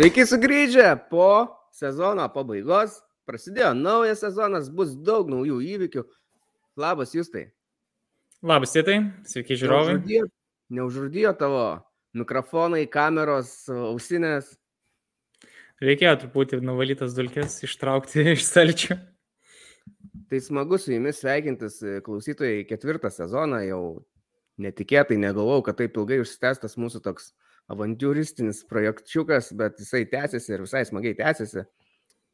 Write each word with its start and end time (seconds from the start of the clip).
Sveiki 0.00 0.22
sugrįžę 0.24 0.94
po 1.10 1.24
sezono 1.76 2.24
pabaigos. 2.32 2.94
Prasidėjo 3.28 3.74
naujas 3.76 4.22
sezonas, 4.24 4.70
bus 4.72 4.94
daug 4.96 5.28
naujų 5.28 5.58
įvykių. 5.74 6.04
Labas, 6.80 7.12
Justai. 7.12 7.42
Labas, 8.40 8.72
Tėtai. 8.72 8.94
Sveiki, 9.28 9.58
žiūrovai. 9.60 9.98
Neužrūdijo, 9.98 10.22
neužrūdijo 10.78 11.34
tavo 11.42 11.60
mikrofonai, 12.16 12.86
kameros, 12.88 13.52
ausinės. 13.68 14.48
Reikėjo 15.84 16.14
truputį 16.24 16.62
nuvalytas 16.64 17.12
dulkės 17.18 17.58
ištraukti 17.68 18.24
iš 18.38 18.48
stalčių. 18.48 18.96
Tai 20.32 20.42
smagu 20.46 20.80
su 20.80 20.96
jumis 20.96 21.20
sveikintis 21.20 21.76
klausytojai 22.08 22.64
ketvirtą 22.72 23.12
sezoną. 23.12 23.60
Jau 23.68 23.84
netikėtai 24.64 25.20
negalvojau, 25.20 25.68
kad 25.68 25.82
taip 25.84 26.00
ilgai 26.00 26.22
užsitęstas 26.24 26.80
mūsų 26.80 27.04
toks 27.04 27.34
avantūristinis 27.70 28.64
projekčiukas, 28.70 29.52
bet 29.58 29.78
jisai 29.80 30.04
tęsiasi 30.10 30.56
ir 30.56 30.64
visai 30.66 30.82
smagiai 30.88 31.16
tęsiasi. 31.18 31.66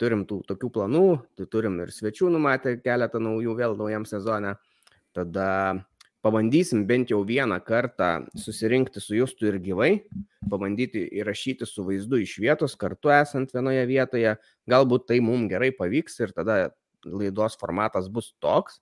Turim 0.01 0.27
tų 0.29 0.43
tokių 0.49 0.71
planų, 0.75 1.05
tai 1.39 1.47
turim 1.49 1.79
ir 1.81 1.93
svečių 1.93 2.29
numatę 2.35 2.75
keletą 2.85 3.21
naujų 3.23 3.55
vėl 3.57 3.77
naujam 3.79 4.05
sezone. 4.09 4.55
Tada 5.17 5.49
pabandysim 6.25 6.83
bent 6.89 7.13
jau 7.13 7.23
vieną 7.25 7.57
kartą 7.65 8.27
susirinkti 8.37 9.01
su 9.01 9.17
Justu 9.17 9.49
ir 9.49 9.61
gyvai, 9.65 9.91
pabandyti 10.51 11.07
įrašyti 11.21 11.69
su 11.69 11.85
vaizdu 11.87 12.21
iš 12.25 12.37
vietos, 12.43 12.77
kartu 12.77 13.13
esant 13.15 13.55
vienoje 13.57 13.87
vietoje. 13.89 14.35
Galbūt 14.69 15.07
tai 15.09 15.23
mums 15.25 15.49
gerai 15.53 15.71
pavyks 15.77 16.21
ir 16.25 16.35
tada 16.37 16.59
laidos 17.07 17.57
formatas 17.61 18.11
bus 18.13 18.35
toks, 18.43 18.81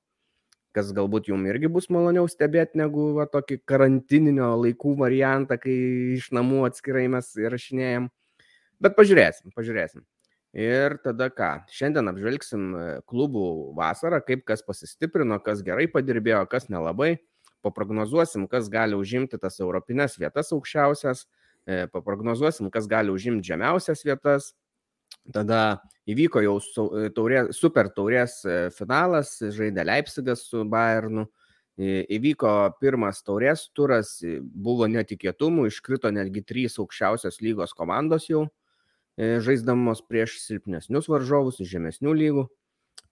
kas 0.75 0.91
galbūt 0.97 1.31
jums 1.31 1.49
irgi 1.53 1.71
bus 1.71 1.87
maloniau 1.93 2.27
stebėti 2.31 2.81
negu 2.81 3.13
va, 3.19 3.29
tokį 3.31 3.61
karantininio 3.69 4.55
laikų 4.61 4.97
variantą, 4.99 5.59
kai 5.61 5.75
iš 6.17 6.33
namų 6.35 6.65
atskirai 6.69 7.07
mes 7.13 7.31
įrašinėjom. 7.39 8.11
Bet 8.83 8.97
pažiūrėsim, 8.99 9.55
pažiūrėsim. 9.55 10.03
Ir 10.55 10.99
tada 11.03 11.31
ką? 11.35 11.65
Šiandien 11.75 12.11
apžvelgsim 12.13 12.67
e, 12.79 12.83
klubų 13.11 13.75
vasarą, 13.75 14.21
kaip 14.23 14.45
kas 14.47 14.63
pasistiprino, 14.63 15.41
kas 15.43 15.65
gerai 15.67 15.89
padirbėjo, 15.91 16.45
kas 16.51 16.69
nelabai. 16.71 17.17
Paprognozuosim, 17.67 18.45
kas 18.51 18.69
gali 18.71 18.95
užimti 18.95 19.41
tas 19.41 19.59
europinės 19.59 20.15
vietas 20.21 20.53
aukščiausias, 20.55 21.25
e, 21.67 21.87
paprognozuosim, 21.91 22.69
kas 22.71 22.87
gali 22.91 23.11
užimti 23.11 23.51
žemiausias 23.51 24.05
vietas. 24.07 24.53
Tada 25.33 25.81
įvyko 26.11 26.43
jau 26.45 26.59
taurė, 27.17 27.47
super 27.57 27.89
taurės 27.95 28.43
e, 28.45 28.59
finalas, 28.77 29.39
žaidė 29.41 29.87
Leipzigas 29.87 30.45
su 30.51 30.67
Bayernu. 30.69 31.29
Įvyko 31.75 32.51
pirmas 32.79 33.19
taurės 33.27 33.65
turas, 33.75 34.21
buvo 34.43 34.87
netikėtumų, 34.87 35.65
iškrito 35.73 36.13
netgi 36.15 36.45
trys 36.47 36.79
aukščiausios 36.79 37.41
lygos 37.43 37.75
komandos 37.75 38.29
jau 38.31 38.45
E, 39.15 39.39
žaisdamos 39.47 40.01
prieš 40.11 40.41
silpnesnius 40.43 41.07
varžovus 41.07 41.61
iš 41.63 41.71
žemesnių 41.77 42.15
lygų. 42.19 42.45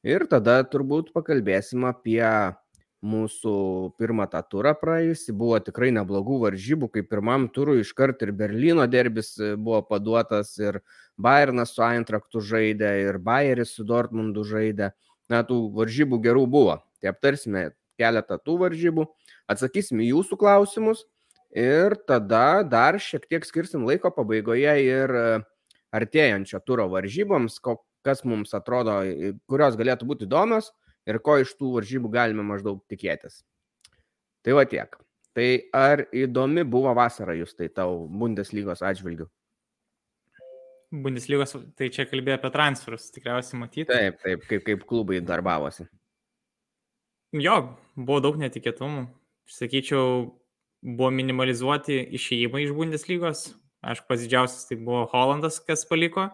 Ir 0.02 0.24
tada 0.30 0.56
turbūt 0.66 1.12
pakalbėsim 1.14 1.84
apie 1.86 2.24
mūsų 3.03 3.53
pirmą 3.98 4.28
tą 4.31 4.41
turą 4.47 4.72
praėjusį. 4.78 5.34
Buvo 5.34 5.58
tikrai 5.64 5.91
neblogų 5.95 6.39
varžybų, 6.45 6.89
kaip 6.95 7.11
pirmam 7.11 7.48
turui 7.53 7.83
iškart 7.83 8.22
ir 8.22 8.33
Berlyno 8.39 8.86
derbis 8.91 9.34
e, 9.41 9.55
buvo 9.58 9.83
paduotas, 9.86 10.55
ir 10.62 10.81
Bayernas 11.19 11.75
su 11.75 11.83
Eintraktu 11.86 12.42
žaidė, 12.47 12.92
ir 13.08 13.19
Bayeris 13.19 13.75
su 13.77 13.86
Dortmundu 13.86 14.47
žaidė. 14.47 14.92
Na, 15.30 15.42
tų 15.47 15.64
varžybų 15.75 16.20
gerų 16.23 16.47
buvo. 16.50 16.78
Tai 17.03 17.11
aptarsime 17.11 17.70
keletą 17.98 18.39
tų 18.42 18.58
varžybų, 18.62 19.06
atsakysime 19.50 20.06
jūsų 20.06 20.39
klausimus 20.41 21.05
ir 21.53 21.97
tada 22.08 22.62
dar 22.64 22.98
šiek 23.03 23.27
tiek 23.28 23.45
skirsim 23.47 23.84
laiko 23.86 24.11
pabaigoje 24.14 24.75
ir 24.83 25.14
artėjančio 25.92 26.63
turo 26.64 26.89
varžyboms, 26.92 27.58
kas 28.02 28.24
mums 28.24 28.55
atrodo, 28.57 29.02
kurios 29.51 29.77
galėtų 29.79 30.08
būti 30.08 30.27
įdomios 30.29 30.73
ir 31.08 31.18
ko 31.24 31.39
iš 31.42 31.55
tų 31.58 31.74
varžybų 31.77 32.11
galime 32.13 32.45
maždaug 32.46 32.83
tikėtis. 32.90 33.42
Tai 34.42 34.57
va 34.58 34.67
tiek. 34.68 34.98
Tai 35.33 35.46
ar 35.77 36.05
įdomi 36.13 36.64
buvo 36.68 36.92
vasara 36.96 37.36
jūs 37.39 37.55
tai 37.57 37.70
tau 37.73 38.05
Bundeslygos 38.11 38.83
atžvilgių? 38.85 39.29
Bundeslygos, 40.92 41.57
tai 41.79 41.89
čia 41.95 42.05
kalbėjo 42.05 42.36
apie 42.36 42.51
transferus, 42.52 43.08
tikriausiai 43.14 43.63
matyti. 43.63 43.89
Taip, 43.89 44.18
taip, 44.20 44.45
kaip, 44.51 44.67
kaip 44.67 44.85
klubai 44.89 45.23
darbavosi. 45.24 45.86
Jo, 47.33 47.57
buvo 47.96 48.20
daug 48.20 48.36
netikėtumų. 48.42 49.07
Sakyčiau, 49.48 50.27
buvo 50.84 51.08
minimalizuoti 51.17 51.96
išėjimai 52.19 52.67
iš 52.67 52.77
Bundeslygos, 52.77 53.46
Aišku, 53.83 54.07
pats 54.07 54.23
didžiausias 54.23 54.69
tai 54.69 54.79
buvo 54.79 55.02
Hollandas, 55.11 55.58
kas 55.67 55.83
paliko 55.89 56.29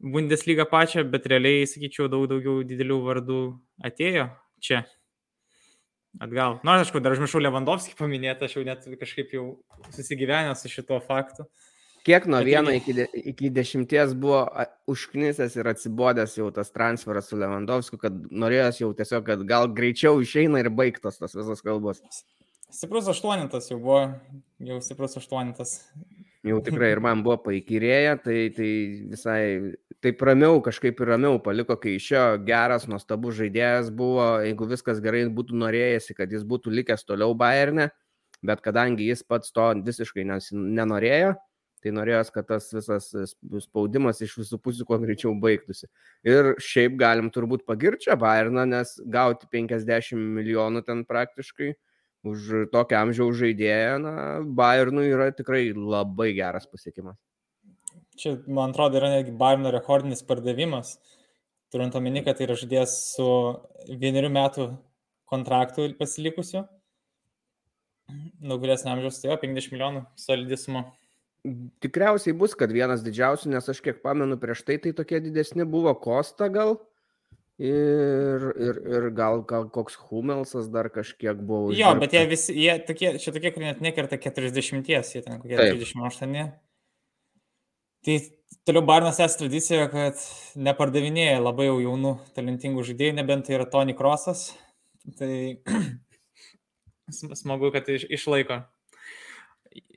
Bundesliga 0.00 0.66
pačią, 0.68 1.06
bet 1.08 1.26
realiai, 1.30 1.64
sakyčiau, 1.68 2.10
daug 2.12 2.26
daugiau 2.28 2.60
didelių 2.68 2.98
vardų 3.06 3.40
atėjo 3.88 4.28
čia. 4.60 4.84
Atgal. 6.20 6.58
Na, 6.64 6.76
nu, 6.76 6.80
aišku, 6.80 7.00
dar 7.04 7.12
užmiršau 7.12 7.40
Lewandowski 7.42 7.96
paminėti, 7.96 8.46
aš 8.46 8.56
jau 8.56 8.64
net 8.64 8.84
kažkaip 9.00 9.32
jau 9.36 9.46
susigyvenęs 9.92 10.62
su 10.64 10.72
šituo 10.72 11.00
faktu. 11.04 11.44
Kiek 12.06 12.28
nuo 12.30 12.38
vieno 12.46 12.70
iki, 12.70 12.94
de, 12.94 13.04
iki 13.32 13.50
dešimties 13.50 14.12
buvo 14.16 14.44
užknisęs 14.88 15.56
ir 15.58 15.68
atsibodęs 15.72 16.36
jau 16.38 16.46
tas 16.54 16.70
transferas 16.72 17.28
su 17.28 17.36
Lewandowskiu, 17.40 17.98
kad 18.00 18.16
norėjęs 18.30 18.80
jau 18.84 18.92
tiesiog, 18.96 19.26
kad 19.26 19.42
gal 19.48 19.68
greičiau 19.74 20.22
išeina 20.22 20.62
ir 20.62 20.70
baigtos 20.70 21.18
tas 21.18 21.34
visas 21.36 21.64
kalbos. 21.66 22.00
Stiprus 22.72 23.10
aštuonintas 23.10 23.68
jau 23.72 23.80
buvo, 23.82 24.04
jau 24.70 24.78
stiprus 24.86 25.18
aštuonintas 25.18 25.80
jau 26.46 26.60
tikrai 26.66 26.92
ir 26.94 27.02
man 27.04 27.22
buvo 27.26 27.38
paikyrėję, 27.46 28.14
tai, 28.24 28.38
tai 28.56 28.70
visai 29.12 29.40
taip 30.04 30.22
ramiau, 30.28 30.60
kažkaip 30.64 31.00
ir 31.00 31.12
ramiau 31.14 31.40
paliko, 31.42 31.76
kai 31.80 31.96
išėjo 31.98 32.42
geras, 32.46 32.86
nuostabus 32.90 33.38
žaidėjas 33.40 33.90
buvo, 33.94 34.28
jeigu 34.44 34.68
viskas 34.70 35.02
gerai 35.04 35.24
būtų 35.32 35.58
norėjęsi, 35.62 36.16
kad 36.18 36.32
jis 36.32 36.46
būtų 36.46 36.74
likęs 36.80 37.06
toliau 37.08 37.34
Bayerne, 37.38 37.90
bet 38.46 38.62
kadangi 38.64 39.08
jis 39.08 39.24
pats 39.26 39.52
to 39.54 39.68
visiškai 39.86 40.26
nenorėjo, 40.26 41.34
tai 41.84 41.92
norėjo, 41.94 42.22
kad 42.34 42.48
tas 42.50 42.68
visas 42.74 43.10
spaudimas 43.62 44.20
iš 44.24 44.36
visų 44.40 44.58
pusių 44.62 44.86
kuo 44.88 44.98
greičiau 45.02 45.34
baigtųsi. 45.40 45.88
Ir 46.26 46.54
šiaip 46.62 46.96
galim 47.00 47.30
turbūt 47.32 47.66
pagirčią 47.68 48.16
Bayerną, 48.20 48.66
nes 48.68 48.96
gauti 49.12 49.48
50 49.52 50.18
milijonų 50.38 50.82
ten 50.86 51.04
praktiškai 51.08 51.74
už 52.32 52.66
tokio 52.72 52.98
amžiaus 53.00 53.38
žaidėją, 53.38 53.96
na, 54.02 54.14
Bayernui 54.58 55.06
yra 55.10 55.30
tikrai 55.34 55.70
labai 55.76 56.32
geras 56.36 56.68
pasiekimas. 56.70 57.18
Čia, 58.16 58.38
man 58.48 58.72
atrodo, 58.72 58.98
yra 59.00 59.12
netgi 59.12 59.34
Bayerno 59.36 59.70
rekordinis 59.74 60.24
pardavimas, 60.26 60.96
turint 61.72 61.96
omeny, 61.98 62.22
kad 62.24 62.38
tai 62.38 62.46
yra 62.48 62.56
žaidėjas 62.58 62.94
su 63.14 63.28
vienerių 63.88 64.32
metų 64.32 64.68
kontraktu 65.28 65.90
pasilikusiu. 65.98 66.64
Daug 68.46 68.62
vyresnio 68.62 68.94
amžiaus, 68.94 69.18
tai 69.20 69.32
jo, 69.32 69.38
50 69.42 69.74
milijonų 69.74 70.04
solidismo. 70.20 70.84
Tikriausiai 71.82 72.34
bus, 72.38 72.54
kad 72.58 72.72
vienas 72.74 73.02
didžiausių, 73.06 73.50
nes 73.52 73.68
aš 73.70 73.82
kiek 73.82 73.98
pamenu 74.02 74.38
prieš 74.40 74.64
tai, 74.66 74.78
tai 74.82 74.94
tokie 74.96 75.20
didesni 75.22 75.66
buvo 75.68 75.92
Kosta 75.98 76.48
gal. 76.52 76.78
Ir, 77.56 78.42
ir, 78.60 78.78
ir 78.84 79.06
gal, 79.16 79.40
gal 79.48 79.70
koks 79.72 79.94
Humelsas 80.10 80.66
dar 80.68 80.90
kažkiek 80.92 81.38
buvo. 81.40 81.70
Jo, 81.72 81.94
bet 81.96 82.12
jie 82.12 82.26
visi, 82.28 82.52
jie 82.52 82.74
tokie, 82.84 83.14
čia 83.22 83.32
tokie, 83.32 83.48
kurie 83.54 83.70
net 83.70 83.80
nekerta 83.84 84.18
40, 84.20 84.84
jie 84.84 85.22
ten 85.24 85.40
kokie 85.40 85.56
Taip. 85.56 85.78
38. 85.80 86.50
Tai 88.06 88.18
toliau 88.68 88.84
Barnas 88.86 89.22
es 89.24 89.38
tradicija, 89.40 89.88
kad 89.88 90.20
nepardavinėja 90.68 91.40
labai 91.40 91.70
jau 91.70 91.80
jaunų, 91.80 92.12
talentingų 92.36 92.84
žaidėjų, 92.90 93.16
nebent 93.16 93.48
tai 93.48 93.56
yra 93.56 93.66
Tony 93.72 93.96
Crossas. 93.96 94.50
Tai 95.16 95.32
smagu, 97.40 97.72
kad 97.72 97.88
iš, 97.88 98.04
išlaiko. 98.20 98.60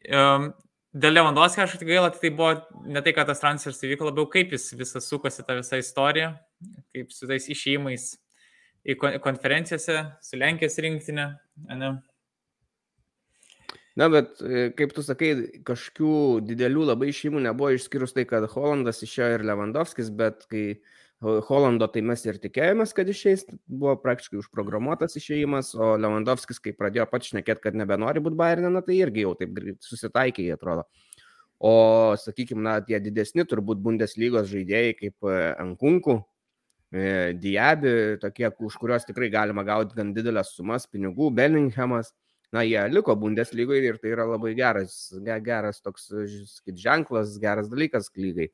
Um, 0.08 0.54
Dėl 0.90 1.14
Lewandowski 1.14 1.62
aš 1.62 1.76
tik 1.78 1.92
gaila, 1.92 2.08
tai 2.10 2.32
buvo 2.34 2.56
ne 2.90 3.02
tai, 3.06 3.12
kad 3.14 3.28
tas 3.30 3.44
transferas 3.44 3.84
įvyko, 3.86 4.08
labiau 4.08 4.26
kaip 4.32 4.56
jis 4.56 4.72
visas 4.74 5.06
sukosi 5.06 5.44
tą 5.46 5.60
visą 5.60 5.78
istoriją, 5.78 6.32
kaip 6.94 7.14
su 7.16 7.30
tais 7.30 7.48
išėjimais 7.52 8.12
į 8.90 8.96
konferencijose, 9.24 9.98
su 10.24 10.40
Lenkijos 10.40 10.80
rinktinė. 10.82 11.28
Ne? 11.76 11.92
Na, 14.00 14.08
bet 14.12 14.40
e, 14.46 14.70
kaip 14.78 14.94
tu 14.96 15.04
sakai, 15.04 15.34
kažkokių 15.68 16.14
didelių 16.48 16.86
labai 16.92 17.10
išėjimų 17.12 17.44
nebuvo, 17.50 17.74
išskyrus 17.76 18.16
tai, 18.16 18.24
kad 18.30 18.46
Hollandas 18.54 19.04
išėjo 19.04 19.40
ir 19.40 19.46
Lewandowskis, 19.50 20.12
bet 20.16 20.46
kai 20.52 20.80
Holando 21.20 21.90
tai 21.92 22.00
mes 22.08 22.22
ir 22.24 22.38
tikėjomės, 22.40 22.94
kad 22.96 23.10
išeis, 23.12 23.44
buvo 23.68 23.98
praktiškai 24.00 24.40
užprogramuotas 24.40 25.18
išėjimas, 25.20 25.74
o 25.76 25.98
Lewandowskis, 26.00 26.62
kai 26.64 26.72
pradėjo 26.78 27.10
pats 27.12 27.34
šnekėti, 27.34 27.66
kad 27.66 27.76
nebenori 27.76 28.24
būti 28.24 28.40
Bayernė, 28.40 28.72
na, 28.72 28.84
tai 28.86 29.02
irgi 29.02 29.26
jau 29.26 29.34
taip 29.42 29.60
susitaikė, 29.84 30.46
jie 30.48 30.56
atrodo. 30.56 30.88
O, 31.60 32.16
sakykime, 32.16 32.64
na, 32.64 32.78
tie 32.80 33.02
didesni 33.04 33.44
turbūt 33.44 33.82
Bundeslygos 33.84 34.48
žaidėjai 34.48 34.96
kaip 35.02 35.28
Ankunku, 35.60 36.22
e, 36.22 36.39
Diabi, 36.90 37.92
tokie, 38.22 38.48
už 38.66 38.78
kuriuos 38.82 39.06
tikrai 39.06 39.30
galima 39.30 39.62
gauti 39.68 39.94
gan 39.98 40.14
didelės 40.16 40.56
sumas 40.56 40.88
pinigų, 40.90 41.30
Bellinghamas, 41.38 42.10
na, 42.56 42.64
jie 42.66 42.82
liko 42.90 43.14
Bundeslygoje 43.20 43.92
ir 43.92 44.00
tai 44.02 44.16
yra 44.16 44.26
labai 44.26 44.56
geras, 44.58 44.96
geras 45.46 45.84
toks, 45.86 46.10
kaip 46.66 46.82
ženklas, 46.82 47.38
geras 47.42 47.70
dalykas 47.70 48.10
lygai. 48.18 48.50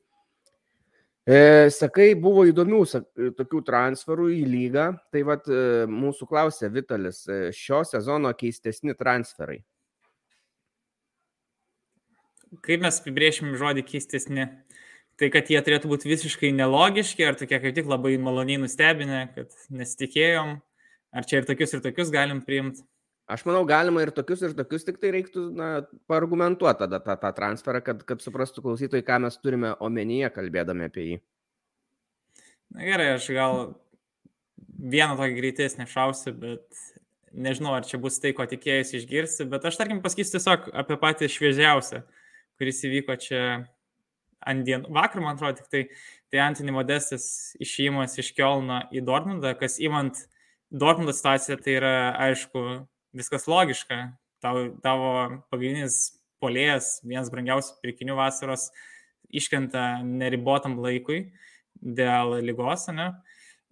E, 1.26 1.66
sakai, 1.74 2.12
buvo 2.14 2.44
įdomių 2.46 2.84
sak, 2.86 3.08
tokių 3.34 3.64
transferų 3.66 4.28
į 4.30 4.42
lygą. 4.46 4.84
Tai 5.10 5.22
vad 5.26 5.48
e, 5.50 5.62
mūsų 5.90 6.28
klausė 6.30 6.70
Vitalis, 6.70 7.24
e, 7.26 7.48
šio 7.50 7.80
sezono 7.88 8.30
keistesni 8.38 8.94
transferai. 8.94 9.58
Kaip 12.62 12.84
mes 12.84 13.00
apibriešim 13.02 13.56
žodį 13.58 13.82
keistesni? 13.88 14.46
Tai 15.16 15.30
kad 15.32 15.48
jie 15.48 15.60
turėtų 15.64 15.88
būti 15.88 16.10
visiškai 16.10 16.50
nelogiški, 16.52 17.24
ar 17.24 17.38
tokie 17.40 17.56
kaip 17.62 17.76
tik 17.78 17.86
labai 17.88 18.18
maloniai 18.20 18.60
nustebinę, 18.60 19.22
kad 19.32 19.54
nesitikėjom, 19.72 20.58
ar 21.16 21.28
čia 21.28 21.40
ir 21.40 21.48
tokius 21.48 21.72
ir 21.72 21.82
tokius 21.84 22.12
galim 22.12 22.42
priimti? 22.44 22.84
Aš 23.26 23.42
manau, 23.48 23.64
galima 23.66 24.04
ir 24.04 24.12
tokius, 24.14 24.44
ir 24.46 24.52
tokius, 24.54 24.84
tik 24.86 25.00
tai 25.02 25.10
reiktų 25.16 25.48
na, 25.56 25.70
paargumentuoti 26.06 26.84
tada 26.84 27.00
tą, 27.02 27.16
tą 27.18 27.32
transferą, 27.34 27.80
kad, 27.82 28.04
kad 28.06 28.20
suprastų 28.22 28.62
klausytojai, 28.62 29.06
ką 29.08 29.16
mes 29.24 29.40
turime 29.40 29.72
omenyje, 29.82 30.28
kalbėdami 30.36 30.86
apie 30.86 31.06
jį. 31.08 31.16
Na 32.76 32.86
gerai, 32.86 33.08
aš 33.16 33.26
gal 33.34 33.58
vieną 34.78 35.16
tokį 35.18 35.38
greitesnį 35.40 35.88
šausiu, 35.90 36.36
bet 36.38 36.84
nežinau, 37.32 37.72
ar 37.74 37.88
čia 37.88 37.98
bus 38.02 38.20
tai, 38.22 38.34
ko 38.36 38.46
tikėjausi 38.46 39.00
išgirsti, 39.00 39.48
bet 39.50 39.66
aš 39.66 39.80
tarkim 39.80 40.04
pasakysiu 40.04 40.36
tiesiog 40.36 40.70
apie 40.84 41.00
patį 41.00 41.32
šviežiausią, 41.32 42.04
kuris 42.60 42.84
įvyko 42.86 43.18
čia 43.26 43.42
ant 44.46 44.66
dienų. 44.66 44.90
Vakar, 44.94 45.22
man 45.24 45.36
atrodo, 45.36 45.60
tik 45.60 45.70
tai, 45.72 45.82
tai 46.32 46.42
Antony 46.46 46.74
Modestas 46.74 47.26
išėjimas 47.62 48.16
iš 48.22 48.32
Kielno 48.36 48.82
į 48.94 49.02
Dortmundą, 49.06 49.54
kas 49.58 49.80
įmant 49.82 50.22
Dortmundo 50.70 51.14
situaciją, 51.14 51.58
tai 51.62 51.78
yra, 51.78 51.94
aišku, 52.28 52.62
viskas 53.16 53.46
logiška. 53.50 54.00
Tavo, 54.44 54.66
tavo 54.84 55.10
pagrindinis 55.50 56.16
polėjas, 56.42 57.00
vienas 57.06 57.30
brangiausių 57.32 57.78
pirkinių 57.82 58.18
vasaros, 58.18 58.68
iškrenta 59.34 60.02
neribotam 60.04 60.76
laikui 60.82 61.30
dėl 61.80 62.38
lygos, 62.44 62.86
ne? 62.94 63.10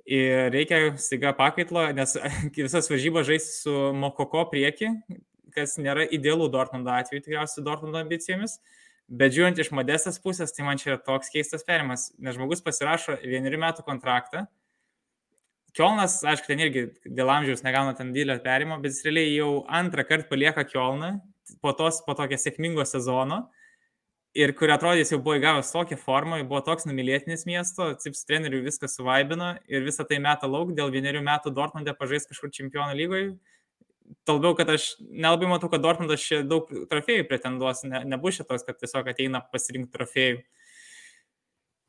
Ir 0.05 0.51
reikia 0.53 0.93
staiga 1.01 1.33
pakaitlo, 1.37 1.87
nes 1.97 2.17
visas 2.57 2.91
varžybas 2.91 3.29
žaisti 3.29 3.55
su 3.63 3.77
Mokoko 3.97 4.45
prieki, 4.51 4.91
kas 5.55 5.79
nėra 5.81 6.05
idealų 6.13 6.51
Dortmundo 6.53 6.93
atveju, 6.93 7.25
tikriausiai 7.25 7.65
Dortmundo 7.65 8.01
ambicijomis. 8.03 8.59
Bet 9.09 9.35
žiūrint 9.37 9.59
iš 9.61 9.71
modestės 9.77 10.17
pusės, 10.23 10.55
tai 10.57 10.65
man 10.65 10.81
čia 10.81 10.95
yra 10.95 11.01
toks 11.05 11.33
keistas 11.33 11.67
perimas, 11.67 12.09
nes 12.19 12.37
žmogus 12.39 12.65
pasirašo 12.65 13.19
vienerių 13.21 13.61
metų 13.67 13.85
kontraktą, 13.87 14.47
Kielnas, 15.75 16.21
aišku, 16.23 16.47
ten 16.47 16.61
irgi 16.63 16.85
dėl 17.03 17.33
amžiaus 17.35 17.65
negauna 17.67 17.97
ten 17.99 18.13
didelio 18.15 18.37
perimo, 18.45 18.77
bet 18.79 18.93
jis 18.95 19.03
realiai 19.09 19.33
jau 19.33 19.49
antrą 19.67 20.05
kartą 20.07 20.29
palieka 20.31 20.63
Kielną 20.69 21.17
po, 21.59 21.73
tos, 21.75 21.99
po 22.07 22.15
tokio 22.15 22.39
sėkmingo 22.39 22.85
sezono 22.87 23.41
ir 24.39 24.53
kur 24.55 24.71
atrodys 24.71 25.11
jau 25.11 25.19
buvo 25.19 25.35
įgavęs 25.41 25.73
tokią 25.75 25.99
formą, 25.99 26.39
buvo 26.47 26.61
toks 26.63 26.87
numylėtinis 26.87 27.43
miesto, 27.51 27.89
cips 27.99 28.23
treneriui 28.29 28.63
viskas 28.69 28.95
suvaibino 28.99 29.57
ir 29.67 29.83
visą 29.87 30.07
tai 30.07 30.21
metą 30.23 30.47
lauk 30.51 30.71
dėl 30.79 30.95
vienerių 30.95 31.25
metų 31.27 31.51
Dortmundė 31.59 31.97
pažais 31.99 32.31
kažkur 32.31 32.55
čempionų 32.55 32.95
lygoje. 33.01 33.29
Talbiau, 34.29 34.55
kad 34.57 34.69
aš 34.73 34.95
nelabai 35.01 35.49
matau, 35.49 35.71
kad 35.73 35.83
Dortmundas 35.85 36.25
čia 36.25 36.43
daug 36.45 36.69
trofėjų 36.91 37.25
pretenduos, 37.29 37.83
ne, 37.89 38.03
nebus 38.09 38.39
šitos, 38.39 38.65
kad 38.67 38.77
tiesiog 38.81 39.09
ateina 39.13 39.41
pasirinkti 39.53 39.93
trofėjų. 39.97 40.43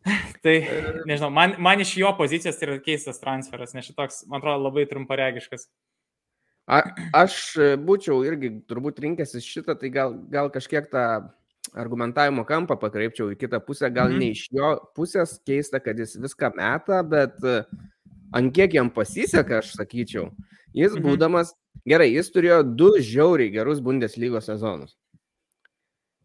Tai, 0.45 0.55
nežinau, 1.09 1.31
man, 1.33 1.55
man 1.63 1.81
iš 1.83 1.95
jo 1.99 2.11
pozicijos 2.19 2.59
tai 2.59 2.69
yra 2.69 2.77
keistas 2.83 3.19
transferas, 3.21 3.73
nes 3.75 3.87
šitoks, 3.87 4.23
man 4.29 4.43
atrodo, 4.43 4.67
labai 4.67 4.85
trumparegiškas. 4.89 5.67
A, 6.65 6.81
aš 7.13 7.39
būčiau 7.85 8.23
irgi 8.25 8.51
turbūt 8.69 9.01
rinkęsis 9.03 9.45
šitą, 9.45 9.75
tai 9.79 9.91
gal, 9.93 10.15
gal 10.31 10.51
kažkiek 10.53 10.87
tą 10.91 11.05
argumentavimo 11.73 12.45
kampą 12.47 12.77
pakreipčiau 12.81 13.31
į 13.33 13.39
kitą 13.41 13.59
pusę, 13.65 13.89
gal 13.93 14.11
mm 14.11 14.21
ne 14.21 14.31
iš 14.33 14.47
jo 14.53 14.71
pusės 14.97 15.37
keista, 15.45 15.81
kad 15.81 15.99
jis 15.99 16.15
viską 16.21 16.51
meta, 16.57 17.01
bet 17.03 17.37
ant 18.35 18.53
kiek 18.53 18.77
jam 18.77 18.89
pasiseka, 18.93 19.61
aš 19.61 19.73
sakyčiau, 19.79 20.29
jis 20.73 20.93
mm 20.93 20.97
-hmm. 20.97 21.05
būdamas, 21.05 21.53
gerai, 21.87 22.11
jis 22.13 22.31
turėjo 22.33 22.61
du 22.77 22.91
žiauriai 22.99 23.51
gerus 23.53 23.81
Bundeslygos 23.83 24.47
sezonus. 24.49 24.95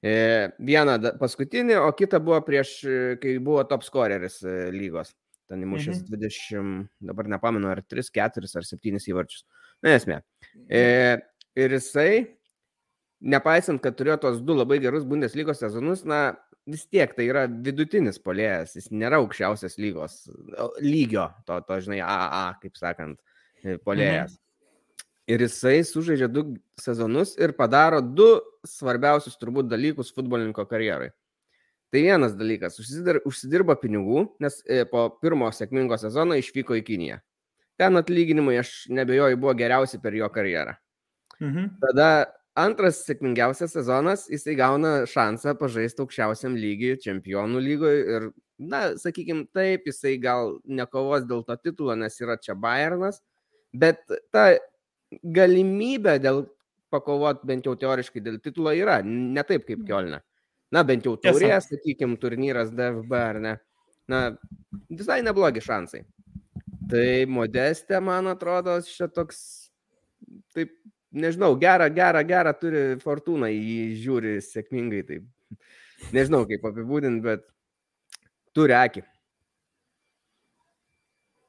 E, 0.00 0.48
vieną 0.64 0.96
paskutinį, 1.20 1.76
o 1.84 1.90
kitą 1.96 2.22
buvo 2.24 2.38
prieš, 2.44 2.72
e, 2.88 3.00
kai 3.20 3.36
buvo 3.44 3.64
top 3.68 3.84
scoreris 3.84 4.40
e, 4.48 4.70
lygos. 4.72 5.12
Ten 5.50 5.64
įmušęs 5.66 6.04
mhm. 6.04 6.20
20, 6.22 6.84
dabar 7.10 7.28
nepamenu, 7.28 7.68
ar 7.72 7.82
3, 7.82 8.08
4 8.16 8.52
ar 8.56 8.68
7 8.68 9.00
įvarčius. 9.12 9.44
Na, 9.84 9.96
esmė. 9.98 10.20
E, 10.70 10.82
ir 11.58 11.74
jisai, 11.76 12.12
nepaisant, 13.20 13.82
kad 13.82 13.98
turėjo 13.98 14.20
tos 14.24 14.38
du 14.46 14.56
labai 14.56 14.78
gerus 14.80 15.04
Bundeslygos 15.08 15.60
sezonus, 15.60 16.06
na, 16.08 16.22
vis 16.70 16.86
tiek 16.86 17.12
tai 17.16 17.26
yra 17.26 17.44
vidutinis 17.50 18.20
polėjas, 18.22 18.76
jis 18.78 18.88
nėra 18.94 19.18
aukščiausias 19.20 19.76
lygos, 19.82 20.22
lygio, 20.84 21.26
to, 21.48 21.58
to 21.66 21.80
žinai, 21.84 22.00
AAA, 22.06 22.44
kaip 22.62 22.78
sakant, 22.78 23.20
polėjas. 23.84 24.38
Mhm. 24.38 24.46
Ir 25.30 25.44
jisai 25.44 25.84
sužaidžia 25.86 26.26
du 26.32 26.42
sezonus 26.80 27.36
ir 27.38 27.52
padaro 27.54 28.00
du 28.02 28.28
svarbiausius 28.66 29.38
turbūt 29.38 29.68
dalykus 29.70 30.10
futbolininko 30.16 30.64
karjerai. 30.66 31.12
Tai 31.90 32.02
vienas 32.02 32.36
dalykas, 32.38 32.78
užsidirba 33.26 33.74
pinigų, 33.78 34.24
nes 34.42 34.60
e, 34.62 34.84
po 34.86 35.08
pirmo 35.22 35.48
sėkmingo 35.54 35.98
sezono 35.98 36.36
išvyko 36.38 36.76
į 36.78 36.84
Kiniją. 36.86 37.18
Ten 37.80 37.98
atlyginimai, 37.98 38.60
aš 38.60 38.84
nebejoju, 38.94 39.38
buvo 39.40 39.54
geriausi 39.58 39.98
per 40.02 40.14
jo 40.14 40.28
karjerą. 40.30 40.76
Mhm. 41.40 41.72
Tada 41.82 42.10
antras 42.58 43.00
sėkmingiausias 43.06 43.74
sezonas, 43.74 44.26
jisai 44.30 44.54
gauna 44.58 44.92
šansą 45.10 45.56
pažaisti 45.58 46.04
aukščiausiam 46.04 46.54
lygiui, 46.58 46.98
čempionų 47.02 47.62
lygoje 47.64 48.00
ir, 48.16 48.28
na, 48.58 48.82
sakykime, 49.00 49.46
taip, 49.54 49.86
jisai 49.88 50.16
gal 50.22 50.58
nekovos 50.68 51.26
dėl 51.26 51.42
to 51.46 51.56
titulo, 51.62 51.96
nes 51.98 52.18
yra 52.22 52.36
čia 52.38 52.54
Bayernas, 52.58 53.22
bet 53.72 54.02
ta 54.34 54.50
galimybė 55.10 56.18
dėl 56.22 56.44
pakovot 56.90 57.42
bent 57.46 57.66
jau 57.66 57.76
teoriškai 57.78 58.22
dėl 58.22 58.38
titulo 58.42 58.72
yra, 58.74 59.00
ne 59.04 59.42
taip 59.46 59.66
kaip 59.68 59.82
Kielne. 59.86 60.20
Na, 60.70 60.84
bent 60.86 61.06
jau 61.06 61.16
turės, 61.18 61.66
sakykime, 61.70 62.18
turnyras 62.22 62.70
DFB 62.74 63.14
ar 63.18 63.40
ne. 63.42 63.56
Na, 64.10 64.20
visai 64.90 65.20
neblogi 65.26 65.62
šansai. 65.62 66.04
Tai 66.90 67.06
modestė, 67.30 67.98
man 68.02 68.30
atrodo, 68.30 68.76
čia 68.86 69.06
toks, 69.10 69.40
taip, 70.54 70.72
nežinau, 71.14 71.52
gerą, 71.58 71.86
gerą, 71.94 72.22
gerą 72.26 72.54
turi 72.58 72.82
fortūną, 73.02 73.50
jį 73.50 73.80
žiūri 74.02 74.36
sėkmingai, 74.46 75.04
taip. 75.06 75.26
Nežinau, 76.14 76.42
kaip 76.50 76.64
apibūdinti, 76.70 77.22
bet 77.26 77.46
turi 78.56 78.74
akį. 78.78 79.04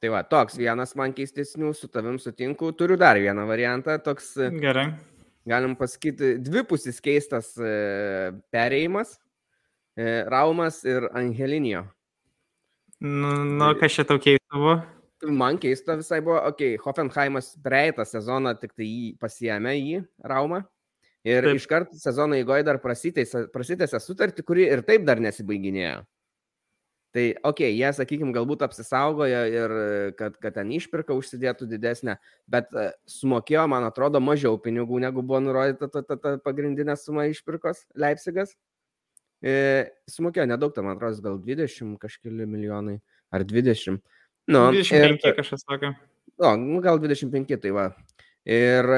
Tai 0.02 0.10
va, 0.10 0.24
toks 0.26 0.56
vienas 0.58 0.96
man 0.98 1.12
keistesnių, 1.14 1.68
su 1.78 1.86
tavim 1.86 2.16
sutinku. 2.18 2.72
Turiu 2.74 2.96
dar 2.98 3.20
vieną 3.22 3.44
variantą, 3.46 3.94
toks. 4.02 4.32
E, 4.34 4.48
Gerai. 4.58 4.88
Galim 5.46 5.76
pasakyti, 5.78 6.36
dvipusis 6.42 6.98
keistas 7.02 7.52
e, 7.54 7.70
perėjimas. 8.50 9.14
E, 9.94 10.24
Raumas 10.26 10.80
ir 10.82 11.06
Angelinio. 11.14 11.84
Nu, 12.98 13.30
nu 13.46 13.70
kas 13.78 13.94
čia 13.94 14.06
tau 14.08 14.18
keista 14.22 14.58
buvo? 14.58 14.74
Man 15.22 15.58
keista 15.62 15.94
visai 15.98 16.18
buvo, 16.22 16.40
okei, 16.50 16.74
okay, 16.74 16.82
Hoffenheimas 16.82 17.52
praeitą 17.62 18.02
sezoną 18.06 18.56
tik 18.58 18.74
tai 18.74 18.88
jį 18.88 19.08
pasiemė 19.22 19.76
jį, 19.76 20.02
Raumą. 20.26 20.64
Ir 21.22 21.46
taip. 21.46 21.60
iškart 21.60 21.94
sezono 21.94 22.34
įgoje 22.42 22.66
dar 22.66 22.80
prasitėsi 22.82 24.02
sutartį, 24.02 24.42
kuri 24.42 24.66
ir 24.66 24.82
taip 24.86 25.06
dar 25.06 25.22
nesibaiginėjo. 25.22 26.02
Tai, 27.12 27.26
okei, 27.44 27.66
okay, 27.68 27.72
jie, 27.76 27.88
sakykime, 27.92 28.32
galbūt 28.32 28.62
apsisaugojo 28.64 29.40
ir 29.52 29.72
kad, 30.16 30.36
kad 30.40 30.54
ten 30.56 30.70
išpirka 30.72 31.12
užsidėtų 31.12 31.66
didesnę, 31.68 32.14
bet 32.48 32.70
e, 32.72 32.86
sumokėjo, 33.12 33.66
man 33.68 33.84
atrodo, 33.84 34.20
mažiau 34.24 34.56
pinigų, 34.56 34.96
negu 35.04 35.20
buvo 35.20 35.42
nurodyta 35.44 35.90
ta, 35.92 36.00
ta, 36.08 36.16
ta 36.16 36.32
pagrindinė 36.40 36.96
suma 36.96 37.26
išpirkos 37.28 37.82
Leipzigas. 38.00 38.54
E, 39.44 39.52
sumokėjo 40.08 40.46
nedaug, 40.54 40.80
man 40.80 40.96
atrodo, 40.96 41.20
gal 41.26 41.36
20 41.50 41.98
kažkeli 42.00 42.48
milijonai 42.48 42.96
ar 43.28 43.44
20. 43.44 44.00
Nu, 44.48 44.64
25 44.72 45.28
ir, 45.28 45.36
kažkas 45.36 45.66
sakė. 45.66 45.92
O, 46.40 46.54
nu, 46.56 46.80
gal 46.80 46.96
25, 47.02 47.60
tai 47.60 47.74
va. 47.76 47.90
Ir 48.48 48.88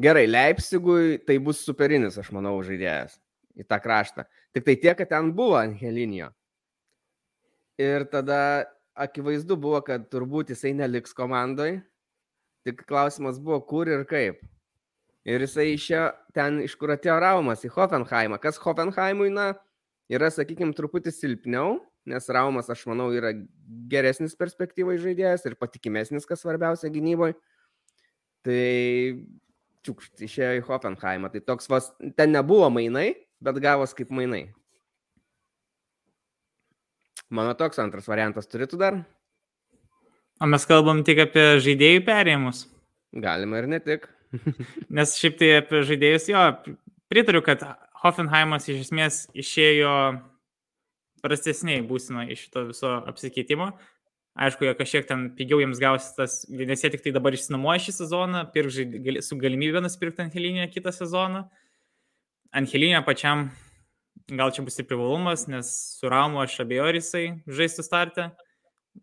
gerai, 0.00 0.24
Leipzigui 0.32 1.20
tai 1.28 1.36
bus 1.44 1.60
superinis, 1.68 2.16
aš 2.24 2.32
manau, 2.32 2.56
žaidėjas 2.64 3.20
į 3.56 3.66
tą 3.68 3.78
kraštą. 3.82 4.26
Tik 4.54 4.66
tai 4.66 4.76
tiek, 4.80 4.96
kad 4.98 5.10
ten 5.10 5.32
buvo 5.36 5.56
Angelinio. 5.58 6.30
Ir 7.80 8.06
tada 8.12 8.66
akivaizdu 8.96 9.56
buvo, 9.60 9.82
kad 9.84 10.08
turbūt 10.12 10.52
jisai 10.54 10.72
neliks 10.76 11.16
komandai. 11.16 11.80
Tik 12.66 12.84
klausimas 12.88 13.40
buvo, 13.42 13.60
kur 13.68 13.88
ir 13.88 14.04
kaip. 14.08 14.40
Ir 15.26 15.42
jisai 15.42 15.72
išėjo 15.74 16.06
ten, 16.36 16.60
iš 16.64 16.76
kur 16.78 16.94
atėjo 16.94 17.18
Raumas, 17.22 17.64
į 17.66 17.72
Hoffenheimą. 17.74 18.38
Kas 18.42 18.60
Hoffenheimui, 18.62 19.28
na, 19.34 19.50
yra, 20.12 20.30
sakykime, 20.30 20.74
truputį 20.76 21.12
silpniau, 21.14 21.80
nes 22.06 22.30
Raumas, 22.30 22.70
aš 22.70 22.84
manau, 22.90 23.08
yra 23.14 23.32
geresnis 23.90 24.38
perspektyvai 24.38 24.96
žaidėjas 25.02 25.48
ir 25.48 25.58
patikimesnis, 25.58 26.28
kas 26.28 26.44
svarbiausia 26.44 26.92
gynyboje. 26.94 27.34
Tai 28.46 28.62
čiukšt, 29.86 30.22
išėjo 30.26 30.60
į 30.60 30.64
Hoffenheimą. 30.68 31.30
Tai 31.34 31.42
toks 31.50 31.70
vas, 31.70 31.90
ten 32.18 32.30
nebuvo 32.34 32.70
mainai, 32.70 33.10
bet 33.42 33.60
gavos 33.62 33.94
kaip 33.96 34.12
mainai. 34.14 34.46
Mano 37.30 37.56
toks 37.58 37.80
antras 37.82 38.06
variantas 38.06 38.46
turėtų 38.46 38.78
dar. 38.78 39.00
O 40.38 40.46
mes 40.46 40.66
kalbam 40.68 41.02
tik 41.06 41.24
apie 41.24 41.46
žaidėjų 41.64 42.04
perėjimus. 42.06 42.66
Galima 43.16 43.62
ir 43.62 43.68
ne 43.72 43.80
tik. 43.82 44.06
Nes 44.96 45.16
šiaip 45.18 45.38
tai 45.40 45.50
apie 45.62 45.82
žaidėjus, 45.88 46.28
jo, 46.30 46.44
pritariu, 47.10 47.42
kad 47.44 47.64
Hoffenheimas 48.02 48.68
iš 48.68 48.86
esmės 48.86 49.24
išėjo 49.34 49.92
prastesniai 51.24 51.82
būsino 51.86 52.26
iš 52.28 52.46
šito 52.46 52.66
viso 52.70 52.92
apsikeitimo. 53.10 53.72
Aišku, 54.36 54.66
jie 54.68 54.74
kažkiek 54.76 55.06
ten 55.08 55.30
pigiau 55.38 55.62
jiems 55.62 55.80
gausi 55.80 56.10
tas, 56.18 56.42
nes 56.52 56.82
jie 56.84 56.90
tik 56.92 57.06
tai 57.06 57.14
dabar 57.16 57.34
išsinuomoja 57.34 57.80
šį 57.86 57.94
sezoną, 58.02 58.42
pirkžai 58.52 59.22
su 59.24 59.38
galimybė 59.40 59.80
nusipirkti 59.80 60.26
Angelinę 60.26 60.68
kitą 60.68 60.92
sezoną. 60.92 61.46
Angelinė 62.54 63.02
pačiam 63.04 63.48
gal 64.28 64.50
čia 64.50 64.64
bus 64.66 64.78
ir 64.78 64.86
privalumas, 64.88 65.46
nes 65.50 65.70
su 66.00 66.10
Ramu 66.10 66.40
aš 66.42 66.58
abejoju, 66.64 66.98
jisai 66.98 67.24
žaistų 67.46 67.84
startę 67.86 68.30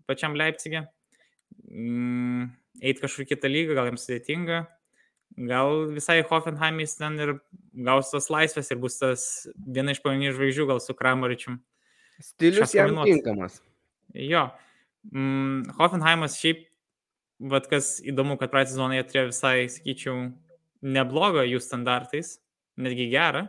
pačiam 0.09 0.35
Leipzigė. 0.35 0.83
Mm, 1.69 2.49
eiti 2.81 3.03
kažkur 3.03 3.27
kitą 3.29 3.51
lygą, 3.51 3.77
gal 3.77 3.91
jiems 3.91 4.03
sudėtinga. 4.07 4.63
Gal 5.49 5.87
visai 5.95 6.19
Hoffenheimis 6.29 6.97
ten 6.99 7.15
ir 7.21 7.31
gaus 7.87 8.11
tos 8.11 8.29
laisvės 8.33 8.69
ir 8.69 8.81
bus 8.81 8.99
tas 8.99 9.23
viena 9.55 9.95
iš 9.95 10.03
pagrindinių 10.03 10.35
žvaigždžių, 10.35 10.67
gal 10.69 10.83
su 10.83 10.93
Kramaričium. 10.97 11.57
Stilius 12.21 12.75
jam 12.75 12.99
tinkamas. 13.01 13.61
Jo. 14.13 14.49
Mm, 15.09 15.71
Hoffenheimas 15.79 16.37
šiaip, 16.41 16.67
vad 17.39 17.65
kas 17.71 17.95
įdomu, 18.05 18.37
kad 18.39 18.51
praeitą 18.53 18.75
sezoną 18.75 18.99
jie 18.99 19.07
turėjo 19.07 19.31
visai, 19.31 19.55
sakyčiau, 19.71 20.19
neblogą 20.83 21.47
jų 21.47 21.63
standartais, 21.63 22.37
netgi 22.81 23.09
gerą, 23.11 23.45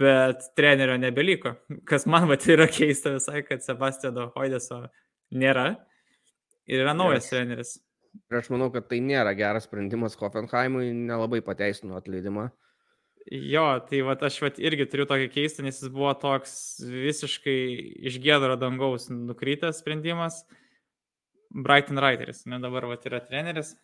bet 0.00 0.50
trenerio 0.56 0.96
nebeliko. 1.00 1.54
Kas 1.88 2.06
man 2.10 2.28
vat 2.28 2.44
yra 2.50 2.68
keista 2.70 3.14
visai, 3.16 3.44
kad 3.46 3.64
Sebastiano 3.64 4.30
Hoideso 4.36 4.84
nėra 5.32 5.70
ir 6.68 6.84
yra 6.84 6.94
naujas 6.96 7.24
yes. 7.26 7.32
treneris. 7.32 7.76
Ir 8.30 8.40
aš 8.40 8.50
manau, 8.50 8.70
kad 8.74 8.88
tai 8.90 8.98
nėra 9.04 9.32
geras 9.38 9.68
sprendimas 9.68 10.16
Hoffenheimui, 10.18 10.90
nelabai 11.06 11.40
pateisino 11.46 11.98
atleidimą. 11.98 12.48
Jo, 13.30 13.66
tai 13.86 14.00
va 14.02 14.16
aš 14.26 14.38
vat 14.42 14.58
irgi 14.58 14.86
turiu 14.90 15.04
tokį 15.06 15.28
keistą, 15.30 15.62
nes 15.62 15.78
jis 15.78 15.92
buvo 15.92 16.10
toks 16.18 16.54
visiškai 16.82 17.58
iš 18.10 18.16
gėdaro 18.24 18.56
dangaus 18.58 19.10
nukrytęs 19.12 19.82
sprendimas. 19.84 20.40
Brighton 21.50 21.98
Reiteris, 22.00 22.44
ne 22.46 22.60
dabar 22.62 22.86
va 22.90 22.96
yra 23.06 23.20
treneris. 23.22 23.74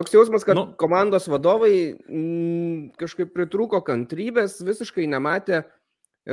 Toks 0.00 0.14
jausmas, 0.14 0.44
kad 0.48 0.56
nu, 0.56 0.62
komandos 0.80 1.26
vadovai 1.28 1.74
m, 2.08 2.20
mm, 2.20 2.76
kažkaip 2.96 3.34
pritrūko 3.36 3.82
kantrybės, 3.84 4.54
visiškai 4.64 5.04
nematė 5.12 5.58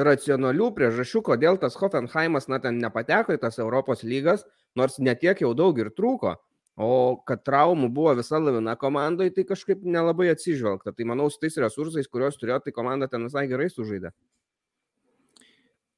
racionalių 0.07 0.69
priežasčių, 0.77 1.21
kodėl 1.27 1.59
tas 1.59 1.75
Hoffenheimas, 1.75 2.47
na, 2.47 2.61
ten 2.63 2.79
nepateko 2.79 3.35
į 3.35 3.41
tas 3.41 3.59
Europos 3.59 4.05
lygas, 4.07 4.45
nors 4.79 4.95
netiek 5.03 5.43
jau 5.43 5.51
daug 5.51 5.83
ir 5.83 5.91
trūko. 5.91 6.37
O 6.79 7.17
kad 7.27 7.43
traumų 7.43 7.89
buvo 7.91 8.13
visa 8.15 8.39
lavina 8.39 8.77
komandai, 8.79 9.31
tai 9.35 9.43
kažkaip 9.49 9.83
nelabai 9.83 10.29
atsižvelgta. 10.31 10.93
Tai 10.95 11.09
manau, 11.11 11.27
su 11.27 11.41
tais 11.41 11.59
resursais, 11.59 12.07
kuriuos 12.07 12.39
turėjo, 12.39 12.61
tai 12.63 12.71
komanda 12.71 13.11
ten 13.11 13.27
visai 13.27 13.49
gerai 13.51 13.67
sužaidė. 13.73 14.13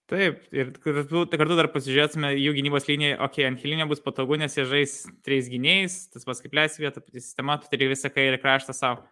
Taip, 0.09 0.41
ir 0.49 0.71
kartu, 0.81 1.21
kartu 1.29 1.55
dar 1.59 1.67
pasižiūrėsime 1.69 2.31
jų 2.33 2.55
gynybos 2.57 2.87
liniją, 2.89 3.19
okei, 3.19 3.43
okay, 3.43 3.45
ant 3.45 3.61
hilinio 3.61 3.85
bus 3.91 4.01
patogu, 4.01 4.39
nes 4.41 4.55
jie 4.57 4.65
žais 4.65 4.95
trejais 5.25 5.51
gynėjais, 5.51 5.97
tas 6.15 6.25
pas 6.25 6.41
kaip 6.41 6.55
leis 6.57 6.79
vietą, 6.81 7.03
pati 7.05 7.21
sistema, 7.21 7.59
tu 7.61 7.69
turi 7.69 7.91
visą 7.91 8.09
kairį 8.09 8.39
kraštą 8.41 8.73
savo. 8.73 9.05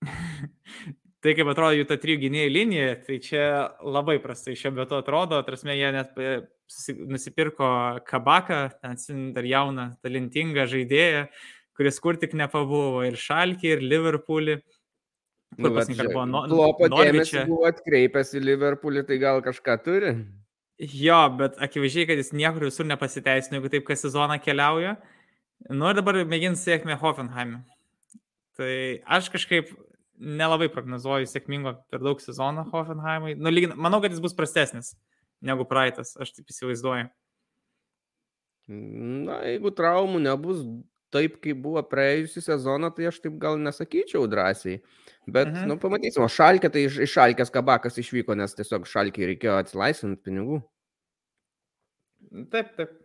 tai 1.22 1.36
kaip 1.36 1.52
atrodo 1.52 1.76
jų 1.76 1.84
ta 1.90 1.98
trijų 2.00 2.22
gynėjų 2.24 2.54
linija, 2.54 2.96
tai 3.04 3.18
čia 3.22 3.44
labai 3.84 4.16
prastai 4.24 4.56
šio 4.56 4.72
metu 4.78 4.96
atrodo, 4.96 5.42
atrasme, 5.44 5.76
jie 5.76 5.92
net 5.92 6.16
nusipirko 7.12 7.68
kabaką, 8.08 8.62
ten 8.80 9.28
dar 9.36 9.44
jauną, 9.44 9.90
talentingą 10.00 10.64
žaidėją, 10.72 11.26
kuris 11.76 12.00
kur 12.00 12.16
tik 12.16 12.32
nepabuvo 12.38 13.04
ir 13.04 13.20
Šalkį, 13.20 13.76
ir 13.76 13.84
Liverpoolį. 13.92 14.62
Kur 15.56 15.68
nu, 15.68 15.74
pasninkar 15.76 16.08
buvo? 16.08 16.24
No, 16.28 16.44
Klopo 16.48 16.88
dėmesį 16.92 17.44
buvo 17.48 17.66
atkreipęs 17.68 18.32
į 18.38 18.44
Liverpoolį, 18.46 19.04
tai 19.08 19.18
gal 19.20 19.42
kažką 19.44 19.76
turi? 19.84 20.14
Jo, 20.82 21.20
bet 21.38 21.58
akivaizdžiai, 21.62 22.08
kad 22.08 22.18
jis 22.18 22.32
niekur 22.34 22.66
visur 22.66 22.88
nepasiteisino, 22.88 23.58
jeigu 23.58 23.70
taip, 23.70 23.84
kas 23.86 24.02
sezoną 24.06 24.38
keliauja. 24.42 24.96
Nu 25.70 25.90
ir 25.90 25.98
dabar 25.98 26.18
mėgins 26.26 26.64
sėkmę 26.64 26.96
Hoffenheim. 26.98 27.60
Tai 28.58 28.72
aš 29.18 29.28
kažkaip 29.34 29.70
nelabai 30.22 30.68
prognozuoju 30.72 31.28
sėkmingo 31.28 31.76
per 31.92 32.02
daug 32.02 32.20
sezoną 32.22 32.64
Hoffenheimui. 32.72 33.36
Nu, 33.38 33.52
lygin, 33.52 33.76
manau, 33.76 34.00
kad 34.02 34.14
jis 34.14 34.22
bus 34.24 34.34
prastesnis 34.38 34.94
negu 35.42 35.66
praeitas, 35.68 36.14
aš 36.20 36.32
taip 36.36 36.50
įsivaizduoju. 36.52 37.10
Na, 38.72 39.40
jeigu 39.50 39.72
traumų 39.74 40.22
nebus 40.22 40.62
taip, 41.12 41.38
kaip 41.44 41.60
buvo 41.64 41.82
praėjusią 41.86 42.44
sezoną, 42.46 42.92
tai 42.96 43.10
aš 43.10 43.20
taip 43.24 43.36
gal 43.42 43.58
nesakyčiau 43.60 44.24
drąsiai. 44.30 44.80
Bet, 45.26 45.52
mhm. 45.52 45.68
nu, 45.70 45.78
pamatysim, 45.82 46.24
o 46.24 46.30
šalkė, 46.32 46.72
tai 46.72 46.86
iš, 46.88 47.02
iš 47.06 47.16
šalkės 47.18 47.52
kabakas 47.54 48.00
išvyko, 48.02 48.36
nes 48.38 48.56
tiesiog 48.58 48.88
šalkė 48.90 49.28
reikėjo 49.32 49.58
atsilaisvinti 49.60 50.22
pinigų. 50.26 50.62
Taip, 52.52 52.74
taip. 52.78 52.98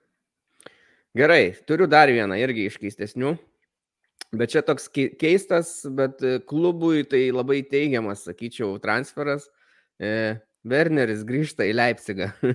Gerai, 1.18 1.44
turiu 1.68 1.88
dar 1.90 2.10
vieną 2.14 2.38
irgi 2.40 2.68
iš 2.70 2.80
keistesnių. 2.82 3.36
Bet 4.38 4.52
čia 4.52 4.62
toks 4.66 4.90
keistas, 4.92 5.70
bet 5.96 6.20
klubui 6.50 7.06
tai 7.08 7.30
labai 7.32 7.62
teigiamas, 7.64 8.26
sakyčiau, 8.28 8.74
transferas. 8.84 9.46
E, 10.04 10.36
Werneris 10.68 11.24
grįžta 11.28 11.68
į 11.68 11.76
Leipzigą. 11.78 12.32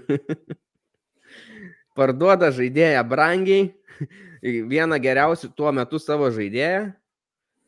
Parduoda 1.99 2.51
žaidėją 2.55 3.03
brangiai, 3.09 3.71
vieną 4.73 4.99
geriausių 5.03 5.53
tuo 5.57 5.73
metu 5.75 6.01
savo 6.03 6.31
žaidėją, 6.35 6.91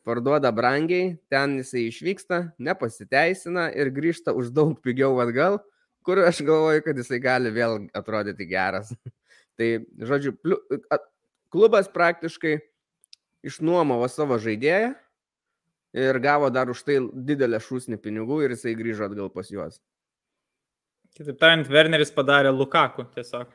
parduoda 0.05 0.51
brangiai, 0.53 1.15
ten 1.31 1.57
jisai 1.59 1.87
išvyksta, 1.89 2.41
nepasiteisina 2.61 3.69
ir 3.73 3.89
grįžta 3.93 4.35
už 4.37 4.51
daug 4.53 4.75
pigiau 4.85 5.17
atgal, 5.23 5.59
kur 6.05 6.21
aš 6.21 6.43
galvoju, 6.45 6.83
kad 6.85 7.01
jisai 7.01 7.19
gali 7.23 7.53
vėl 7.53 7.87
atrodyti 7.97 8.47
geras. 8.49 8.93
Tai, 9.57 9.69
žodžiu, 10.03 10.35
klubas 11.53 11.87
praktiškai 11.87 12.57
išnuomavo 13.47 14.07
savo 14.11 14.37
žaidėją 14.41 14.91
ir 15.95 16.19
gavo 16.19 16.49
dar 16.51 16.69
už 16.69 16.81
tai 16.83 16.97
didelę 16.99 17.61
šūsnį 17.63 17.99
pinigų 18.03 18.41
ir 18.43 18.55
jisai 18.55 18.75
grįžo 18.75 19.07
atgal 19.07 19.31
pas 19.31 19.47
juos. 19.51 19.79
Kitaip 21.15 21.37
tariant, 21.39 21.69
Werneris 21.71 22.11
padarė 22.11 22.51
Lukaku 22.51 23.05
tiesiog. 23.15 23.47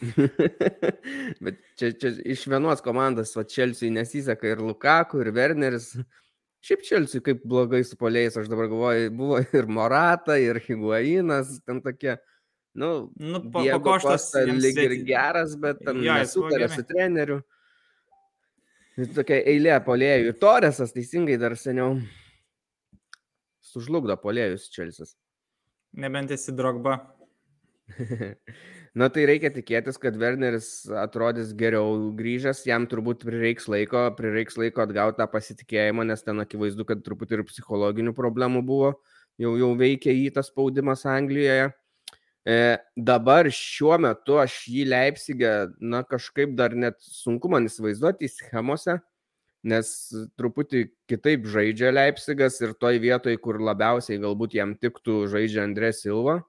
Bet 1.44 1.60
čia, 1.78 1.92
čia 2.00 2.12
iš 2.24 2.44
vienos 2.50 2.82
komandos, 2.84 3.34
va 3.36 3.44
Čelsiui 3.48 3.92
nesiseka 3.94 4.48
ir 4.50 4.62
Lukaku, 4.64 5.22
ir 5.22 5.32
Werneris. 5.34 5.92
Šiaip 6.64 6.84
Čelsiui 6.86 7.24
kaip 7.24 7.42
blogai 7.44 7.82
su 7.84 7.98
poliais, 8.00 8.36
aš 8.40 8.48
dabar 8.52 8.70
galvoju, 8.72 9.12
buvo 9.16 9.40
ir 9.58 9.68
Morata, 9.68 10.38
ir 10.40 10.60
Higuainas, 10.64 11.58
ten 11.66 11.82
tokie, 11.84 12.16
nu, 12.80 13.10
nu 13.20 13.42
po, 13.50 13.64
po 13.64 13.80
koštas 13.84 14.30
lyg 14.50 14.80
ir 14.86 14.96
geras, 15.08 15.56
bet 15.60 15.82
ten 15.84 16.02
ja, 16.04 16.20
nesutarė 16.22 16.70
su 16.72 16.86
treneriu. 16.88 17.40
Ir 18.94 19.10
tokia 19.10 19.40
eilė 19.50 19.74
polėjų. 19.82 20.30
Ir 20.30 20.36
Toresas 20.38 20.94
teisingai 20.94 21.34
dar 21.40 21.56
seniau 21.58 21.96
sužlugdo 23.66 24.14
polėjus 24.22 24.68
Čelsis. 24.70 25.16
Nebent 25.98 26.30
esi 26.34 26.54
drogba. 26.54 27.00
Na 28.94 29.08
tai 29.10 29.24
reikia 29.26 29.50
tikėtis, 29.50 29.96
kad 29.98 30.14
Werneris 30.14 30.84
atrodys 31.00 31.48
geriau 31.58 32.12
grįžęs, 32.14 32.60
jam 32.68 32.84
turbūt 32.86 33.24
prireiks 33.26 33.66
laiko, 33.66 34.04
prireiks 34.14 34.54
laiko 34.60 34.84
atgauti 34.84 35.18
tą 35.18 35.26
pasitikėjimą, 35.32 36.04
nes 36.06 36.22
ten 36.22 36.38
akivaizdu, 36.38 36.86
kad 36.86 37.02
truputį 37.02 37.40
ir 37.40 37.42
psichologinių 37.48 38.12
problemų 38.14 38.62
buvo, 38.68 38.92
jau, 39.42 39.56
jau 39.58 39.72
veikia 39.80 40.14
į 40.14 40.28
tas 40.36 40.52
spaudimas 40.52 41.02
Anglijoje. 41.10 41.72
E, 42.46 42.56
dabar 42.94 43.50
šiuo 43.50 43.98
metu 44.04 44.38
aš 44.38 44.60
jį 44.70 44.86
Leipzigę, 44.92 45.52
na 45.80 46.04
kažkaip 46.06 46.54
dar 46.54 46.78
net 46.78 47.02
sunku 47.02 47.50
man 47.50 47.66
įsivaizduoti 47.66 48.30
schemose, 48.30 49.00
nes 49.66 49.90
truputį 50.38 50.86
kitaip 51.10 51.50
žaidžia 51.50 51.90
Leipzigas 51.90 52.62
ir 52.62 52.78
toj 52.78 53.02
vietoj, 53.02 53.40
kur 53.42 53.58
labiausiai 53.58 54.22
galbūt 54.22 54.54
jam 54.54 54.78
tiktų 54.78 55.24
žaidžia 55.34 55.64
Andrė 55.66 55.90
Silva. 55.96 56.44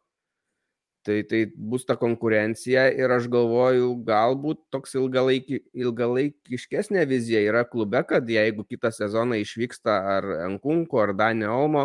Tai, 1.05 1.19
tai 1.29 1.43
bus 1.53 1.83
ta 1.85 1.93
konkurencija 2.01 2.87
ir 2.97 3.11
aš 3.13 3.27
galvoju, 3.29 3.91
galbūt 4.07 4.63
toks 4.73 4.95
ilgalaiki, 4.97 5.59
ilgalaikiškesnė 5.77 7.03
vizija 7.05 7.43
yra 7.45 7.61
klube, 7.69 8.01
kad 8.09 8.25
jeigu 8.25 8.65
kitą 8.65 8.89
sezoną 8.89 9.37
išvyksta 9.43 9.99
ar 10.15 10.27
Enkunko, 10.47 11.03
ar 11.03 11.13
Danė 11.19 11.51
Olmo, 11.53 11.83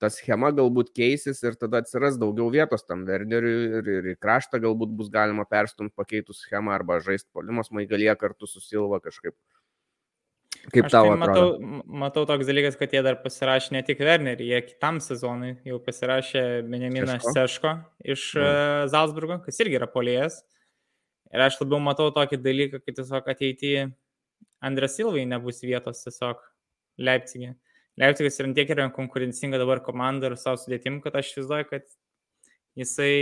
ta 0.00 0.10
schema 0.12 0.50
galbūt 0.56 0.92
keisis 0.96 1.40
ir 1.44 1.56
tada 1.60 1.80
atsiras 1.80 2.18
daugiau 2.20 2.50
vietos 2.52 2.84
tam 2.88 3.06
Werneriui 3.08 3.80
ir, 3.80 3.90
ir 3.96 4.10
į 4.12 4.16
kraštą 4.20 4.60
galbūt 4.60 4.92
bus 4.96 5.08
galima 5.12 5.48
perstumti 5.48 5.96
pakeitus 5.96 6.44
schemą 6.44 6.76
arba 6.76 7.00
žaisti 7.04 7.28
polimas 7.32 7.72
maigalie 7.72 8.12
kartu 8.20 8.48
su 8.48 8.60
Silva 8.64 9.00
kažkaip. 9.00 9.36
Kaip 10.68 10.86
aš 10.86 10.92
tau 10.92 11.06
tai 11.08 11.16
matau, 11.18 11.44
matau 12.02 12.26
toks 12.28 12.48
dalykas, 12.48 12.76
kad 12.78 12.92
jie 12.92 13.00
dar 13.04 13.16
pasirašė 13.22 13.72
ne 13.74 13.80
tik 13.86 14.02
Wernerį, 14.04 14.50
jie 14.52 14.60
kitam 14.66 15.00
sezonui 15.02 15.54
jau 15.66 15.78
pasirašė 15.82 16.42
Benjaminą 16.68 17.16
Seško, 17.16 17.32
Seško 17.36 17.72
iš 18.14 18.26
ja. 18.36 18.50
Zalzburgo, 18.92 19.40
kas 19.46 19.60
irgi 19.64 19.78
yra 19.80 19.88
polėjas. 19.90 20.42
Ir 21.30 21.44
aš 21.46 21.56
labiau 21.62 21.80
matau 21.82 22.10
tokį 22.12 22.40
dalyką, 22.44 22.82
kad 22.84 22.98
tiesiog 22.98 23.32
ateityje 23.32 23.88
Andres 24.66 24.98
Silvai 24.98 25.24
nebus 25.30 25.62
vietos 25.64 26.04
tiesiog 26.04 26.42
Leipzigė. 27.00 27.54
Leipzigas 28.00 28.38
yra 28.40 28.52
tiek 28.56 28.70
yra 28.74 28.88
konkurencinga 28.94 29.58
dabar 29.60 29.82
komanda 29.84 30.30
ir 30.30 30.36
savo 30.40 30.60
sudėtim, 30.60 31.00
kad 31.04 31.16
aš 31.20 31.32
įsivaizduoju, 31.32 31.68
kad 31.70 31.88
jisai, 32.78 33.14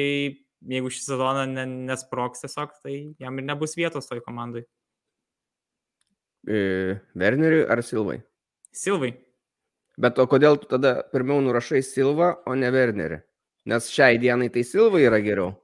jeigu 0.74 0.90
šį 0.92 1.04
sezoną 1.04 1.66
nesproks 1.88 2.44
tiesiog, 2.44 2.74
tai 2.82 2.98
jam 3.22 3.38
ir 3.38 3.46
nebus 3.48 3.78
vietos 3.78 4.10
toj 4.10 4.22
komandai. 4.26 4.64
Werneriui 6.46 7.64
ar 7.70 7.82
Silvai? 7.82 8.20
Silvai. 8.74 9.14
Bet 9.98 10.18
o 10.22 10.28
kodėl 10.30 10.60
tu 10.62 10.68
tada 10.70 11.00
pirmiau 11.10 11.40
nurašai 11.42 11.82
Silvą, 11.82 12.36
o 12.46 12.54
ne 12.54 12.70
Wernerį? 12.70 13.18
Nes 13.68 13.88
šiai 13.90 14.20
dienai 14.22 14.46
tai 14.54 14.62
Silva 14.64 15.00
yra 15.02 15.18
geriau 15.20 15.56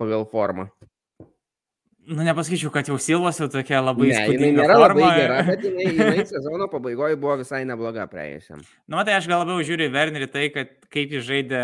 pagal 0.00 0.24
formą. 0.30 0.70
Nu, 2.06 2.22
nepasakyčiau, 2.22 2.70
kad 2.70 2.86
jau 2.86 2.96
Silvos 3.02 3.38
jau 3.40 3.48
tokia 3.50 3.80
labai 3.82 4.12
ne, 4.12 4.18
jinai 4.30 4.52
nėra 4.54 4.76
forma. 4.78 5.02
labai 5.02 5.20
gera, 5.20 5.38
bet 5.48 5.64
jinai, 5.66 5.86
jinai 5.98 6.26
sezono 6.28 6.68
pabaigoje 6.70 7.18
buvo 7.18 7.34
visai 7.40 7.64
nebloga 7.66 8.06
praėjusiam. 8.10 8.62
Nu, 8.86 9.00
tai 9.02 9.16
aš 9.18 9.26
gal 9.26 9.42
labiau 9.42 9.64
žiūriu 9.66 9.90
Wernerį 9.90 10.28
tai, 10.30 10.44
kad 10.54 10.70
kaip 10.92 11.16
jis 11.16 11.26
žaidė 11.26 11.62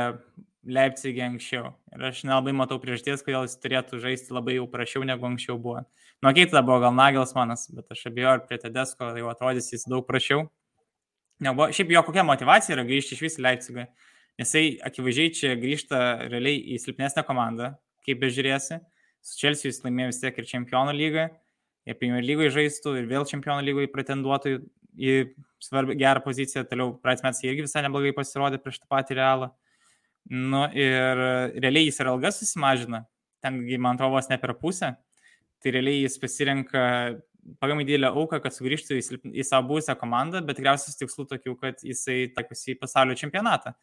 Leipzigė 0.67 1.25
anksčiau. 1.29 1.71
Ir 1.95 2.09
aš 2.11 2.25
nelabai 2.27 2.55
matau 2.59 2.81
priežasties, 2.83 3.23
kodėl 3.23 3.47
jis 3.47 3.55
turėtų 3.63 4.03
žaisti 4.03 4.35
labai 4.35 4.59
jau 4.59 4.67
prašiau 4.71 5.07
negu 5.07 5.31
anksčiau 5.31 5.61
buvo. 5.63 5.85
Nu, 6.23 6.31
okay, 6.31 6.47
tada 6.47 6.63
buvo 6.63 6.79
gal 6.79 6.93
Nagelsmanas, 6.95 7.65
bet 7.75 7.89
aš 7.91 8.05
abejoju, 8.07 8.31
ar 8.31 8.43
prie 8.47 8.59
Tedesko 8.63 9.09
jau 9.19 9.31
atrodys 9.33 9.73
jis 9.73 9.89
daug 9.91 10.05
prašiau. 10.07 10.45
Nebuvo, 11.43 11.67
šiaip 11.75 11.91
jo 11.91 12.03
kokia 12.07 12.23
motivacija 12.23 12.77
yra 12.77 12.85
grįžti 12.87 13.17
iš 13.17 13.23
vis 13.25 13.39
į 13.41 13.43
Leipzigą. 13.43 13.89
Jisai 14.39 14.63
akivaizdžiai 14.87 15.33
čia 15.35 15.51
grįžta 15.59 15.99
realiai 16.31 16.61
į 16.77 16.79
silpnesnę 16.85 17.27
komandą, 17.27 17.73
kaip 18.07 18.23
bežiūrėsi. 18.23 18.79
Su 19.19 19.35
Chelsea 19.41 19.73
jis 19.73 19.83
laimėjo 19.83 20.13
vis 20.13 20.23
tiek 20.23 20.39
ir 20.39 20.51
Čempionų 20.53 20.95
lygą, 21.01 21.27
ir 21.91 21.99
Premier 21.99 22.23
lygoje 22.31 22.55
žaistų, 22.55 22.95
ir 23.01 23.11
vėl 23.11 23.27
Čempionų 23.27 23.67
lygoje 23.67 23.91
pretenduotų 23.91 24.57
į 24.95 25.19
svarbią 25.59 25.99
gerą 26.07 26.23
poziciją. 26.23 26.69
Toliau 26.71 26.95
praeitais 27.03 27.27
metais 27.27 27.47
irgi 27.51 27.67
visai 27.67 27.83
neblogai 27.83 28.15
pasirodė 28.15 28.63
prieš 28.63 28.85
tą 28.85 28.93
patį 28.95 29.19
realą. 29.19 29.51
Nu 30.31 30.69
ir 30.71 31.27
realiai 31.59 31.89
jis 31.89 31.99
ir 31.99 32.15
algas 32.15 32.39
susimažina, 32.39 33.09
tengi 33.43 33.75
man 33.75 33.99
atrodo 33.99 34.21
vos 34.21 34.31
ne 34.31 34.39
per 34.39 34.55
pusę, 34.63 34.95
tai 35.63 35.73
realiai 35.77 36.03
jis 36.05 36.19
pasirenka 36.23 36.83
pagamai 37.63 37.87
didelę 37.87 38.13
auką, 38.13 38.39
kad 38.43 38.55
sugrįžtų 38.55 38.99
į, 38.99 39.03
į 39.43 39.47
savo 39.47 39.73
būsę 39.73 39.97
komandą, 39.99 40.43
bet 40.47 40.59
tikriausiai 40.59 40.95
tikslų 41.01 41.27
tokių, 41.33 41.57
kad 41.59 41.83
jisai 41.87 42.25
takosi 42.37 42.75
į 42.75 42.79
pasaulio 42.83 43.19
čempionatą. 43.19 43.75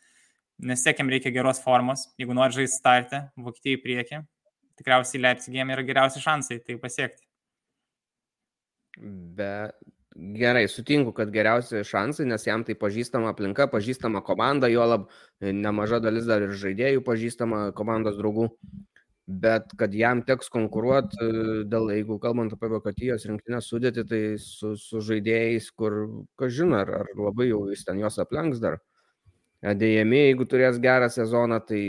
Nes 0.70 0.84
siekiam 0.84 1.12
reikia 1.12 1.32
geros 1.36 1.62
formos, 1.64 2.08
jeigu 2.20 2.36
nori 2.36 2.56
žaisti 2.56 2.80
startę, 2.80 3.22
Vokietijai 3.40 3.80
į 3.80 3.84
priekį, 3.84 4.22
tikriausiai 4.80 5.24
Leipzigėm 5.24 5.72
yra 5.76 5.86
geriausi 5.88 6.24
šansai 6.24 6.60
tai 6.66 6.80
pasiekti. 6.80 7.24
Bet 9.40 9.76
Gerai, 10.20 10.66
sutinku, 10.68 11.14
kad 11.16 11.30
geriausi 11.32 11.80
šansai, 11.88 12.26
nes 12.28 12.44
jam 12.44 12.64
tai 12.68 12.74
pažįstama 12.76 13.30
aplinka, 13.32 13.70
pažįstama 13.72 14.20
komanda, 14.26 14.68
jo 14.68 14.84
lab 14.84 15.06
nemaža 15.40 16.02
dalis 16.04 16.26
dar 16.28 16.44
ir 16.44 16.56
žaidėjų 16.60 17.04
pažįstama 17.06 17.60
komandos 17.78 18.18
draugų. 18.18 18.50
Bet 19.30 19.76
kad 19.78 19.94
jam 19.94 20.24
teks 20.26 20.48
konkuruoti, 20.50 21.28
dėl, 21.70 21.92
jeigu 21.94 22.16
kalbant 22.18 22.56
apie 22.56 22.70
Vokietijos 22.72 23.28
rinktinę 23.30 23.60
sudėti, 23.62 24.02
tai 24.10 24.22
su, 24.42 24.72
su 24.74 25.04
žaidėjais, 25.06 25.68
kur, 25.78 26.00
ką 26.40 26.50
žino, 26.50 26.80
ar, 26.80 26.90
ar 27.04 27.12
labai 27.14 27.52
jau 27.52 27.60
jis 27.70 27.86
ten 27.86 28.02
juos 28.02 28.18
aplenks 28.18 28.58
dar. 28.64 28.80
Dėjami, 29.62 30.24
jeigu 30.32 30.50
turės 30.50 30.82
gerą 30.82 31.12
sezoną, 31.14 31.62
tai 31.62 31.84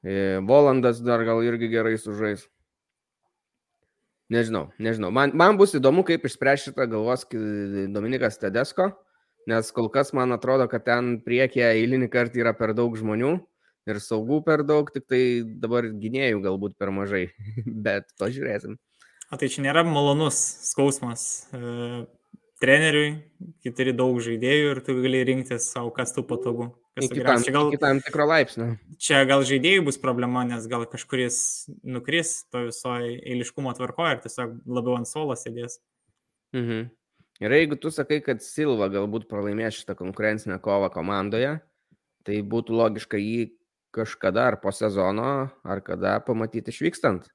e, 0.00 0.40
Volandas 0.48 1.04
dar 1.04 1.26
gal 1.28 1.44
irgi 1.44 1.68
gerai 1.68 1.98
sužais. 2.00 2.48
Nežinau, 4.32 4.70
nežinau. 4.80 5.12
Man, 5.12 5.36
man 5.36 5.60
bus 5.60 5.76
įdomu, 5.76 6.00
kaip 6.08 6.24
išspręs 6.24 6.70
šitą 6.70 6.88
galvos 6.88 7.28
Dominikas 7.28 8.40
Tedesko, 8.40 8.94
nes 9.52 9.68
kol 9.76 9.92
kas 9.92 10.16
man 10.16 10.32
atrodo, 10.32 10.64
kad 10.72 10.88
ten 10.88 11.18
priekyje 11.26 11.74
eilinį 11.74 12.08
kartą 12.08 12.40
yra 12.40 12.56
per 12.56 12.72
daug 12.72 12.96
žmonių 12.96 13.36
ir 13.90 14.00
saugų 14.02 14.40
per 14.46 14.64
daug, 14.66 14.90
tik 14.94 15.06
tai 15.10 15.22
dabar 15.44 15.88
gynėjų 15.88 16.42
galbūt 16.44 16.76
per 16.80 16.92
mažai, 16.94 17.26
bet 17.86 18.10
pažiūrėsim. 18.20 18.78
O 19.32 19.40
tai 19.40 19.48
čia 19.50 19.64
nėra 19.64 19.82
malonus 19.86 20.38
skausmas. 20.68 21.48
E, 21.56 22.04
treneriui, 22.62 23.08
kai 23.64 23.72
turi 23.76 23.94
daug 23.96 24.18
žaidėjų 24.22 24.72
ir 24.72 24.80
tu 24.84 24.96
gali 25.00 25.22
rinktis 25.26 25.68
savo, 25.72 25.90
kas 25.94 26.14
tu 26.16 26.24
patogu. 26.26 26.70
Kas 26.94 27.08
iki, 27.08 27.24
tam, 27.26 27.42
gal, 27.56 27.70
iki 27.72 27.80
tam 27.82 28.00
tikro 28.04 28.26
laipsnio. 28.30 28.68
Čia 29.02 29.24
gal 29.26 29.42
žaidėjų 29.46 29.82
bus 29.88 29.98
problema, 29.98 30.44
nes 30.46 30.68
gal 30.70 30.84
kažkuris 30.86 31.38
nukris 31.82 32.44
to 32.54 32.68
visoje 32.68 33.16
eiliškumo 33.18 33.72
tvarkoje 33.74 34.14
ir 34.14 34.22
tiesiog 34.22 34.60
labiau 34.70 35.00
ant 35.00 35.10
suolo 35.10 35.34
sėdės. 35.38 35.80
Mhm. 36.54 36.86
Ir 37.42 37.50
jeigu 37.50 37.76
tu 37.82 37.90
sakai, 37.90 38.20
kad 38.22 38.44
Silva 38.46 38.86
galbūt 38.92 39.26
pralaimės 39.26 39.80
šitą 39.80 39.96
konkurencinę 39.98 40.60
kovą 40.62 40.92
komandoje, 40.94 41.56
tai 42.24 42.38
būtų 42.46 42.76
logiška 42.78 43.18
jį 43.18 43.48
kažkada 43.94 44.48
ar 44.50 44.58
po 44.62 44.72
sezono, 44.74 45.30
ar 45.62 45.82
kada 45.86 46.18
pamatyti 46.26 46.74
išvykstant. 46.74 47.28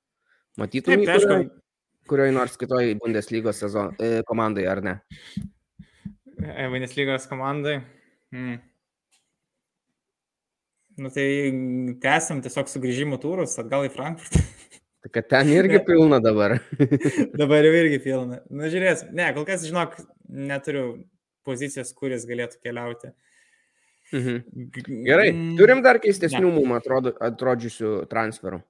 Matytum, 0.60 0.98
Taip, 0.98 1.06
tai 1.08 1.16
aišku, 1.16 1.62
kurioje 2.10 2.36
nors 2.36 2.58
kitoje 2.60 2.98
Bundeslygos 3.00 3.62
sezon, 3.64 3.94
e, 4.02 4.20
komandai, 4.28 4.66
ar 4.68 4.82
ne? 4.84 4.96
E, 6.40 6.68
Bundeslygos 6.72 7.30
komandai. 7.32 7.80
Hmm. 8.34 8.60
Nu 11.00 11.10
tai 11.16 11.28
tęsiam 12.04 12.42
tiesiog 12.44 12.68
sugrįžimo 12.68 13.20
turus 13.24 13.56
atgal 13.62 13.88
į 13.88 13.94
Frankfurtą. 13.94 14.44
Tai 15.00 15.10
kad 15.16 15.30
ten 15.32 15.48
irgi 15.54 15.80
pilna 15.88 16.18
dabar. 16.20 16.58
dabar 17.40 17.64
jau 17.64 17.72
irgi 17.72 18.02
pilna. 18.04 18.42
Na 18.52 18.66
nu, 18.66 18.72
žiūrės, 18.74 19.06
ne, 19.16 19.30
kol 19.32 19.46
kas, 19.48 19.64
žinok, 19.64 19.94
neturiu 20.28 20.84
pozicijos, 21.48 21.94
kuris 21.96 22.26
galėtų 22.28 22.60
keliauti. 22.66 23.14
Mhm. 24.10 24.70
Gerai, 25.06 25.30
turim 25.60 25.84
dar 25.86 26.00
keistesnių 26.02 26.50
mums 26.56 26.88
atrodžiusių 27.30 27.92
transferų. 28.10 28.62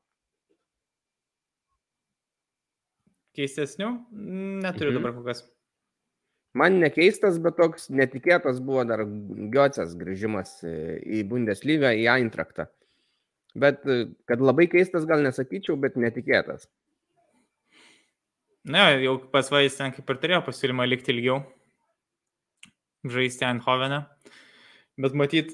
Keistesnių? 3.40 3.94
Neturiu 4.66 4.92
mhm. 4.92 5.00
dabar 5.00 5.16
kokias. 5.16 5.46
Man 6.58 6.80
nekeistas, 6.82 7.38
bet 7.40 7.60
toks 7.60 7.88
netikėtas 7.94 8.58
buvo 8.66 8.84
dar 8.90 9.04
Giocas 9.54 9.94
grįžimas 9.96 10.58
į 10.66 11.22
Bundeslygą, 11.30 11.94
į 11.94 12.08
Eintraktą. 12.16 12.66
Bet 13.60 13.86
kad 14.30 14.42
labai 14.42 14.66
keistas 14.70 15.06
gal 15.10 15.22
nesakyčiau, 15.26 15.78
bet 15.80 15.96
netikėtas. 15.98 16.68
Na, 18.70 18.90
jau 19.00 19.16
pasvais 19.32 19.78
ten 19.78 19.94
kaip 19.96 20.10
ir 20.12 20.20
turėjo 20.22 20.42
pasiūlymą 20.46 20.86
likti 20.90 21.14
ilgiau, 21.14 21.40
žaisti 23.08 23.48
Eindhovenę. 23.48 24.04
Bet 25.00 25.16
matyt, 25.16 25.54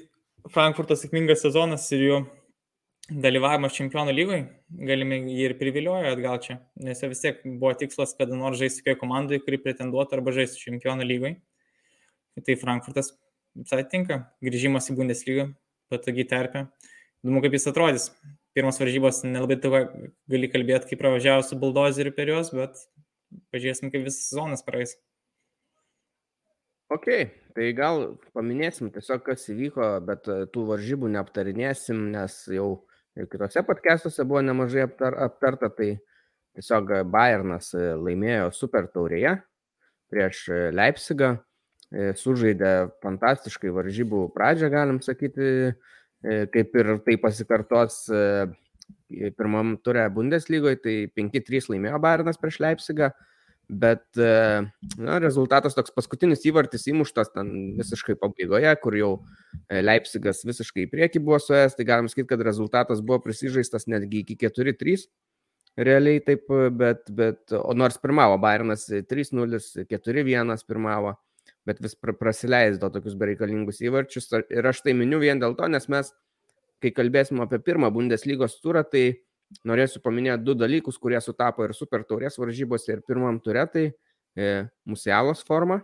Frankfurtas 0.50 1.04
sėkmingas 1.04 1.44
sezonas 1.44 1.84
ir 1.94 2.00
jų 2.02 2.16
dalyvavimas 3.06 3.76
čempionų 3.76 4.14
lygoje, 4.14 4.40
galime 4.88 5.20
jį 5.22 5.44
ir 5.44 5.54
priviliojo 5.60 6.10
atgal 6.10 6.40
čia, 6.42 6.56
nes 6.82 7.02
vis 7.06 7.22
tiek 7.22 7.38
buvo 7.44 7.70
tikslas, 7.78 8.16
kada 8.18 8.34
nors 8.34 8.58
žaisti 8.58 8.82
tokioje 8.82 8.98
komandoje, 8.98 9.44
kuri 9.44 9.60
pretenduotų 9.62 10.18
arba 10.18 10.34
žaisti 10.34 10.64
čempionų 10.64 11.06
lygoje. 11.06 11.36
Tai 12.42 12.58
Frankfurtas 12.58 13.12
visai 13.54 13.84
tinka, 13.88 14.24
grįžimas 14.44 14.90
į 14.90 14.98
Bundeslygą, 14.98 15.46
patogi 15.92 16.26
terpė. 16.28 16.66
Įdomu, 17.22 17.40
kaip 17.44 17.54
jis 17.54 17.70
atrodys. 17.70 18.10
Pirmas 18.56 18.80
varžybos 18.80 19.22
nelabai 19.28 19.60
tu 19.62 19.70
gali 19.70 20.50
kalbėti, 20.50 20.90
kaip 20.90 21.00
pravažiavo 21.04 21.44
su 21.46 21.58
buldozeriu 21.60 22.12
per 22.16 22.32
juos, 22.32 22.50
bet 22.56 22.82
pažiūrėsim, 23.54 23.92
kaip 23.94 24.06
visas 24.08 24.26
sezonas 24.30 24.66
praeis. 24.66 24.96
Ok, 26.86 27.06
tai 27.56 27.72
gal 27.74 28.12
paminėsim 28.36 28.92
tiesiog, 28.94 29.24
kas 29.26 29.48
įvyko, 29.50 29.88
bet 30.06 30.28
tų 30.54 30.66
varžybų 30.68 31.08
neaptarinėsim, 31.16 32.12
nes 32.12 32.44
jau 32.54 32.68
ir 33.18 33.26
kitose 33.32 33.62
podcastuose 33.66 34.26
buvo 34.28 34.42
nemažai 34.44 34.84
aptar, 34.86 35.16
aptarta, 35.26 35.70
tai 35.72 35.96
tiesiog 36.56 36.92
Bayernas 37.12 37.72
e, 37.76 37.90
laimėjo 38.00 38.50
super 38.56 38.88
taurėje 38.92 39.34
prieš 40.12 40.44
e, 40.48 40.60
Leipzigą, 40.76 41.32
e, 41.90 42.12
sužaidė 42.18 42.72
fantastiškai 43.04 43.72
varžybų 43.74 44.28
pradžią, 44.36 44.70
galim 44.72 45.02
sakyti, 45.04 45.74
kaip 46.26 46.72
ir 46.80 46.88
tai 47.06 47.14
pasikartos 47.22 47.96
pirmam 49.38 49.74
turė 49.84 50.06
Bundeslygoje, 50.10 50.78
tai 50.82 50.94
5-3 51.14 51.68
laimėjo 51.74 52.00
Bayernas 52.02 52.40
prieš 52.40 52.56
Leipzigą. 52.64 53.10
Bet 53.66 54.04
na, 54.14 55.16
rezultatas 55.18 55.74
toks 55.74 55.90
paskutinis 55.90 56.44
įvartis 56.46 56.86
įmuštas 56.92 57.32
ten 57.34 57.48
visiškai 57.74 58.14
pabaigoje, 58.20 58.70
kur 58.78 58.94
jau 58.94 59.08
e, 59.66 59.80
Leipzigas 59.82 60.44
visiškai 60.46 60.84
į 60.84 60.90
priekį 60.92 61.22
buvo 61.26 61.40
suėjęs, 61.42 61.74
tai 61.74 61.86
galim 61.88 62.06
sakyti, 62.06 62.28
kad 62.30 62.44
rezultatas 62.46 63.02
buvo 63.02 63.18
prisižaistas 63.24 63.88
netgi 63.90 64.22
iki 64.22 64.38
4-3. 64.44 65.08
Realiai 65.76 66.22
taip, 66.24 66.46
bet, 66.78 67.10
bet, 67.12 67.42
o 67.58 67.74
nors 67.76 67.98
pirmavo 68.00 68.38
Bayernas 68.40 68.86
3-0, 68.86 69.58
4-1 69.90 70.62
pirmavo, 70.70 71.16
bet 71.66 71.82
vis 71.82 71.98
prasileisdo 71.98 72.88
tokius 72.94 73.18
bereikalingus 73.18 73.82
įvarčius. 73.82 74.30
Ir 74.54 74.70
aš 74.70 74.86
tai 74.86 74.94
miniu 74.96 75.18
vien 75.20 75.42
dėl 75.42 75.58
to, 75.58 75.66
nes 75.68 75.90
mes, 75.92 76.14
kai 76.80 76.94
kalbėsim 76.94 77.42
apie 77.42 77.58
pirmą 77.66 77.90
Bundeslygos 77.92 78.60
turą, 78.62 78.86
tai 78.86 79.08
norėsiu 79.66 80.00
paminėti 80.04 80.44
du 80.46 80.54
dalykus, 80.58 80.98
kurie 80.98 81.20
sutapo 81.22 81.64
ir 81.66 81.74
super 81.76 82.04
taurės 82.06 82.38
varžybose, 82.40 82.92
ir 82.92 83.02
pirmam 83.06 83.38
turė, 83.42 83.66
tai 83.70 83.84
e, 84.36 84.66
Musialos 84.88 85.44
forma 85.46 85.80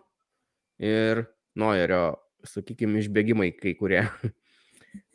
ir 0.82 1.26
Noerio, 1.58 2.16
sakykime, 2.48 3.02
išbėgimai 3.02 3.52
kai 3.58 3.74
kurie. 3.78 4.02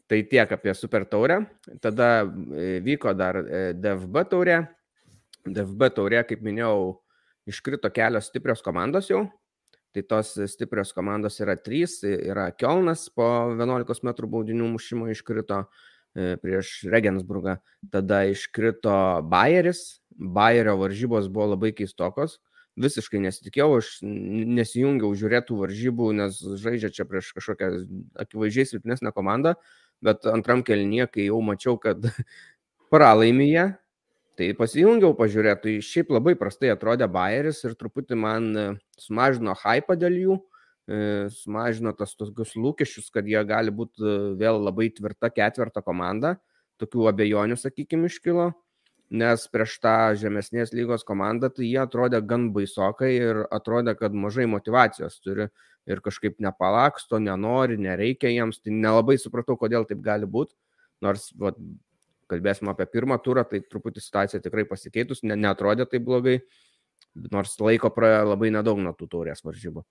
tai 0.10 0.22
tiek 0.24 0.52
apie 0.52 0.74
super 0.78 1.06
taurę. 1.10 1.42
Tada 1.84 2.24
e, 2.24 2.78
vyko 2.86 3.14
dar 3.18 3.42
e, 3.42 3.64
DFB 3.76 4.24
taurė. 4.32 4.62
DFB 5.48 5.92
taurė, 5.96 6.24
kaip 6.28 6.44
minėjau, 6.44 7.02
iškrito 7.48 7.92
kelios 7.96 8.30
stiprios 8.32 8.64
komandos 8.64 9.12
jau. 9.12 9.26
Tai 9.96 10.04
tos 10.06 10.34
stiprios 10.52 10.94
komandos 10.96 11.40
yra 11.42 11.56
trys. 11.60 12.00
Yra 12.06 12.50
Kielnas 12.56 13.08
po 13.16 13.28
11 13.56 14.04
m 14.06 14.14
baudinių 14.30 14.72
mušimo 14.76 15.08
iškrito 15.12 15.64
prieš 16.42 16.74
Regensburgą. 16.90 17.60
Tada 17.94 18.24
iškrito 18.32 18.98
Bayeris. 19.30 20.02
Bayerio 20.18 20.74
varžybos 20.82 21.28
buvo 21.30 21.52
labai 21.54 21.76
keistokos 21.78 22.40
visiškai 22.78 23.22
nesitikėjau, 23.26 23.70
aš 23.80 23.90
nesijungiau 24.06 25.12
žiūrėtų 25.18 25.58
varžybų, 25.64 26.12
nes 26.20 26.38
žaidžia 26.62 26.92
čia 26.94 27.08
prieš 27.10 27.32
kažkokią 27.38 27.72
akivaizdžiai 28.24 28.70
silpnesnę 28.72 29.12
komandą, 29.16 29.56
bet 30.06 30.28
antram 30.30 30.64
kelnie, 30.66 31.06
kai 31.10 31.28
jau 31.28 31.42
mačiau, 31.46 31.78
kad 31.82 32.06
pralaimė, 32.94 33.72
tai 34.38 34.52
pasijungiau 34.58 35.16
pažiūrėti, 35.18 35.64
tai 35.64 35.88
šiaip 35.88 36.14
labai 36.14 36.36
prastai 36.38 36.70
atrodė 36.74 37.10
Bayeris 37.10 37.64
ir 37.66 37.74
truputį 37.80 38.20
man 38.22 38.52
e, 38.54 38.68
sumažino 39.02 39.58
hypą 39.58 39.98
dėl 39.98 40.20
jų, 40.22 40.38
e, 40.38 40.57
sumažino 41.34 41.92
tas 41.98 42.16
tokius 42.16 42.56
lūkesčius, 42.56 43.10
kad 43.12 43.28
jie 43.28 43.42
gali 43.48 43.74
būti 43.76 44.04
e, 44.04 44.16
vėl 44.40 44.62
labai 44.64 44.88
tvirta 44.96 45.32
ketvirta 45.34 45.84
komanda, 45.84 46.38
tokių 46.80 47.10
abejonių, 47.12 47.58
sakykime, 47.60 48.08
iškilo 48.08 48.52
nes 49.10 49.48
prieš 49.52 49.78
tą 49.84 49.96
žemesnės 50.20 50.74
lygos 50.76 51.06
komandą 51.08 51.50
tai 51.54 51.68
jie 51.70 51.80
atrodė 51.80 52.20
gan 52.28 52.50
baisokai 52.56 53.14
ir 53.16 53.42
atrodė, 53.56 53.96
kad 53.96 54.14
mažai 54.14 54.48
motivacijos 54.52 55.20
turi 55.24 55.48
ir 55.88 56.02
kažkaip 56.04 56.42
nepalaksto, 56.44 57.20
nenori, 57.20 57.78
nereikia 57.80 58.30
jiems, 58.34 58.60
tai 58.60 58.76
nelabai 58.76 59.16
supratau, 59.18 59.56
kodėl 59.56 59.88
taip 59.88 60.02
gali 60.04 60.28
būti, 60.28 60.58
nors 61.02 61.30
va, 61.40 61.54
kalbėsim 62.28 62.68
apie 62.68 62.90
pirmą 62.92 63.16
turą, 63.24 63.46
tai 63.48 63.62
truputį 63.64 64.04
situacija 64.04 64.44
tikrai 64.44 64.68
pasikeitus, 64.68 65.24
ne, 65.24 65.40
netrodė 65.40 65.88
taip 65.88 66.04
blogai, 66.04 66.42
nors 67.32 67.56
laiko 67.64 67.94
praėjo 67.96 68.34
labai 68.34 68.52
nedaug 68.52 68.84
nuo 68.84 68.92
tų 68.98 69.08
taurės 69.16 69.46
varžybų. 69.48 69.86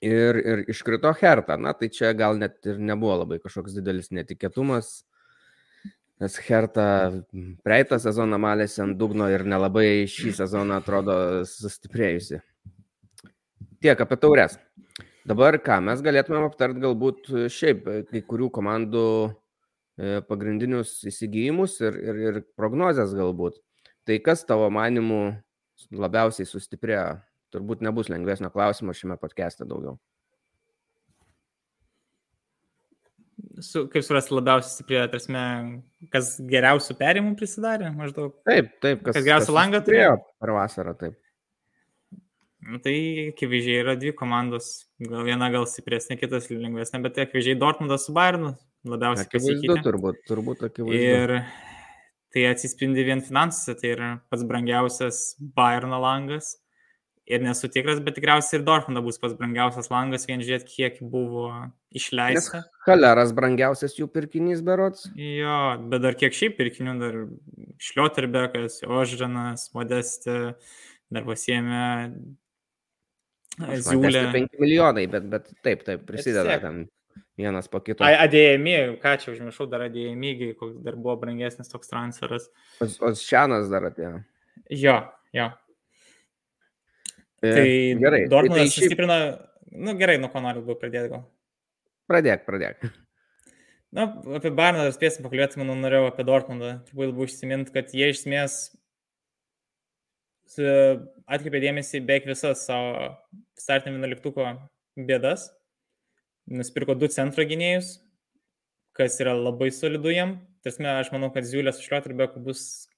Ir, 0.00 0.36
ir 0.40 0.62
iškrito 0.72 1.10
Hertha, 1.20 1.58
na 1.60 1.74
tai 1.76 1.90
čia 1.92 2.14
gal 2.16 2.38
net 2.40 2.64
ir 2.64 2.78
nebuvo 2.80 3.18
labai 3.20 3.36
kažkoks 3.42 3.74
didelis 3.76 4.08
netikėtumas, 4.16 5.02
Nes 6.20 6.34
Herta 6.44 6.84
praeitą 7.64 7.96
sezoną 7.96 8.36
malėsi 8.44 8.82
ant 8.84 8.98
dugno 9.00 9.24
ir 9.32 9.40
nelabai 9.48 10.04
šį 10.04 10.34
sezoną 10.36 10.76
atrodo 10.82 11.14
sustiprėjusi. 11.48 12.42
Tiek 13.80 14.02
apie 14.04 14.18
taures. 14.20 14.58
Dabar 15.24 15.56
ką, 15.64 15.78
mes 15.86 16.02
galėtumėm 16.04 16.44
aptart 16.44 16.76
galbūt 16.82 17.30
šiaip 17.56 17.88
kai 18.10 18.20
kurių 18.28 18.50
komandų 18.52 19.06
e, 19.30 20.20
pagrindinius 20.28 20.98
įsigijimus 21.08 21.78
ir, 21.86 21.96
ir, 22.04 22.20
ir 22.26 22.42
prognozes 22.52 23.16
galbūt. 23.16 23.56
Tai 24.04 24.20
kas 24.20 24.44
tavo 24.44 24.68
manimu 24.76 25.22
labiausiai 25.88 26.48
sustiprėjo? 26.52 27.16
Turbūt 27.50 27.82
nebus 27.82 28.10
lengvesnio 28.12 28.52
klausimo 28.54 28.94
šiame 28.94 29.18
podcast'e 29.20 29.66
daugiau. 29.66 29.98
su, 33.64 33.86
kaip 33.92 34.04
surasti 34.04 34.34
labiausiai 34.34 34.74
stiprią, 34.74 35.06
tarsi, 35.12 35.32
kas 36.12 36.34
geriausių 36.50 36.96
perimų 36.98 37.34
prisidarė, 37.38 37.90
maždaug. 37.96 38.34
Taip, 38.48 38.72
taip, 38.82 39.02
kas, 39.06 39.16
kas 39.16 39.26
geriausią 39.26 39.56
langą 39.56 39.82
turėjo 39.86 40.14
per 40.40 40.54
vasarą, 40.56 40.94
taip. 40.98 41.18
Nu, 42.70 42.76
tai 42.84 42.94
akivaizdžiai 43.30 43.80
yra 43.80 43.96
dvi 43.98 44.12
komandos, 44.16 44.70
gal 45.00 45.24
viena 45.26 45.48
gal 45.52 45.64
stipresnė, 45.68 46.18
kitas 46.20 46.50
lengvesnė, 46.52 47.00
bet 47.06 47.16
tai 47.16 47.26
akivaizdžiai 47.26 47.58
Dortmundas 47.60 48.04
su 48.06 48.14
Bayernu 48.16 48.52
labiausiai 48.88 49.30
pasikeitė. 49.32 49.80
Turbūt, 49.86 50.20
turbūt 50.28 50.66
akivaizdu. 50.68 50.98
Ir 51.00 51.34
tai 52.30 52.44
atsispindi 52.50 53.06
vien 53.08 53.24
finansuose, 53.24 53.78
tai 53.80 53.94
yra 53.96 54.10
pats 54.30 54.44
brangiausias 54.46 55.22
Bayerno 55.56 56.02
langas 56.04 56.58
ir 57.30 57.42
nesu 57.44 57.70
tikras, 57.72 58.00
bet 58.02 58.16
tikriausiai 58.18 58.58
ir 58.58 58.66
Dortmundo 58.66 59.02
bus 59.04 59.20
pats 59.22 59.36
brangiausias 59.38 59.90
langas, 59.92 60.26
vien 60.28 60.42
žiūrėt, 60.42 60.66
kiek 60.68 60.98
buvo 61.12 61.46
išleista. 61.94 62.64
Nes 62.64 62.84
Haleras 62.88 63.34
brangiausias 63.36 63.96
jų 63.98 64.08
pirkinys 64.12 64.64
berots. 64.66 65.06
Jo, 65.14 65.60
bet 65.92 66.04
dar 66.04 66.18
kiek 66.18 66.36
šiaip 66.36 66.58
pirkinių, 66.58 66.96
dar 67.00 67.18
Šlioterbekas, 67.80 68.80
Ožranas, 68.86 69.68
Modestė, 69.76 70.38
dar 71.12 71.26
pasiemė 71.28 71.84
Ziulė. 73.60 74.24
5 74.32 74.56
milijonai, 74.62 75.04
bet, 75.10 75.26
bet 75.28 75.50
taip, 75.64 75.82
taip, 75.84 76.04
prisideda 76.08 76.56
tam 76.62 76.84
vienas 77.40 77.68
po 77.70 77.80
kito. 77.84 78.04
Adėjami, 78.06 78.76
ką 79.02 79.16
čia 79.20 79.32
užmiršau, 79.34 79.66
dar 79.70 79.84
adėjami, 79.88 80.54
koks 80.58 80.78
dar 80.84 80.96
buvo 80.96 81.16
brangesnis 81.20 81.72
toks 81.72 81.90
transferas. 81.90 82.48
O, 82.80 82.88
o 83.08 83.12
Šianas 83.18 83.68
dar 83.72 83.90
atėjo. 83.90 84.20
Jo, 84.70 84.96
jo. 85.36 85.50
Tai 87.40 87.68
gerai. 88.00 88.24
Dortmundas 88.28 88.58
tai, 88.58 88.66
tai 88.66 88.72
šiaip... 88.74 88.88
sustiprina, 88.88 89.20
nu 89.86 89.94
gerai, 90.00 90.18
nuo 90.20 90.28
ko 90.32 90.42
noriu 90.44 90.64
labiau 90.64 90.80
pradėti 90.80 91.12
gal. 91.12 91.22
Pradėk, 92.10 92.44
pradėk. 92.48 92.90
Na, 93.96 94.06
apie 94.36 94.52
Barną 94.54 94.84
dar 94.86 94.92
spėsim 94.94 95.24
pakalbėti, 95.24 95.58
manau, 95.58 95.74
norėjau 95.78 96.10
apie 96.10 96.26
Dortmundą. 96.28 96.74
Turbūt 96.88 97.10
labiau 97.10 97.26
užsiminti, 97.26 97.72
kad 97.74 97.94
jie 97.96 98.10
iš 98.12 98.22
esmės 98.22 98.60
atkreipė 101.30 101.62
dėmesį 101.62 102.02
beveik 102.02 102.26
visas 102.26 102.64
savo 102.66 103.10
startinio 103.58 103.98
vienuoliktuko 103.98 104.46
bėdas. 104.98 105.48
Nusipirko 106.50 106.96
du 106.98 107.06
centro 107.12 107.44
gynėjus, 107.46 108.00
kas 108.96 109.20
yra 109.22 109.36
labai 109.38 109.70
solidu 109.74 110.10
jam. 110.10 110.38
Tarsi, 110.64 110.82
aš 110.84 111.12
manau, 111.14 111.30
kad 111.32 111.46
Ziulės 111.46 111.78
su 111.78 111.86
Šlioterbeku 111.86 112.42
bus 112.44 112.89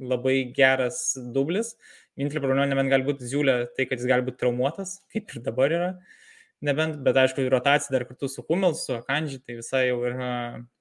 labai 0.00 0.36
geras 0.54 1.00
dublis. 1.34 1.74
Vienintelė 2.18 2.42
problema 2.42 2.66
nebent 2.66 2.90
gali 2.90 3.06
būti 3.06 3.28
Ziulė, 3.30 3.60
tai 3.76 3.86
kad 3.86 4.00
jis 4.00 4.08
gali 4.10 4.26
būti 4.26 4.40
traumuotas, 4.40 4.98
kaip 5.12 5.34
ir 5.34 5.42
dabar 5.46 5.74
yra. 5.74 5.90
Nebent, 6.66 6.96
bet 7.06 7.18
aišku, 7.20 7.44
rotacija 7.52 7.94
dar 7.94 8.04
kartu 8.08 8.26
su 8.30 8.42
Humelsu, 8.48 8.96
Akandži, 8.96 9.38
tai 9.46 9.60
visai 9.60 9.84
jau 9.92 10.00
yra 10.08 10.30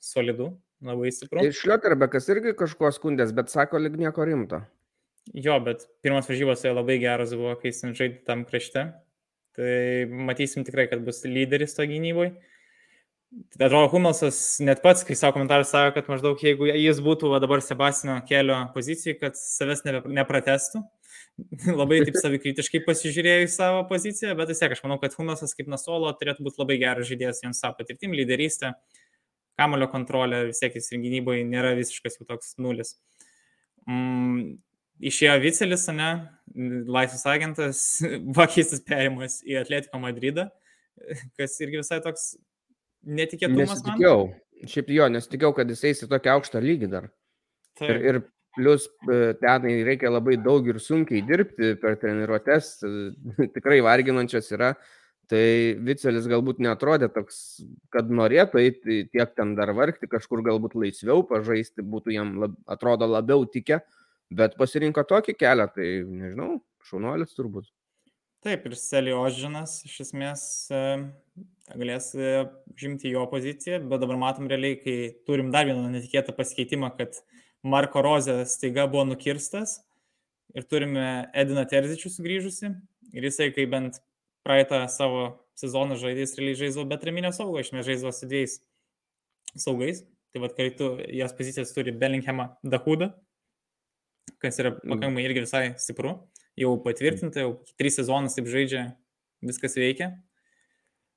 solidu, 0.02 0.56
labai 0.82 1.12
stipru. 1.14 1.44
Ir 1.46 1.54
Šlioterbekas 1.54 2.30
irgi 2.34 2.56
kažkuo 2.58 2.90
skundės, 2.96 3.36
bet 3.38 3.54
sako, 3.54 3.84
lyg 3.84 4.00
nieko 4.02 4.26
rimto. 4.26 4.64
Jo, 5.36 5.60
bet 5.62 5.86
pirmas 6.02 6.30
varžybos 6.30 6.64
tai 6.64 6.72
labai 6.74 6.98
geras 7.04 7.36
buvo, 7.36 7.54
kai 7.62 7.70
jis 7.70 7.84
žaidė 8.00 8.24
tam 8.26 8.46
krašte. 8.48 8.88
Tai 9.58 9.74
matysim 10.30 10.66
tikrai, 10.66 10.88
kad 10.90 11.02
bus 11.06 11.24
lyderis 11.26 11.74
to 11.78 11.86
gynyboje. 11.90 12.36
Tai 13.28 13.66
atrodo, 13.68 13.90
Humelsas 13.92 14.38
net 14.64 14.80
pats, 14.84 15.04
kai 15.04 15.16
savo 15.20 15.36
komentarą 15.36 15.66
sako, 15.68 15.98
kad 15.98 16.08
maždaug 16.08 16.40
jeigu 16.42 16.70
jis 16.72 17.02
būtų 17.04 17.34
va, 17.34 17.42
dabar 17.44 17.60
Sebastino 17.62 18.16
kelio 18.30 18.62
pozicijai, 18.76 19.18
kad 19.20 19.36
savęs 19.36 19.84
ne, 19.88 20.00
nepratestų. 20.22 20.86
labai 21.80 22.00
taip 22.06 22.18
savikritiškai 22.18 22.82
pasižiūrėjo 22.86 23.46
į 23.46 23.50
savo 23.54 23.84
poziciją, 23.90 24.34
bet 24.40 24.52
vis 24.52 24.62
tiek 24.62 24.74
aš 24.74 24.82
manau, 24.86 24.98
kad 25.02 25.14
Humelsas 25.18 25.54
kaip 25.58 25.70
Nasolo 25.70 26.10
turėtų 26.18 26.46
būti 26.48 26.62
labai 26.62 26.80
geras 26.82 27.10
žaidėjas 27.10 27.44
jiems 27.44 27.62
savo 27.62 27.78
patirtim, 27.78 28.16
lyderystė, 28.18 28.74
kamulio 29.60 29.90
kontrolė, 29.92 30.48
vis 30.50 30.62
tiek 30.64 30.78
jis 30.78 30.90
ir 30.92 31.04
gynyboje 31.04 31.46
nėra 31.48 31.76
visiškas 31.78 32.18
jau 32.20 32.28
toks 32.30 32.56
nulis. 32.62 32.96
Mm, 33.88 34.58
išėjo 35.12 35.38
Vicelis, 35.44 35.86
ne, 35.94 36.10
laisvas 36.90 37.26
agentas, 37.30 37.84
buvo 38.32 38.48
keistas 38.54 38.82
perimas 38.86 39.40
į 39.46 39.62
Atletico 39.62 40.02
Madridą, 40.02 40.50
kas 41.38 41.60
irgi 41.62 41.84
visai 41.84 42.02
toks 42.06 42.32
netikėtumas. 43.04 43.76
Nesitikėjau. 43.76 44.18
Man. 44.32 44.44
Šiaip 44.68 44.90
jo, 44.90 45.08
nesitikėjau, 45.14 45.54
kad 45.60 45.70
jis 45.70 45.84
eis 45.86 46.02
į 46.02 46.10
tokį 46.10 46.34
aukštą 46.34 46.62
lygį 46.64 46.90
dar. 46.90 47.12
Taip. 47.78 47.90
Ir, 47.92 48.00
ir 48.10 48.22
plus 48.58 48.88
e, 49.06 49.34
tenai 49.42 49.76
reikia 49.86 50.10
labai 50.10 50.38
daug 50.42 50.66
ir 50.66 50.80
sunkiai 50.82 51.22
dirbti 51.26 51.76
per 51.82 52.00
treniruotės, 52.02 52.72
e, 52.82 53.50
tikrai 53.56 53.84
varginančios 53.86 54.50
yra. 54.58 54.74
Tai 55.28 55.44
Vicelis 55.84 56.28
galbūt 56.32 56.62
netrodė 56.64 57.10
toks, 57.12 57.60
kad 57.92 58.08
norėtų 58.08 58.62
eiti 58.62 59.02
tiek 59.12 59.34
ten 59.36 59.58
dar 59.58 59.74
vargti, 59.76 60.08
kažkur 60.08 60.40
galbūt 60.46 60.78
laisviau 60.80 61.26
pažaisti, 61.28 61.84
būtų 61.84 62.14
jam 62.16 62.38
lab, 62.40 62.54
atrodo 62.64 63.10
labiau 63.12 63.44
tikę, 63.44 63.82
bet 64.32 64.56
pasirinko 64.60 65.04
tokį 65.10 65.36
kelią, 65.36 65.68
tai 65.76 65.90
nežinau, 66.08 66.62
šaunuolis 66.88 67.36
turbūt. 67.36 67.68
Taip, 68.46 68.68
ir 68.70 68.76
Seliožinas 68.78 69.80
iš 69.88 69.96
esmės 70.06 70.42
e, 70.70 70.82
galės 71.74 72.12
e, 72.14 72.44
žimti 72.78 73.10
jo 73.10 73.24
poziciją, 73.32 73.80
bet 73.90 74.04
dabar 74.04 74.20
matom 74.22 74.50
realiai, 74.52 74.78
kai 74.82 74.98
turim 75.28 75.50
dar 75.54 75.66
vieną 75.66 75.88
netikėtą 75.96 76.36
pasikeitimą, 76.38 76.92
kad 77.00 77.18
Marko 77.66 78.04
Rozė 78.06 78.44
staiga 78.48 78.86
buvo 78.92 79.08
nukirstas 79.10 79.80
ir 80.56 80.68
turime 80.70 81.08
Ediną 81.34 81.66
Terzičių 81.70 82.14
sugrįžusi 82.14 82.70
ir 83.18 83.28
jisai, 83.28 83.50
kai 83.56 83.66
bent 83.70 84.00
praeitą 84.46 84.84
savo 84.92 85.26
sezoną 85.58 85.98
žaidės 86.00 86.38
realiai 86.38 86.62
žaisdavo 86.62 86.88
be 86.92 87.02
traminio 87.02 87.34
saugo, 87.36 87.60
iš 87.60 87.74
mes 87.74 87.88
žaisdavo 87.90 88.14
su 88.14 88.30
dviejais 88.30 88.60
saugais. 89.58 90.06
Tai 90.34 90.44
vad 90.44 90.54
kartu 90.58 90.92
jos 91.18 91.34
pozicijas 91.34 91.72
turi 91.74 91.94
Bellinghamą 91.96 92.50
Dahudą, 92.62 93.14
kas 94.44 94.60
yra 94.60 94.74
mm. 94.76 94.84
pakankamai 94.92 95.24
irgi 95.26 95.44
visai 95.46 95.64
stipru. 95.82 96.18
Jau 96.58 96.74
patvirtinta, 96.82 97.44
jau 97.44 97.52
trys 97.78 98.00
sezonus 98.00 98.38
taip 98.38 98.48
žaidžia, 98.50 98.88
viskas 99.46 99.78
veikia. 99.78 100.16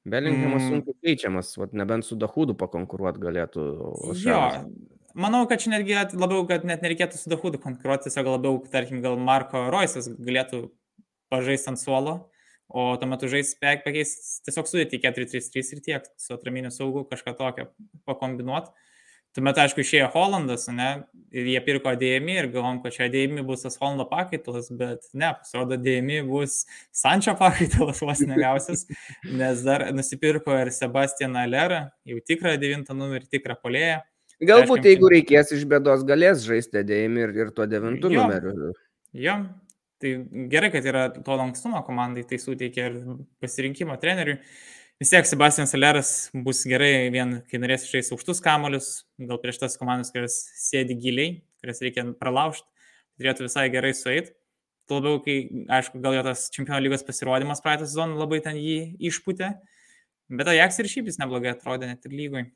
Bellinghamas 0.08 0.64
mm. 0.64 0.72
sunkiai 0.72 0.96
keičiamas, 1.04 1.52
vat, 1.60 1.72
nebent 1.76 2.06
su 2.06 2.16
Dahudu 2.20 2.54
pakonkuruoti 2.60 3.20
galėtų. 3.20 3.64
Jo, 4.20 4.40
manau, 5.12 5.42
kad 5.48 5.60
čia 5.60 5.74
netgi 5.74 5.96
labiau, 6.16 6.46
kad 6.48 6.64
net 6.68 6.84
nereikėtų 6.84 7.20
su 7.20 7.32
Dahudu 7.32 7.60
konkuruoti, 7.60 8.08
tiesiog 8.08 8.30
labiau, 8.34 8.60
tarkim, 8.72 9.02
gal 9.04 9.20
Marko 9.20 9.66
Roisas 9.72 10.08
galėtų 10.16 10.66
pažaisti 11.32 11.72
ant 11.72 11.80
suolo, 11.80 12.14
o 12.68 12.86
tuo 13.00 13.08
metu 13.10 13.28
žais 13.28 13.52
pakeis 13.60 14.14
tiesiog 14.46 14.68
sudėti 14.70 15.02
4-3-3 15.04 15.74
ir 15.76 15.84
tiek, 15.84 16.08
su 16.20 16.32
atraminiu 16.36 16.72
saugu 16.74 17.04
kažką 17.10 17.36
tokio 17.36 17.68
pakombinuoti. 18.08 18.72
Tuomet, 19.36 19.58
aišku, 19.62 19.84
išėjo 19.84 20.08
Hollandas, 20.10 20.64
ne, 20.74 20.88
ir 21.30 21.46
jie 21.52 21.60
pirko 21.62 21.92
dėjimi 21.98 22.34
ir 22.34 22.48
galvom, 22.50 22.80
kad 22.82 22.96
čia 22.96 23.06
dėjimi 23.12 23.44
bus 23.46 23.62
tas 23.62 23.76
Hollando 23.78 24.02
pakaitalas, 24.10 24.72
bet 24.74 25.06
ne, 25.14 25.28
pasirodo, 25.38 25.78
dėjimi 25.78 26.24
bus 26.26 26.64
Sančio 26.90 27.36
pakaitalas 27.38 28.02
vos 28.08 28.22
negausias, 28.26 28.88
nes 29.30 29.62
dar 29.66 29.86
nusipirko 29.94 30.56
ir 30.58 30.72
Sebastianą 30.74 31.44
Lerą, 31.46 31.84
jau 32.10 32.18
tikrą 32.26 32.56
devintą 32.58 32.96
numerį, 32.98 33.28
tikrą 33.36 33.54
polėją. 33.62 34.00
Galbūt, 34.50 34.82
tai, 34.82 34.96
jeigu 34.96 35.12
reikės 35.12 35.54
iš 35.54 35.62
bėdos, 35.70 36.02
galės 36.08 36.42
žaisti 36.48 36.82
dėjimi 36.88 37.22
ir, 37.28 37.36
ir 37.44 37.54
tuo 37.54 37.68
devintu 37.70 38.10
jo, 38.10 38.24
numeriu. 38.24 38.72
Jo, 39.14 39.36
tai 40.02 40.16
gerai, 40.50 40.72
kad 40.74 40.90
yra 40.90 41.06
to 41.14 41.38
lankstumo 41.38 41.84
komandai, 41.86 42.26
tai 42.26 42.40
suteikia 42.42 42.90
ir 42.90 42.98
pasirinkimo 43.38 43.94
treneriui 44.00 44.40
vis 45.00 45.08
tiek 45.08 45.26
Sebastian 45.26 45.66
Saleras 45.66 46.28
bus 46.44 46.60
gerai, 46.68 47.08
vien 47.12 47.38
kai 47.48 47.60
norės 47.62 47.86
žaisti 47.88 48.12
aukštus 48.12 48.42
kamolius, 48.44 48.90
gal 49.16 49.40
prieš 49.40 49.62
tas 49.62 49.78
komandas, 49.80 50.12
kurias 50.12 50.36
sėdi 50.60 50.96
giliai, 51.00 51.38
kurias 51.62 51.80
reikia 51.80 52.04
pralaužti, 52.20 52.68
turėtų 53.20 53.46
visai 53.48 53.70
gerai 53.72 53.94
sueiti. 53.96 54.34
Tuo 54.90 54.98
labiau, 54.98 55.20
kai, 55.24 55.36
aišku, 55.78 56.00
gal 56.02 56.18
jo 56.18 56.24
tas 56.26 56.48
čempionų 56.52 56.82
lygos 56.88 57.06
pasirodymas 57.06 57.62
praeitą 57.64 57.86
sezoną 57.86 58.18
labai 58.18 58.42
ten 58.44 58.58
jį 58.58 58.98
išputė, 59.08 59.54
bet 60.34 60.50
Ajax 60.50 60.82
ir 60.82 60.90
šiaip 60.90 61.08
jis 61.08 61.20
neblogai 61.22 61.54
atrodė 61.54 61.88
net 61.88 62.04
ir 62.08 62.16
lygoj. 62.18 62.48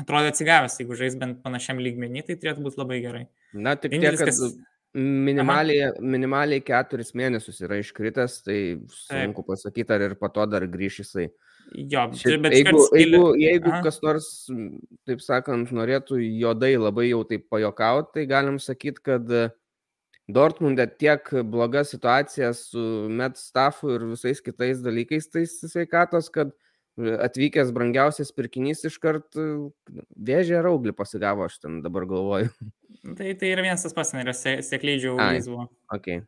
Atrodė 0.00 0.30
atsigavęs, 0.30 0.78
jeigu 0.80 0.96
žais 0.96 1.16
bent 1.18 1.42
panašiam 1.44 1.82
lygmenį, 1.82 2.22
tai 2.28 2.38
turėtų 2.40 2.64
būti 2.64 2.78
labai 2.80 3.00
gerai. 3.02 3.24
Na, 3.52 3.74
tik 3.74 3.96
tiek, 3.98 4.14
kad 4.14 4.30
kas... 4.30 4.40
minimaliai, 4.94 5.90
minimaliai 5.98 6.62
keturis 6.64 7.10
mėnesius 7.18 7.58
yra 7.66 7.80
iškritęs, 7.82 8.40
tai 8.46 8.60
sunku 8.94 9.44
pasakyti, 9.50 9.90
ar 9.96 10.06
ir 10.06 10.16
po 10.22 10.30
to 10.32 10.46
dar 10.48 10.64
grįš 10.70 11.02
jisai. 11.02 11.26
Jo, 11.70 12.08
Šiaip, 12.18 12.42
bet 12.42 12.54
jeigu, 12.56 12.82
skili... 12.88 13.04
jeigu, 13.04 13.26
jeigu 13.38 13.70
Aha. 13.70 13.80
kas 13.84 14.00
nors, 14.02 14.28
taip 15.06 15.22
sakant, 15.22 15.70
norėtų 15.74 16.18
juodai 16.18 16.72
labai 16.80 17.10
jau 17.10 17.20
taip 17.28 17.46
pajokauti, 17.52 18.10
tai 18.16 18.24
galim 18.30 18.58
sakyti, 18.62 19.02
kad 19.06 19.30
e, 19.30 19.44
Dortmundė 20.30 20.88
tiek 20.98 21.30
bloga 21.50 21.84
situacija 21.86 22.50
su 22.58 22.82
met 23.10 23.38
staffu 23.38 23.94
ir 23.94 24.08
visais 24.12 24.42
kitais 24.42 24.82
dalykais 24.82 25.30
tais 25.30 25.54
sveikatos, 25.62 26.30
kad 26.34 26.50
atvykęs 26.98 27.70
brangiausias 27.76 28.34
pirkinys 28.34 28.82
iškart 28.90 29.38
e, 29.38 29.46
vėžė 30.30 30.64
rauglį 30.66 30.96
pasigavo, 30.98 31.46
aš 31.46 31.60
ten 31.62 31.80
dabar 31.86 32.08
galvoju. 32.10 32.50
Tai, 33.16 33.30
tai 33.38 33.48
yra 33.54 33.62
vienas 33.64 33.80
tas 33.80 33.94
pats, 33.96 34.10
yra 34.18 34.34
sėklydžių 34.36 35.14
buvo. 35.16 35.62
Okay. 35.94 36.18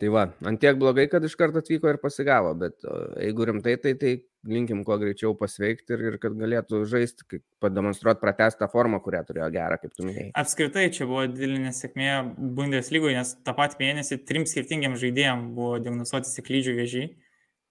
Tai 0.00 0.08
va, 0.12 0.24
ant 0.48 0.58
tiek 0.60 0.74
blogai, 0.80 1.04
kad 1.08 1.24
iš 1.24 1.36
karto 1.38 1.60
atvyko 1.62 1.92
ir 1.92 2.00
pasigavo, 2.02 2.50
bet 2.58 2.82
jeigu 3.22 3.46
rimtai, 3.46 3.76
tai, 3.80 3.92
tai 4.00 4.16
linkim 4.50 4.82
kuo 4.86 4.96
greičiau 5.00 5.34
pasveikti 5.38 5.94
ir, 5.96 6.04
ir 6.10 6.16
kad 6.22 6.36
galėtų 6.38 6.82
žaisti, 6.88 7.40
pademonstruoti 7.62 8.22
pratestą 8.22 8.68
formą, 8.72 9.00
kurią 9.04 9.22
turėjo 9.28 9.50
gerą, 9.54 9.78
kaip 9.82 9.92
tu 9.94 10.06
minėjai. 10.06 10.30
Apskritai, 10.42 10.86
čia 10.94 11.08
buvo 11.08 11.26
didelė 11.30 11.60
nesėkmė 11.66 12.10
Bundeslygoje, 12.56 13.18
nes 13.18 13.34
tą 13.46 13.54
patį 13.58 13.80
mėnesį 13.82 14.20
trim 14.28 14.48
skirtingiam 14.48 14.96
žaidėjim 15.00 15.50
buvo 15.56 15.76
diagnozuoti 15.82 16.32
siklydžių 16.32 16.76
vėžiai. 16.80 17.12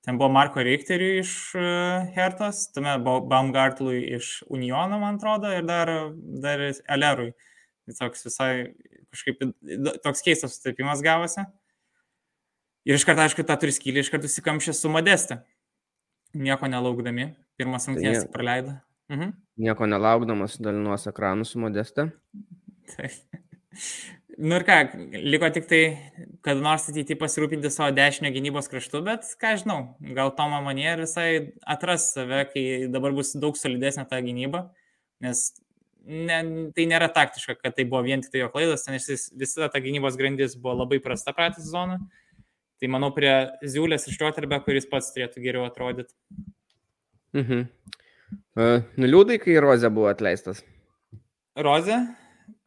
Ten 0.06 0.20
buvo 0.22 0.30
Marko 0.30 0.62
Richteriui 0.62 1.24
iš 1.24 1.32
e, 1.58 1.66
Hertos, 2.14 2.68
tuomet 2.76 3.02
buvo 3.02 3.24
Baumgartlui 3.26 4.04
iš 4.20 4.44
Uniono, 4.54 5.00
man 5.02 5.18
atrodo, 5.18 5.50
ir 5.50 5.66
dar, 5.66 5.90
dar 6.44 6.62
Elerui. 6.70 7.32
Tai 7.86 7.96
toks 8.04 8.28
visai 8.28 8.52
kažkaip 9.16 9.42
toks 10.04 10.22
keistas 10.26 10.58
sutapimas 10.58 11.02
gavosi. 11.06 11.46
Ir 12.86 13.00
iš 13.00 13.06
karto, 13.08 13.24
aišku, 13.26 13.42
tą 13.48 13.58
turi 13.58 13.74
skylį, 13.74 14.04
iš 14.04 14.12
karto 14.14 14.30
įsikamšė 14.30 14.76
su 14.78 14.92
modeste. 14.94 15.40
Nieko 16.36 16.70
nelaukdami. 16.72 17.32
Pirmas 17.56 17.88
tai 17.88 17.94
rungtynės 17.94 18.26
tai 18.26 18.34
praleido. 18.34 18.76
Mhm. 19.14 19.34
Nieko 19.66 19.88
nelaukdamas 19.88 20.60
dalinuos 20.60 21.08
ekranų 21.12 21.48
su 21.48 21.62
modeste. 21.64 22.10
Taip. 22.92 23.16
Nu 24.36 24.58
ir 24.60 24.66
ką, 24.68 24.78
liko 25.24 25.48
tik 25.56 25.68
tai, 25.70 25.82
kad 26.44 26.60
nors 26.60 26.90
ateityje 26.92 27.16
pasirūpinti 27.22 27.70
savo 27.72 27.94
dešinio 27.96 28.34
gynybos 28.36 28.68
kraštu, 28.68 29.00
bet 29.06 29.30
ką 29.40 29.54
žinau, 29.62 29.78
gal 30.18 30.34
Tomo 30.36 30.60
manier 30.66 31.00
visai 31.00 31.54
atras 31.64 32.10
save, 32.12 32.42
kai 32.52 32.64
dabar 32.92 33.16
bus 33.16 33.32
daug 33.40 33.56
solidesnė 33.56 34.04
ta 34.10 34.20
gynyba, 34.26 34.66
nes 35.24 35.46
ne, 36.04 36.42
tai 36.76 36.88
nėra 36.92 37.08
taktiška, 37.16 37.56
kad 37.62 37.78
tai 37.78 37.88
buvo 37.88 38.04
vien 38.10 38.26
tik 38.26 38.34
tai 38.34 38.44
jo 38.44 38.52
klaidas, 38.52 38.84
nes 38.92 39.32
visada 39.32 39.70
ta 39.72 39.80
gynybos 39.84 40.20
grandis 40.20 40.58
buvo 40.60 40.82
labai 40.82 41.00
prasta 41.04 41.32
praeitą 41.36 41.64
sezoną. 41.64 42.02
Tai 42.82 42.90
manau, 42.92 43.12
prie 43.16 43.32
Ziulės 43.64 44.08
ir 44.08 44.18
Šrioterbė, 44.18 44.60
kuris 44.66 44.88
pats 44.90 45.14
turėtų 45.16 45.44
geriau 45.44 45.66
atrodyti. 45.68 46.12
Mhm. 47.36 47.68
Uh, 48.56 48.82
nuliūdai, 49.00 49.38
kai 49.44 49.56
Rozė 49.64 49.92
buvo 49.94 50.10
atleistas? 50.12 50.64
Rozė? 51.56 52.02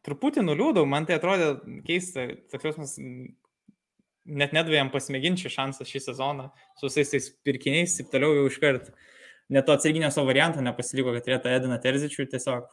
Truputį 0.05 0.41
nuliūdau, 0.45 0.85
man 0.89 1.05
tai 1.05 1.19
atrodė 1.19 1.53
keista. 1.85 2.25
Tokios 2.53 2.79
mes 2.79 2.95
net 4.29 4.53
nedavėm 4.55 4.91
pasimėginti 4.93 5.45
šį 5.45 5.53
šansą 5.55 5.87
šį 5.87 6.01
sezoną 6.07 6.49
su 6.77 6.87
visais 6.87 7.13
tais 7.13 7.29
pirkiniais 7.45 7.95
ir 8.01 8.09
toliau 8.11 8.35
jau 8.37 8.49
iškart. 8.49 8.91
Net 9.49 9.65
to 9.65 9.73
atsarginio 9.73 10.11
savo 10.13 10.29
varianto 10.29 10.61
nepasiliko, 10.61 11.13
kad 11.15 11.25
turėtų 11.25 11.51
Ediną 11.55 11.79
Terzičių 11.81 12.27
tiesiog 12.29 12.69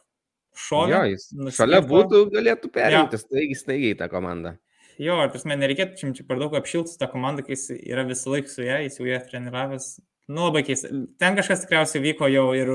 jis 1.09 1.27
šalia 1.57 1.81
būtų, 1.85 2.27
galėtų 2.33 2.71
perimti 2.73 3.19
staigiai, 3.21 3.57
staigiai 3.57 3.97
tą 3.97 4.07
komandą. 4.11 4.55
Jo, 5.01 5.19
ar 5.21 5.29
prasme, 5.29 5.57
nereikėtų 5.61 5.99
čia, 5.99 6.11
čia 6.17 6.25
per 6.25 6.39
daug 6.41 6.55
apšilti 6.57 6.97
tą 6.97 7.09
komandą, 7.11 7.43
kai 7.45 7.53
jis 7.53 7.69
yra 7.77 8.05
visą 8.07 8.31
laiką 8.33 8.49
su 8.49 8.65
ją, 8.65 8.79
jis 8.85 8.97
jau 8.97 9.05
ją 9.09 9.19
treniravęs. 9.27 9.89
Nu, 10.27 10.47
labai 10.47 10.63
keista. 10.65 10.89
Ten 11.21 11.37
kažkas 11.37 11.61
tikriausiai 11.63 12.01
vyko 12.03 12.29
jau 12.31 12.47
ir 12.57 12.71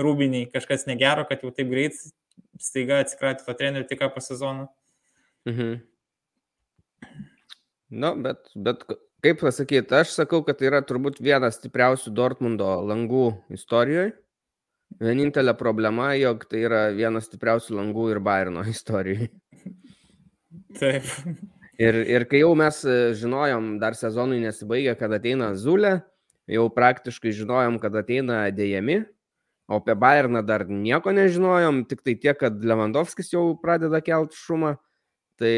rūbiniai, 0.00 0.48
kažkas 0.50 0.86
negero, 0.88 1.26
kad 1.28 1.44
jau 1.44 1.52
taip 1.54 1.68
greit 1.70 1.98
staiga 2.60 3.02
atsikratė 3.04 3.44
to 3.46 3.54
trenerių 3.58 3.88
tik 3.90 4.02
po 4.14 4.22
sezono. 4.24 4.70
Mhm. 5.48 5.78
Nu, 8.00 8.14
bet, 8.22 8.50
bet 8.54 8.84
kaip 9.24 9.40
pasakyti, 9.42 9.94
aš 9.98 10.14
sakau, 10.14 10.44
kad 10.46 10.60
tai 10.60 10.70
yra 10.70 10.80
turbūt 10.86 11.20
vienas 11.22 11.58
stipriausių 11.58 12.12
Dortmundo 12.14 12.68
langų 12.86 13.26
istorijoje. 13.56 14.12
Vienintelė 15.00 15.54
problema, 15.58 16.10
jog 16.18 16.42
tai 16.50 16.64
yra 16.66 16.80
vienas 16.94 17.28
stipriausių 17.28 17.76
langų 17.78 18.08
ir 18.14 18.22
Bayerno 18.24 18.64
istorijoje. 18.74 19.30
Taip. 20.78 21.06
Ir, 21.80 21.96
ir 22.12 22.26
kai 22.28 22.42
jau 22.42 22.50
mes 22.58 22.82
e, 22.84 22.96
žinojom, 23.16 23.78
dar 23.80 23.96
sezonui 23.96 24.40
nesibaigė, 24.42 24.92
kad 25.00 25.14
ateina 25.16 25.54
Zulė, 25.56 26.00
jau 26.50 26.66
praktiškai 26.74 27.32
žinojom, 27.38 27.78
kad 27.80 27.94
ateina 27.96 28.42
dėjami, 28.52 28.98
o 29.70 29.78
apie 29.78 29.94
Bayerną 29.96 30.42
dar 30.44 30.66
nieko 30.68 31.14
nežinojom, 31.16 31.84
tik 31.88 32.02
tai 32.04 32.16
tiek, 32.20 32.36
kad 32.36 32.58
Lewandowskis 32.66 33.32
jau 33.32 33.46
pradeda 33.62 34.02
kelti 34.04 34.36
šumą. 34.36 34.74
Tai, 35.40 35.56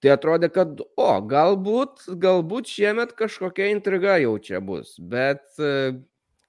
tai 0.00 0.14
atrodė, 0.14 0.48
kad, 0.54 0.80
o, 0.96 1.10
galbūt, 1.28 2.06
galbūt 2.22 2.70
šiemet 2.72 3.12
kažkokia 3.18 3.68
intriga 3.74 4.16
jau 4.22 4.38
čia 4.40 4.62
bus, 4.64 4.94
bet 4.96 5.44
e, 5.60 5.98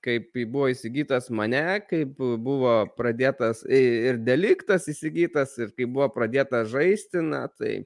kaip 0.06 0.32
buvo 0.48 0.70
įsigytas 0.72 1.30
mane, 1.34 1.82
kaip 1.90 2.16
buvo 2.18 2.74
pradėtas 2.98 3.64
ir 3.68 4.20
deliktas 4.24 4.88
įsigytas, 4.92 5.58
ir 5.60 5.74
kaip 5.76 5.92
buvo 5.92 6.10
pradėta 6.14 6.64
žaisti, 6.68 7.24
na 7.24 7.46
tai 7.52 7.84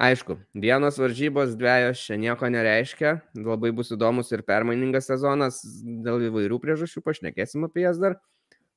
aišku, 0.00 0.38
vienos 0.58 0.98
varžybos, 0.98 1.54
dviejos 1.58 2.02
čia 2.02 2.18
nieko 2.18 2.48
nereiškia, 2.50 3.18
labai 3.38 3.70
bus 3.74 3.92
įdomus 3.94 4.32
ir 4.34 4.42
permainingas 4.46 5.08
sezonas 5.10 5.60
dėl 5.84 6.28
įvairių 6.30 6.58
priežasčių, 6.62 7.04
pašnekėsim 7.04 7.68
apie 7.68 7.84
jas 7.86 8.00
dar, 8.02 8.18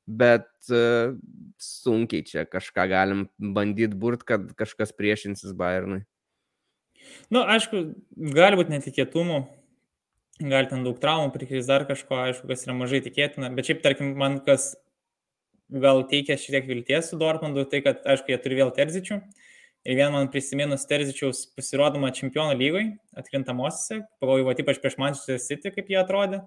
bet 0.08 0.48
uh, 0.70 1.18
sunkiai 1.62 2.26
čia 2.28 2.46
kažką 2.46 2.88
galim 2.92 3.26
bandyti 3.38 3.98
burt, 3.98 4.24
kad 4.28 4.46
kažkas 4.60 4.94
priešinsis 4.96 5.58
Bayernui. 5.58 6.06
Na, 7.30 7.40
nu, 7.40 7.44
aišku, 7.56 7.84
gali 8.36 8.58
būti 8.60 8.74
netikėtumų, 8.74 9.42
gali 10.42 10.70
ten 10.70 10.84
daug 10.86 11.00
traumų 11.02 11.32
prikrys 11.34 11.70
dar 11.70 11.88
kažko, 11.90 12.20
aišku, 12.28 12.48
kas 12.50 12.66
yra 12.68 12.76
mažai 12.78 13.02
tikėtina, 13.06 13.50
bet 13.58 13.70
šiaip, 13.70 13.82
tarkim, 13.86 14.14
man 14.20 14.40
kas 14.46 14.76
gal 15.68 16.04
teikia 16.08 16.38
šiek 16.40 16.60
tiek 16.60 16.70
vilties 16.70 17.12
su 17.12 17.20
Dortmundu, 17.20 17.66
tai 17.70 17.82
kad, 17.86 18.06
aišku, 18.08 18.32
jie 18.32 18.40
turi 18.44 18.62
vėl 18.62 18.74
terzičių 18.76 19.22
Ir 19.88 19.96
vien 19.96 20.12
man 20.12 20.28
prisiminus 20.28 20.84
Terzičiaus 20.84 21.46
pasirodymą 21.56 22.10
čempionų 22.16 22.58
lygoje, 22.60 22.88
atkrintamosiose, 23.16 24.02
pagalvojau, 24.20 24.58
ypač 24.60 24.82
prieš 24.84 24.98
Manchester 25.00 25.38
City, 25.40 25.72
kaip 25.72 25.88
jie 25.88 25.96
atrodė. 26.02 26.42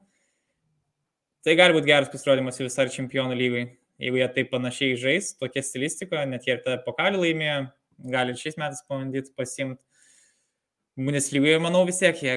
Tai 1.40 1.54
gali 1.56 1.72
būti 1.72 1.88
geras 1.88 2.10
pasirodymas 2.12 2.60
visai 2.60 2.90
čempionų 2.92 3.38
lygoje. 3.38 3.70
Jeigu 4.00 4.20
jie 4.20 4.28
taip 4.34 4.50
panašiai 4.52 4.98
žais, 5.00 5.30
tokia 5.40 5.62
stilistika, 5.64 6.26
net 6.28 6.44
jie 6.44 6.58
ir 6.58 6.60
tą 6.66 6.76
pokalį 6.84 7.22
laimėjo, 7.22 7.56
gali 8.12 8.36
šiais 8.36 8.60
metais 8.60 8.84
pabandyti 8.84 9.32
pasimti. 9.36 9.80
Bundeslygoje, 11.00 11.56
manau, 11.64 11.86
vis 11.88 12.00
tiek 12.02 12.20
jie. 12.20 12.36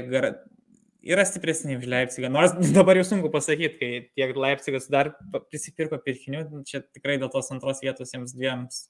Yra 1.04 1.26
stipresni 1.28 1.78
už 1.78 1.86
Leipzigą. 1.92 2.32
Nors 2.32 2.56
dabar 2.78 2.98
jau 3.00 3.06
sunku 3.12 3.32
pasakyti, 3.34 3.78
kai 3.80 3.92
tiek 4.16 4.36
Leipzigas 4.40 4.90
dar 4.92 5.14
prisipirko 5.52 6.00
pirkinių, 6.04 6.48
čia 6.70 6.84
tikrai 6.86 7.20
dėl 7.22 7.32
tos 7.34 7.52
antros 7.56 7.84
vietos 7.84 8.16
jiems 8.16 8.36
dviems 8.38 8.86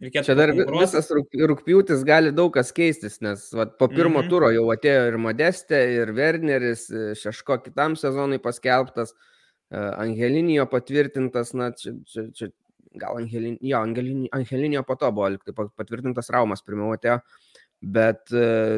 Reikėtų 0.00 0.26
Čia 0.26 0.34
dar 0.34 0.50
visas 0.56 1.10
rūpjūtis 1.12 2.00
gali 2.06 2.32
daug 2.34 2.50
kas 2.54 2.72
keistis, 2.74 3.20
nes 3.22 3.44
vat, 3.54 3.76
po 3.78 3.86
pirmo 3.90 4.18
mm 4.18 4.24
-hmm. 4.24 4.30
turo 4.30 4.48
jau 4.50 4.64
atėjo 4.72 5.04
ir 5.10 5.18
Modestė, 5.20 5.80
ir 5.98 6.12
Werneris, 6.16 6.88
Šeško 7.20 7.58
kitam 7.62 7.94
sezonui 7.96 8.40
paskelbtas, 8.42 9.14
Angelinio 9.70 10.66
patvirtintas, 10.66 11.54
na, 11.54 11.70
čia, 11.72 11.92
čia, 12.06 12.26
čia 12.34 12.48
gal 12.98 13.20
Angelinio, 13.20 13.58
jo, 13.60 13.78
Angelinio, 13.78 14.28
Angelinio 14.32 14.82
po 14.82 14.96
to 14.96 15.12
buvo 15.12 15.28
liktai 15.28 15.54
patvirtintas 15.54 16.30
Raumas 16.30 16.62
pirmiau 16.62 16.96
atėjo, 16.96 17.20
bet 17.82 18.30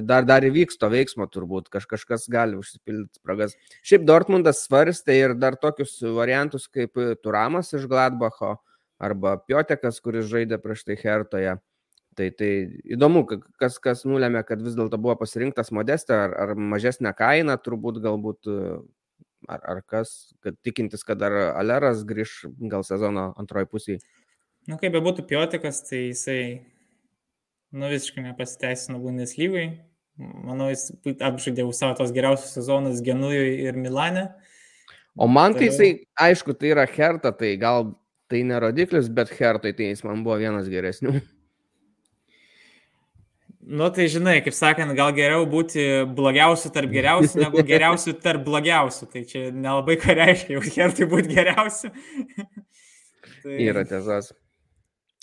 dar, 0.08 0.24
dar 0.24 0.46
įvyks 0.48 0.78
to 0.80 0.88
veiksmo 0.88 1.26
turbūt, 1.28 1.68
Kaž, 1.72 1.86
kažkas 1.90 2.24
gali 2.32 2.56
užsipildyti 2.56 3.20
spragas. 3.20 3.56
Šiaip 3.84 4.06
Dortmundas 4.08 4.64
svarstė 4.64 5.18
ir 5.18 5.36
dar 5.36 5.58
tokius 5.60 5.98
variantus 6.16 6.66
kaip 6.72 6.96
Turamas 7.22 7.74
iš 7.76 7.84
Gladbacho 7.90 8.56
arba 8.98 9.36
Piotekas, 9.44 10.00
kuris 10.00 10.28
žaidė 10.30 10.58
prieš 10.62 10.86
tai 10.88 10.98
Hertoje. 11.00 11.58
Tai, 12.14 12.28
tai 12.38 12.50
įdomu, 12.94 13.24
kas, 13.58 13.80
kas 13.82 14.04
nulėmė, 14.06 14.44
kad 14.46 14.60
vis 14.62 14.76
dėlto 14.78 15.00
buvo 15.02 15.16
pasirinktas 15.18 15.72
modestė 15.74 16.14
ar, 16.14 16.36
ar 16.44 16.52
mažesnė 16.54 17.10
kaina, 17.18 17.56
turbūt 17.58 17.98
galbūt, 18.04 18.46
ar, 19.50 19.64
ar 19.72 19.80
kas, 19.82 20.12
kad 20.44 20.54
tikintis, 20.62 21.02
kad 21.06 21.18
dar 21.18 21.34
Aleras 21.50 22.04
grįž 22.06 22.44
gal 22.70 22.86
sezono 22.86 23.32
antroji 23.40 23.70
pusėje. 23.72 24.04
Na, 24.70 24.78
kaip 24.80 24.94
bebūtų 24.94 25.26
Piotekas, 25.28 25.82
tai 25.88 26.06
jisai, 26.06 26.38
nu, 27.74 27.90
visiškai 27.90 28.22
nepasiteisino 28.28 29.00
Bundeslygai. 29.02 29.66
Manau, 30.46 30.70
jis 30.70 30.92
apžaidė 31.26 31.66
savo 31.74 31.96
tos 31.98 32.12
geriausius 32.14 32.54
sezonus 32.54 33.02
Genujui 33.02 33.58
ir 33.66 33.78
Milane. 33.78 34.28
O 35.18 35.26
man 35.30 35.54
tai 35.54 35.68
jisai, 35.68 35.90
aišku, 36.18 36.54
tai 36.58 36.70
yra 36.74 36.86
Herta, 36.90 37.32
tai 37.34 37.54
gal 37.58 37.92
tai 38.30 38.42
ne 38.46 38.58
rodiklis, 38.62 39.10
bet 39.10 39.30
Hertoj 39.34 39.74
tai 39.74 39.90
jis 39.90 40.04
man 40.06 40.22
buvo 40.26 40.38
vienas 40.42 40.70
geresnių. 40.70 41.18
Nu, 43.64 43.88
tai 43.96 44.06
žinai, 44.12 44.36
kaip 44.44 44.52
sakant, 44.52 44.92
gal 44.96 45.14
geriau 45.16 45.46
būti 45.48 46.04
blogiausiu 46.14 46.68
tarp 46.74 46.90
geriausių, 46.92 47.40
negu 47.46 47.62
geriausiu 47.72 48.12
tarp 48.20 48.44
blogiausių. 48.44 49.08
Tai 49.12 49.22
čia 49.30 49.44
nelabai 49.50 49.96
ką 50.02 50.18
reiškia, 50.18 50.58
jau 50.58 50.64
Hertoj 50.66 51.08
būti 51.14 51.32
geriausiu. 51.38 51.90
tai... 53.42 53.56
Yra 53.64 53.86
tiesas. 53.88 54.34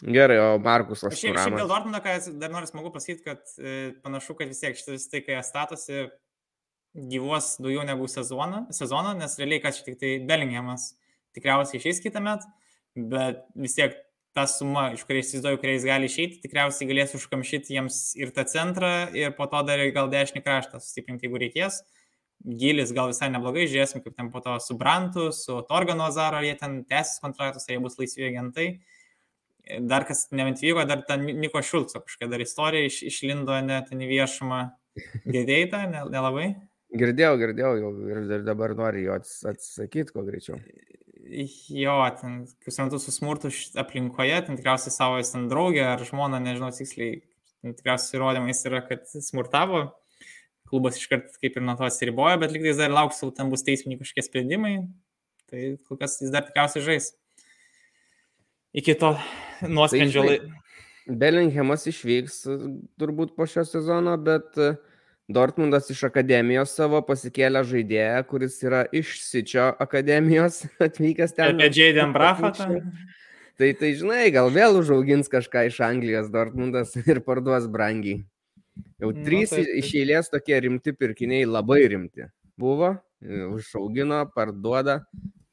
Gerai, 0.02 0.40
o 0.42 0.56
Markus 0.64 1.06
aš. 1.06 1.20
Šiaip, 1.20 1.38
šiaip 1.38 1.60
dėl 1.60 1.70
Dortmundo, 1.70 2.02
ką 2.02 2.16
dar 2.42 2.54
noriu 2.54 2.70
smagu 2.70 2.90
pasakyti, 2.94 3.26
kad 3.28 3.54
e, 3.60 3.92
panašu, 4.02 4.38
kad 4.40 4.50
vis 4.50 4.64
tiek 4.64 4.80
šitas 4.80 5.06
tai, 5.12 5.22
kai 5.26 5.38
jie 5.38 5.44
statosi, 5.46 6.08
gyvuos 7.12 7.54
daugiau 7.62 7.86
negu 7.88 8.10
sezoną, 8.12 8.66
sezoną 8.76 9.14
nes 9.20 9.38
realiai, 9.40 9.62
kas 9.64 9.78
čia 9.80 9.92
tik 9.92 10.02
tai 10.02 10.16
Bellinghamas 10.28 10.92
tikriausiai 11.38 11.80
išeis 11.80 12.02
kitą 12.04 12.24
metą 12.24 12.50
bet 12.96 13.46
vis 13.56 13.76
tiek 13.76 13.96
ta 14.36 14.46
suma, 14.48 14.92
iš 14.96 15.04
kuriais 15.08 15.28
įsivaizduoju, 15.28 15.60
kuriais 15.60 15.86
gali 15.88 16.08
išeiti, 16.08 16.40
tikriausiai 16.46 16.88
galės 16.88 17.16
užkamšyti 17.18 17.76
jiems 17.76 17.98
ir 18.20 18.32
tą 18.36 18.46
centrą, 18.48 18.92
ir 19.18 19.34
po 19.36 19.48
to 19.52 19.60
dar 19.68 19.82
gal 19.96 20.12
dešinį 20.12 20.44
kraštą 20.46 20.80
sustiprinti, 20.80 21.28
jeigu 21.28 21.42
reikės. 21.42 21.82
Gilis 22.42 22.94
gal 22.96 23.12
visai 23.12 23.28
neblogai, 23.30 23.68
žiūrėsim, 23.70 24.02
kaip 24.02 24.16
ten 24.18 24.32
po 24.34 24.40
to 24.42 24.56
su 24.64 24.74
Brantu, 24.80 25.28
su 25.36 25.60
Torgano 25.68 26.08
Zaro, 26.16 26.40
ar 26.40 26.48
jie 26.48 26.56
ten 26.58 26.80
tęsis 26.90 27.20
kontraktus, 27.22 27.68
ar 27.68 27.76
jie 27.76 27.84
bus 27.84 28.00
laisvi 28.00 28.26
agentai. 28.32 28.70
Dar 29.88 30.08
kas 30.10 30.26
neventvyko, 30.34 30.84
dar 30.89 31.04
ten 31.08 31.26
Niko 31.39 31.62
Šulco 31.63 32.02
kažkokia 32.02 32.30
dar 32.32 32.43
istorija 32.43 32.89
iš, 32.89 33.02
išlindo 33.08 33.56
net 33.65 33.91
į 33.93 34.10
viešumą. 34.10 34.62
Girdėjai 35.24 35.67
tą, 35.71 35.84
nelabai? 36.12 36.47
Girdėjau, 36.91 37.36
girdėjau 37.39 37.76
jau 37.80 37.91
ir 38.12 38.41
dabar 38.43 38.74
noriu 38.76 39.06
jo 39.06 39.19
atsakyti, 39.54 40.12
kuo 40.12 40.26
greičiau 40.28 40.58
jo, 41.69 41.95
ten, 42.19 42.45
kaip 42.63 42.74
suprantu, 42.74 43.00
su 43.00 43.13
smurtu 43.13 43.52
aplinkoje, 43.80 44.38
ten 44.47 44.58
tikriausiai 44.60 44.93
savo 44.93 45.21
ten 45.26 45.47
draugė 45.52 45.84
ar 45.93 46.04
žmona, 46.08 46.41
nežinau 46.43 46.71
tiksliai, 46.76 47.21
tikriausiai 47.65 48.19
įrodymais 48.19 48.63
yra, 48.67 48.82
kad 48.88 49.06
smurtavo, 49.12 49.84
klubas 50.71 51.00
iškart 51.00 51.38
kaip 51.41 51.58
ir 51.58 51.65
nuo 51.65 51.78
to 51.80 51.88
atsiribojo, 51.88 52.39
bet 52.41 52.56
liktais 52.56 52.80
dar 52.80 52.93
lauks, 52.93 53.21
kol 53.24 53.34
ten 53.36 53.52
bus 53.54 53.65
teisminiai 53.67 54.02
kažkokie 54.02 54.28
sprendimai, 54.28 54.76
tai 55.52 55.76
kol 55.88 56.00
kas 56.02 56.19
jis 56.21 56.34
dar 56.34 56.47
tikriausiai 56.47 56.86
žais. 56.88 57.12
Iki 58.78 58.96
to 59.00 59.16
nuosprendžio. 59.68 60.24
Tai, 60.28 60.40
Bellinghamas 61.22 61.88
išvyks 61.90 62.44
turbūt 63.02 63.34
po 63.36 63.48
šio 63.50 63.66
sezono, 63.68 64.14
bet 64.22 64.56
uh, 64.62 64.78
Dortmundas 65.32 65.90
iš 65.92 66.04
akademijos 66.08 66.74
savo 66.76 67.02
pasikėlė 67.06 67.64
žaidėją, 67.68 68.24
kuris 68.30 68.58
yra 68.66 68.82
iš 68.96 69.16
Sičio 69.24 69.70
akademijos 69.84 70.64
atvykęs 70.88 71.36
ten. 71.38 71.56
Apie 71.56 71.70
Jaden 71.72 72.14
Brafą. 72.16 72.52
Tai, 73.60 73.70
tai 73.78 73.92
žinai, 73.98 74.32
gal 74.34 74.50
vėl 74.54 74.80
užaugins 74.80 75.30
kažką 75.32 75.68
iš 75.70 75.82
Anglijos 75.86 76.32
Dortmundas 76.34 76.96
ir 77.12 77.22
parduos 77.26 77.68
brangiai. 77.72 78.24
Jau 79.02 79.12
nu, 79.12 79.26
trys 79.26 79.54
nu, 79.54 79.62
tai, 79.62 79.78
iš 79.82 79.94
eilės 80.00 80.32
tokie 80.32 80.58
rimti 80.66 80.96
pirkiniai, 80.98 81.46
labai 81.46 81.84
rimti. 81.92 82.26
Buvo, 82.60 82.96
užaugino, 83.22 84.24
parduoda. 84.36 85.02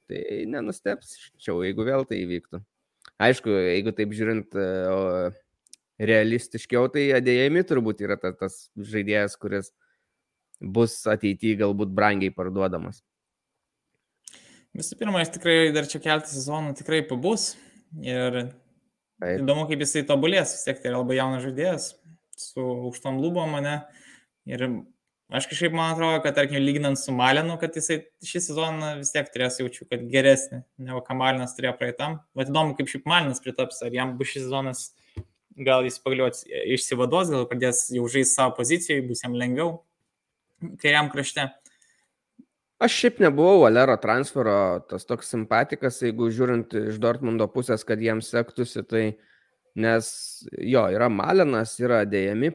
Tai 0.09 0.21
nenustepčiau, 0.49 1.61
jeigu 1.67 1.85
vėl 1.85 2.07
tai 2.09 2.23
įvyktų. 2.23 2.63
Aišku, 3.19 3.51
jeigu 3.51 3.93
taip 3.97 4.15
žiūrint, 4.15 4.55
o, 4.55 4.99
realistiškiau, 5.99 6.87
tai 6.95 7.09
adėjami 7.19 7.65
turbūt 7.67 8.03
yra 8.07 8.17
ta, 8.21 8.31
tas 8.37 8.69
žaidėjas, 8.79 9.35
kuris 9.41 9.73
bus 10.63 10.95
ateityje 11.11 11.59
galbūt 11.63 11.91
brangiai 11.95 12.35
parduodamas. 12.35 13.03
Visų 14.79 14.99
pirma, 15.01 15.23
jis 15.23 15.33
tikrai 15.35 15.57
dar 15.75 15.89
čia 15.91 16.01
keltą 16.03 16.31
sezonų 16.31 16.77
tikrai 16.79 17.01
pabus 17.09 17.53
ir 18.05 18.45
Taip. 19.19 19.41
įdomu, 19.41 19.65
kaip 19.67 19.83
jisai 19.83 20.05
tobulės, 20.07 20.55
vis 20.55 20.67
tiek 20.67 20.79
tai 20.79 20.93
yra 20.93 21.01
labai 21.01 21.19
jaunas 21.19 21.43
žaidėjas 21.43 21.89
su 22.39 22.63
aukštom 22.63 23.19
lubom 23.23 23.57
mane 23.57 23.81
ir 24.47 24.69
aš 25.33 25.49
kažkaip 25.51 25.75
man 25.77 25.93
atrodo, 25.93 26.21
kad 26.25 26.37
tarkim 26.39 26.63
lyginant 26.63 27.01
su 27.01 27.13
Malinu, 27.15 27.59
kad 27.61 27.77
jisai 27.77 28.01
šį 28.25 28.43
sezoną 28.47 28.93
vis 29.01 29.13
tiek 29.15 29.29
turės 29.35 29.59
jaučiu, 29.61 29.87
kad 29.91 30.07
geresnį, 30.13 30.63
negu 30.89 31.03
ką 31.05 31.17
Malinas 31.19 31.57
turėjo 31.57 31.75
praeitam. 31.81 32.21
Bet 32.39 32.53
įdomu, 32.53 32.77
kaip 32.79 32.91
šiaip 32.91 33.09
Malinas 33.11 33.43
pritaps, 33.45 33.83
ar 33.85 33.95
jam 33.95 34.17
bus 34.21 34.33
šis 34.33 34.47
sezonas 34.47 34.89
gal 35.59 35.87
jis 35.87 35.99
pagaliau 36.03 36.31
išsivados, 36.75 37.33
gal 37.35 37.47
pradės 37.51 37.89
jau 37.95 38.07
žaisti 38.11 38.39
savo 38.39 38.55
pozicijoje, 38.59 39.07
bus 39.09 39.25
jam 39.25 39.37
lengviau 39.39 39.81
kairiam 40.83 41.11
krašte. 41.13 41.49
Aš 42.79 42.95
šiaip 42.95 43.19
nebuvau 43.23 43.65
Valero 43.65 43.97
transfero 43.99 44.55
tas 44.91 45.07
toks 45.07 45.33
simpatikas, 45.35 45.99
jeigu 46.05 46.29
žiūrint 46.31 46.77
iš 46.93 47.01
Dortmundo 47.03 47.49
pusės, 47.51 47.83
kad 47.87 47.99
jiems 48.03 48.31
sektųsi, 48.31 48.85
tai 48.87 49.03
nes 49.77 50.11
jo, 50.59 50.85
yra 50.95 51.09
Malinas, 51.13 51.75
yra 51.81 52.05
dėjami 52.09 52.51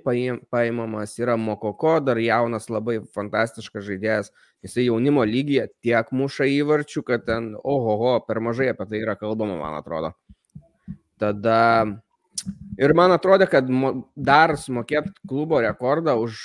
paimamas, 0.52 1.18
yra 1.20 1.36
Mokoko, 1.38 1.98
dar 2.04 2.22
jaunas, 2.22 2.70
labai 2.74 3.00
fantastiškas 3.16 3.86
žaidėjas, 3.90 4.32
jisai 4.66 4.88
jaunimo 4.88 5.26
lygyje 5.28 5.68
tiek 5.84 6.10
muša 6.16 6.48
įvarčių, 6.56 7.06
kad 7.08 7.28
ten, 7.30 7.54
ohoho, 7.60 8.16
per 8.28 8.42
mažai 8.44 8.72
apie 8.74 8.90
tai 8.90 9.04
yra 9.04 9.18
kalbama, 9.20 9.60
man 9.62 9.78
atrodo. 9.80 10.16
Tada 11.22 11.62
Ir 12.82 12.92
man 12.98 13.14
atrodė, 13.14 13.46
kad 13.48 13.68
dar 14.18 14.56
sumokėt 14.60 15.12
klubo 15.30 15.60
rekordą 15.64 16.16
už 16.20 16.40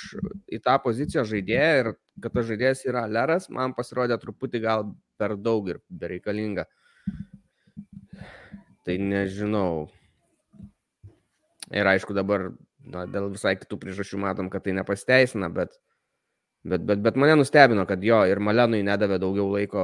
į 0.53 0.61
tą 0.63 0.77
poziciją 0.83 1.25
žaidėją 1.27 1.71
ir 1.81 1.91
kad 2.21 2.35
tas 2.35 2.45
žaidėjas 2.49 2.83
yra 2.85 3.05
Leras, 3.09 3.49
man 3.49 3.73
pasirodė 3.77 4.19
truputį 4.21 4.61
gal 4.63 4.85
per 5.19 5.35
daug 5.39 5.67
ir 5.73 5.81
bereikalinga. 5.89 6.67
Tai 8.85 8.95
nežinau. 9.01 9.89
Ir 11.75 11.85
aišku, 11.85 12.15
dabar 12.17 12.49
na, 12.85 13.05
dėl 13.09 13.29
visai 13.33 13.55
kitų 13.59 13.77
priežasčių 13.81 14.19
matom, 14.23 14.49
kad 14.49 14.65
tai 14.65 14.73
nepasteisina, 14.77 15.51
bet, 15.53 15.75
bet, 16.65 16.83
bet, 16.87 17.03
bet 17.05 17.19
mane 17.19 17.35
nustebino, 17.39 17.85
kad 17.89 18.03
jo 18.03 18.23
ir 18.29 18.41
Malenui 18.41 18.81
nedavė 18.85 19.19
daugiau 19.21 19.49
laiko, 19.53 19.83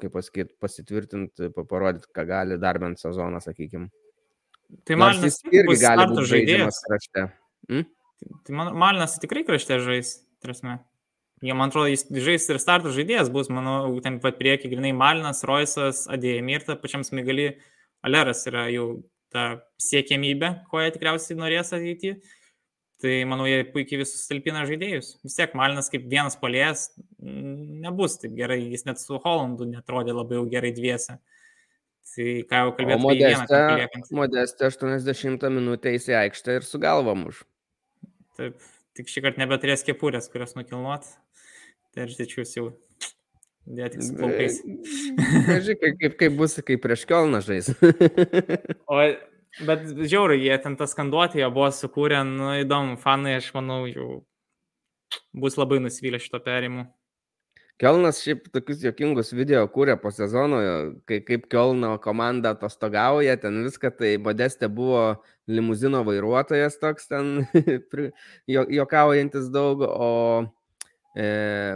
kaip 0.00 0.14
pasakyti, 0.16 0.56
pasitvirtinti, 0.62 1.50
parodyti, 1.58 2.08
ką 2.16 2.26
gali 2.28 2.60
dar 2.62 2.80
bent 2.82 3.02
sezoną, 3.02 3.42
sakykime. 3.44 3.90
Tai 4.86 4.98
Malinas 4.98 5.38
irgi 5.52 5.78
gali 5.82 6.08
būti 6.10 6.26
žaidėjas 6.32 6.82
krašte. 6.88 7.28
Hmm? 7.70 7.88
Tai 8.46 8.58
man, 8.58 8.72
Malinas 8.78 9.18
tikrai 9.22 9.44
krašte 9.46 9.78
žais, 9.84 10.16
trasme. 10.42 10.80
Jie, 11.44 11.52
man 11.52 11.68
atrodo, 11.68 11.90
jis 11.92 12.06
žais 12.24 12.46
ir 12.48 12.58
starto 12.62 12.90
žaidėjas 12.96 13.28
bus, 13.30 13.50
manau, 13.52 13.92
ten 14.02 14.16
pat 14.22 14.38
prieki, 14.40 14.70
grinai 14.72 14.94
Malinas, 14.96 15.44
Roisas, 15.46 16.06
Adėjami 16.08 16.56
ir 16.56 16.64
ta 16.64 16.78
pačiam 16.80 17.04
smigali 17.04 17.50
Aleras 18.06 18.40
yra 18.48 18.66
jau 18.72 18.86
ta 19.36 19.46
siekiamybė, 19.82 20.52
ko 20.70 20.80
jie 20.82 20.90
tikriausiai 20.96 21.38
norės 21.38 21.74
ateityje. 21.76 22.16
Tai 23.02 23.12
manau, 23.28 23.44
jie 23.44 23.60
puikiai 23.68 24.00
visus 24.00 24.24
talpina 24.24 24.62
žaidėjus. 24.64 25.18
Vis 25.24 25.34
tiek 25.36 25.52
Malinas 25.58 25.90
kaip 25.92 26.06
vienas 26.08 26.38
polėjas 26.40 26.86
nebus 27.20 28.16
taip 28.22 28.32
gerai, 28.38 28.62
jis 28.72 28.86
net 28.88 29.02
su 29.02 29.18
Holandu 29.20 29.66
netrodė 29.68 30.14
labai 30.16 30.40
gerai 30.54 30.72
dviese. 30.76 31.18
Tai 32.06 32.26
ką 32.48 32.62
jau 32.62 32.72
kalbėjau, 32.78 33.02
modestė, 33.02 33.60
modestė 34.16 34.70
80 34.70 35.44
minutę 35.52 35.92
įsiaikštė 35.98 36.56
ir 36.60 36.64
su 36.64 36.80
galvom 36.80 37.26
už. 37.28 37.42
Taip, 38.38 38.64
tik 38.96 39.12
šį 39.12 39.26
kartą 39.26 39.42
nebeturės 39.42 39.84
kepurės, 39.84 40.30
kurias 40.32 40.56
nukilnuot. 40.56 41.04
Tai 41.92 42.06
aš 42.06 42.16
dėčius 42.16 42.56
jau 42.56 42.70
dėti 43.66 44.04
su 44.04 44.16
plaukais. 44.18 44.60
Nežinai, 44.66 45.78
kaip, 45.82 45.96
kaip, 46.02 46.20
kaip 46.20 46.36
bus, 46.38 46.58
kaip 46.66 46.84
prieš 46.84 47.06
Kelną 47.10 47.42
žais. 47.44 47.72
o 48.92 49.00
Bet 49.64 49.86
žiauriai, 49.88 50.42
jie 50.44 50.56
ten 50.60 50.74
tą 50.76 50.84
skanduotį 50.84 51.40
jau 51.40 51.48
buvo 51.54 51.70
sukūrę, 51.72 52.18
nu 52.28 52.50
įdomu, 52.60 52.98
fanai, 53.00 53.38
aš 53.38 53.48
manau, 53.56 53.86
jau 53.88 54.18
bus 55.32 55.56
labai 55.56 55.78
nusivylę 55.80 56.20
šito 56.20 56.42
perimu. 56.44 56.84
Kelnas 57.80 58.22
šiaip 58.24 58.50
tokius 58.52 58.82
jokingus 58.84 59.32
video 59.36 59.62
kūrė 59.72 59.98
po 60.00 60.12
sezono, 60.12 60.60
kai 61.08 61.22
kaip 61.24 61.48
Kelno 61.52 61.94
komanda 62.04 62.52
atostogauja, 62.56 63.36
ten 63.40 63.62
viską, 63.64 63.90
tai 63.96 64.14
Modestė 64.20 64.68
buvo 64.72 65.02
limuzino 65.48 66.02
vairuotojas 66.04 66.76
toks 66.80 67.08
ten, 67.08 67.44
jokaujantis 68.78 69.48
daug, 69.52 69.84
o 69.88 70.10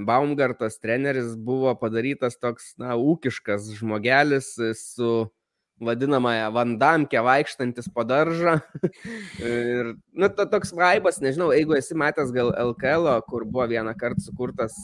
Baumgartas 0.04 0.76
treneris 0.76 1.32
buvo 1.36 1.72
padarytas 1.80 2.36
toks, 2.36 2.74
na, 2.80 2.96
ūkiškas 3.00 3.70
žmogelis 3.78 4.52
su 4.76 5.30
vadinamąją 5.80 6.52
vandamkę 6.52 7.22
vaikštantis 7.22 7.88
po 7.94 8.04
daržą. 8.04 8.58
ir, 9.52 9.94
nu, 10.12 10.28
to, 10.28 10.46
toks 10.46 10.74
vaibas, 10.76 11.20
nežinau, 11.24 11.50
jeigu 11.56 11.76
esi 11.78 11.96
matęs 11.96 12.32
gal 12.36 12.52
LKL, 12.52 13.08
kur 13.28 13.46
buvo 13.48 13.66
vieną 13.70 13.94
kartą 13.96 14.20
sukurtas, 14.26 14.76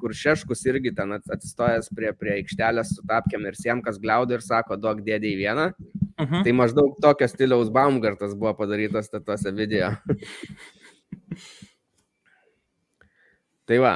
kur 0.00 0.14
Šeškus 0.16 0.64
irgi 0.66 0.94
ten 0.96 1.12
atsistojęs 1.20 1.92
prie, 1.96 2.12
prie 2.16 2.38
aikštelės 2.40 2.96
su 2.96 3.04
tapkiam 3.08 3.44
ir 3.46 3.58
siemkas 3.60 4.00
gliaudo 4.02 4.38
ir 4.38 4.44
sako, 4.44 4.80
duok 4.80 5.04
dėdė 5.04 5.34
į 5.34 5.40
vieną. 5.44 5.72
Uh 5.72 6.24
mhm. 6.24 6.34
-huh. 6.34 6.44
Tai 6.44 6.52
maždaug 6.52 6.96
tokio 7.00 7.28
stiliaus 7.28 7.70
Baumgartas 7.70 8.34
buvo 8.34 8.54
padarytas 8.54 9.10
tatuose 9.10 9.52
video. 9.52 9.92
tai 13.72 13.80
va. 13.80 13.92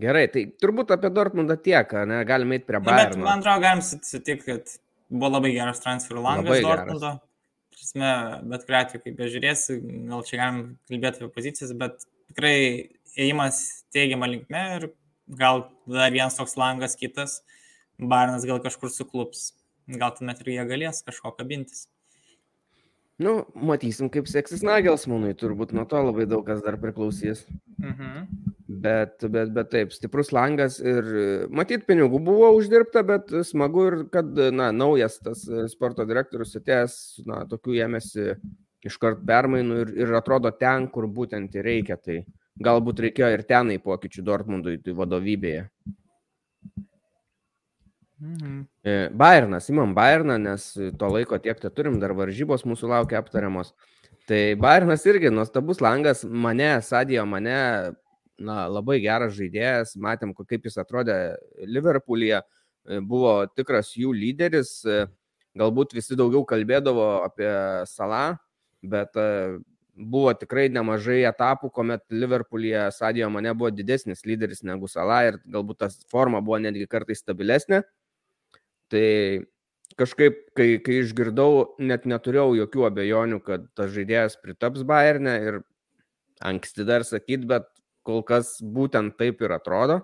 Gerai, 0.00 0.28
tai 0.32 0.44
turbūt 0.62 0.92
apie 0.94 1.10
Dortmundą 1.12 1.56
tiek, 1.60 1.90
ne, 2.08 2.22
galime 2.28 2.56
eiti 2.56 2.68
prie 2.68 2.78
Bayerno. 2.84 3.24
Man 3.26 3.42
atrodo, 3.42 3.60
galim 3.64 3.82
sutikti, 3.84 4.46
kad 4.46 4.72
buvo 5.10 5.32
labai 5.34 5.50
geras 5.56 5.82
transferų 5.82 6.22
langas 6.24 6.62
Dortmundo. 6.64 7.10
Prasme, 7.74 8.12
bet 8.52 8.64
kuriuo 8.68 8.80
atveju, 8.80 9.02
kaip 9.04 9.18
bežiūrėsi, 9.18 9.76
gal 10.08 10.24
čia 10.28 10.40
galim 10.40 10.62
kalbėti 10.88 11.20
apie 11.20 11.30
pozicijas, 11.34 11.74
bet 11.80 12.06
tikrai 12.30 12.56
ėjimas 13.18 13.60
teigiamą 13.94 14.28
linkme 14.30 14.64
ir 14.78 14.88
gal 15.40 15.66
dar 15.90 16.12
vienas 16.14 16.38
toks 16.38 16.56
langas 16.60 16.96
kitas, 17.00 17.40
Barnas 18.00 18.46
gal 18.48 18.62
kažkur 18.64 18.92
suklups, 18.94 19.50
gal 20.00 20.14
tuomet 20.16 20.40
ir 20.40 20.54
jie 20.54 20.68
galės 20.70 21.02
kažko 21.04 21.34
kabintis. 21.36 21.88
Nu, 23.20 23.34
matysim, 23.54 24.08
kaip 24.12 24.28
seksis 24.30 24.62
Nagelsmanui, 24.64 25.34
turbūt 25.36 25.74
nuo 25.76 25.84
to 25.88 26.00
labai 26.00 26.24
daug 26.28 26.46
kas 26.46 26.62
dar 26.64 26.78
priklausys. 26.80 27.44
Mhm. 27.76 28.24
Bet, 28.80 29.24
bet, 29.34 29.50
bet 29.52 29.68
taip, 29.72 29.90
stiprus 29.92 30.30
langas 30.32 30.78
ir 30.78 31.04
matyt, 31.50 31.84
pinigų 31.88 32.20
buvo 32.22 32.52
uždirbta, 32.54 33.02
bet 33.04 33.32
smagu 33.48 33.86
ir 33.88 33.96
kad, 34.14 34.30
na, 34.54 34.70
naujas 34.72 35.18
tas 35.20 35.42
sporto 35.72 36.06
direktorius 36.06 36.54
atėjęs, 36.60 36.94
na, 37.26 37.42
tokių 37.50 37.80
ėmėsi 37.88 38.28
iškart 38.86 39.24
permainų 39.26 39.80
ir, 39.82 39.90
ir 40.04 40.14
atrodo 40.16 40.52
ten, 40.56 40.86
kur 40.88 41.08
būtent 41.10 41.58
reikia. 41.60 41.98
Tai 42.00 42.22
galbūt 42.62 43.02
reikėjo 43.06 43.32
ir 43.34 43.44
tenai 43.48 43.80
pokyčių 43.82 44.24
Dortmundui 44.24 44.78
tai 44.84 44.94
vadovybėje. 44.96 45.66
Mhm. 48.20 48.66
E, 48.84 49.08
Bayernas, 49.12 49.68
imam 49.68 49.94
Bayerną, 49.94 50.36
nes 50.38 50.74
to 50.98 51.08
laiko 51.08 51.38
tiek 51.40 51.60
te 51.60 51.70
turim, 51.72 51.96
dar 52.00 52.12
varžybos 52.12 52.66
mūsų 52.68 52.90
laukia 52.92 53.20
aptariamos. 53.22 53.72
Tai 54.28 54.40
Bayernas 54.60 55.06
irgi 55.08 55.30
nuostabus 55.32 55.80
langas, 55.80 56.20
mane, 56.24 56.68
Sadijo, 56.84 57.24
mane 57.26 57.56
na, 58.36 58.56
labai 58.68 58.98
geras 59.00 59.32
žaidėjas, 59.38 59.94
matėm, 59.96 60.34
kaip 60.36 60.68
jis 60.68 60.76
atrodė 60.82 61.16
Liverpoolyje, 61.64 62.42
e, 62.44 63.00
buvo 63.00 63.46
tikras 63.56 63.94
jų 63.96 64.12
lyderis, 64.16 64.74
e, 64.84 65.06
galbūt 65.56 65.96
visi 65.96 66.16
daugiau 66.16 66.44
kalbėdavo 66.44 67.08
apie 67.24 67.48
Salą, 67.88 68.36
bet 68.84 69.16
buvo 69.96 70.32
tikrai 70.36 70.68
nemažai 70.72 71.22
etapų, 71.28 71.70
kuomet 71.74 72.04
Liverpoolyje 72.12 72.84
Sadijo 72.96 73.28
mane 73.32 73.52
buvo 73.56 73.72
didesnis 73.74 74.24
lyderis 74.28 74.62
negu 74.64 74.88
Sala 74.88 75.22
ir 75.28 75.40
galbūt 75.48 75.80
tas 75.84 75.98
forma 76.12 76.40
buvo 76.44 76.60
netgi 76.62 76.86
kartais 76.88 77.20
stabilesnė. 77.24 77.82
Tai 78.90 79.06
kažkaip, 80.00 80.38
kai, 80.56 80.68
kai 80.84 81.00
išgirdau, 81.02 81.76
net 81.82 82.06
neturėjau 82.08 82.54
jokių 82.62 82.86
abejonių, 82.88 83.40
kad 83.46 83.66
tas 83.78 83.92
žaidėjas 83.94 84.38
pritaps 84.42 84.86
Bayernė 84.86 85.34
ir 85.48 85.60
anksti 86.46 86.86
dar 86.88 87.04
sakyt, 87.06 87.44
bet 87.50 87.68
kol 88.06 88.24
kas 88.26 88.56
būtent 88.62 89.18
taip 89.20 89.42
ir 89.44 89.54
atrodo. 89.54 90.00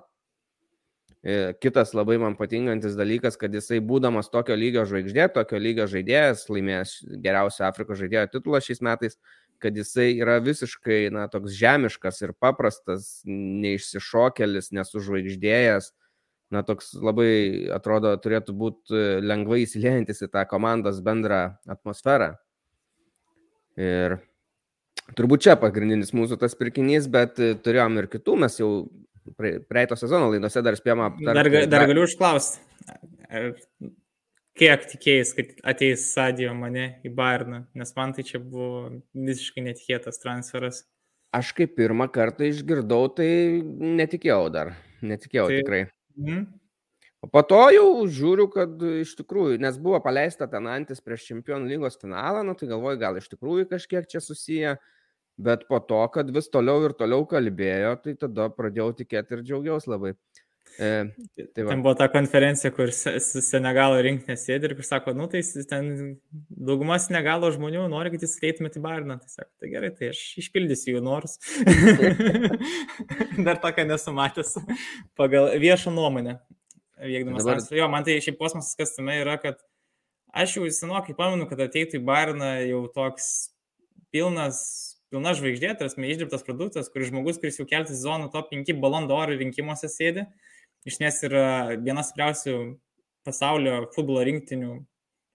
E, 1.26 1.56
kitas 1.58 1.90
labai 1.96 2.20
man 2.22 2.36
patinkantis 2.38 2.94
dalykas, 2.94 3.38
kad 3.40 3.54
jisai 3.54 3.80
būdamas 3.82 4.28
tokio 4.30 4.54
lygio 4.54 4.84
žvaigždė, 4.86 5.26
tokio 5.34 5.58
lygio 5.58 5.88
žaidėjas, 5.90 6.44
laimėjęs 6.52 6.92
geriausią 7.24 7.64
Afrikos 7.66 7.98
žaidėjo 7.98 8.28
titulą 8.36 8.60
šiais 8.62 8.82
metais, 8.84 9.18
kad 9.58 9.74
jisai 9.74 10.12
yra 10.20 10.36
visiškai, 10.44 11.06
na, 11.14 11.24
toks 11.32 11.56
žemiškas 11.58 12.20
ir 12.22 12.34
paprastas, 12.38 13.08
neišsišokelis, 13.26 14.70
nesužvaigždėjęs, 14.76 15.90
na, 16.54 16.62
toks 16.66 16.92
labai, 17.02 17.66
atrodo, 17.74 18.14
turėtų 18.22 18.54
būti 18.56 19.02
lengvai 19.24 19.64
įsiliejantis 19.64 20.24
į 20.26 20.30
tą 20.34 20.46
komandos 20.50 21.02
bendrą 21.04 21.42
atmosferą. 21.70 22.34
Ir 23.76 24.18
Turbūt 25.14 25.44
čia 25.46 25.54
pagrindinis 25.60 26.10
mūsų 26.16 26.38
tas 26.40 26.56
pirkinys, 26.58 27.06
bet 27.12 27.38
e, 27.38 27.52
turėjom 27.62 28.00
ir 28.00 28.08
kitų, 28.10 28.34
mes 28.42 28.58
jau 28.58 28.70
praeito 29.38 29.98
sezono 29.98 30.32
laidose 30.32 30.62
dar 30.66 30.78
spėjom 30.78 31.04
aptarti. 31.04 31.36
Dar, 31.38 31.68
dar 31.70 31.86
galiu 31.90 32.06
užklausti, 32.06 32.58
kiek 34.58 34.88
tikėjais, 34.90 35.32
kad 35.36 35.52
ateis 35.74 36.08
Sadio 36.10 36.54
mane 36.58 36.88
į 37.06 37.12
Bairną, 37.14 37.62
nes 37.78 37.94
man 37.98 38.16
tai 38.16 38.26
čia 38.26 38.42
buvo 38.42 38.96
visiškai 39.14 39.66
netikėtas 39.68 40.18
transferas. 40.22 40.82
Aš 41.34 41.52
kaip 41.54 41.76
pirmą 41.78 42.08
kartą 42.10 42.48
išgirdau, 42.50 43.06
tai 43.14 43.28
netikėjau 43.62 44.46
dar, 44.54 44.74
netikėjau 45.06 45.46
tai, 45.52 45.60
tikrai. 45.60 45.82
Mm. 46.16 46.46
O 47.24 47.28
po 47.32 47.42
to 47.42 47.58
jau 47.72 47.88
žiūriu, 48.12 48.46
kad 48.52 48.82
iš 49.02 49.14
tikrųjų, 49.18 49.56
nes 49.62 49.78
buvo 49.82 49.98
paleista 50.04 50.46
ten 50.50 50.68
antis 50.70 51.00
prieš 51.02 51.24
Čempionų 51.30 51.72
lygos 51.72 51.96
finalą, 52.00 52.44
nu 52.46 52.54
tai 52.58 52.68
galvoju, 52.70 53.00
gal 53.00 53.16
iš 53.18 53.30
tikrųjų 53.32 53.66
kažkiek 53.72 54.08
čia 54.10 54.20
susiję. 54.22 54.76
Bet 55.36 55.66
po 55.68 55.82
to, 55.84 55.98
kad 56.14 56.30
vis 56.32 56.46
toliau 56.48 56.86
ir 56.86 56.94
toliau 56.96 57.26
kalbėjo, 57.28 57.90
tai 58.00 58.14
tada 58.16 58.46
pradėjau 58.48 58.94
tikėti 59.02 59.36
ir 59.36 59.42
džiaugiausi 59.44 59.90
labai. 59.92 60.14
E, 60.78 60.88
tai 61.54 61.64
va. 61.64 61.70
ten 61.70 61.82
buvo 61.82 61.94
ta 61.96 62.08
konferencija, 62.12 62.70
kur 62.74 62.90
Senegalo 62.92 64.00
rinkinė 64.04 64.36
sėdi 64.40 64.68
ir 64.68 64.74
kur 64.76 64.86
sako, 64.86 65.14
nu 65.16 65.28
tai 65.32 65.40
ten 65.70 65.88
dauguma 66.50 66.98
Senegalo 67.00 67.48
žmonių 67.54 67.86
nori, 67.92 68.12
kad 68.12 68.26
jūs 68.26 68.36
eitumėte 68.42 68.80
į 68.80 68.84
Barną. 68.84 69.18
Tai 69.22 69.32
sako, 69.32 69.48
tai 69.62 69.70
gerai, 69.72 69.92
tai 69.96 70.10
aš 70.12 70.22
išpildysiu 70.42 70.96
jų 70.96 71.04
norus. 71.06 71.38
Dar 73.46 73.60
tokia 73.62 73.86
nesumatęs 73.88 74.56
pagal 75.18 75.54
viešą 75.62 75.94
nuomonę. 75.96 76.38
Dabar... 76.96 77.62
Jo, 77.76 77.88
man 77.92 78.04
tai 78.04 78.18
šiaip 78.24 78.38
kosmosas 78.40 78.76
kas 78.76 78.94
tame 78.96 79.16
yra, 79.20 79.36
kad 79.40 79.60
aš 80.36 80.58
jau 80.58 80.68
senokai 80.72 81.16
pamenu, 81.16 81.48
kad 81.48 81.60
ateitų 81.68 82.00
į 82.00 82.04
Barną 82.04 82.52
jau 82.66 82.84
toks 82.92 83.32
pilnas 84.12 84.64
pilna 85.12 85.32
žvaigždė, 85.38 85.74
yra 85.78 85.88
išdirbtas 86.10 86.44
produktas, 86.46 86.90
kuris 86.92 87.10
žmogus, 87.12 87.38
kuris 87.40 87.60
jau 87.60 87.66
keltas 87.68 88.02
zonų 88.02 88.30
top 88.34 88.50
5 88.52 88.74
balondo 88.82 89.16
oro 89.16 89.36
rinkimuose 89.38 89.88
sėdi, 89.92 90.26
iš 90.86 91.00
nes 91.02 91.22
yra 91.26 91.46
vienas 91.82 92.12
stipriausių 92.12 92.56
pasaulio 93.26 93.80
futbolo 93.94 94.22
rinktinių 94.26 94.78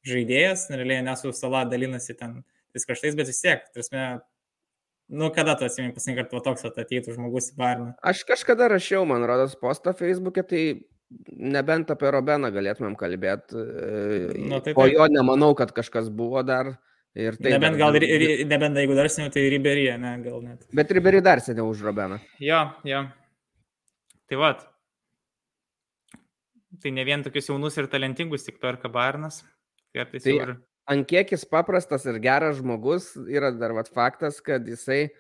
žaidėjas, 0.08 0.70
realiai 0.74 1.04
nesu 1.06 1.34
sala 1.36 1.66
dalinasi 1.70 2.16
ten 2.18 2.42
tais 2.72 2.88
kraštais, 2.88 3.18
bet 3.20 3.30
vis 3.30 3.42
tiek, 3.44 3.66
tarsi, 3.76 4.06
nu 5.12 5.28
kada 5.36 5.58
tu 5.60 5.68
atsimeni 5.68 5.94
pasirinkti, 5.96 6.32
kad 6.32 6.46
toks 6.48 6.66
ateitų 6.72 7.18
žmogus 7.18 7.52
į 7.52 7.58
Barną? 7.60 7.92
Aš 8.08 8.24
kažkada 8.30 8.72
rašiau, 8.72 9.04
man 9.10 9.28
rodos, 9.28 9.58
postą 9.60 9.94
Facebook'e, 9.98 10.46
tai 10.48 10.64
nebent 11.36 11.92
apie 11.92 12.12
Robeną 12.16 12.52
galėtumėm 12.56 12.96
kalbėti. 13.00 13.60
Nu, 14.48 14.62
tai, 14.64 14.74
po 14.78 14.88
jo 14.88 15.08
nemanau, 15.12 15.52
kad 15.60 15.76
kažkas 15.76 16.10
buvo 16.14 16.44
dar. 16.48 16.78
Ir 17.12 17.36
tai 17.36 17.58
nebent 17.58 17.76
gal, 17.76 17.98
ir, 18.00 18.06
ir, 18.08 18.46
nebent 18.48 18.78
jeigu 18.80 18.96
dar 18.96 19.10
seniau, 19.12 19.34
tai 19.34 19.44
Riberyje, 19.52 19.98
ne, 20.00 20.14
gal 20.24 20.40
net. 20.46 20.64
Bet 20.72 20.94
Ribery 20.96 21.20
dar 21.20 21.44
seniau 21.44 21.68
už 21.74 21.84
Robeną. 21.84 22.22
Jo, 22.40 22.70
jo. 22.88 23.04
Tai 24.32 24.40
va. 24.40 24.54
Tai 26.82 26.92
ne 26.96 27.04
vien 27.06 27.24
tokius 27.24 27.50
jaunus 27.52 27.78
ir 27.78 27.88
talentingus 27.92 28.46
tik 28.48 28.60
perka 28.62 28.90
Barnas. 28.90 29.42
Kartais 29.96 30.24
tai 30.26 30.38
ir... 30.40 30.56
Ant 30.90 31.06
kiek 31.08 31.30
jis 31.32 31.44
paprastas 31.48 32.08
ir 32.10 32.18
geras 32.20 32.58
žmogus, 32.58 33.12
yra 33.30 33.52
dar 33.54 33.72
vat 33.78 33.88
faktas, 33.94 34.40
kad 34.44 34.66
jisai 34.68 35.12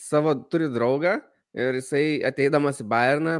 savo 0.00 0.32
turi 0.50 0.70
draugą 0.72 1.18
ir 1.54 1.76
jisai 1.76 2.22
ateidamas 2.26 2.80
į 2.80 2.86
Bayerną, 2.88 3.34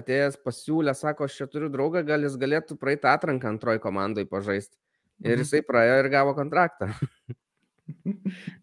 atėjęs 0.00 0.38
pasiūlė, 0.42 0.94
sako, 0.96 1.28
aš 1.28 1.36
čia 1.42 1.46
turiu 1.50 1.68
draugą, 1.70 2.02
gal 2.08 2.24
jis 2.24 2.38
galėtų 2.40 2.78
praeiti 2.80 3.10
atranką 3.10 3.50
antroji 3.52 3.82
komandai 3.84 4.24
pažaisti. 4.26 4.78
Ir 5.24 5.36
Mhm. 5.36 5.44
jisai 5.44 5.62
praėjo 5.66 5.98
ir 6.02 6.08
gavo 6.12 6.34
kontraktą. 6.36 6.88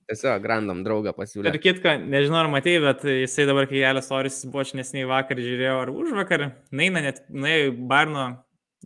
Tiesiog 0.10 0.46
random 0.50 0.82
draugą 0.84 1.14
pasiūlė. 1.16 1.54
Ir 1.54 1.60
kitką, 1.64 1.94
nežinau 2.10 2.42
ar 2.42 2.50
matei, 2.52 2.76
bet 2.84 3.06
jisai 3.08 3.46
dabar, 3.48 3.68
kai 3.70 3.80
Jelės 3.80 4.10
Oris 4.12 4.42
buvo 4.46 4.64
aš 4.66 4.74
nesiniai 4.78 5.08
vakar 5.10 5.40
žiūrėjau 5.40 5.78
ar 5.86 5.92
už 5.94 6.12
vakar, 6.18 6.50
naina 6.72 7.04
net, 7.06 7.24
į 7.30 7.72
Barno 7.88 8.26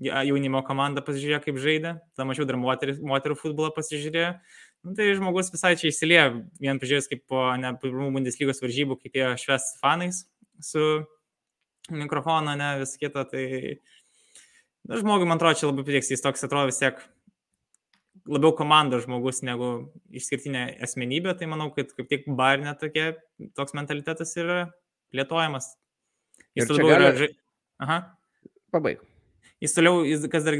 jaunimo 0.03 0.61
komandą 0.67 1.01
pasižiūrėjo, 1.05 1.41
kaip 1.45 1.59
žaidė, 1.61 1.93
tada 2.15 2.27
mačiau 2.29 2.45
dar 2.49 2.57
moterį, 2.61 2.97
moterų 3.07 3.37
futbolą 3.39 3.71
pasižiūrėjo. 3.75 4.31
Nu, 4.85 4.93
tai 4.95 5.09
žmogus 5.17 5.49
visai 5.51 5.73
čia 5.79 5.89
įsilieja, 5.89 6.25
vien 6.61 6.79
pažiūrėjus, 6.79 7.09
kaip 7.11 7.23
po 7.27 7.43
ne, 7.59 7.73
pirmų 7.81 8.11
Bundeslygos 8.15 8.61
varžybų, 8.63 8.99
kaip 9.01 9.17
jie 9.17 9.29
šves 9.41 9.71
fanais 9.81 10.23
su 10.63 10.83
mikrofoną, 11.89 12.53
ne, 12.59 12.69
vis 12.83 12.93
kita, 13.01 13.25
tai 13.31 13.43
na, 14.85 14.99
žmogui, 15.01 15.27
man 15.27 15.39
atrodo, 15.41 15.57
čia 15.59 15.69
labai 15.71 15.85
patiks, 15.87 16.11
jis 16.13 16.23
toks 16.23 16.45
atrodo 16.47 16.69
vis 16.69 16.79
tiek 16.81 17.01
labiau 18.27 18.51
komandos 18.55 19.05
žmogus 19.05 19.41
negu 19.47 19.71
išskirtinė 20.15 20.63
asmenybė, 20.83 21.33
tai 21.39 21.47
manau, 21.49 21.69
kad 21.75 21.93
kaip 21.95 22.09
tik 22.11 22.25
barne 22.37 22.73
tokia, 22.79 23.13
toks 23.55 23.75
mentalitetas 23.77 24.35
yra 24.39 24.65
plėtojamas. 25.15 25.73
Jis 26.57 26.69
labiau 26.73 26.91
yra... 26.91 27.05
gali- 27.09 27.21
žai- 27.23 27.35
Aha. 27.85 28.01
Pabaig. 28.73 29.03
Jis 29.63 29.73
toliau, 29.73 30.03
jis, 30.05 30.27
kas 30.29 30.45
dar 30.45 30.59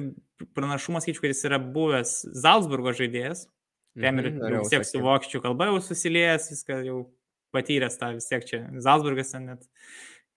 pranašumas, 0.57 1.05
skaičiu, 1.05 1.21
kad 1.21 1.33
jis 1.33 1.45
yra 1.49 1.59
buvęs 1.61 2.13
Salzburgo 2.41 2.93
žaidėjas. 2.97 3.45
Ten 3.97 4.21
ir 4.21 4.29
Mhm, 4.29 4.59
vis 4.61 4.73
tiek 4.73 4.85
su 4.85 5.01
vokiečių 5.01 5.41
kalba 5.41 5.71
jau 5.71 5.79
susiliejęs, 5.81 6.51
viską 6.53 6.83
jau 6.85 6.99
patyręs 7.55 7.97
tą 7.97 8.11
vis 8.13 8.29
tiek 8.29 8.45
čia. 8.45 8.59
Salzburgas 8.83 9.33
ten 9.33 9.47
net 9.49 9.65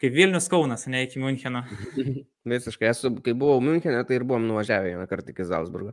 kaip 0.01 0.15
Vilnius 0.17 0.49
Kaunas, 0.49 0.87
ne 0.89 1.03
iki 1.05 1.21
Müncheno. 1.21 1.63
Visiškai 2.53 2.89
esu, 2.89 3.13
kai 3.25 3.35
buvau 3.37 3.61
Münchenė, 3.65 4.01
tai 4.09 4.17
ir 4.17 4.25
buvom 4.25 4.47
nuvažiavę 4.49 4.95
vieną 4.95 5.05
kartą 5.11 5.35
iki 5.35 5.45
Salzburgo. 5.45 5.93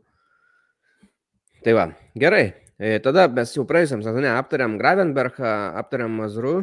Tai 1.65 1.73
va, 1.75 1.89
gerai. 2.15 2.45
E, 2.79 2.99
Tada 3.03 3.25
mes 3.33 3.51
jau 3.55 3.65
praėjusiam 3.67 4.03
sezone 4.05 4.29
aptarėm 4.31 4.77
Gravenbergą, 4.79 5.53
aptarėm 5.81 6.13
Mazru. 6.21 6.55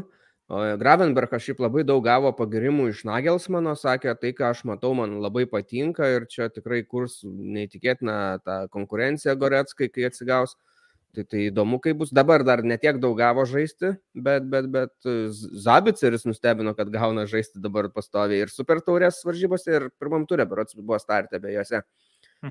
Gravenbergas 0.50 1.40
šiaip 1.46 1.60
labai 1.64 1.84
daug 1.88 2.02
gavo 2.04 2.28
pagirimų 2.36 2.90
iš 2.92 3.04
Nagelsmano, 3.08 3.72
sakė, 3.80 4.12
tai 4.20 4.34
ką 4.36 4.50
aš 4.52 4.60
matau, 4.68 4.90
man 4.94 5.16
labai 5.24 5.46
patinka 5.48 6.04
ir 6.18 6.26
čia 6.28 6.50
tikrai 6.52 6.82
kurs 6.84 7.22
neįtikėtina 7.24 8.16
ta 8.44 8.58
konkurencija 8.68 9.34
Goretskai, 9.40 9.88
kai 9.88 10.04
atsigaus. 10.10 10.56
Tai, 11.14 11.22
tai 11.30 11.44
įdomu, 11.48 11.78
kaip 11.78 11.96
bus. 12.00 12.10
Dabar 12.10 12.42
dar 12.42 12.60
netiek 12.66 12.96
daug 13.00 13.14
gavo 13.16 13.44
žaisti, 13.46 13.92
bet, 14.18 14.48
bet, 14.50 14.66
bet 14.74 15.06
e, 15.06 15.28
Zabiceris 15.62 16.24
nustebino, 16.26 16.72
kad 16.74 16.90
gauna 16.90 17.22
žaisti 17.30 17.62
dabar 17.62 17.86
pastoviai 17.94 18.42
ir 18.42 18.50
super 18.50 18.80
taurės 18.82 19.20
varžybose, 19.24 19.70
ir 19.78 19.86
pirmam 20.02 20.26
turė, 20.26 20.42
berots 20.50 20.74
buvo 20.74 20.98
startė 20.98 21.38
abiejose. 21.38 21.84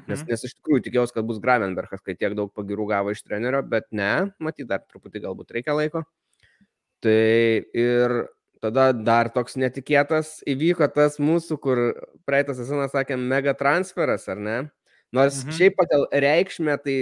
Nes, 0.07 0.23
Mhm. 0.23 0.29
nes 0.31 0.43
iš 0.47 0.55
tikrųjų 0.57 0.83
tikėjausi, 0.87 1.13
kad 1.13 1.25
bus 1.27 1.39
Gravenbergas, 1.43 2.01
kai 2.03 2.15
tiek 2.15 2.35
daug 2.35 2.53
pagirų 2.55 2.87
gavo 2.89 3.11
iš 3.13 3.23
trenerio, 3.23 3.61
bet 3.67 3.85
ne, 3.91 4.31
matyt, 4.39 4.67
dar 4.67 4.81
truputį 4.87 5.21
galbūt 5.27 5.51
reikia 5.55 5.75
laiko. 5.77 6.03
Tai 7.03 7.63
ir 7.75 8.13
tada 8.63 8.91
dar 8.95 9.27
toks 9.35 9.57
netikėtas 9.59 10.37
įvyko 10.47 10.87
tas 10.95 11.17
mūsų, 11.19 11.57
kur 11.59 11.81
praeitą 12.27 12.55
sezoną 12.55 12.85
sakėm, 12.93 13.25
mega 13.27 13.51
transferas, 13.59 14.29
ar 14.31 14.39
ne? 14.39 14.57
Nors 15.13 15.43
Mhm. 15.43 15.51
šiaip 15.57 15.75
pagal 15.77 16.07
reikšmę 16.11 16.77
tai 16.83 16.95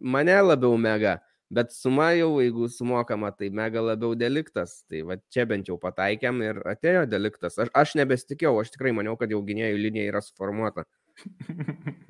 mane 0.00 0.36
labiau 0.40 0.78
mega, 0.78 1.18
bet 1.50 1.72
suma 1.74 2.12
jau, 2.14 2.38
jeigu 2.40 2.68
sumokama, 2.70 3.32
tai 3.36 3.50
mega 3.50 3.82
labiau 3.82 4.14
deliktas. 4.14 4.84
Tai 4.88 5.02
va 5.02 5.16
čia 5.34 5.44
bent 5.50 5.66
jau 5.68 5.76
pataikėm 5.82 6.40
ir 6.46 6.62
atėjo 6.64 7.02
deliktas. 7.10 7.58
Aš, 7.58 7.68
aš 7.74 7.96
nebesitikėjau, 7.98 8.54
aš 8.62 8.70
tikrai 8.76 8.92
maniau, 8.94 9.18
kad 9.18 9.28
jau 9.34 9.42
gynėjų 9.42 9.76
linija 9.82 10.12
yra 10.14 10.22
suformuota. 10.22 10.86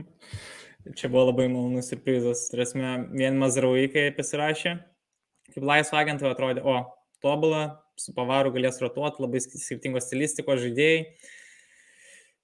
Čia 0.97 1.09
buvo 1.13 1.27
labai 1.31 1.49
malonus 1.53 1.91
surprizas. 1.93 2.47
Turėsime 2.53 3.09
vien 3.13 3.37
Mazrauikai 3.41 4.11
pasirašė. 4.17 4.77
Kaip 5.55 5.65
laisvo 5.67 5.99
agentų 5.99 6.31
atrodė, 6.31 6.63
o, 6.65 6.77
tobulą, 7.23 7.67
su 8.01 8.15
pavaru 8.17 8.53
galės 8.55 8.81
rotuoti, 8.83 9.23
labai 9.23 9.43
sk- 9.45 9.61
skirtingos 9.61 10.09
stilistikos 10.09 10.63
žaidėjai. 10.65 11.05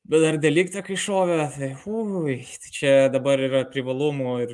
Bet 0.07 0.23
dar 0.23 0.39
deliktą, 0.39 0.85
kai 0.87 0.95
šovė, 1.03 1.41
tai, 1.57 1.73
ui, 1.91 2.39
tai 2.63 2.73
čia 2.75 2.95
dabar 3.11 3.41
yra 3.43 3.65
privalumų 3.67 4.37
ir 4.45 4.53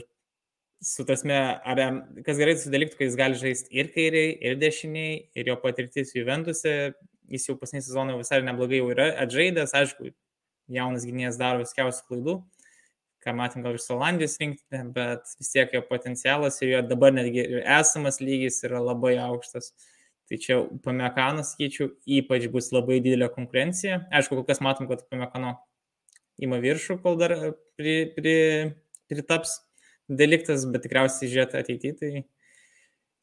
su 0.83 1.05
tasme, 1.07 1.37
ar, 1.63 1.81
kas 2.27 2.41
gerai 2.41 2.57
su 2.59 2.73
deliktu, 2.73 2.97
kai 2.99 3.07
jis 3.11 3.19
gali 3.21 3.39
žaisti 3.39 3.71
ir 3.77 3.91
kairiai, 3.95 4.33
ir 4.49 4.57
dešiniai, 4.59 5.19
ir 5.39 5.51
jo 5.53 5.59
patirtis 5.63 6.15
Juventuse, 6.17 6.73
jis 7.31 7.47
jau 7.49 7.55
pasnį 7.61 7.85
sezoną 7.85 8.17
visai 8.19 8.41
neblogai 8.47 8.81
jau 8.81 8.89
yra 8.95 9.13
atžaidęs, 9.23 9.77
aišku, 9.79 10.11
jaunas 10.73 11.07
gynėjas 11.07 11.39
daro 11.41 11.63
viskiausių 11.63 12.09
klaidų, 12.09 12.37
ką 13.23 13.35
matėm 13.39 13.63
gal 13.63 13.79
iš 13.79 13.87
Solandijos 13.87 14.39
rinkti, 14.41 14.83
bet 14.97 15.37
vis 15.39 15.53
tiek 15.53 15.77
jo 15.77 15.83
potencialas 15.87 16.59
ir 16.63 16.75
jo 16.75 16.83
dabar 16.91 17.15
netgi 17.15 17.45
ir 17.45 17.63
esamas 17.79 18.19
lygis 18.25 18.63
yra 18.67 18.83
labai 18.83 19.15
aukštas. 19.23 19.71
Tai 20.33 20.39
čia 20.41 20.57
Pamekanas, 20.81 21.51
sakyčiau, 21.53 21.91
ypač 22.09 22.47
bus 22.49 22.71
labai 22.73 23.03
didelė 23.05 23.29
konkurencija. 23.35 24.07
Aišku, 24.09 24.39
kol 24.39 24.47
kas 24.49 24.63
matom, 24.65 24.89
kad 24.89 25.03
Pamekano 25.13 25.59
ima 26.41 26.57
viršų, 26.63 26.97
kol 27.05 27.19
dar 27.21 27.35
pri, 27.77 27.97
pri, 28.17 28.37
pritaps 29.13 29.59
deliktas, 30.09 30.65
bet 30.73 30.87
tikriausiai 30.87 31.29
žiūrėti 31.29 31.61
ateityje, 31.61 31.99
tai 32.01 32.23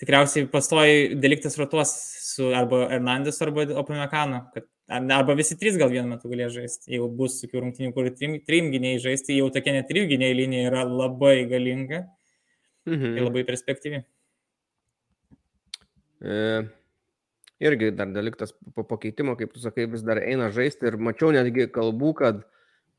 tikriausiai 0.03 0.45
pastoji 0.53 1.16
deliktas 1.18 1.57
rotuos 1.57 1.95
su 2.30 2.51
arba 2.53 2.86
Hernandės, 2.93 3.41
arba 3.41 3.66
Opamekano, 3.82 4.43
kad 4.53 4.70
arba 5.18 5.34
visi 5.38 5.57
trys 5.57 5.82
gal 5.82 5.89
vienu 5.89 6.14
metu 6.14 6.30
galės 6.30 6.53
žaisti. 6.53 6.93
Jeigu 6.93 7.10
bus 7.18 7.41
tokių 7.41 7.66
rungtynių, 7.66 7.91
kur 7.97 8.14
trim, 8.14 8.38
trim 8.45 8.70
gynėjai 8.74 9.01
žaisti, 9.10 9.41
jau 9.41 9.49
tokia 9.53 9.74
net 9.80 9.89
trijų 9.89 10.14
gynėjų 10.14 10.39
linija 10.43 10.70
yra 10.70 10.86
labai 10.86 11.41
galinga 11.49 12.05
Mhm. 12.89 13.18
ir 13.18 13.26
labai 13.26 13.43
perspektyvi. 13.45 14.03
E, 16.22 16.70
irgi 17.60 17.91
dar 17.95 18.10
daliktas 18.16 18.53
po 18.76 18.86
pakeitimo, 18.88 19.36
kaip 19.39 19.53
tu 19.53 19.62
sakai, 19.64 19.88
vis 19.91 20.03
dar 20.05 20.22
eina 20.22 20.49
žaisti 20.55 20.89
ir 20.89 20.97
mačiau 20.97 21.32
netgi 21.36 21.68
kalbų, 21.76 22.14
kad 22.22 22.41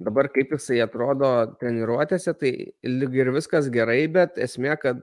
dabar 0.01 0.29
kaip 0.33 0.53
jisai 0.57 0.81
atrodo 0.85 1.31
treniruotėse, 1.61 2.35
tai 2.41 2.53
lyg 2.85 3.17
ir 3.17 3.33
viskas 3.37 3.69
gerai, 3.73 4.03
bet 4.13 4.39
esmė, 4.41 4.77
kad 4.81 5.03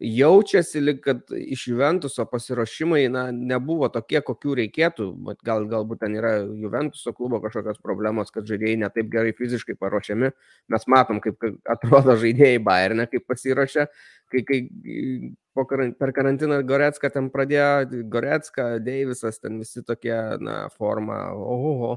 jaučiasi, 0.00 0.80
lyg 0.80 1.00
kad 1.04 1.20
iš 1.36 1.68
Juventuso 1.68 2.24
pasiruošimai 2.26 3.04
na, 3.12 3.24
nebuvo 3.32 3.88
tokie, 3.92 4.18
kokių 4.26 4.56
reikėtų. 4.60 5.06
Gal, 5.46 5.66
galbūt 5.70 6.00
ten 6.02 6.16
yra 6.18 6.34
Juventuso 6.42 7.12
klubo 7.14 7.38
kažkokios 7.44 7.78
problemos, 7.82 8.32
kad 8.34 8.48
žaidėjai 8.48 8.80
netaip 8.82 9.10
gerai 9.12 9.34
fiziškai 9.38 9.76
paruošiami. 9.78 10.32
Mes 10.74 10.88
matom, 10.90 11.20
kaip 11.24 11.46
atrodo 11.70 12.16
žaidėjai 12.22 12.62
Bayerne, 12.64 13.06
kaip 13.10 13.26
pasiruošia, 13.30 13.86
kai, 14.32 14.42
kai 14.48 14.60
per 16.00 16.14
karantiną 16.16 16.58
Goretska 16.66 17.12
ten 17.14 17.30
pradėjo, 17.30 18.02
Goretska, 18.10 18.72
Deivisas, 18.82 19.38
ten 19.38 19.60
visi 19.62 19.84
tokie, 19.86 20.16
na, 20.42 20.64
forma, 20.74 21.28
oho. 21.38 21.94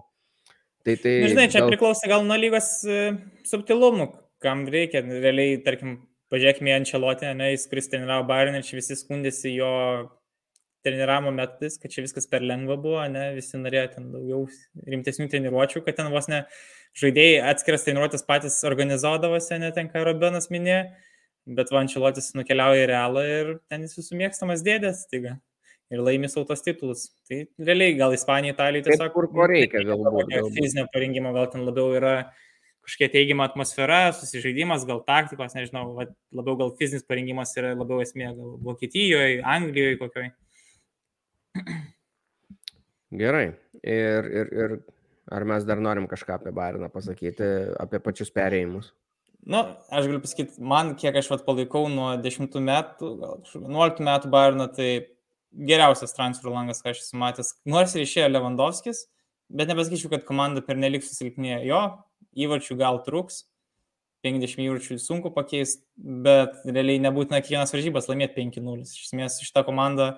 Tai, 0.85 0.93
tai 1.01 1.15
Na, 1.23 1.31
Žinai, 1.33 1.47
čia 1.51 1.63
gal- 1.63 1.73
priklauso 1.73 2.07
gal 2.07 2.21
nuo 2.23 2.37
lygos 2.39 2.69
e, 2.87 2.99
subtilumų, 3.49 4.11
kam 4.43 4.67
reikia. 4.71 5.01
Realiai, 5.01 5.57
tarkim, 5.65 5.97
pažiūrėkime 6.33 6.71
į 6.71 6.77
Ančelotę, 6.81 7.33
ne, 7.37 7.51
jis, 7.53 7.67
kuris 7.71 7.89
treniravo 7.91 8.27
Bayern 8.29 8.57
ir 8.59 8.65
čia 8.67 8.79
visi 8.79 8.97
skundėsi 8.99 9.53
jo 9.55 9.71
treniravimo 10.87 11.33
metodais, 11.35 11.77
kad 11.81 11.91
čia 11.91 12.03
viskas 12.05 12.29
per 12.31 12.45
lengva 12.45 12.77
buvo, 12.79 13.01
ne, 13.11 13.29
visi 13.35 13.59
norėjo 13.59 13.87
ten 13.95 14.11
daugiau 14.13 14.45
rimtesnių 14.87 15.27
treniruočių, 15.31 15.83
kad 15.85 15.99
ten 15.99 16.11
vos 16.13 16.29
ne 16.31 16.43
žaidėjai 16.97 17.43
atskiras 17.51 17.85
treniruotės 17.87 18.25
patys 18.27 18.61
organizuodavosi, 18.67 19.57
ne 19.63 19.73
ten, 19.75 19.91
ką 19.91 20.05
Robenas 20.07 20.49
minėjo, 20.53 20.85
bet 21.57 21.73
Vančelotis 21.73 22.33
nukeliauja 22.37 22.85
į 22.85 22.89
realą 22.91 23.27
ir 23.27 23.53
ten 23.71 23.85
jis 23.85 23.99
visų 23.99 24.19
mėgstamas 24.23 24.65
dėdės, 24.65 25.05
taiga. 25.11 25.37
Ir 25.87 26.01
laimės 26.03 26.33
autos 26.35 26.59
titulus. 26.65 27.05
Tai 27.29 27.45
realiai 27.63 27.93
gal 27.95 28.11
Ispanija, 28.11 28.51
Italija 28.57 28.83
Taip, 28.83 28.97
tiesiog... 28.97 29.13
kur 29.13 29.29
ko 29.31 29.45
reikia, 29.47 29.85
galbūt. 29.87 30.33
Fizinio 30.57 30.83
parengimo 30.91 31.31
gal 31.35 31.47
ten 31.53 31.63
labiau 31.63 31.93
yra 31.95 32.15
kažkokia 32.87 33.11
teigiama 33.11 33.45
atmosfera, 33.49 33.99
susižaidimas, 34.15 34.85
gal 34.87 35.01
taktikos, 35.07 35.55
nežinau, 35.57 35.89
va, 35.97 36.07
labiau 36.35 36.55
gal 36.59 36.71
fizinis 36.79 37.03
parengimas 37.07 37.51
yra 37.59 37.73
labiau 37.75 37.99
esmė, 38.03 38.31
gal 38.37 38.53
Vokietijoje, 38.63 39.41
Anglijoje 39.43 39.97
kokioje. 39.99 40.31
Gerai. 43.21 43.49
Ir, 43.83 44.29
ir, 44.39 44.53
ir 44.53 44.77
ar 45.31 45.45
mes 45.47 45.67
dar 45.67 45.81
norim 45.83 46.07
kažką 46.07 46.37
apie 46.37 46.55
Bairną 46.55 46.89
pasakyti, 46.91 47.51
apie 47.79 47.99
pačius 48.03 48.31
perėjimus? 48.35 48.93
Nu, 49.47 49.61
aš 49.91 50.07
galiu 50.09 50.23
pasakyti, 50.23 50.63
man, 50.63 50.95
kiek 50.99 51.15
aš 51.19 51.29
vat 51.31 51.45
palaikau 51.47 51.85
nuo 51.91 52.09
10 52.23 52.55
metų, 52.67 53.11
gal 53.19 53.37
kažkokių 53.43 53.69
11 53.69 54.03
metų 54.07 54.31
Bayerną, 54.33 54.67
tai 54.75 54.89
geriausias 55.51 56.15
transferų 56.15 56.55
langas, 56.55 56.81
ką 56.83 56.91
aš 56.91 57.05
esu 57.05 57.19
matęs. 57.19 57.53
Nors 57.67 57.95
ir 57.95 58.03
išėjo 58.03 58.31
Lewandowskis, 58.31 59.05
bet 59.47 59.71
nepasakyčiau, 59.71 60.11
kad 60.11 60.27
komanda 60.27 60.63
pernelik 60.65 61.05
susilpnėjo. 61.05 61.61
Jo, 61.67 61.81
įvarčių 62.37 62.77
gal 62.79 63.01
truks, 63.05 63.45
50 64.25 64.63
įvarčių 64.65 64.97
sunku 65.01 65.31
pakeisti, 65.33 65.83
bet 65.97 66.57
realiai 66.65 67.01
nebūtina 67.03 67.41
kiekvienas 67.43 67.73
varžybas 67.73 68.09
laimėti 68.09 68.39
5-0. 68.39 68.87
Iš 68.87 69.09
esmės 69.09 69.39
šitą 69.45 69.63
komandą 69.67 70.15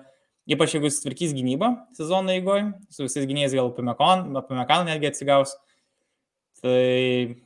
Ypač 0.50 0.72
jeigu 0.74 0.88
jis 0.88 1.02
tvarkys 1.04 1.34
gynybą 1.36 1.68
sezono 1.94 2.32
eigoje, 2.32 2.70
su 2.90 3.04
visais 3.04 3.26
gynėjais 3.28 3.52
gal 3.54 3.68
Pamekaną 3.76 4.88
netgi 4.88 5.10
atsigaus. 5.10 5.52
Tai 6.58 7.36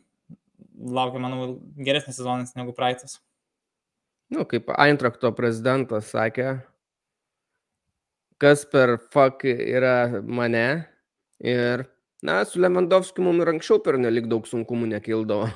laukia, 0.75 1.21
manau, 1.23 1.49
geresnis 1.77 2.17
sezonas 2.17 2.55
negu 2.57 2.73
praeitas. 2.77 3.19
Nu, 4.33 4.47
kaip 4.49 4.71
Eintrakto 4.73 5.31
prezidentas 5.37 6.09
sakė, 6.15 6.63
kas 8.41 8.65
per 8.65 8.97
fuck 9.13 9.45
yra 9.45 10.23
mane. 10.25 10.87
Ir, 11.45 11.85
na, 12.25 12.41
su 12.49 12.61
Lemendovskiu 12.63 13.25
mums 13.27 13.45
ir 13.45 13.53
anksčiau 13.53 13.81
per 13.85 13.99
nelik 14.01 14.29
daug 14.31 14.47
sunkumų 14.49 14.89
nekildavo. 14.95 15.51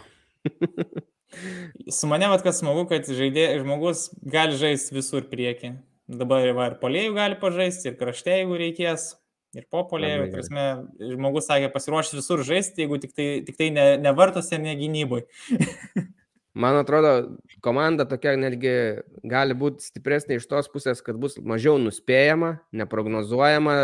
su 1.99 2.11
mane, 2.11 2.29
vad, 2.31 2.43
kas 2.45 2.61
smagu, 2.63 2.85
kad 2.91 3.09
žaidė, 3.09 3.51
žmogus 3.63 4.09
gali 4.21 4.59
žaisti 4.61 4.97
visur 4.97 5.25
prieki. 5.31 5.75
Dabar 6.09 6.45
va, 6.57 6.69
ir 6.71 6.77
polėjų 6.81 7.17
gali 7.17 7.41
pažaisti, 7.41 7.91
ir 7.91 7.99
krašte, 8.01 8.37
jeigu 8.41 8.61
reikės. 8.61 9.15
Ir 9.57 9.65
po 9.73 9.81
polėjų, 9.89 10.29
prasme, 10.33 10.65
žmogus 11.01 11.49
sakė, 11.49 11.71
pasiruošęs 11.73 12.21
visur 12.21 12.45
žaisti, 12.45 12.85
jeigu 12.85 12.99
tik 13.01 13.15
tai, 13.17 13.29
tik 13.47 13.57
tai 13.57 13.71
ne, 13.73 13.85
ne 14.01 14.13
vartose, 14.17 14.61
ne 14.61 14.77
gynybai. 14.77 15.23
Man 16.59 16.75
atrodo, 16.75 17.39
komanda 17.63 18.05
tokia 18.09 18.33
netgi 18.41 18.73
gali 19.31 19.55
būti 19.57 19.85
stipresnė 19.89 20.41
iš 20.41 20.49
tos 20.51 20.69
pusės, 20.73 21.01
kad 21.07 21.17
bus 21.21 21.37
mažiau 21.39 21.77
nuspėjama, 21.79 22.57
neprognozuojama 22.77 23.77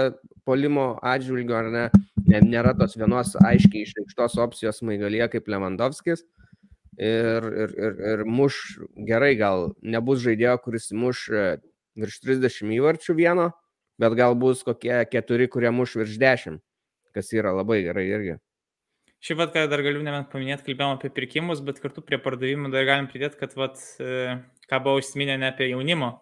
polimo 0.48 0.88
atžvilgiu, 1.06 1.54
ar 1.54 1.70
ne, 1.70 1.84
nėra 2.24 2.74
tos 2.78 2.96
vienos 2.96 3.34
aiškiai 3.40 3.84
išreikštos 3.84 4.38
opcijos 4.42 4.82
maigalyje 4.86 5.28
kaip 5.34 5.50
Lewandowskis. 5.50 6.24
Ir, 6.94 7.42
ir, 7.42 7.72
ir, 7.74 7.94
ir 8.12 8.24
muš 8.24 8.78
gerai, 9.08 9.32
gal 9.34 9.72
nebus 9.82 10.20
žaidėjo, 10.22 10.54
kuris 10.62 10.92
muš 10.94 11.24
e, 11.34 11.46
virš 11.98 12.20
30 12.22 12.70
įvarčių 12.76 13.16
vieno, 13.18 13.48
bet 13.98 14.14
gal 14.14 14.36
bus 14.38 14.62
kokie 14.66 15.00
keturi, 15.10 15.48
kurie 15.50 15.72
muš 15.74 15.96
virš 15.98 16.18
10, 16.22 16.60
kas 17.16 17.32
yra 17.34 17.50
labai 17.56 17.80
gerai 17.82 18.06
irgi. 18.06 18.36
Šiaip 19.24 19.42
ką 19.54 19.64
dar 19.72 19.82
galiu 19.82 20.04
nebent 20.04 20.28
paminėti, 20.30 20.66
kalbėjom 20.68 20.98
apie 20.98 21.10
pirkimus, 21.16 21.64
bet 21.64 21.80
kartu 21.82 22.04
prie 22.04 22.18
pardavimų 22.22 22.70
dar 22.70 22.86
galim 22.86 23.08
pridėti, 23.10 23.40
kad, 23.40 23.56
vat, 23.58 23.80
e, 23.98 24.36
ką 24.70 24.80
buvo 24.84 25.00
užsiminę 25.00 25.38
ne 25.40 25.50
apie 25.50 25.72
jaunimo 25.72 26.12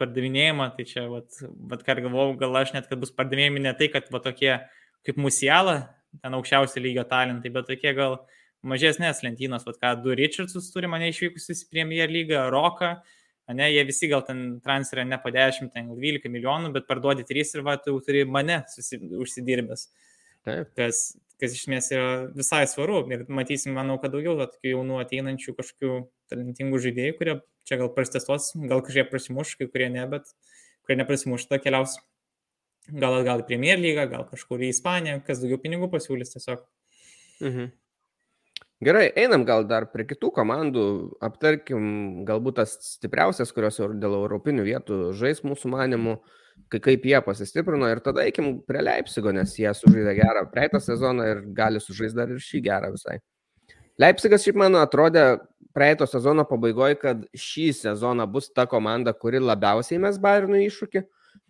pardavinėjimą, 0.00 0.70
tai 0.76 0.86
čia, 0.88 1.04
vat, 1.12 1.38
vat 1.70 1.84
ką 1.86 1.98
galvojau, 2.00 2.36
gal 2.40 2.58
aš 2.58 2.72
net, 2.74 2.88
kad 2.90 3.02
bus 3.02 3.12
pardavinėjami 3.14 3.62
ne 3.66 3.74
tai, 3.78 3.90
kad 3.92 4.08
va 4.14 4.22
tokie 4.24 4.54
kaip 5.08 5.20
Musiala, 5.20 5.78
ten 6.22 6.36
aukščiausio 6.36 6.82
lygio 6.84 7.04
talentai, 7.08 7.52
bet 7.54 7.68
tokie 7.70 7.94
gal 7.96 8.18
mažesnės 8.68 9.22
lentynos, 9.24 9.64
vat 9.66 9.78
ką 9.80 9.94
du 10.02 10.16
Richardsus 10.18 10.68
turi 10.74 10.90
mane 10.90 11.08
išvykusius 11.12 11.64
į 11.64 11.70
Premier 11.72 12.12
lygą, 12.12 12.48
Roką, 12.52 12.96
ne, 13.56 13.68
jie 13.72 13.84
visi 13.88 14.10
gal 14.10 14.24
ten 14.26 14.58
transferė 14.64 15.06
ne 15.08 15.18
po 15.22 15.32
10, 15.32 15.70
ten 15.72 15.88
12 15.94 16.28
milijonų, 16.32 16.72
bet 16.74 16.88
parduodi 16.90 17.24
3 17.28 17.56
ir 17.56 17.64
va, 17.64 17.78
tu 17.80 17.96
turi 18.04 18.26
mane 18.28 18.60
susi, 18.72 18.98
užsidirbęs. 18.98 19.86
Taip. 20.48 20.68
Kas, 20.76 21.00
kas 21.40 21.54
iš 21.54 21.64
esmės 21.64 21.90
yra 21.94 22.10
visai 22.34 22.64
svaru. 22.70 23.00
Ir 23.12 23.24
matysim, 23.32 23.74
manau, 23.76 23.98
kad 24.02 24.12
daugiau 24.14 24.36
tokių 24.38 24.74
jaunų 24.74 25.00
ateinančių 25.04 25.54
kažkokių 25.56 25.94
talentingų 26.32 26.82
žaidėjų, 26.84 27.16
kurie 27.18 27.34
čia 27.68 27.80
gal 27.80 27.92
prasitestuos, 27.94 28.52
gal 28.68 28.84
kažkiek 28.84 29.10
prasimuš, 29.12 29.56
kai 29.60 29.68
kurie 29.70 29.88
ne, 29.92 30.04
bet 30.10 30.30
kurie 30.84 30.98
neprasimuš, 31.00 31.48
tada 31.48 31.62
keliaus 31.64 31.98
gal 32.88 33.18
atgal 33.20 33.44
į 33.44 33.48
Premier 33.50 33.80
lygą, 33.80 34.08
gal 34.10 34.24
kažkur 34.30 34.62
į 34.64 34.72
Ispaniją, 34.74 35.20
kas 35.26 35.42
daugiau 35.42 35.60
pinigų 35.62 35.90
pasiūlys 35.92 36.34
tiesiog. 36.36 36.64
Mhm. 37.44 37.70
Gerai, 38.86 39.08
einam 39.18 39.42
gal 39.42 39.64
dar 39.66 39.88
prie 39.90 40.04
kitų 40.06 40.30
komandų, 40.36 40.82
aptarkim 41.26 42.22
galbūt 42.26 42.60
tas 42.60 42.76
stipriausias, 42.94 43.50
kurios 43.50 43.80
dėl 43.82 44.20
europinių 44.20 44.66
vietų 44.68 44.98
žais 45.18 45.42
mūsų 45.42 45.72
manimų. 45.74 46.18
Mhm 46.18 46.36
kaip 46.68 47.04
jie 47.04 47.20
pasistiprino 47.24 47.88
ir 47.88 48.00
tada 48.04 48.24
eikim 48.26 48.60
prie 48.66 48.82
Leipzigo, 48.82 49.32
nes 49.32 49.54
jie 49.58 49.70
sužaidė 49.74 50.14
gerą 50.18 50.44
praeitą 50.52 50.80
sezoną 50.82 51.26
ir 51.30 51.42
gali 51.56 51.80
sužaisti 51.80 52.16
dar 52.16 52.32
ir 52.32 52.42
šį 52.42 52.62
gerą 52.64 52.92
visai. 52.92 53.18
Leipzigas 53.98 54.44
šiaip 54.44 54.58
man 54.60 54.76
atrodė 54.78 55.38
praeito 55.74 56.06
sezono 56.06 56.44
pabaigoje, 56.48 56.98
kad 57.00 57.24
šį 57.34 57.70
sezoną 57.80 58.26
bus 58.30 58.50
ta 58.52 58.66
komanda, 58.66 59.12
kuri 59.12 59.40
labiausiai 59.42 60.00
mes 60.02 60.18
Bayernui 60.22 60.66
iššūkį, 60.66 61.02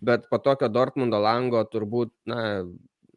bet 0.05 0.29
po 0.31 0.39
tokio 0.43 0.69
Dortmundo 0.73 1.21
lango 1.23 1.63
turbūt, 1.69 2.13
na, 2.29 2.65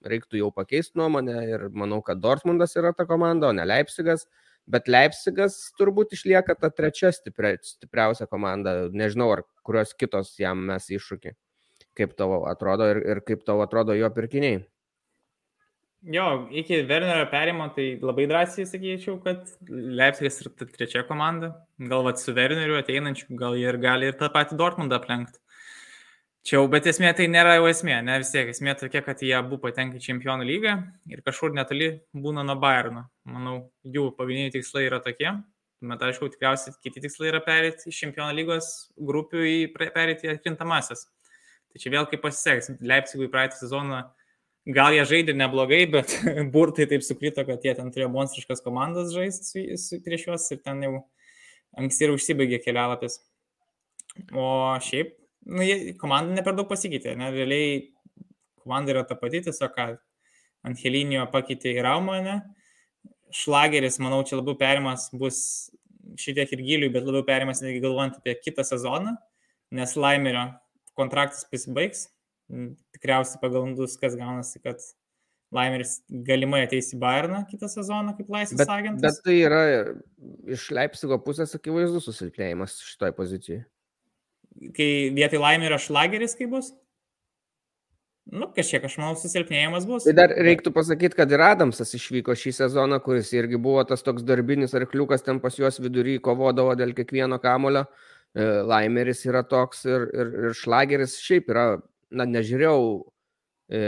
reiktų 0.07 0.39
jau 0.39 0.49
pakeisti 0.55 0.97
nuomonę 0.97 1.36
ir 1.49 1.67
manau, 1.69 2.01
kad 2.05 2.21
Dortmundas 2.21 2.73
yra 2.79 2.93
ta 2.97 3.05
komanda, 3.09 3.51
o 3.51 3.53
ne 3.53 3.67
Leipzigas. 3.67 4.25
Bet 4.71 4.89
Leipzigas 4.89 5.55
turbūt 5.77 6.13
išlieka 6.15 6.55
ta 6.57 6.69
trečia 6.73 7.09
stipria, 7.13 7.55
stipriausia 7.65 8.27
komanda. 8.29 8.89
Nežinau, 8.93 9.32
ar 9.34 9.45
kurios 9.65 9.93
kitos 9.97 10.36
jam 10.39 10.61
mes 10.69 10.89
iššūkį 10.93 11.34
kaip 11.97 12.13
tavo 12.17 12.43
atrodo 12.49 12.88
ir, 12.91 13.01
ir 13.13 13.23
kaip 13.27 13.43
tavo 13.47 13.65
atrodo 13.65 13.95
jo 13.97 14.09
pirkiniai. 14.15 14.61
Jo, 16.11 16.47
iki 16.57 16.79
Wernerio 16.89 17.27
perimo 17.29 17.67
tai 17.75 17.91
labai 18.01 18.25
drąsiai 18.29 18.65
sakyčiau, 18.65 19.19
kad 19.21 19.45
Leipzigas 19.69 20.39
yra 20.41 20.69
trečia 20.77 21.03
komanda. 21.05 21.51
Gal 21.91 22.07
vat 22.07 22.21
su 22.21 22.34
Werneriu 22.34 22.79
ateinančiu, 22.79 23.27
gal 23.38 23.57
jie 23.59 23.67
ir 23.69 23.77
gali 23.84 24.09
ir 24.09 24.17
tą 24.17 24.32
patį 24.34 24.57
Dortmundą 24.57 24.97
aplenkti. 24.97 25.38
Čia 26.41 26.55
jau, 26.57 26.65
bet 26.73 26.87
esmė 26.89 27.11
tai 27.13 27.27
nėra 27.29 27.59
jau 27.59 27.67
esmė, 27.69 27.99
ne 28.01 28.15
vis 28.17 28.31
tiek 28.33 28.47
esmė 28.49 28.73
tokia, 28.79 29.03
kad 29.05 29.19
jie 29.21 29.35
abu 29.37 29.59
patenka 29.61 29.99
į 29.99 30.05
čempionų 30.07 30.47
lygą 30.49 30.71
ir 31.13 31.21
kažkur 31.21 31.53
netoli 31.53 31.91
būna 32.17 32.41
nuo 32.47 32.55
Bayerno. 32.61 33.03
Manau, 33.29 33.57
jų 33.85 34.07
pagrindiniai 34.17 34.55
tikslai 34.55 34.87
yra 34.87 34.97
tokie. 35.05 35.35
Bet 35.81 36.01
aišku, 36.05 36.31
tikriausiai 36.33 36.73
kiti 36.81 37.01
tikslai 37.01 37.29
yra 37.31 37.41
perėti 37.45 37.89
iš 37.89 37.99
čempionų 38.03 38.35
lygos 38.37 38.71
grupių 39.01 39.45
į 39.49 39.55
perėti 39.77 40.29
atkrintamasias. 40.33 41.07
Tai 41.73 41.81
čia 41.81 41.93
vėl 41.93 42.09
kaip 42.09 42.21
pasiseks. 42.25 42.73
Leipzigui 42.85 43.29
praeitą 43.33 43.57
sezoną 43.61 44.01
gal 44.69 44.97
jie 44.97 45.05
žaidė 45.09 45.37
neblogai, 45.37 45.85
bet 45.93 46.17
burtai 46.53 46.89
taip 46.89 47.05
sukrito, 47.05 47.45
kad 47.45 47.65
jie 47.65 47.73
ten 47.77 47.93
turėjo 47.93 48.11
monstriškas 48.13 48.61
komandas 48.65 49.13
žaisti 49.13 49.65
prieš 50.05 50.27
juos 50.29 50.49
ir 50.53 50.61
ten 50.65 50.81
jau 50.85 50.93
anksti 51.77 52.07
ir 52.07 52.17
užsibaigė 52.17 52.61
kelialapis. 52.65 53.21
O 54.35 54.45
šiaip, 54.83 55.15
nu, 55.45 55.63
jie, 55.65 55.93
komanda 55.99 56.35
ne 56.35 56.43
per 56.45 56.55
daug 56.57 56.69
pasikeitė, 56.69 57.15
ne, 57.19 57.31
realiai 57.33 57.75
komanda 58.61 58.93
yra 58.93 59.03
ta 59.07 59.17
pati, 59.19 59.43
tiesiog 59.47 59.75
ką 59.75 59.91
Angelinio 60.67 61.23
pakeitė 61.33 61.73
į 61.73 61.85
Raumą, 61.87 62.19
ne. 62.21 62.37
Šlageris, 63.33 63.97
manau, 64.03 64.21
čia 64.27 64.37
labiau 64.37 64.57
perimas 64.59 65.07
bus 65.15 65.39
šitiek 66.19 66.51
ir 66.53 66.63
giliui, 66.65 66.91
bet 66.93 67.07
labiau 67.07 67.25
perimas 67.25 67.63
netgi 67.63 67.81
galvojant 67.81 68.19
apie 68.19 68.35
kitą 68.43 68.65
sezoną, 68.67 69.15
nes 69.77 69.95
Laimerio 69.97 70.49
kontraktas 70.99 71.45
pasibaigs, 71.49 72.09
tikriausiai 72.95 73.39
pagal 73.41 73.69
gandus, 73.69 73.95
kas 74.01 74.17
gaunasi, 74.19 74.59
kad 74.61 74.83
Laimeris 75.55 75.97
galimai 76.27 76.63
ateis 76.65 76.93
į 76.95 76.99
Bayerną 77.01 77.41
kitą 77.49 77.67
sezoną 77.71 78.13
kaip 78.15 78.29
laisvas 78.31 78.69
agentas. 78.71 79.03
Bet 79.03 79.25
tai 79.25 79.37
yra 79.43 79.63
iš 80.51 80.69
Leipzigo 80.75 81.17
pusės 81.25 81.55
akivaizdus 81.57 82.07
susilpnėjimas 82.07 82.77
šitoje 82.85 83.15
pozicijoje. 83.17 83.63
Kai 84.75 84.91
vietoj 85.15 85.41
Laimerio 85.41 85.79
šlageris 85.81 86.35
kaip 86.37 86.51
bus? 86.53 86.71
Nu, 88.31 88.47
kažkiek, 88.53 88.83
aš 88.85 88.95
manau, 88.99 89.15
susilpnėjimas 89.17 89.85
bus. 89.89 90.05
Tai 90.05 90.13
dar 90.15 90.31
reiktų 90.45 90.71
pasakyti, 90.75 91.17
kad 91.17 91.31
ir 91.33 91.41
Adamsas 91.43 91.89
išvyko 91.97 92.35
šį 92.37 92.53
sezoną, 92.59 93.01
kuris 93.03 93.31
irgi 93.33 93.59
buvo 93.59 93.81
tas 93.87 94.05
toks 94.05 94.23
darbinis 94.23 94.75
arkliukas 94.77 95.25
ten 95.25 95.41
pas 95.43 95.57
juos 95.57 95.81
vidury, 95.81 96.19
kovodavo 96.23 96.75
dėl 96.79 96.93
kiekvieno 96.95 97.41
kamulio. 97.43 97.87
E, 98.31 98.45
Laimeris 98.69 99.25
yra 99.27 99.41
toks 99.43 99.83
ir, 99.89 100.05
ir, 100.13 100.31
ir 100.45 100.55
Šlageris 100.55 101.17
šiaip 101.19 101.49
yra, 101.51 101.65
na, 102.13 102.29
nežiūrėjau 102.29 102.85
e, 103.73 103.83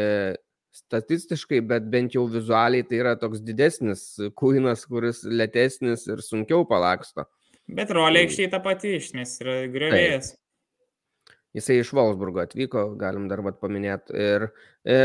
statistiškai, 0.75 1.61
bet 1.69 1.87
bent 1.93 2.17
jau 2.17 2.25
vizualiai 2.27 2.83
tai 2.89 2.99
yra 2.99 3.15
toks 3.21 3.43
didesnis 3.45 4.07
kūinas, 4.35 4.87
kuris 4.89 5.21
lėtesnis 5.23 6.07
ir 6.09 6.25
sunkiau 6.25 6.65
palaksto. 6.67 7.29
Bet 7.69 7.93
rolė 7.95 8.25
aikštėje 8.25 8.51
ta 8.51 8.59
pati, 8.65 8.97
iš 8.97 9.13
esmės, 9.13 9.37
yra 9.45 9.61
griovėjas. 9.71 10.33
Jisai 11.53 11.79
iš 11.81 11.93
Wolfsburgo 11.93 12.41
atvyko, 12.43 12.91
galim 12.99 13.27
dar 13.29 13.43
pat 13.45 13.59
paminėti. 13.61 14.15
Ir 14.17 14.47
e, 14.89 14.99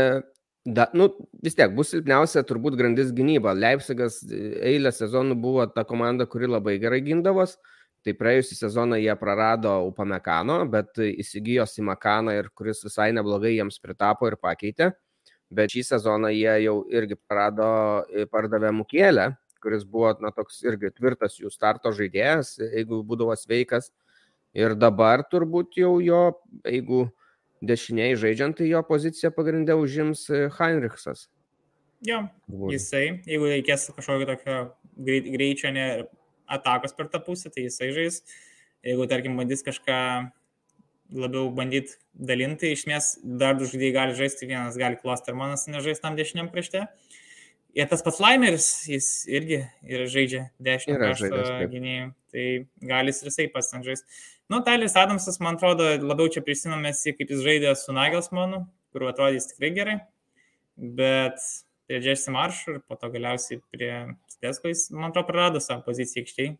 da, 0.65 0.87
nu, 0.97 1.11
vis 1.45 1.57
tiek 1.57 1.75
bus 1.77 1.93
silpniausia 1.93 2.41
turbūt 2.47 2.77
grandis 2.79 3.11
gynyba. 3.15 3.53
Leipzigas 3.57 4.23
e, 4.25 4.55
eilę 4.71 4.93
sezonų 4.95 5.37
buvo 5.41 5.67
ta 5.69 5.85
komanda, 5.85 6.25
kuri 6.29 6.49
labai 6.49 6.79
gerai 6.81 7.03
gindavos. 7.05 7.57
E, 7.59 7.77
Tai 8.05 8.13
praėjusį 8.15 8.55
sezoną 8.55 8.97
jie 9.01 9.13
prarado 9.19 9.73
Upamekano, 9.89 10.61
bet 10.71 11.01
įsigijo 11.03 11.65
Simakaną 11.67 12.37
ir 12.37 12.47
kuris 12.55 12.79
visai 12.85 13.09
neblogai 13.15 13.57
jiems 13.57 13.79
pritapo 13.83 14.29
ir 14.29 14.37
pakeitė. 14.39 14.93
Bet 15.51 15.73
šį 15.73 15.83
sezoną 15.87 16.29
jie 16.31 16.53
jau 16.63 16.77
irgi 16.93 17.17
prarado, 17.19 17.67
pardavė 18.31 18.71
Mukėlę, 18.77 19.33
kuris 19.59 19.83
buvo 19.83 20.13
na, 20.23 20.31
toks 20.31 20.61
irgi 20.63 20.93
tvirtas 20.95 21.35
jų 21.41 21.51
starto 21.51 21.91
žaidėjas, 21.95 22.53
jeigu 22.61 23.01
būdavo 23.03 23.35
sveikas. 23.35 23.91
Ir 24.57 24.73
dabar 24.79 25.23
turbūt 25.29 25.77
jau 25.77 25.97
jo, 26.01 26.21
jeigu 26.65 27.03
dešiniai 27.61 28.15
žaidžiant, 28.17 28.57
tai 28.57 28.69
jo 28.71 28.81
poziciją 28.87 29.31
pagrindę 29.35 29.75
užims 29.77 30.25
Heinrichsas. 30.57 31.27
Jo, 32.07 32.23
jisai, 32.71 33.19
jeigu 33.27 33.49
reikės 33.51 33.89
kažkokio 33.91 34.29
tokio 34.29 34.59
greičio, 35.03 35.73
ne, 35.75 35.87
atakos 36.49 36.95
per 36.95 37.09
tą 37.11 37.19
pusę, 37.23 37.51
tai 37.51 37.67
jisai 37.67 37.91
žais. 37.95 38.21
Jeigu, 38.87 39.05
tarkim, 39.11 39.35
bandys 39.35 39.65
kažką 39.65 39.99
labiau 41.19 41.49
bandyti 41.55 41.97
dalinti. 42.13 42.71
Iš 42.73 42.85
esmės, 42.85 43.11
dar 43.41 43.57
du 43.59 43.67
žaidėjai 43.67 43.95
gali 43.95 44.17
žaisti, 44.17 44.47
vienas 44.49 44.79
gali 44.79 44.99
Klostermanas 45.01 45.67
nežaisti 45.67 46.05
tam 46.05 46.17
dešiniam 46.19 46.51
krašte. 46.53 46.85
Ir 47.77 47.85
tas 47.91 48.01
pats 48.05 48.17
Laimeris, 48.23 48.67
jis 48.89 49.07
irgi 49.29 49.59
yra 49.85 50.07
žaidžia 50.09 50.47
dešinio 50.63 50.97
krašto 50.97 51.67
gynėjų, 51.69 52.07
tai 52.33 52.45
gali 52.81 53.13
ir 53.13 53.29
jisai 53.29 53.45
pats 53.53 53.69
ten 53.73 53.85
žaisti. 53.85 54.07
Nu, 54.49 54.63
Tylis 54.65 54.95
Adamsas, 54.97 55.37
man 55.37 55.59
atrodo, 55.59 55.85
labiau 56.01 56.29
čia 56.33 56.41
prisimėmės, 56.41 57.03
kaip 57.05 57.29
jis 57.29 57.43
žaidė 57.45 57.75
su 57.77 57.93
Nagelsmanu, 57.93 58.63
kur 58.89 59.03
atrodys 59.05 59.45
tikrai 59.51 59.69
gerai, 59.75 59.93
bet 60.97 61.37
prie 61.85 61.99
Jesse 62.01 62.33
Marsh 62.33 62.65
ir 62.71 62.79
po 62.81 62.97
to 62.97 63.11
galiausiai 63.13 63.61
prie 63.69 63.91
Stesko 64.33 64.71
jis, 64.71 64.87
man 64.95 65.11
atrodo, 65.11 65.27
prarado 65.27 65.61
savo 65.61 65.85
poziciją 65.85 66.25
aikštėje. 66.25 66.55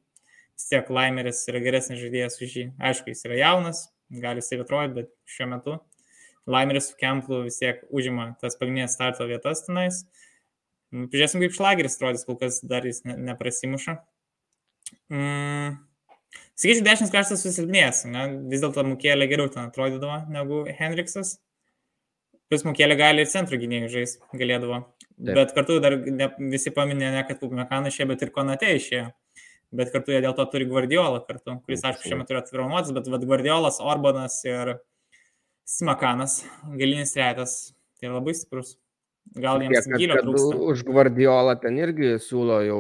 Vis 0.59 0.69
tiek 0.69 0.93
Laimeris 0.93 1.41
yra 1.49 1.63
geresnis 1.65 2.03
žaidėjas 2.03 2.37
už 2.37 2.55
jį. 2.59 2.67
Aišku, 2.91 3.09
jis 3.09 3.25
yra 3.25 3.41
jaunas, 3.41 3.81
gali 4.21 4.45
jisai 4.45 4.61
atrodyti, 4.61 4.97
bet 4.99 5.11
šiuo 5.33 5.49
metu 5.55 5.79
Laimeris 6.45 6.91
su 6.91 7.01
Kemplu 7.01 7.41
vis 7.47 7.57
tiek 7.57 7.81
užima 7.89 8.35
tas 8.37 8.61
pagrindinės 8.61 8.99
starto 8.99 9.25
vietas 9.33 9.65
tenais. 9.65 10.03
Nu, 10.93 11.09
pažiūrėsim, 11.09 11.41
kaip 11.41 11.57
šlageris 11.57 11.97
atrodys, 11.97 12.29
kol 12.29 12.37
kas 12.37 12.61
dar 12.61 12.85
jis 12.85 13.01
ne, 13.09 13.17
neprasimuša. 13.33 13.97
Mm. 15.09 15.77
Sakyčiau, 16.59 16.83
dešimt 16.83 17.13
kraštas 17.13 17.43
susilpnės, 17.45 18.03
ne? 18.11 18.25
vis 18.51 18.63
dėlto 18.63 18.83
Mukėlė 18.87 19.29
geriau 19.31 19.47
ten 19.51 19.69
atrodydavo 19.69 20.25
negu 20.33 20.65
Hendriksas. 20.79 21.37
Plus 22.49 22.65
Mukėlė 22.65 22.97
gali 22.99 23.23
ir 23.23 23.29
centro 23.31 23.59
gynėjų 23.61 23.91
žaisti, 23.93 24.21
galėdavo. 24.35 24.81
Taip. 25.19 25.35
Bet 25.37 25.53
kartu 25.55 25.77
dar 25.83 25.95
ne, 25.99 26.27
visi 26.51 26.73
paminė 26.75 27.13
ne 27.13 27.23
kad 27.27 27.41
Mekanas 27.53 27.93
išėjo, 27.93 28.09
bet 28.11 28.25
ir 28.25 28.33
Konate 28.35 28.73
išėjo. 28.75 29.07
Bet 29.79 29.91
kartu 29.93 30.15
jie 30.15 30.21
dėl 30.25 30.33
to 30.33 30.45
turi 30.49 30.65
Guardiolą 30.65 31.21
kartu, 31.27 31.59
kuris, 31.63 31.83
aišku, 31.85 32.07
šiuo 32.09 32.17
metu 32.19 32.33
yra 32.33 32.41
atvironuotas, 32.41 32.93
bet, 32.95 33.09
bet 33.13 33.25
Guardiolas, 33.29 33.77
Orbanas 33.85 34.39
ir 34.47 34.79
Simakanas, 35.69 36.39
galinis 36.73 37.13
retas, 37.19 37.57
tai 38.01 38.09
labai 38.09 38.33
stiprus. 38.33 38.73
Gal 39.37 39.61
jiems 39.61 39.85
Tiek, 39.85 39.99
gilio 40.01 40.17
trūksta. 40.23 40.57
Už 40.71 40.81
Guardiolą 40.87 41.53
ten 41.61 41.77
irgi 41.77 42.15
siūlo 42.23 42.63
jau 42.65 42.79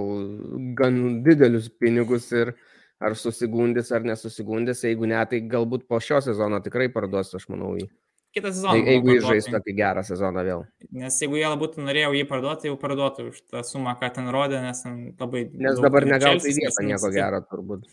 gan 0.79 1.21
didelius 1.25 1.69
pinigus 1.69 2.31
ir 2.33 2.55
ar 2.99 3.15
susigundys 3.15 3.91
ar 3.95 4.05
nesusigundys, 4.07 4.83
jeigu 4.83 5.07
ne, 5.09 5.19
tai 5.29 5.41
galbūt 5.47 5.87
po 5.87 6.01
šio 6.03 6.19
sezono 6.23 6.59
tikrai 6.63 6.89
parduos, 6.93 7.31
aš 7.35 7.47
manau, 7.51 7.73
jį 7.79 7.87
kitą 8.35 8.51
sezoną. 8.53 8.85
Jeigu 8.85 9.13
jis 9.15 9.25
žais 9.25 9.47
tokį 9.49 9.75
gerą 9.77 10.03
sezoną 10.05 10.43
vėl. 10.45 10.65
Nes 10.95 11.17
jeigu 11.21 11.39
jie 11.39 11.49
būtų 11.61 11.85
norėjo 11.85 12.11
jį 12.17 12.25
parduoti, 12.29 12.69
jau 12.69 12.77
parduotų 12.81 13.29
už 13.31 13.41
tą 13.49 13.63
sumą, 13.65 13.95
ką 13.99 14.11
ten 14.17 14.29
rodė, 14.33 14.61
nes 14.65 14.83
labai... 15.19 15.45
Nes 15.53 15.81
dabar 15.81 16.05
negautų 16.09 16.51
į 16.51 16.57
vietą 16.59 16.85
nieko 16.85 17.11
gero 17.15 17.41
turbūt. 17.49 17.87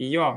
Jo. 0.00 0.30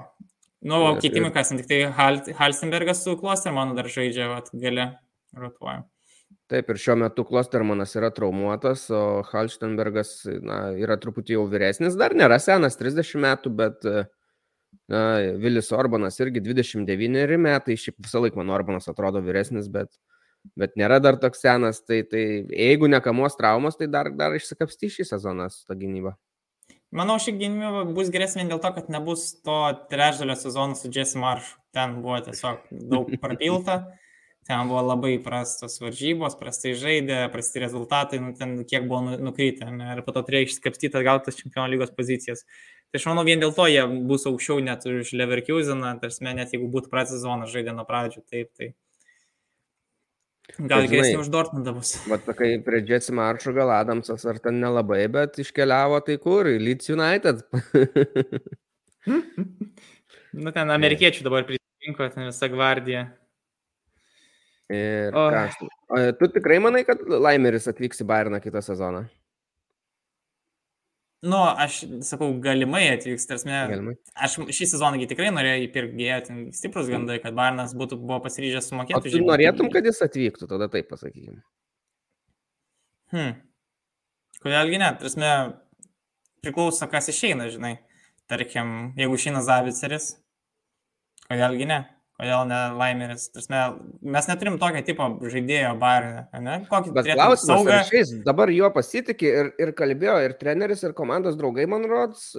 Nu, 0.68 0.82
o 0.89 0.95
keitimai 0.99 1.32
kas, 1.36 1.53
tik 1.53 1.70
tai 1.70 1.84
Hal, 1.95 2.24
Halstenbergas 2.39 3.03
su 3.05 3.15
Klostermanu 3.20 3.78
dar 3.78 3.88
žaidžia, 3.93 4.28
vat, 4.34 4.49
gale 4.57 4.89
rotuoja. 5.38 5.86
Taip, 6.48 6.70
ir 6.72 6.78
šiuo 6.80 6.95
metu 7.02 7.26
Klostermanas 7.28 7.91
yra 8.00 8.08
traumuotas, 8.16 8.86
o 8.95 9.22
Halstenbergas 9.28 10.22
na, 10.39 10.70
yra 10.80 10.95
truputį 11.02 11.36
jau 11.36 11.43
vyresnis, 11.52 11.98
dar 12.00 12.16
nėra 12.16 12.38
senas, 12.39 12.80
30 12.80 13.20
metų, 13.20 13.52
bet 13.58 13.88
Na, 14.88 15.20
Vilis 15.36 15.72
Orbanas 15.76 16.16
irgi 16.24 16.39
29 16.43 17.36
metai, 17.43 17.76
šiaip 17.80 17.98
visą 18.06 18.22
laiką 18.24 18.39
man 18.39 18.54
Orbanas 18.56 18.88
atrodo 18.88 19.20
vyresnis, 19.24 19.68
bet, 19.72 19.91
bet 20.60 20.78
nėra 20.80 21.02
dar 21.04 21.18
toks 21.20 21.43
senas, 21.43 21.82
tai, 21.84 22.02
tai 22.08 22.24
jeigu 22.48 22.88
nekamos 22.91 23.36
traumos, 23.39 23.76
tai 23.80 23.89
dar, 23.91 24.10
dar 24.16 24.38
išsikapstys 24.38 24.95
šį 24.95 25.08
sezoną 25.10 25.50
su 25.52 25.66
ta 25.68 25.76
gynyba. 25.76 26.16
Manau, 26.95 27.18
ši 27.20 27.34
gynyba 27.36 27.84
bus 27.91 28.14
geresnė 28.14 28.48
dėl 28.48 28.62
to, 28.64 28.72
kad 28.78 28.88
nebus 28.91 29.34
to 29.43 29.60
trečdalio 29.91 30.38
sezono 30.39 30.80
su 30.80 30.88
Jesse 30.88 31.20
Marshu. 31.20 31.58
Ten 31.76 32.00
buvo 32.00 32.22
tiesiog 32.24 32.72
daug 32.72 33.12
prapilta, 33.20 33.82
ten 34.48 34.70
buvo 34.70 34.82
labai 34.86 35.18
prastos 35.24 35.78
varžybos, 35.84 36.38
prastai 36.39 36.74
žaidė, 36.80 37.20
prasti 37.34 37.62
rezultatai, 37.64 38.22
nu, 38.24 38.34
ten 38.38 38.64
kiek 38.68 38.88
buvo 38.88 39.04
nu, 39.06 39.20
nukrytę 39.30 39.70
ne, 39.74 39.91
ir 39.95 40.02
po 40.06 40.16
to 40.16 40.24
turėjo 40.28 40.48
išsikapstyti 40.48 41.00
atgal 41.00 41.22
tas 41.26 41.38
čempionų 41.39 41.76
lygos 41.76 41.93
pozicijas. 41.98 42.45
Tai 42.88 43.02
aš 43.02 43.08
manau, 43.10 43.26
vien 43.28 43.41
dėl 43.43 43.52
to 43.56 43.68
jie 43.68 43.84
bus 44.08 44.24
aukščiau 44.30 44.64
net 44.64 44.86
už 44.88 45.12
Leverkuseną, 45.20 45.98
tarsi 46.02 46.24
net 46.24 46.56
jeigu 46.56 46.72
būtų 46.72 46.91
pradės 46.93 47.18
sezoną 47.18 47.50
žaidę 47.52 47.76
nuo 47.76 47.84
pradžių, 47.88 48.24
taip, 48.32 48.54
tai 48.56 48.72
gal 50.56 50.88
geresnė 50.88 51.20
už 51.20 51.30
Dortmundą 51.34 51.76
bus. 51.76 51.98
Bet 52.08 52.28
kai 52.39 52.54
prie 52.64 52.82
Jesse 52.88 53.14
Maršo 53.16 53.52
gal 53.56 53.74
Adamsas 53.76 54.24
ar 54.30 54.39
ten 54.39 54.62
nelabai, 54.64 55.04
bet 55.12 55.38
iškeliavo 55.43 56.00
tai 56.08 56.16
kur, 56.24 56.48
į 56.48 56.58
Leeds 56.64 56.93
United. 56.95 57.43
nu 60.43 60.56
ten 60.56 60.76
amerikiečių 60.78 61.28
dabar 61.28 61.48
prisirinko, 61.50 62.08
ten 62.16 62.32
visa 62.32 62.50
gvardija. 62.52 63.08
Ir 64.74 65.15
oh. 65.15 65.32
ką, 65.32 66.09
tu 66.20 66.28
tikrai 66.36 66.57
manai, 66.59 66.84
kad 66.88 66.99
Laimeris 67.07 67.70
atvyks 67.72 68.03
į 68.03 68.07
Bayerną 68.09 68.41
kitą 68.43 68.59
sezoną? 68.65 69.05
Nu, 71.26 71.39
aš 71.39 71.80
sakau, 72.05 72.28
galimai 72.43 72.84
atvyks, 72.91 73.26
tarsi, 73.26 73.49
aš 74.13 74.36
šį 74.53 74.68
sezoną 74.74 74.99
tikrai 75.09 75.32
norėjau 75.34 75.63
įpirkti, 75.63 76.09
ten 76.28 76.43
stiprus 76.53 76.86
mm. 76.86 76.93
gandai, 76.93 77.18
kad 77.24 77.38
Barnas 77.38 77.74
būtų, 77.80 77.97
buvo 78.03 78.20
pasiryžęs 78.28 78.70
sumokėti. 78.70 78.99
O 78.99 79.15
tu 79.15 79.24
norėtum, 79.24 79.72
kad 79.74 79.88
jis 79.88 80.03
atvyktų, 80.05 80.49
tada 80.51 80.68
taip 80.74 80.91
pasakykime. 80.91 81.41
Hmm. 83.15 83.34
Kodėlgi 84.43 84.84
ne, 84.84 84.91
tarsi, 85.01 85.34
priklauso, 86.45 86.86
kas 86.91 87.09
išeina, 87.09 87.49
žinai. 87.49 87.78
Tarkim, 88.28 88.91
jeigu 88.99 89.18
išeina 89.18 89.41
Zaviceris, 89.41 90.11
kodėlgi 91.26 91.72
ne. 91.72 91.82
Kodėl 92.18 92.47
ne 92.49 92.59
Laimeris? 92.74 93.28
Tasme, 93.30 93.59
mes 94.01 94.26
neturim 94.26 94.55
tokio 94.57 94.80
tipo 94.86 95.05
žaidėjo 95.30 95.76
barį, 95.78 96.07
ne? 96.41 96.55
Kokį 96.65 96.93
Bet 96.95 97.09
klausimas, 97.11 97.59
saugą... 97.59 97.76
šiais 97.86 98.13
dabar 98.26 98.49
juo 98.49 98.72
pasitikė 98.74 99.34
ir, 99.41 99.49
ir 99.61 99.72
kalbėjo 99.78 100.15
ir 100.26 100.34
treneris, 100.39 100.82
ir 100.82 100.95
komandos 100.97 101.38
draugai, 101.38 101.68
man 101.70 101.86
rodos, 101.86 102.32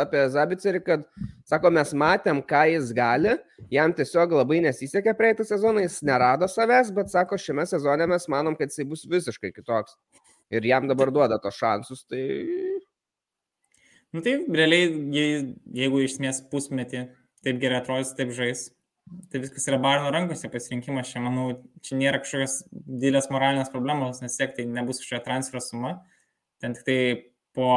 apie 0.00 0.22
Zabicerį, 0.32 0.80
kad, 0.86 1.04
sako, 1.52 1.68
mes 1.76 1.92
matėm, 1.92 2.40
ką 2.48 2.62
jis 2.72 2.94
gali, 2.96 3.34
jam 3.74 3.92
tiesiog 3.98 4.32
labai 4.38 4.62
nesisekė 4.64 5.12
praeitą 5.18 5.44
sezoną, 5.44 5.84
jis 5.84 5.98
nerado 6.08 6.48
savęs, 6.48 6.94
bet, 6.96 7.12
sako, 7.12 7.36
šiame 7.36 7.68
sezone 7.68 8.08
mes 8.08 8.24
manom, 8.32 8.56
kad 8.56 8.72
jisai 8.72 8.88
bus 8.88 9.04
visiškai 9.04 9.52
kitoks. 9.52 9.98
Ir 10.48 10.64
jam 10.64 10.88
dabar 10.88 11.12
duoda 11.12 11.36
tos 11.42 11.60
šansus, 11.60 12.06
tai... 12.08 12.24
Nu 14.16 14.24
tai, 14.24 14.38
realiai, 14.48 14.88
jeigu 15.76 16.00
iš 16.00 16.16
esmės 16.16 16.40
pusmetį 16.48 17.04
taip 17.44 17.60
gerai 17.60 17.82
atrodys, 17.82 18.16
taip 18.16 18.32
žais, 18.32 18.70
tai 19.30 19.40
viskas 19.42 19.66
yra 19.70 19.78
Barno 19.82 20.10
rankose 20.14 20.50
pasirinkimas. 20.52 21.10
Čia, 21.12 21.22
manau, 21.24 21.48
čia 21.84 21.98
nėra 21.98 22.20
kažkokios 22.22 22.58
didelės 22.72 23.28
moralinės 23.32 23.70
problemos, 23.74 24.22
nes 24.22 24.38
tiek 24.38 24.54
tai 24.56 24.66
nebus 24.70 25.02
kažkokia 25.02 25.24
transfer 25.26 25.62
suma. 25.62 25.98
Ten 26.62 26.74
tik 26.76 26.86
tai 26.86 26.98
po 27.56 27.70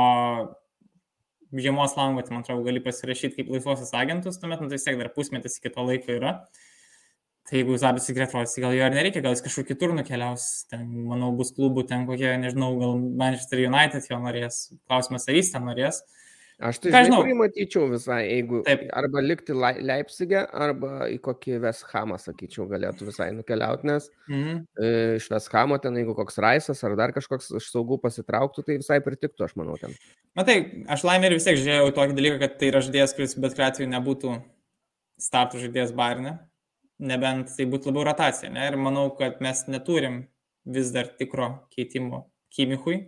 žiemos 1.56 1.96
lango, 1.98 2.24
tai 2.24 2.36
man 2.36 2.46
atrodo, 2.46 2.66
gali 2.68 2.82
pasirašyti 2.86 3.40
kaip 3.40 3.54
laisvosios 3.54 3.94
agentus, 3.98 4.38
tuomet, 4.42 4.62
nu, 4.62 4.70
tai 4.70 4.78
vis 4.78 4.86
tiek 4.86 5.00
dar 5.00 5.10
pusmetis 5.16 5.58
iki 5.60 5.72
to 5.74 5.86
laiko 5.86 6.14
yra. 6.18 6.36
Tai 7.50 7.58
jeigu 7.58 7.80
Zabis 7.82 8.06
įgretros, 8.12 8.54
gal 8.62 8.76
jo 8.78 8.86
ir 8.86 8.94
nereikia, 8.94 9.24
gal 9.26 9.34
jis 9.34 9.42
kažkur 9.42 9.66
kitur 9.72 9.96
nukeliaus. 9.98 10.46
Ten, 10.70 10.86
manau, 11.10 11.32
bus 11.38 11.50
klubų 11.56 11.88
ten 11.90 12.06
kokie, 12.10 12.30
nežinau, 12.38 12.76
gal 12.78 12.98
Manchester 13.02 13.64
United 13.64 14.06
jo 14.06 14.20
norės. 14.22 14.68
Klausimas, 14.86 15.26
ar 15.26 15.40
jis 15.40 15.50
ten 15.56 15.66
norės. 15.66 16.04
Uh, 16.04 16.29
Aš 16.60 16.82
tai 16.84 16.92
žinau, 17.06 17.22
kurį 17.24 17.38
matyčiau 17.40 17.86
visai, 17.88 18.20
jeigu 18.26 18.60
Taip. 18.66 18.82
arba 19.00 19.22
likti 19.24 19.54
Leipzigė, 19.56 20.42
arba 20.52 21.06
į 21.08 21.16
kokį 21.24 21.60
Veshamą, 21.64 22.18
sakyčiau, 22.20 22.66
galėtų 22.68 23.08
visai 23.08 23.30
nukeliauti, 23.38 23.88
nes 23.88 24.10
mhm. 24.28 24.66
Iš 25.16 25.30
Veshamo 25.32 25.78
ten, 25.80 25.96
jeigu 26.02 26.18
koks 26.18 26.42
Raisas 26.44 26.84
ar 26.84 26.98
dar 27.00 27.14
kažkoks 27.16 27.54
iš 27.62 27.70
saugų 27.72 28.02
pasitrauktų, 28.04 28.66
tai 28.68 28.76
visai 28.82 29.00
pritiktų, 29.06 29.48
aš 29.48 29.56
manau, 29.60 29.78
ten. 29.80 29.96
Matai, 30.36 30.58
aš 30.92 31.06
laimė 31.08 31.30
ir 31.30 31.38
vis 31.38 31.48
tiek 31.48 31.60
žiūrėjau 31.62 31.94
tokį 31.96 32.18
dalyką, 32.20 32.42
kad 32.44 32.60
tai 32.60 32.74
yra 32.74 32.84
žaidėjas, 32.84 33.16
kuris 33.16 33.38
bet 33.40 33.56
kuriuo 33.56 33.70
atveju 33.70 33.92
nebūtų 33.94 34.34
startų 35.30 35.64
žaidėjas 35.64 35.96
Barne, 35.96 36.36
nebent 37.00 37.56
tai 37.56 37.70
būtų 37.72 37.94
labiau 37.94 38.10
rotacija, 38.10 38.52
ne? 38.52 38.68
Ir 38.68 38.76
manau, 38.80 39.08
kad 39.16 39.40
mes 39.44 39.64
neturim 39.72 40.26
vis 40.68 40.92
dar 40.92 41.08
tikro 41.20 41.54
keitimo 41.72 42.26
Kimichui, 42.52 43.00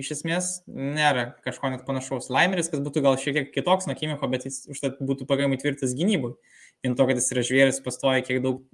iš 0.00 0.10
esmės 0.16 0.50
nėra 0.66 1.28
kažko 1.44 1.70
net 1.70 1.84
panašaus. 1.86 2.30
Laimeris, 2.32 2.68
kas 2.70 2.82
būtų 2.82 3.02
gal 3.04 3.16
šiek 3.20 3.36
tiek 3.38 3.50
kitoks 3.54 3.86
nuo 3.88 3.96
Kimiko, 3.98 4.28
bet 4.30 4.46
jis 4.48 4.64
užtat 4.72 4.98
būtų 5.04 5.26
pakankamai 5.30 5.58
tvirtas 5.60 5.94
gynybui. 5.96 6.34
Vien 6.84 6.96
to, 6.98 7.06
kad 7.08 7.18
jis 7.18 7.30
yra 7.32 7.44
žvėris, 7.46 7.80
pastoja, 7.84 8.24
kiek 8.26 8.42
daug 8.44 8.64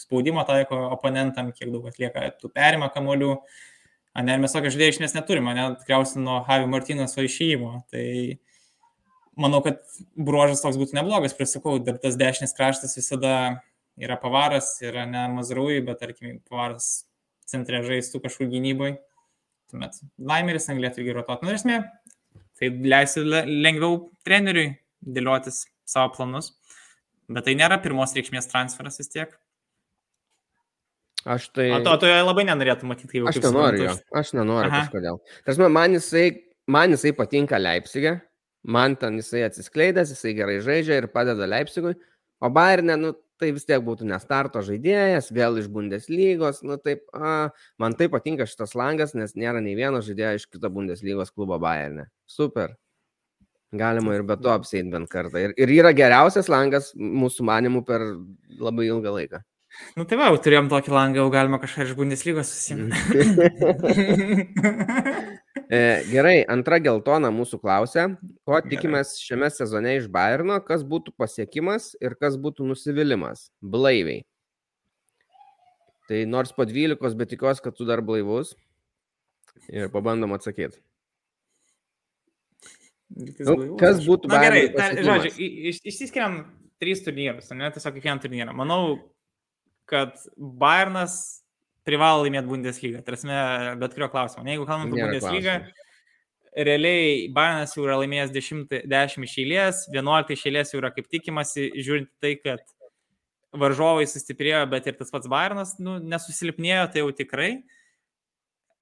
spaudimo 0.00 0.44
taiko 0.48 0.78
oponentam, 0.92 1.50
kiek 1.56 1.72
daug 1.72 1.88
atlieka 1.88 2.28
tų 2.40 2.52
perima 2.52 2.90
kamolių. 2.92 3.34
Ne, 4.22 4.36
mes 4.42 4.52
tokio 4.52 4.70
žaidėjo 4.74 4.92
iš 4.92 4.98
esmės 5.00 5.16
neturime, 5.16 5.54
net 5.56 5.78
tikriausiai 5.80 6.20
nuo 6.20 6.42
Javi 6.44 6.68
Martinoso 6.68 7.24
išėjimo. 7.24 7.78
Tai 7.90 8.06
manau, 9.40 9.62
kad 9.64 9.80
bruožas 10.20 10.60
toks 10.60 10.76
būtų 10.80 10.98
neblogas, 10.98 11.32
prisakau, 11.38 11.78
dar 11.80 11.96
tas 12.02 12.18
dešinis 12.20 12.52
kraštas 12.58 12.92
visada 13.00 13.62
yra 13.96 14.18
pavaras, 14.20 14.74
yra 14.84 15.06
ne 15.08 15.24
mazrui, 15.32 15.80
bet 15.86 16.04
tarkim, 16.04 16.42
pavaras 16.50 17.06
centre 17.48 17.80
žaistų 17.88 18.20
kažkur 18.26 18.52
gynybai 18.52 18.98
tuomet 19.72 19.98
laimeris 20.20 20.68
galėtų 20.70 21.02
irgi 21.02 21.16
rotuoti. 21.16 21.48
Nu, 21.48 21.56
esmė, 21.56 21.80
tai 22.60 22.70
leisi 22.92 23.24
lengviau 23.24 24.10
treneriui 24.26 24.72
dėliotis 25.02 25.64
savo 25.88 26.12
planus. 26.16 26.52
Bet 27.32 27.46
tai 27.46 27.56
nėra 27.56 27.78
pirmos 27.82 28.12
reikšmės 28.16 28.50
transferas 28.50 29.00
vis 29.00 29.10
tiek. 29.12 29.32
Aš 31.22 31.48
tai... 31.54 31.68
O 31.76 31.80
to, 31.86 31.94
to 32.02 32.10
labai 32.10 32.44
nenorėtų 32.48 32.88
matyti, 32.90 33.10
kaip 33.14 33.28
Aš 33.30 33.38
nenoriu 33.44 33.84
jo. 33.86 33.96
Aš 34.18 34.32
nenoriu 34.34 34.68
Aha. 34.68 34.82
kažkodėl. 34.82 35.20
Tarsi, 35.46 35.68
man 35.76 35.96
jisai, 35.96 36.24
man 36.70 36.94
jisai 36.96 37.12
patinka 37.14 37.60
Leipzigė, 37.62 38.16
man 38.66 38.96
ten 38.98 39.20
jisai 39.20 39.44
atsiskleidęs, 39.46 40.10
jisai 40.16 40.34
gerai 40.38 40.58
žaidžia 40.64 40.98
ir 40.98 41.06
padeda 41.14 41.46
Leipzigui, 41.46 41.94
o 42.42 42.50
Bayernė, 42.50 42.98
nu, 42.98 43.12
tai 43.40 43.50
vis 43.56 43.66
tiek 43.68 43.82
būtų 43.84 44.06
nestarto 44.08 44.62
žaidėjas, 44.64 45.30
vėl 45.34 45.58
iš 45.60 45.68
Bundeslygos, 45.72 46.62
nu 46.66 46.78
taip, 46.80 47.04
a, 47.14 47.50
man 47.82 47.96
taip 47.98 48.14
patinka 48.14 48.46
šitas 48.48 48.76
langas, 48.78 49.14
nes 49.18 49.36
nėra 49.38 49.62
nei 49.64 49.74
vieno 49.78 50.02
žaidėjo 50.04 50.34
iš 50.38 50.48
kito 50.52 50.70
Bundeslygos 50.72 51.32
klubo 51.34 51.58
Bayernė. 51.62 52.08
Super. 52.30 52.76
Galima 53.72 54.12
ir 54.18 54.22
be 54.28 54.36
to 54.36 54.50
apsėti 54.52 54.92
bent 54.92 55.08
kartą. 55.12 55.40
Ir, 55.40 55.54
ir 55.56 55.72
yra 55.80 55.94
geriausias 55.96 56.50
langas 56.52 56.92
mūsų 56.96 57.46
manimų 57.48 57.80
per 57.88 58.04
labai 58.60 58.90
ilgą 58.90 59.14
laiką. 59.16 59.40
Nu 59.96 60.04
tai 60.04 60.18
va, 60.20 60.28
jau 60.28 60.42
turėjom 60.44 60.68
tokį 60.68 60.92
langą, 60.92 61.22
jau 61.22 61.30
galima 61.32 61.56
kažką 61.62 61.86
iš 61.88 61.94
Bundeslygos 61.96 62.52
susimti. 62.52 62.92
E, 65.52 65.78
gerai, 66.08 66.38
antra 66.48 66.78
geltona 66.80 67.28
mūsų 67.32 67.58
klausia, 67.60 68.06
ko 68.48 68.60
tikimės 68.64 69.18
šiame 69.20 69.50
sezone 69.52 69.98
iš 69.98 70.06
Bayerno, 70.12 70.56
kas 70.64 70.84
būtų 70.88 71.12
pasiekimas 71.20 71.90
ir 72.00 72.16
kas 72.20 72.38
būtų 72.40 72.70
nusivylimas. 72.70 73.50
Blaiviai. 73.60 74.22
Tai 76.08 76.22
nors 76.28 76.54
po 76.56 76.64
12, 76.68 77.18
bet 77.18 77.32
tikiuosi, 77.34 77.62
kad 77.64 77.76
tu 77.76 77.88
dar 77.88 78.00
blaivus. 78.04 78.54
Ir 79.68 79.92
pabandom 79.92 80.32
atsakyti. 80.34 80.80
Nu, 83.12 83.76
kas 83.80 84.00
būtų 84.06 84.32
Na 84.32 84.40
gerai, 84.40 84.64
ta, 84.72 84.88
žodžiu, 84.96 85.34
iš, 85.68 85.82
išsiskiriam 85.84 86.40
trys 86.80 87.04
turnyrus, 87.04 87.50
ne 87.52 87.68
tiesiog 87.74 87.98
kiekvieną 87.98 88.24
turnyrą. 88.24 88.54
Manau, 88.56 88.96
kad 89.88 90.16
Bayernas 90.36 91.41
privalo 91.88 92.26
laimėti 92.26 92.50
Bundeslygą. 92.50 93.00
Tarsi, 93.06 93.30
bet 93.80 93.96
kurio 93.96 94.10
klausimo. 94.12 94.44
Jeigu 94.48 94.66
kalbam 94.68 94.88
apie 94.90 95.00
Bundeslygą, 95.00 95.56
realiai 96.68 97.28
Bayernas 97.34 97.74
jau 97.76 97.86
yra 97.86 97.98
laimėjęs 98.02 98.32
10, 98.34 98.78
10 98.92 99.26
iš 99.26 99.36
eilės, 99.42 99.82
11 99.92 100.34
iš 100.36 100.46
eilės 100.50 100.72
jau 100.74 100.82
yra 100.82 100.92
kaip 100.94 101.08
tikimasi, 101.12 101.70
žiūrint 101.78 102.10
tai, 102.22 102.36
kad 102.40 102.64
varžovai 103.56 104.08
sustiprėjo, 104.08 104.64
bet 104.72 104.88
ir 104.88 104.98
tas 104.98 105.12
pats 105.12 105.30
Bayernas 105.30 105.76
nu, 105.82 105.98
nesusilpnėjo, 106.00 106.88
tai 106.92 107.04
jau 107.04 107.14
tikrai. 107.16 107.52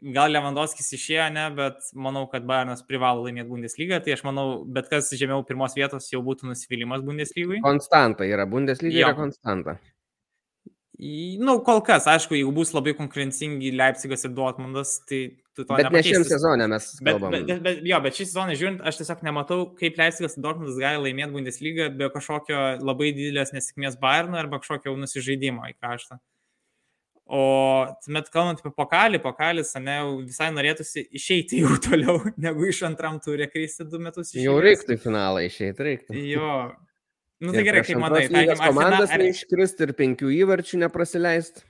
Gal 0.00 0.32
Lewandowskis 0.32 0.86
išėjo, 0.96 1.26
ne, 1.34 1.42
bet 1.52 1.90
manau, 1.92 2.22
kad 2.30 2.46
Bayernas 2.48 2.80
privalo 2.88 3.26
laimėti 3.26 3.50
Bundeslygą, 3.50 3.98
tai 4.04 4.14
aš 4.16 4.22
manau, 4.24 4.62
bet 4.64 4.88
kas 4.92 5.10
žemiau 5.12 5.44
pirmos 5.46 5.76
vietos 5.76 6.08
jau 6.12 6.22
būtų 6.24 6.48
nusivylimas 6.48 7.04
Bundeslygui. 7.04 7.60
Konstanta 7.66 8.24
yra, 8.28 8.46
Bundeslyga 8.48 9.02
yra 9.02 9.16
konstanta. 9.18 9.76
Nu, 11.00 11.54
kol 11.64 11.78
kas, 11.80 12.04
aišku, 12.10 12.34
jeigu 12.36 12.50
bus 12.52 12.74
labai 12.76 12.92
konkurencingi 12.98 13.70
Leipzigas 13.72 14.26
ir 14.26 14.34
Dortmundas, 14.36 14.98
tai 15.08 15.20
tu 15.56 15.64
to 15.64 15.78
bet 15.78 15.88
ne 15.94 16.02
šiam 16.04 16.26
sezonė 16.28 16.66
mes 16.68 16.88
kalbame. 16.98 17.38
Bet, 17.38 17.46
bet, 17.48 17.62
bet, 17.64 17.78
jo, 17.88 18.00
bet 18.04 18.18
šį 18.18 18.26
sezoną 18.28 18.56
žiūrint, 18.60 18.82
aš 18.84 18.98
tiesiog 19.00 19.22
nematau, 19.24 19.62
kaip 19.78 19.96
Leipzigas 19.96 20.36
ir 20.36 20.44
Dortmundas 20.44 20.76
gali 20.82 21.00
laimėti 21.06 21.32
Bundesliga 21.36 21.86
be 21.94 22.10
kažkokio 22.12 22.58
labai 22.84 23.14
didelės 23.16 23.54
nesėkmės 23.56 23.96
Bayerno 24.02 24.36
arba 24.42 24.60
kažkokio 24.60 24.92
nusižaidimo 25.00 25.70
į 25.70 25.78
kraštą. 25.78 26.20
O 27.30 27.40
tuomet 28.02 28.28
kalbant 28.34 28.60
apie 28.60 28.74
pokalį, 28.74 29.22
pokalis, 29.22 29.72
ne, 29.78 29.96
visai 30.26 30.50
norėtųsi 30.52 31.06
išeiti 31.14 31.62
jau 31.62 31.76
toliau, 31.80 32.18
negu 32.44 32.68
iš 32.68 32.82
antram 32.90 33.20
turė 33.24 33.48
kristi 33.48 33.88
du 33.88 34.02
metus. 34.02 34.34
Išėjęs. 34.34 34.48
Jau 34.50 34.60
reiktų 34.66 34.96
į 34.98 35.02
finalą 35.06 35.44
išeiti, 35.46 35.86
reiktų. 35.86 36.16
Jo, 36.26 36.54
Nu 37.40 37.54
tai 37.56 37.64
gerai, 37.64 37.80
kaip 37.86 37.96
manai, 37.96 38.26
tarkim, 38.28 38.52
ar 38.52 38.68
komandas 38.68 39.14
ar... 39.14 39.22
neiškrist 39.22 39.80
ir 39.86 39.94
penkių 39.96 40.28
įvarčių 40.42 40.82
neprasileist? 40.82 41.62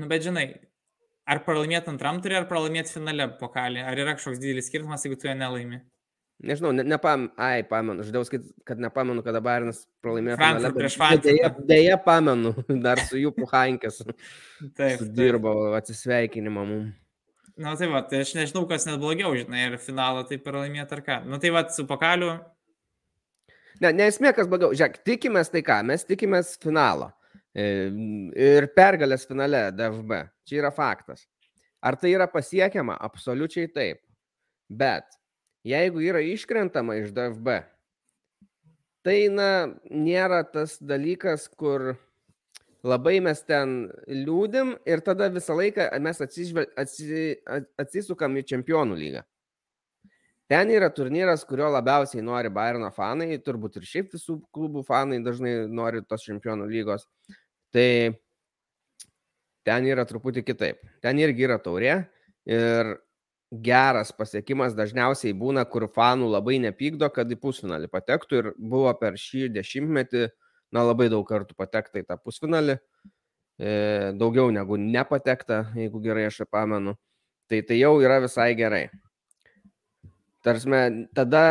Nu 0.00 0.08
bet 0.08 0.24
žinai, 0.24 0.46
ar 1.28 1.42
pralaimėti 1.44 1.92
antram 1.92 2.22
turi, 2.24 2.38
ar 2.38 2.48
pralaimėti 2.48 2.94
finale 2.96 3.26
pokalį? 3.40 3.82
Ar 3.84 4.00
yra 4.00 4.16
kažkoks 4.16 4.40
didelis 4.40 4.70
skirtumas, 4.70 5.04
jeigu 5.04 5.20
tu 5.20 5.28
jo 5.28 5.34
nelaimi? 5.36 5.82
Nežinau, 6.48 6.70
ne, 6.72 6.84
nepam, 6.86 7.26
ai, 7.34 7.64
pamenu, 7.66 8.04
žadėjau 8.06 8.28
sakyti, 8.28 8.52
kad 8.66 8.78
nepamenu, 8.80 9.24
kada 9.26 9.42
Bairnas 9.44 9.82
pralaimėjo 10.04 10.38
finale. 10.38 10.70
Prieš 10.76 10.96
Frankfurtą. 11.00 11.32
Dėja, 11.34 11.50
dėja 11.68 11.96
pamenu, 12.04 12.52
dar 12.86 13.02
su 13.10 13.18
jų 13.20 13.34
puhainkės. 13.36 14.04
taip. 14.78 15.02
Dirbo 15.18 15.56
atsisveikinimą 15.76 16.64
mums. 16.70 16.94
Na 17.58 17.72
tai 17.74 17.88
va, 17.90 18.04
tai 18.06 18.22
aš 18.22 18.36
nežinau, 18.38 18.68
kas 18.70 18.86
net 18.86 19.00
blogiau, 19.02 19.34
žinai, 19.34 19.66
ar 19.66 19.80
finalą 19.82 20.22
tai 20.28 20.38
pralaimėti 20.40 20.94
ar 20.94 21.02
ką. 21.02 21.16
Na 21.26 21.42
tai 21.42 21.50
va, 21.52 21.64
su 21.74 21.84
pokaliu 21.90 22.36
Ne, 23.82 23.92
nesmė, 23.94 24.32
kas 24.34 24.48
blogiau. 24.50 24.74
Žiūrėk, 24.74 25.00
tikimės 25.06 25.52
tai 25.52 25.62
ką, 25.66 25.78
mes 25.86 26.04
tikimės 26.06 26.56
finalo. 26.62 27.12
E, 27.54 27.64
ir 28.34 28.68
pergalės 28.76 29.26
finale 29.28 29.68
DFB. 29.74 30.22
Čia 30.48 30.62
yra 30.62 30.72
faktas. 30.74 31.26
Ar 31.82 31.96
tai 31.98 32.12
yra 32.16 32.26
pasiekiama? 32.30 32.96
Absoliučiai 33.08 33.70
taip. 33.70 34.02
Bet 34.68 35.18
jeigu 35.66 36.02
yra 36.04 36.22
iškrentama 36.24 36.98
iš 36.98 37.12
DFB, 37.16 37.60
tai 39.06 39.18
na, 39.32 39.50
nėra 39.90 40.42
tas 40.44 40.76
dalykas, 40.82 41.46
kur 41.48 41.94
labai 42.86 43.18
mes 43.24 43.40
ten 43.46 43.88
liūdim 44.06 44.74
ir 44.86 45.02
tada 45.06 45.30
visą 45.32 45.56
laiką 45.58 45.88
mes 46.02 46.20
atsižvel, 46.24 46.68
atsi, 46.78 47.38
atsisukam 47.80 48.36
į 48.38 48.46
čempionų 48.52 48.98
lygą. 48.98 49.24
Ten 50.48 50.70
yra 50.72 50.88
turnyras, 50.88 51.42
kurio 51.44 51.68
labiausiai 51.74 52.22
nori 52.24 52.48
Bayerno 52.48 52.88
fanai, 52.96 53.36
turbūt 53.44 53.74
ir 53.76 53.84
šiaip 53.84 54.14
visų 54.14 54.38
klubų 54.56 54.80
fanai 54.88 55.18
dažnai 55.20 55.66
nori 55.68 56.00
tos 56.08 56.22
čempionų 56.24 56.70
lygos. 56.70 57.04
Tai 57.74 58.16
ten 59.68 59.88
yra 59.90 60.06
truputį 60.08 60.46
kitaip. 60.48 60.80
Ten 61.04 61.20
irgi 61.20 61.44
yra 61.44 61.58
taurė 61.60 61.98
ir 62.48 62.94
geras 63.52 64.12
pasiekimas 64.16 64.72
dažniausiai 64.76 65.34
būna, 65.36 65.66
kur 65.68 65.84
fanų 65.92 66.30
labai 66.32 66.56
nepykdo, 66.64 67.10
kad 67.12 67.28
į 67.28 67.36
pusfinalį 67.42 67.90
patektų 67.92 68.40
ir 68.40 68.48
buvo 68.56 68.92
per 69.00 69.18
šį 69.20 69.50
dešimtmetį, 69.52 70.30
na 70.72 70.84
labai 70.84 71.10
daug 71.12 71.26
kartų 71.28 71.56
patekta 71.56 72.00
į 72.00 72.06
tą 72.08 72.16
pusfinalį, 72.20 72.78
e, 73.60 73.74
daugiau 74.16 74.48
negu 74.52 74.80
nepatekta, 74.80 75.66
jeigu 75.76 76.00
gerai 76.04 76.26
aš 76.28 76.42
pamenu. 76.48 76.96
Tai 77.48 77.60
tai 77.68 77.78
jau 77.80 77.94
yra 78.04 78.18
visai 78.24 78.54
gerai. 78.56 78.86
Tarsime, 80.46 81.08
tada 81.18 81.44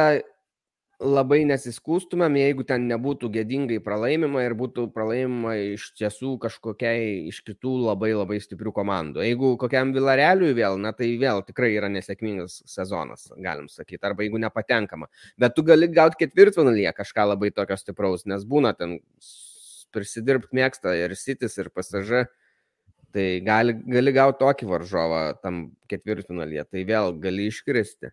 labai 0.98 1.44
nesiskūstumėm, 1.46 2.40
jeigu 2.40 2.64
ten 2.66 2.88
nebūtų 2.90 3.30
gėdingai 3.36 3.78
pralaimima 3.86 4.42
ir 4.48 4.56
būtų 4.58 4.88
pralaimima 4.96 5.54
iš 5.76 5.92
tiesų 6.00 6.34
kažkokiai 6.42 7.28
iš 7.30 7.44
kitų 7.46 7.74
labai 7.84 8.16
labai 8.16 8.40
stiprių 8.42 8.74
komandų. 8.74 9.22
Jeigu 9.28 9.52
kokiam 9.62 9.94
Vilareliui 9.94 10.56
vėl, 10.58 10.80
na 10.82 10.96
tai 10.98 11.12
vėl 11.22 11.44
tikrai 11.46 11.70
yra 11.76 11.92
nesėkmingas 11.94 12.64
sezonas, 12.66 13.28
galim 13.38 13.70
sakyti, 13.70 14.02
arba 14.10 14.26
jeigu 14.26 14.42
nepatenkama. 14.42 15.12
Bet 15.38 15.54
tu 15.54 15.66
gali 15.68 15.92
gauti 15.94 16.24
ketvirtfinalyje 16.24 16.96
kažką 16.98 17.30
labai 17.36 17.54
tokio 17.54 17.78
stipraus, 17.78 18.26
nes 18.26 18.48
būna 18.50 18.74
ten 18.78 18.98
prisidirbti 19.94 20.58
mėgsta 20.58 20.98
ir 20.98 21.14
Sitis, 21.16 21.60
ir 21.62 21.70
pasažai. 21.70 22.26
Tai 23.14 23.26
gali, 23.46 23.74
gali 23.88 24.12
gauti 24.14 24.42
tokį 24.42 24.66
varžovą 24.68 25.22
tam 25.42 25.68
ketvirtfinalyje, 25.90 26.66
tai 26.74 26.82
vėl 26.90 27.14
gali 27.22 27.48
iškristi. 27.52 28.12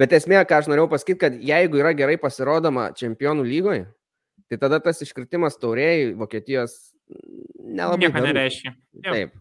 Bet 0.00 0.14
esmė, 0.16 0.40
ką 0.48 0.62
aš 0.62 0.68
norėjau 0.70 0.88
pasakyti, 0.92 1.20
kad 1.20 1.36
jeigu 1.44 1.80
yra 1.82 1.92
gerai 1.96 2.16
pasirodoma 2.20 2.88
čempionų 2.96 3.44
lygoje, 3.44 3.84
tai 4.48 4.58
tada 4.62 4.80
tas 4.82 5.02
iškritimas 5.04 5.58
taurėjai 5.60 6.14
Vokietijos 6.18 6.76
nelabai. 7.60 8.06
Nieko 8.06 8.22
nereiškia. 8.24 8.74
Taip. 9.04 9.34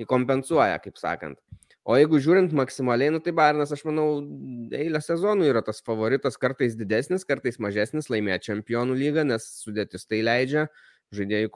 Įkompensuoja, 0.00 0.78
kaip 0.84 0.98
sakant. 1.00 1.40
O 1.86 1.94
jeigu 1.94 2.18
žiūrint 2.18 2.50
maksimaliai, 2.56 3.12
nu 3.14 3.20
tai 3.22 3.30
Bairnas, 3.36 3.70
aš 3.70 3.84
manau, 3.86 4.18
eilę 4.74 4.98
sezonų 5.04 5.46
yra 5.52 5.62
tas 5.62 5.78
favoritas, 5.86 6.34
kartais 6.42 6.74
didesnis, 6.74 7.22
kartais 7.28 7.60
mažesnis 7.62 8.10
laimėti 8.10 8.50
čempionų 8.50 8.96
lygą, 8.98 9.22
nes 9.28 9.46
sudėtis 9.62 10.08
tai 10.10 10.18
leidžia, 10.26 10.66
žaidėjų 11.14 11.52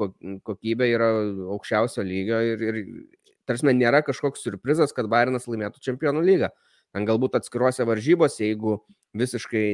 kokybė 0.47 0.87
yra 0.93 1.09
aukščiausio 1.57 2.05
lygio 2.07 2.39
ir, 2.47 2.63
ir 2.63 2.79
tarsi 3.51 3.75
nėra 3.75 4.05
kažkoks 4.07 4.47
surprizas, 4.47 4.95
kad 4.95 5.11
Bairnas 5.11 5.51
laimėtų 5.51 5.83
čempionų 5.89 6.23
lygą. 6.29 6.53
Ten 6.95 7.07
galbūt 7.07 7.37
atskiruose 7.39 7.87
varžybose, 7.87 8.43
jeigu 8.49 8.81
visiškai 9.17 9.67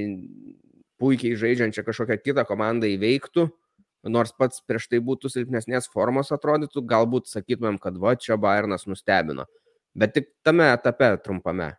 puikiai 1.00 1.36
žaidžiančią 1.38 1.84
kažkokią 1.86 2.18
kitą 2.22 2.44
komandą 2.48 2.88
įveiktų, 2.92 3.46
nors 4.12 4.34
pats 4.36 4.62
prieš 4.64 4.88
tai 4.92 5.00
būtų 5.04 5.30
silpnesnės 5.32 5.88
formos 5.92 6.32
atrodytų, 6.34 6.84
galbūt 6.88 7.30
sakytumėm, 7.30 7.80
kad 7.82 7.96
va 8.00 8.14
čia 8.20 8.38
Bayernas 8.40 8.86
nustebino. 8.88 9.46
Bet 9.96 10.12
tik 10.16 10.30
tame 10.44 10.68
etape 10.74 11.14
trumpame. 11.24 11.72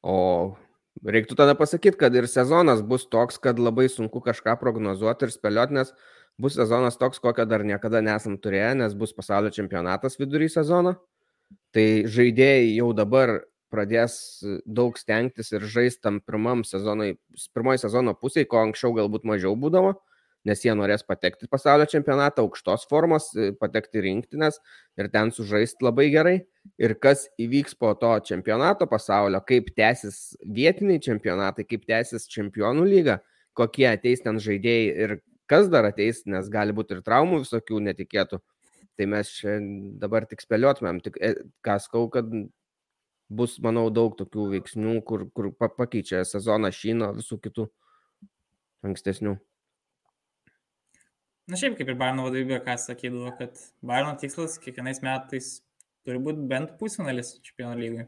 O 0.00 0.56
reiktų 1.04 1.36
tada 1.36 1.54
pasakyti, 1.56 1.98
kad 2.00 2.14
ir 2.16 2.28
sezonas 2.28 2.80
bus 2.80 3.04
toks, 3.08 3.36
kad 3.40 3.60
labai 3.60 3.88
sunku 3.92 4.22
kažką 4.24 4.56
prognozuoti 4.60 5.28
ir 5.28 5.34
spėlioti, 5.34 5.76
nes 5.76 5.92
bus 6.40 6.56
sezonas 6.56 6.96
toks, 7.00 7.20
kokio 7.20 7.44
dar 7.44 7.64
niekada 7.64 8.00
nesam 8.04 8.38
turėję, 8.40 8.72
nes 8.80 8.96
bus 8.96 9.12
pasaulio 9.16 9.52
čempionatas 9.52 10.16
vidury 10.20 10.48
sezono. 10.48 10.96
Tai 11.74 11.86
žaidėjai 12.10 12.74
jau 12.74 12.90
dabar 12.96 13.40
pradės 13.70 14.42
daug 14.66 14.96
stengtis 14.98 15.52
ir 15.54 15.64
žaisti 15.70 16.02
tam 16.02 16.18
pirmam 16.26 16.64
sezonui, 16.66 17.14
pirmoji 17.54 17.84
sezono 17.84 18.16
pusėje, 18.18 18.48
ko 18.50 18.64
anksčiau 18.64 18.96
galbūt 18.96 19.26
mažiau 19.30 19.54
būdavo, 19.58 19.94
nes 20.48 20.64
jie 20.64 20.74
norės 20.74 21.04
patekti 21.06 21.46
pasaulio 21.52 21.86
čempionatą, 21.90 22.42
aukštos 22.42 22.88
formos, 22.90 23.30
patekti 23.60 24.02
rinktinės 24.02 24.58
ir 24.98 25.10
ten 25.14 25.30
sužaisti 25.36 25.86
labai 25.86 26.08
gerai. 26.10 26.36
Ir 26.80 26.96
kas 27.00 27.28
įvyks 27.40 27.76
po 27.80 27.92
to 28.00 28.12
čempionato 28.26 28.88
pasaulio, 28.90 29.40
kaip 29.46 29.70
tęsis 29.76 30.34
vietiniai 30.44 31.00
čempionatai, 31.06 31.64
kaip 31.68 31.86
tęsis 31.88 32.26
čempionų 32.32 32.88
lyga, 32.88 33.20
kokie 33.56 33.86
ateis 33.92 34.24
ten 34.24 34.40
žaidėjai 34.42 35.04
ir 35.06 35.20
kas 35.50 35.70
dar 35.70 35.88
ateis, 35.88 36.24
nes 36.30 36.50
gali 36.52 36.74
būti 36.76 36.96
ir 36.96 37.04
traumų 37.06 37.44
visokių 37.44 37.80
netikėtų. 37.90 38.40
Tai 39.00 39.06
mes 39.08 39.28
čia 39.32 39.54
dabar 39.96 40.26
tik 40.28 40.42
spėliotumėm, 40.44 40.98
tik 41.00 41.14
e, 41.24 41.30
ką 41.64 41.78
skau, 41.80 42.02
kad 42.12 42.26
bus, 43.32 43.54
manau, 43.64 43.86
daug 43.88 44.12
tokių 44.18 44.50
veiksnių, 44.58 44.98
kur, 45.08 45.24
kur 45.32 45.48
pakeičia 45.56 46.20
sezoną 46.28 46.68
šyno 46.74 47.08
visų 47.16 47.38
kitų 47.46 47.64
ankstesnių. 48.84 49.38
Na 51.48 51.56
šiaip 51.56 51.78
kaip 51.78 51.88
ir 51.88 51.96
Bairno 51.98 52.28
vadovybė, 52.28 52.60
ką 52.66 52.76
sakydavo, 52.78 53.32
kad 53.40 53.56
Bairno 53.80 54.12
tikslas 54.20 54.58
kiekvienais 54.60 55.00
metais 55.06 55.48
turi 56.04 56.20
būti 56.20 56.44
bent 56.52 56.76
pusfinalis 56.76 57.38
čempionų 57.40 57.80
lygai. 57.80 58.04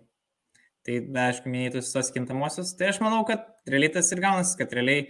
Tai, 0.85 0.99
aišku, 1.25 1.49
minėtus 1.49 1.89
tos 1.95 2.13
kintamosios, 2.13 2.75
tai 2.77 2.91
aš 2.93 3.01
manau, 3.01 3.23
kad 3.25 3.49
realiai 3.71 3.95
tas 3.97 4.13
ir 4.13 4.21
gaunasi, 4.21 4.59
kad 4.61 4.77
realiai 4.77 5.09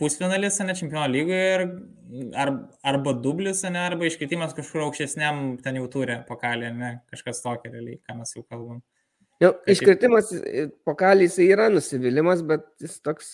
pusfinalis, 0.00 0.58
ne 0.64 0.74
čempionų 0.78 1.06
lygoje 1.12 1.46
ir 1.54 1.64
ar, 2.38 2.52
arba 2.86 3.14
dublis, 3.22 3.62
ne, 3.66 3.80
arba 3.82 4.08
iškritimas 4.08 4.54
kažkur 4.56 4.86
aukštesniam 4.86 5.56
ten 5.62 5.80
jau 5.80 5.88
turi 5.92 6.20
pokalį, 6.28 6.72
ne, 6.76 6.92
kažkas 7.12 7.42
tokio 7.44 7.72
realiai, 7.72 8.00
ką 8.06 8.18
mes 8.20 8.36
jau 8.36 8.44
kalbam. 8.44 8.82
Jau, 9.42 9.52
iškritimas 9.68 10.32
pokalys 10.88 11.36
yra 11.44 11.68
nusivylimas, 11.72 12.42
bet 12.46 12.64
jis 12.80 12.98
toks 13.04 13.32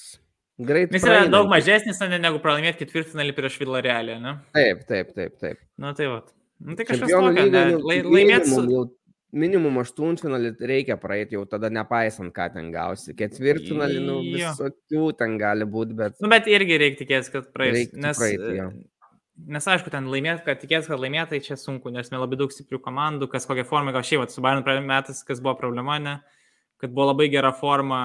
greit. 0.59 0.95
Jis 0.95 1.07
yra 1.07 1.27
daug 1.31 1.51
mažesnis 1.51 2.01
ne, 2.03 2.19
negu 2.23 2.41
pralaimėti 2.43 2.83
ketvirtfinalį 2.83 3.37
prieš 3.37 3.61
Villarealį, 3.63 4.17
ne? 4.23 4.37
Taip, 4.57 4.83
taip, 4.89 5.13
taip, 5.19 5.37
taip. 5.43 5.61
Na 5.81 5.95
tai 5.99 6.11
va. 6.11 6.23
Nu, 6.63 6.75
tai 6.79 6.87
kažkas 6.87 7.11
tokio, 7.11 7.47
ne, 7.51 7.65
laimėti 7.83 8.51
su... 8.51 8.65
Jau 8.71 8.85
minimum 9.33 9.81
aštuntfinalį 9.83 10.53
reikia 10.69 10.99
praeiti 11.01 11.37
jau 11.39 11.45
tada 11.49 11.71
nepaisant, 11.73 12.33
ką 12.37 12.49
ten 12.55 12.71
gausi. 12.75 13.15
Ketvirtfinalį, 13.17 14.01
nu, 14.05 14.19
visokių 14.27 15.07
ten 15.19 15.39
gali 15.41 15.67
būti, 15.69 15.97
bet... 15.99 16.19
Nu, 16.23 16.31
bet 16.33 16.49
irgi 16.53 16.79
reikia 16.83 17.01
tikėtis, 17.03 17.33
kad 17.33 17.49
praeis. 17.55 17.95
Nes, 17.97 18.21
praeiti, 18.21 18.53
jo. 18.59 18.69
nes 19.57 19.69
aišku, 19.75 19.93
ten 19.95 20.11
laimėti, 20.13 20.45
kad 20.47 20.61
tikėtis, 20.63 20.91
kad 20.93 21.01
laimėtai 21.01 21.41
čia 21.45 21.57
sunku, 21.61 21.93
nes 21.95 22.13
mes 22.13 22.23
labai 22.23 22.39
daug 22.41 22.53
stiprių 22.53 22.83
komandų, 22.85 23.31
kas 23.33 23.49
kokią 23.49 23.65
formą, 23.69 23.95
gal 23.97 24.05
šiaip, 24.07 24.29
su 24.33 24.45
Bayern 24.45 24.89
metais, 24.89 25.25
kas 25.29 25.41
buvo 25.45 25.57
problema, 25.61 25.99
ne, 26.03 26.19
kad 26.83 26.93
buvo 26.93 27.11
labai 27.13 27.31
gera 27.33 27.55
forma 27.57 28.03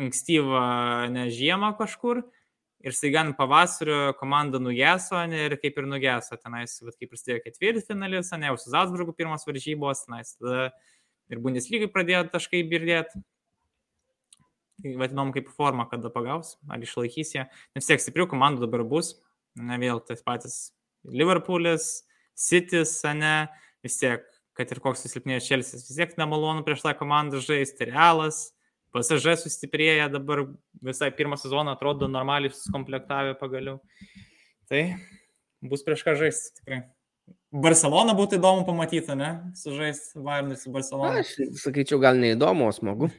ankstyvą, 0.00 0.64
ne 1.12 1.28
žiemą 1.34 1.74
kažkur 1.80 2.24
ir 2.82 2.94
staiga 2.96 3.24
pavasario 3.38 4.12
komanda 4.18 4.58
nugeso, 4.58 5.18
ne, 5.30 5.46
ir 5.46 5.56
kaip 5.62 5.78
ir 5.78 5.88
nugeso, 5.88 6.36
tenais, 6.40 6.74
bet 6.82 6.98
kaip 6.98 7.12
prasidėjo 7.12 7.42
ketvirtfinalis, 7.44 8.32
ne, 8.36 8.50
jau 8.50 8.58
su 8.58 8.72
Zalzburgu 8.74 9.14
pirmas 9.16 9.46
varžybos, 9.46 10.06
tenais, 10.06 10.34
tada 10.38 10.70
ir 11.32 11.42
Bundeslygai 11.42 11.90
pradėjo 11.92 12.26
taškai 12.32 12.64
birdėti. 12.68 13.22
Tai 14.82 14.94
vadinam 14.98 15.30
kaip 15.34 15.50
forma, 15.54 15.86
kada 15.90 16.10
pagaus, 16.10 16.56
ar 16.72 16.82
išlaikys 16.82 17.36
ją. 17.36 17.44
Nes 17.76 17.86
tiek 17.86 18.02
stiprių 18.02 18.26
komandų 18.32 18.64
dabar 18.66 18.82
bus, 18.88 19.14
ne 19.54 19.78
vėl 19.78 20.02
tas 20.02 20.24
patys 20.26 20.56
Liverpoolis, 21.06 22.02
City's, 22.38 22.96
ne, 23.14 23.46
vis 23.84 23.98
tiek, 24.00 24.24
kad 24.58 24.72
ir 24.72 24.80
koks 24.82 25.04
susilpnėjęs 25.04 25.46
Čelsis, 25.46 25.86
vis 25.86 26.00
tiek 26.00 26.16
nemalonu 26.18 26.64
prieš 26.66 26.82
tą 26.82 26.96
komandą 26.98 27.38
žaisti, 27.44 27.86
Realas, 27.92 28.48
PSG 28.92 29.36
sustiprėję 29.40 30.08
dabar 30.12 30.44
visai 30.84 31.12
pirmą 31.16 31.38
sezoną 31.40 31.72
atrodo 31.72 32.08
normaliai 32.08 32.52
susikomplektavę 32.52 33.34
pagaliau. 33.40 33.78
Tai 34.68 34.82
bus 35.64 35.84
prieš 35.86 36.04
ką 36.04 36.16
žaisti 36.20 36.58
tikrai. 36.60 36.82
Barcelona 37.52 38.14
būtų 38.16 38.38
įdomu 38.40 38.64
pamatyti, 38.68 39.16
ne? 39.16 39.30
Sužaisti 39.56 40.20
Bayernui 40.24 40.56
su 40.60 40.72
Barcelona. 40.72 41.20
Aš 41.20 41.34
sakyčiau, 41.60 42.00
gal 42.02 42.16
neįdomu, 42.20 42.68
o 42.68 42.72
smagu. 42.72 43.10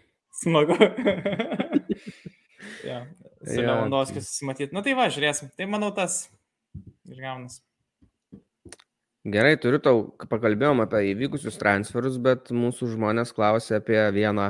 Smagu. 0.41 0.77
ja, 2.89 3.03
su 3.45 3.59
ja. 3.59 3.67
Lewandowskiu 3.67 4.23
susimatyti. 4.23 4.73
Na 4.73 4.81
nu, 4.81 4.85
tai 4.87 4.97
va, 4.97 5.05
žiūrėsim. 5.13 5.53
Tai 5.57 5.69
manau 5.69 5.91
tas 5.93 6.23
išgaunas. 7.09 7.61
Gerai, 9.23 9.53
turiu 9.61 9.79
tau, 9.79 10.01
pakalbėjom 10.27 10.81
apie 10.83 11.13
įvykusius 11.13 11.55
transferus, 11.61 12.17
bet 12.19 12.49
mūsų 12.51 12.89
žmonės 12.97 13.31
klausė 13.37 13.77
apie 13.77 14.01
vieną 14.17 14.49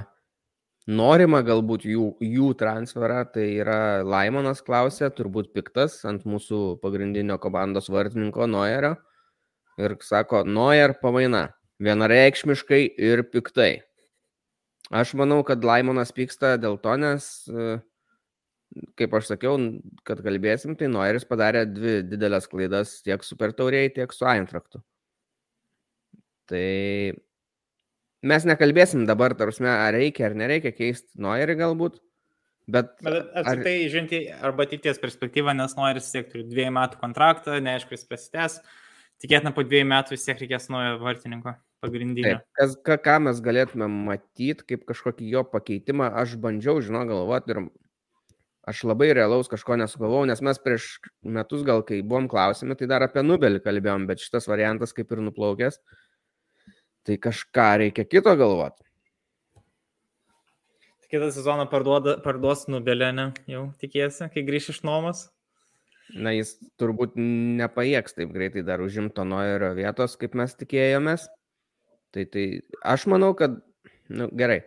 norimą 0.88 1.42
galbūt 1.48 1.86
jų, 1.88 2.10
jų 2.24 2.52
transferą, 2.60 3.24
tai 3.32 3.48
yra 3.62 4.04
Laimonas 4.04 4.62
klausė, 4.66 5.10
turbūt 5.16 5.54
piktas 5.56 6.02
ant 6.10 6.26
mūsų 6.28 6.80
pagrindinio 6.84 7.38
komandos 7.42 7.90
vartininko 7.94 8.48
Noerio 8.50 8.96
ir 9.80 9.98
sako, 10.04 10.44
Noer 10.46 10.96
pamaina 11.02 11.48
vienareikšmiškai 11.84 12.84
ir 13.00 13.24
piktai. 13.32 13.82
Aš 14.94 15.16
manau, 15.18 15.42
kad 15.48 15.64
Laimonas 15.66 16.12
pyksta 16.14 16.58
dėl 16.62 16.76
to, 16.84 16.94
nes, 17.00 17.28
kaip 19.00 19.16
aš 19.18 19.32
sakiau, 19.32 19.58
kad 20.06 20.20
kalbėsim, 20.26 20.76
tai 20.78 20.90
Noeris 20.92 21.26
padarė 21.26 21.64
dvi 21.70 22.02
didelės 22.06 22.50
klaidas 22.52 22.98
tiek 23.06 23.24
Super 23.26 23.56
Tauriai, 23.56 23.90
tiek 23.96 24.14
su 24.14 24.28
Eintraktu. 24.30 24.84
Tai 26.52 26.68
mes 28.24 28.48
nekalbėsim 28.48 29.06
dabar, 29.10 29.36
tarsi, 29.38 29.66
ar 29.68 29.94
reikia 29.96 30.30
ar 30.30 30.38
nereikia 30.40 30.74
keisti 30.76 31.22
Noirį 31.22 31.58
galbūt. 31.60 32.00
Bet, 32.72 32.94
bet 33.04 33.28
apskritai, 33.36 33.74
ar... 33.76 33.92
žiūrint, 33.92 34.14
arba 34.48 34.64
ateities 34.64 35.02
perspektyvą, 35.04 35.52
nes 35.58 35.76
Noiris 35.76 36.08
tiek 36.14 36.30
turi 36.32 36.46
dviejų 36.48 36.72
metų 36.78 37.00
kontraktą, 37.02 37.58
neaišku, 37.64 37.92
jis 37.98 38.08
prasitęs, 38.08 38.58
tikėtina 39.20 39.52
po 39.56 39.66
dviejų 39.68 39.90
metų 39.92 40.16
vis 40.16 40.24
tiek 40.24 40.40
reikės 40.40 40.70
naujo 40.72 40.96
vartininko 41.04 41.58
pagrindinio. 41.84 42.38
Taip, 42.38 42.46
kas, 42.60 42.78
ką, 42.88 42.98
ką 43.04 43.18
mes 43.28 43.42
galėtume 43.44 43.90
matyti 43.92 44.64
kaip 44.72 44.86
kažkokį 44.88 45.28
jo 45.36 45.44
pakeitimą, 45.52 46.08
aš 46.24 46.38
bandžiau, 46.40 46.80
žinau, 46.86 47.04
galvoti 47.10 47.52
ir 47.52 47.66
aš 48.72 48.86
labai 48.88 49.12
realaus 49.12 49.52
kažko 49.52 49.76
nesugalvojau, 49.82 50.30
nes 50.32 50.40
mes 50.48 50.64
prieš 50.64 50.88
metus 51.28 51.68
gal, 51.68 51.84
kai 51.84 52.00
buvom 52.00 52.32
klausimi, 52.32 52.80
tai 52.80 52.88
dar 52.88 53.04
apie 53.04 53.26
Nubelį 53.28 53.60
kalbėjom, 53.66 54.08
bet 54.08 54.24
šitas 54.24 54.48
variantas 54.48 54.96
kaip 54.96 55.12
ir 55.12 55.20
nuplaukęs. 55.26 55.82
Uh, 55.84 56.03
Tai 57.04 57.20
kažką 57.20 57.68
reikia 57.84 58.06
kito 58.08 58.34
galvoti. 58.40 58.84
Kitą 61.14 61.30
sezoną 61.30 61.68
parduoda, 61.70 62.16
parduos 62.26 62.66
Nubelė, 62.72 63.12
ne? 63.14 63.26
Jau 63.46 63.68
tikėsi, 63.78 64.26
kai 64.34 64.42
grįš 64.48 64.72
iš 64.74 64.80
nuomos. 64.88 65.28
Na, 66.14 66.32
jis 66.34 66.56
turbūt 66.82 67.14
nepajėgs 67.18 68.18
taip 68.18 68.32
greitai 68.34 68.64
dar 68.66 68.82
užimto 68.82 69.26
Noerio 69.28 69.72
vietos, 69.78 70.16
kaip 70.18 70.34
mes 70.40 70.56
tikėjomės. 70.58 71.28
Tai, 72.14 72.26
tai 72.34 72.46
aš 72.96 73.06
manau, 73.14 73.32
kad, 73.38 73.60
na 74.10 74.26
nu, 74.26 74.30
gerai, 74.38 74.64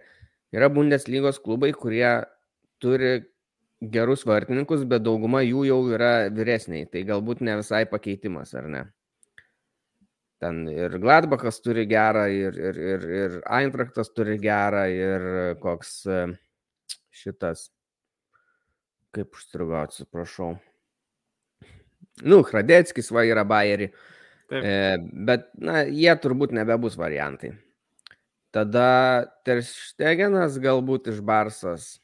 yra 0.55 0.71
Bundeslygos 0.73 1.39
klubai, 1.43 1.73
kurie 1.75 2.09
turi 2.83 3.13
gerus 3.83 4.25
vartininkus, 4.27 4.87
bet 4.89 5.05
dauguma 5.07 5.43
jų 5.45 5.67
jau 5.69 5.81
yra 5.95 6.13
vyresniai. 6.33 6.87
Tai 6.91 7.03
galbūt 7.11 7.43
ne 7.47 7.59
visai 7.61 7.85
pakeitimas, 7.91 8.55
ar 8.59 8.71
ne? 8.71 8.87
Ten 10.43 10.67
ir 10.69 10.99
Gladbachas 11.01 11.63
turi 11.65 11.87
gerą, 11.89 12.27
ir, 12.29 12.59
ir, 12.61 12.81
ir, 12.93 13.07
ir 13.21 13.37
Eintraktas 13.59 14.11
turi 14.13 14.37
gerą, 14.41 14.85
ir 14.93 15.25
koks 15.63 15.93
e, 16.13 16.19
šitas, 17.17 17.71
kaip 19.17 19.33
užstrigo, 19.33 19.79
atsiprašau. 19.81 20.53
Nu, 22.29 22.43
Hradeckis 22.45 23.09
va 23.13 23.25
yra 23.29 23.47
Bayerį. 23.49 23.89
E, 24.53 24.75
bet, 25.27 25.49
na, 25.59 25.83
jie 25.89 26.13
turbūt 26.21 26.53
nebebus 26.57 27.01
variantai. 27.01 27.55
Tada 28.55 28.89
Terštegenas 29.45 30.61
galbūt 30.63 31.11
iš 31.13 31.25
Barsas. 31.25 31.97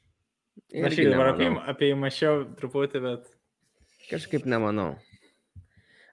Aš 0.73 0.99
jau 0.99 1.13
dabar 1.13 1.33
apie, 1.33 1.49
apie 1.69 1.93
jį 1.93 2.01
mačiau 2.01 2.43
truputį, 2.59 3.01
bet. 3.05 3.31
Kažkaip 4.11 4.49
nemanau. 4.49 4.95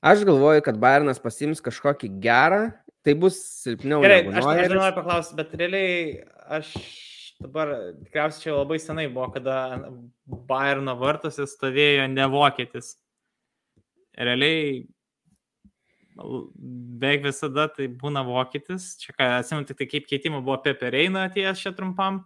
Aš 0.02 0.24
galvoju, 0.24 0.64
kad 0.64 0.78
Bayernas 0.80 1.20
pasims 1.20 1.60
kažkokį 1.64 2.10
gerą, 2.24 2.70
tai 3.04 3.16
bus 3.20 3.40
silpniau. 3.66 4.00
Gerai, 4.06 4.22
aš, 4.32 4.46
aš 4.46 4.72
noriu 4.72 4.96
paklausti, 4.96 5.36
bet 5.40 5.56
realiai 5.60 5.98
aš 6.60 6.72
dabar 7.40 7.74
tikriausiai 8.06 8.46
čia 8.46 8.54
labai 8.56 8.80
senai 8.80 9.10
buvo, 9.12 9.28
kada 9.36 9.58
Bayerno 10.48 10.96
vartose 11.00 11.48
stovėjo 11.48 12.08
ne 12.12 12.30
vokietis. 12.32 12.94
Realiai 14.20 14.88
beveik 16.20 17.24
visada 17.28 17.68
tai 17.72 17.88
būna 17.92 18.24
vokietis. 18.28 18.94
Čia, 19.00 19.16
ką 19.16 19.30
atsimenu, 19.38 19.68
tik 19.68 19.80
tai 19.80 19.88
kaip 19.92 20.08
keitimo 20.10 20.42
buvo 20.44 20.60
Pepereina 20.64 21.28
atėjęs 21.28 21.64
čia 21.64 21.76
trumpam. 21.76 22.24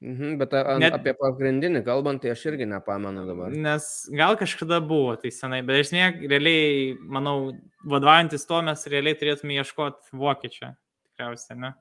Mhm, 0.00 0.38
bet 0.40 0.54
a, 0.56 0.78
Net... 0.80 0.94
apie 0.96 1.12
pagrindinį 1.12 1.82
kalbant, 1.84 2.22
tai 2.22 2.30
aš 2.32 2.46
irgi 2.48 2.64
nepamenu 2.64 3.26
dabar. 3.28 3.52
Nes 3.52 4.08
gal 4.16 4.38
kažkada 4.40 4.78
buvo 4.80 5.12
tai 5.20 5.28
senai, 5.34 5.60
bet 5.66 5.82
esmė, 5.82 6.06
realiai, 6.24 6.94
manau, 7.04 7.52
vadovaujantis 7.84 8.48
to 8.48 8.62
mes 8.64 8.86
realiai 8.88 9.18
turėtume 9.20 9.58
ieškoti 9.60 10.16
vokiečio, 10.16 10.72
tikriausiai, 11.10 11.58
ne? 11.60 11.74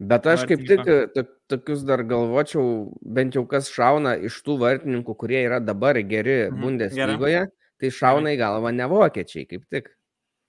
Bet 0.00 0.26
aš 0.30 0.46
kaip 0.48 0.64
tik 0.64 0.84
to- 1.12 1.26
tokius 1.50 1.84
dar 1.84 2.04
galvočiau, 2.08 2.94
bent 3.02 3.34
jau 3.36 3.44
kas 3.50 3.68
šauna 3.68 4.14
iš 4.16 4.40
tų 4.46 4.56
vartininkų, 4.62 5.16
kurie 5.18 5.42
yra 5.44 5.60
dabar 5.60 5.98
geri 6.00 6.48
Mhm, 6.48 6.60
Bundeslygoje, 6.62 7.48
tai 7.78 7.90
šauna 7.92 8.32
į 8.32 8.38
galvą 8.40 8.72
ne 8.72 8.86
vokiečiai, 8.88 9.44
kaip 9.50 9.68
tik. 9.68 9.92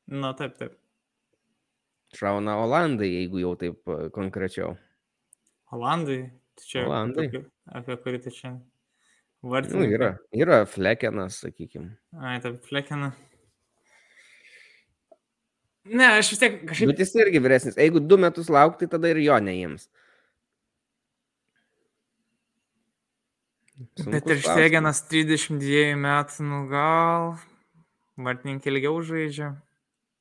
Na, 0.07 0.31
taip, 0.33 0.55
taip. 0.57 0.77
Šauna 2.15 2.55
Olandai, 2.63 3.09
jeigu 3.11 3.41
jau 3.43 3.55
taip 3.59 3.83
e, 3.89 4.09
konkrečiau. 4.09 4.77
Olandai. 5.71 6.31
Čia 6.67 6.85
Olandai. 6.87 7.29
Apie, 7.29 7.45
apie 7.79 7.97
kurį 8.03 8.21
tai 8.25 8.33
čia. 8.35 8.51
Nu, 9.39 9.53
Vartininkai. 9.53 9.95
yra, 9.95 10.09
yra 10.35 10.63
Flekenas, 10.67 11.39
sakykime. 11.45 11.93
Ai, 12.19 12.39
taip, 12.43 12.59
flekina. 12.67 13.13
Ne, 15.89 16.09
aš 16.19 16.33
vis 16.33 16.41
tiek 16.41 16.57
kažkaip. 16.67 16.91
Bet 16.91 16.99
jis 17.01 17.15
irgi 17.17 17.41
vyresnis. 17.41 17.77
Jeigu 17.79 18.01
du 18.03 18.17
metus 18.19 18.49
laukti, 18.51 18.89
tada 18.91 19.09
ir 19.09 19.21
jo 19.23 19.37
neims. 19.41 19.87
Bet 24.03 24.27
ir 24.27 24.41
Štegenas 24.43 25.05
32 25.07 25.95
metų, 25.95 26.43
nu 26.45 26.65
gal. 26.69 27.31
Vartininkai 28.19 28.73
ilgiau 28.73 28.99
žaidžia. 29.07 29.53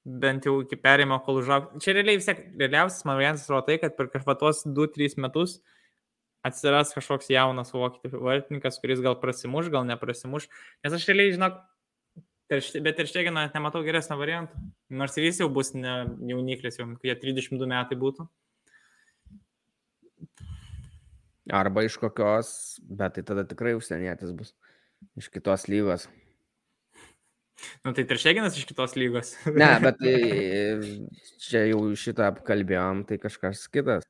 Bent 0.06 0.46
jau 0.46 0.60
iki 0.62 0.78
perėjimo, 0.78 1.18
kol 1.26 1.42
užaug. 1.42 1.72
Čia 1.82 1.96
realiai 1.98 2.20
vis 2.20 2.30
tiek, 2.30 2.44
realiausias 2.54 3.02
man 3.04 3.18
variantas 3.18 3.50
yra 3.50 3.64
tai, 3.66 3.80
kad 3.82 3.98
per 3.98 4.08
kažvatos 4.14 4.62
2-3 4.64 5.18
metus 5.26 5.58
atsiras 6.46 6.94
kažkoks 6.94 7.30
jaunas 7.32 7.72
vokiečių 7.74 8.20
vartininkas, 8.22 8.78
kuris 8.82 9.00
gal 9.04 9.16
prasimuš, 9.20 9.70
gal 9.72 9.84
neprasimuš. 9.88 10.46
Nes 10.84 10.94
aš 10.94 11.08
realiai, 11.10 11.34
žinok, 11.38 11.58
Ter 12.48 12.62
Šte- 12.64 12.80
bet 12.80 12.96
ir 12.96 13.04
Štegino 13.04 13.42
net 13.42 13.52
nematau 13.52 13.82
geresnio 13.84 14.16
varianto. 14.16 14.56
Nors 14.88 15.12
ir 15.20 15.26
jis 15.26 15.42
jau 15.42 15.50
bus 15.52 15.74
ne 15.76 16.06
jauniklis, 16.30 16.78
jau 16.80 16.86
jie 17.04 17.12
32 17.20 17.66
metai 17.68 17.98
būtų. 18.00 18.24
Arba 21.52 21.84
iš 21.84 21.98
kokios, 22.00 22.48
bet 22.88 23.18
tai 23.18 23.22
tada 23.28 23.44
tikrai 23.44 23.74
užsienietis 23.76 24.32
bus. 24.36 24.54
Iš 25.20 25.28
kitos 25.32 25.66
lygos. 25.68 26.08
Nu 27.84 27.92
tai 27.92 28.04
Teršteginas 28.08 28.56
iš 28.56 28.64
kitos 28.68 28.96
lygos. 28.96 29.34
Ne, 29.52 29.68
bet 29.84 29.96
tai, 30.02 30.16
čia 31.44 31.66
jau 31.68 31.80
šitą 32.00 32.30
apkalbėjom, 32.32 33.04
tai 33.08 33.20
kažkas 33.22 33.66
kitas. 33.72 34.08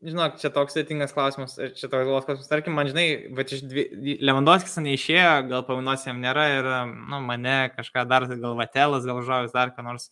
Žinok, 0.00 0.38
čia 0.40 0.48
toks 0.48 0.72
sėtingas 0.72 1.12
klausimas, 1.12 1.58
čia 1.76 1.84
toks 1.84 2.06
galvos 2.06 2.24
klausimas. 2.24 2.48
Tarkim, 2.48 2.72
man 2.72 2.88
žinai, 2.88 3.06
va 3.36 3.44
iš 3.44 3.60
dvi... 3.68 3.84
Lewandowskis 4.24 4.78
neišėjo, 4.80 5.32
gal 5.50 5.64
pavinos 5.66 6.06
jam 6.06 6.22
nėra 6.22 6.46
ir, 6.54 6.68
nu, 6.96 7.18
mane 7.26 7.56
kažką 7.74 8.06
dar, 8.08 8.24
gal 8.30 8.56
Vatelas, 8.56 9.04
gal 9.04 9.20
Žavis 9.26 9.52
dar 9.52 9.74
ką 9.76 9.84
nors 9.84 10.08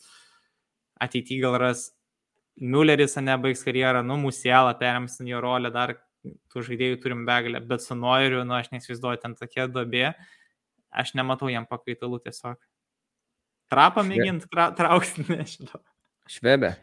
ateityje 1.00 1.40
gal 1.46 1.56
ras. 1.62 1.86
Mülleris 2.60 3.16
nebaigs 3.22 3.64
karjerą, 3.64 4.02
nu, 4.04 4.18
Musielą 4.20 4.74
perims 4.76 5.16
jo 5.24 5.40
rolę, 5.40 5.70
dar 5.72 5.94
tų 6.52 6.66
žaidėjų 6.66 7.00
turim 7.00 7.24
begalę, 7.24 7.62
bet 7.64 7.84
su 7.84 7.96
Noiriu, 7.96 8.42
nu, 8.44 8.58
aš 8.58 8.68
neįsivaizduoju, 8.74 9.22
ten 9.22 9.38
tokia 9.38 9.68
dobė, 9.72 10.10
aš 10.90 11.14
nematau 11.16 11.48
jam 11.52 11.64
pakaitalų 11.70 12.20
tiesiog. 12.26 12.60
Trapą 13.72 14.04
mėgint 14.04 14.44
tra 14.52 14.68
traukti, 14.76 15.24
nežinau. 15.32 15.80
Švebė. 16.28 16.74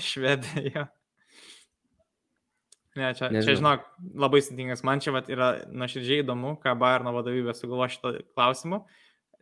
Švedija. 0.00 0.88
Ne, 2.94 3.10
čia, 3.14 3.26
Nežinau. 3.26 3.42
čia, 3.42 3.56
žinok, 3.58 3.86
labai 4.22 4.40
sudėtingas. 4.44 4.84
Man 4.86 5.00
čia 5.02 5.14
vat, 5.16 5.30
yra 5.32 5.48
nuoširdžiai 5.66 6.22
įdomu, 6.22 6.54
ką 6.62 6.76
Bayerno 6.78 7.10
vadovybė 7.16 7.54
sugalvo 7.58 7.88
šito 7.90 8.12
klausimu, 8.36 8.84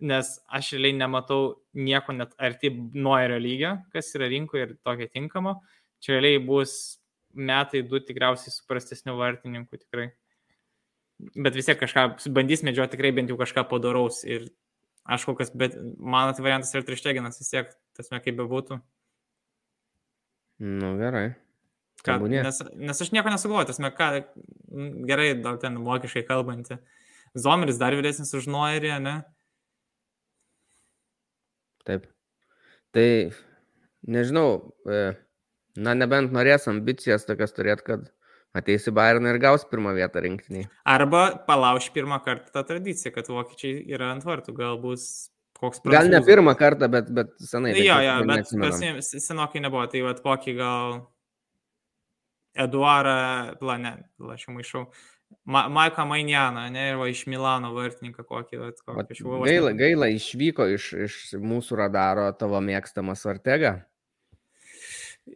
nes 0.09 0.31
aš 0.49 0.71
realiai 0.79 0.97
nematau 1.03 1.43
nieko 1.77 2.15
net 2.17 2.33
arti 2.41 2.73
Noirio 2.73 3.37
lygio, 3.43 3.75
kas 3.93 4.09
yra 4.17 4.31
rinkoje 4.33 4.65
ir 4.65 4.73
tokio 4.81 5.11
tinkamo. 5.13 5.59
Čia 6.03 6.17
realiai 6.17 6.41
bus 6.43 6.97
metai 7.37 7.85
du 7.85 8.01
tikriausiai 8.01 8.55
su 8.55 8.65
prastesniu 8.69 9.19
vartininku 9.21 9.77
tikrai. 9.77 10.09
Bet 11.37 11.55
vis 11.55 11.69
tiek 11.69 11.79
kažką 11.79 12.33
bandys 12.35 12.65
medžioti 12.67 12.97
tikrai 12.97 13.13
bent 13.21 13.31
jau 13.31 13.39
kažką 13.41 13.69
padaraus. 13.69 14.25
Ir 14.25 14.49
aš 15.05 15.29
kol 15.29 15.37
kas, 15.39 15.53
bet 15.53 15.77
mano 15.99 16.33
variantas 16.41 16.73
yra 16.73 16.89
trišteginas 16.89 17.39
vis 17.43 17.53
tiek, 17.53 17.71
tasme 17.97 18.25
kaip 18.25 18.41
bebūtų. 18.41 18.81
Nu 20.63 20.97
gerai. 20.99 21.35
Ką, 22.03 22.17
nes, 22.27 22.59
nes 22.75 23.03
aš 23.05 23.13
nieko 23.15 23.31
nesugalvoju, 23.31 23.69
tas 23.71 23.79
ką, 23.79 24.09
m, 24.75 24.89
gerai, 25.07 25.29
dar 25.43 25.61
ten 25.63 25.79
vokiškai 25.87 26.25
kalbantį. 26.27 26.81
Zomeris 27.39 27.79
dar 27.81 27.95
vyresnis 27.97 28.35
už 28.37 28.49
Noirį, 28.51 28.97
ne? 29.05 29.15
Taip. 31.87 32.09
Tai 32.93 33.07
nežinau, 34.03 34.75
e, 34.91 35.05
na 35.79 35.95
nebent 35.95 36.35
norės 36.35 36.67
ambicijas 36.71 37.25
tokias 37.29 37.55
turėti, 37.55 37.87
kad 37.87 38.11
ateisi 38.59 38.93
Bayerną 38.93 39.33
ir 39.33 39.41
gaus 39.43 39.65
pirmą 39.71 39.95
vietą 39.97 40.21
rinktiniai. 40.25 40.67
Arba 40.85 41.25
palauš 41.47 41.89
pirmą 41.95 42.19
kartą 42.25 42.53
tą 42.53 42.67
tradiciją, 42.69 43.15
kad 43.15 43.31
vokiečiai 43.31 43.87
yra 43.95 44.11
ant 44.13 44.27
vartų, 44.27 44.57
gal 44.59 44.83
bus 44.83 45.31
koks 45.63 45.81
Gal 45.87 46.11
ne 46.11 46.21
pirmą 46.27 46.55
kartą, 46.59 46.91
bet, 46.93 47.09
bet 47.15 47.33
senai. 47.39 47.73
Jo, 47.79 47.97
taip 47.97 48.07
jo, 48.09 48.19
net 48.29 48.53
bet 48.67 49.09
senokai 49.23 49.63
nebuvo, 49.65 49.87
tai 49.91 50.03
vad 50.05 50.21
kokį 50.25 50.59
gal 50.59 51.01
Eduarą, 52.53 53.57
plane, 53.61 53.97
aš 54.35 54.47
jau 54.49 54.55
maišau, 54.57 54.87
Ma 55.45 55.69
Maiką 55.69 56.05
Mainjaną, 56.07 56.67
ne, 56.71 56.83
ir 56.93 56.99
va 57.01 57.07
iš 57.11 57.25
Milano 57.31 57.73
vartininką 57.75 58.25
kokį, 58.29 58.59
Vat 58.61 58.83
kokį 58.85 59.17
buvau. 59.25 59.41
Gaila, 59.47 59.73
gaila 59.79 60.09
išvyko 60.13 60.69
iš, 60.75 60.91
iš 61.07 61.17
mūsų 61.41 61.79
radaro 61.81 62.29
tavo 62.39 62.61
mėgstamas 62.63 63.25
Ortega. 63.27 63.73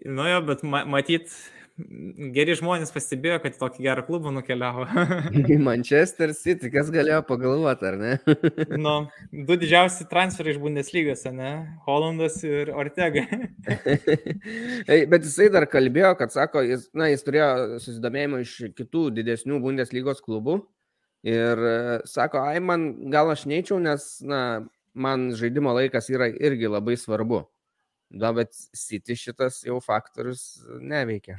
Nu 0.04 0.26
jo, 0.28 0.42
bet 0.46 0.62
ma 0.66 0.84
matyt, 0.86 1.32
geri 1.76 2.54
žmonės 2.56 2.92
pastebėjo, 2.94 3.36
kad 3.44 3.56
tokį 3.60 3.82
gerą 3.84 4.04
klubą 4.06 4.30
nukeliavo. 4.32 4.86
Į 5.52 5.58
Manchester 5.60 6.32
City, 6.36 6.70
kas 6.72 6.88
galėjo 6.92 7.20
pagalvoti, 7.28 7.88
ar 7.90 7.98
ne? 8.00 8.12
nu, 8.86 8.94
du 9.30 9.58
didžiausi 9.60 10.06
transferai 10.08 10.54
iš 10.54 10.60
Bundeslygos, 10.62 11.26
ne? 11.36 11.50
Holandas 11.88 12.38
ir 12.48 12.72
Ortega. 12.72 13.26
Ei, 14.92 15.04
Bet 15.10 15.26
jisai 15.26 15.50
dar 15.52 15.68
kalbėjo, 15.68 16.14
kad 16.20 16.32
sako, 16.32 16.64
jis, 16.64 16.88
na, 16.96 17.10
jis 17.12 17.26
turėjo 17.26 17.50
susidomėjimą 17.84 18.40
iš 18.46 18.54
kitų 18.78 19.10
didesnių 19.18 19.60
Bundeslygos 19.64 20.24
klubų. 20.24 20.62
Ir 21.26 21.60
e, 21.60 21.76
sako, 22.08 22.40
ai, 22.46 22.56
man 22.62 23.10
gal 23.12 23.32
aš 23.32 23.44
neičiau, 23.50 23.80
nes, 23.82 24.08
na, 24.24 24.40
man 24.96 25.28
žaidimo 25.36 25.74
laikas 25.76 26.08
yra 26.12 26.30
irgi 26.32 26.72
labai 26.72 26.96
svarbu. 27.00 27.44
Na, 28.16 28.30
bet 28.32 28.54
City 28.54 29.16
šitas 29.18 29.60
jau 29.66 29.80
faktorius 29.82 30.62
neveikia. 30.80 31.36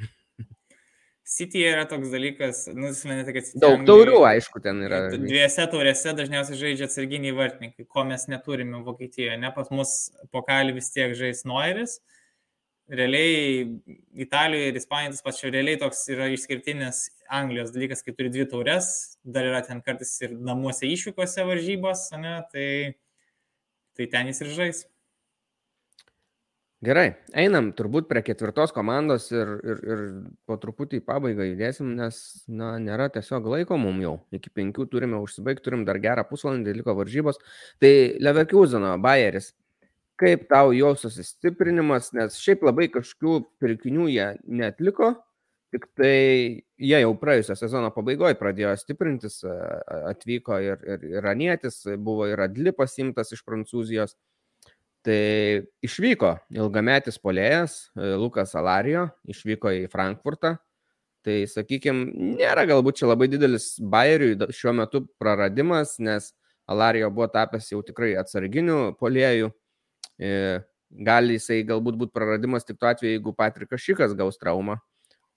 City 1.28 1.60
yra 1.68 1.84
toks 1.92 2.08
dalykas, 2.08 2.62
nu, 2.72 2.88
jis 2.88 3.02
mane 3.10 3.26
tik 3.28 3.42
atsitiko. 3.42 3.60
Daug 3.60 3.82
taurių, 3.90 4.22
aišku, 4.30 4.62
ten 4.64 4.80
yra. 4.88 5.02
Dviejose 5.12 5.66
taurėse 5.74 6.14
dažniausiai 6.16 6.60
žaidžia 6.62 6.88
atsarginiai 6.88 7.36
vartininkai, 7.36 7.84
ko 7.84 8.06
mes 8.08 8.24
neturime 8.32 8.80
Vokietijoje. 8.86 9.36
Ne 9.42 9.52
pas 9.52 9.68
mus 9.76 9.98
pokalį 10.32 10.78
vis 10.78 10.88
tiek 10.94 11.12
žais 11.20 11.44
Noiris. 11.50 11.98
Realiai 12.88 13.66
Italijoje 14.24 14.72
ir 14.72 14.80
Ispanijoje 14.80 15.18
tas 15.18 15.26
pats 15.26 15.44
realiai 15.44 15.82
toks 15.82 16.06
yra 16.16 16.30
išskirtinis 16.32 17.02
Anglijos 17.28 17.76
dalykas, 17.76 18.06
kai 18.06 18.16
turi 18.16 18.32
dvi 18.32 18.48
taures, 18.48 18.88
dar 19.28 19.50
yra 19.50 19.60
ten 19.68 19.84
kartais 19.84 20.14
ir 20.24 20.32
namuose 20.32 20.88
išvykose 20.88 21.44
varžybos, 21.50 22.08
ne, 22.24 22.38
tai, 22.54 22.70
tai 24.00 24.08
ten 24.16 24.32
jis 24.32 24.46
ir 24.46 24.56
žais. 24.62 24.88
Gerai, 26.86 27.08
einam 27.34 27.72
turbūt 27.74 28.06
prie 28.06 28.22
ketvirtos 28.22 28.70
komandos 28.70 29.32
ir, 29.34 29.50
ir, 29.66 29.80
ir 29.82 30.02
po 30.46 30.60
truputį 30.62 31.00
į 31.00 31.06
pabaigą 31.08 31.48
judėsim, 31.48 31.96
nes, 31.98 32.20
na, 32.46 32.76
nėra 32.78 33.08
tiesiog 33.16 33.48
laiko 33.50 33.80
mum 33.82 33.98
jau. 34.04 34.12
Iki 34.38 34.52
penkių 34.54 34.86
turime 34.92 35.18
užsibaigti, 35.18 35.64
turim 35.66 35.88
dar 35.88 35.98
gerą 36.04 36.22
pusvalandį, 36.30 36.76
liko 36.78 36.94
varžybos. 37.00 37.42
Tai 37.82 37.92
Leverkuseno, 38.22 38.94
Bayeris, 39.02 39.56
kaip 40.22 40.46
tau 40.54 40.70
jo 40.78 40.94
susistiprinimas, 41.02 42.12
nes 42.14 42.38
šiaip 42.44 42.70
labai 42.70 42.92
kažkokių 42.94 43.40
pirkinių 43.58 44.08
jie 44.14 44.30
netliko, 44.46 45.16
tik 45.74 45.90
tai 45.98 46.14
jie 46.78 47.02
jau 47.02 47.12
praėjusią 47.18 47.58
sezono 47.58 47.90
pabaigoje 47.96 48.38
pradėjo 48.38 48.78
stiprintis, 48.78 49.42
atvyko 50.14 50.62
ir, 50.62 50.86
ir 50.86 51.12
iranietis, 51.18 51.88
buvo 51.98 52.30
ir 52.30 52.46
Adli 52.46 52.70
pasimtas 52.70 53.34
iš 53.34 53.42
Prancūzijos. 53.50 54.14
Tai 55.08 55.20
išvyko 55.88 56.34
ilgametis 56.52 57.16
polėjas 57.24 57.78
e, 57.96 58.10
Lukas 58.20 58.52
Alarijo, 58.60 59.06
išvyko 59.32 59.72
į 59.72 59.86
Frankfurtą. 59.92 60.58
Tai, 61.24 61.36
sakykime, 61.52 62.12
nėra 62.40 62.66
galbūt 62.68 63.00
čia 63.00 63.08
labai 63.10 63.30
didelis 63.32 63.76
Bayeriui 63.80 64.36
da- 64.40 64.50
šiuo 64.52 64.74
metu 64.76 65.06
praradimas, 65.20 65.96
nes 66.04 66.34
Alarijo 66.68 67.08
buvo 67.16 67.30
tapęs 67.32 67.72
jau 67.72 67.80
tikrai 67.88 68.14
atsarginiu 68.20 68.98
polėjų. 69.00 69.54
E, 70.20 70.34
Gali 70.88 71.36
jisai 71.36 71.66
galbūt 71.68 71.98
būti 72.00 72.16
praradimas 72.16 72.64
tik 72.64 72.78
tuo 72.80 72.88
atveju, 72.88 73.18
jeigu 73.18 73.34
Patrikas 73.36 73.84
Šikas 73.84 74.14
gaus 74.16 74.40
traumą. 74.40 74.78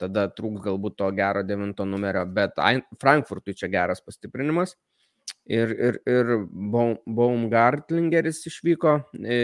Tada 0.00 0.28
trūks 0.32 0.62
galbūt 0.64 0.94
to 0.96 1.08
gero 1.12 1.42
devinto 1.44 1.84
numerio, 1.84 2.22
bet 2.24 2.54
Frankfurtui 3.02 3.56
čia 3.58 3.68
geras 3.68 4.00
pastiprinimas. 4.00 4.76
Ir, 5.50 5.72
ir, 5.74 5.96
ir 6.06 6.28
Baum- 6.46 7.00
Baumgartlingeris 7.10 8.44
išvyko, 8.46 8.92
e, 9.18 9.38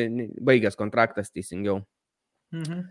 baigęs 0.47 0.78
kontraktas 0.78 1.33
teisingiau. 1.35 1.81
Mhm. 2.55 2.85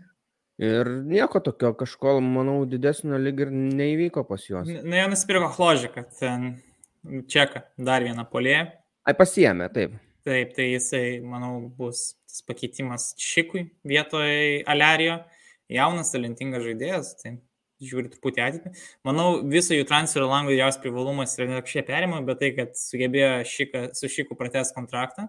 Ir 0.66 0.88
nieko 1.04 1.40
tokio 1.44 1.74
kažko, 1.76 2.18
manau, 2.24 2.58
didesnio 2.68 3.16
lyg 3.20 3.40
ir 3.44 3.50
neįvyko 3.52 4.24
pas 4.28 4.44
juos. 4.48 4.68
Na, 4.68 5.00
jie 5.00 5.06
nusipirko 5.12 5.48
Hložiką, 5.52 6.04
ten 6.18 6.46
Čeką, 7.06 7.62
dar 7.78 8.02
vieną 8.04 8.24
polėją. 8.32 8.66
Ai, 9.06 9.14
pasiemė, 9.14 9.68
taip. 9.72 9.92
Taip, 10.26 10.54
tai 10.56 10.70
jisai, 10.72 11.20
manau, 11.22 11.68
bus 11.76 12.16
tas 12.26 12.40
pakeitimas 12.48 13.12
Šikui 13.20 13.68
vietoje 13.86 14.64
Alerijo. 14.66 15.20
Jaunas, 15.70 16.12
talentingas 16.14 16.62
žaidėjas, 16.62 17.12
tai 17.22 17.36
žiūri 17.82 18.10
truputį 18.12 18.42
ateitį. 18.42 18.72
Manau, 19.06 19.26
viso 19.52 19.76
jų 19.76 19.84
transferio 19.88 20.28
lango 20.30 20.52
didžiausias 20.52 20.80
privalumas 20.82 21.36
yra 21.36 21.48
ne 21.50 21.60
šie 21.68 21.84
perimai, 21.86 22.22
bet 22.26 22.40
tai, 22.40 22.52
kad 22.56 22.78
sugebėjo 22.78 23.30
šika, 23.50 23.82
su 23.96 24.10
Šiku 24.12 24.38
pratęs 24.38 24.72
kontraktą, 24.76 25.28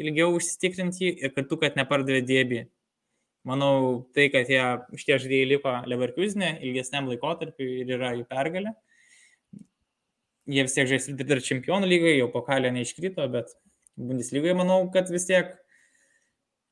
ilgiau 0.00 0.32
užsitikrinti 0.36 1.12
ir 1.12 1.34
kartu, 1.36 1.60
kad 1.60 1.76
nepardavė 1.78 2.22
dėbį. 2.28 2.64
Manau, 3.48 4.08
tai, 4.16 4.28
kad 4.32 4.48
jie 4.50 4.62
šitie 4.98 5.16
žaidėjai 5.22 5.48
liko 5.52 5.74
Leverkusenė 5.88 6.58
ilgesniam 6.66 7.08
laikotarpiu 7.08 7.68
ir 7.82 7.94
yra 7.96 8.12
jų 8.16 8.26
pergalė. 8.28 8.74
Jie 10.48 10.64
vis 10.64 10.74
tiek 10.76 10.88
žais 10.88 11.08
dar 11.20 11.40
čempionų 11.44 11.88
lygoje, 11.88 12.16
jau 12.18 12.28
po 12.32 12.42
kalio 12.44 12.72
neiškrito, 12.72 13.24
bet 13.32 13.52
Bundeslygoje 13.98 14.54
manau, 14.56 14.82
kad 14.92 15.10
vis 15.12 15.26
tiek 15.28 15.52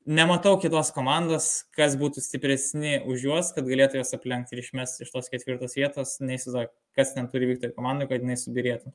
nematau 0.07 0.55
kitos 0.63 0.93
komandos, 0.95 1.49
kas 1.77 1.97
būtų 1.99 2.23
stipresni 2.23 3.01
už 3.05 3.27
juos, 3.27 3.51
kad 3.57 3.67
galėtų 3.67 4.01
juos 4.01 4.15
aplenkti 4.17 4.57
ir 4.57 4.63
išmesti 4.63 5.05
iš 5.05 5.11
tos 5.15 5.31
ketvirtos 5.33 5.75
vietos, 5.79 6.17
neįsivaizduoju, 6.23 6.71
kas 6.97 7.13
ten 7.17 7.29
turi 7.33 7.51
vykti 7.53 7.73
komandai, 7.75 8.09
kad 8.11 8.23
jinai 8.23 8.39
subirėtų. 8.41 8.95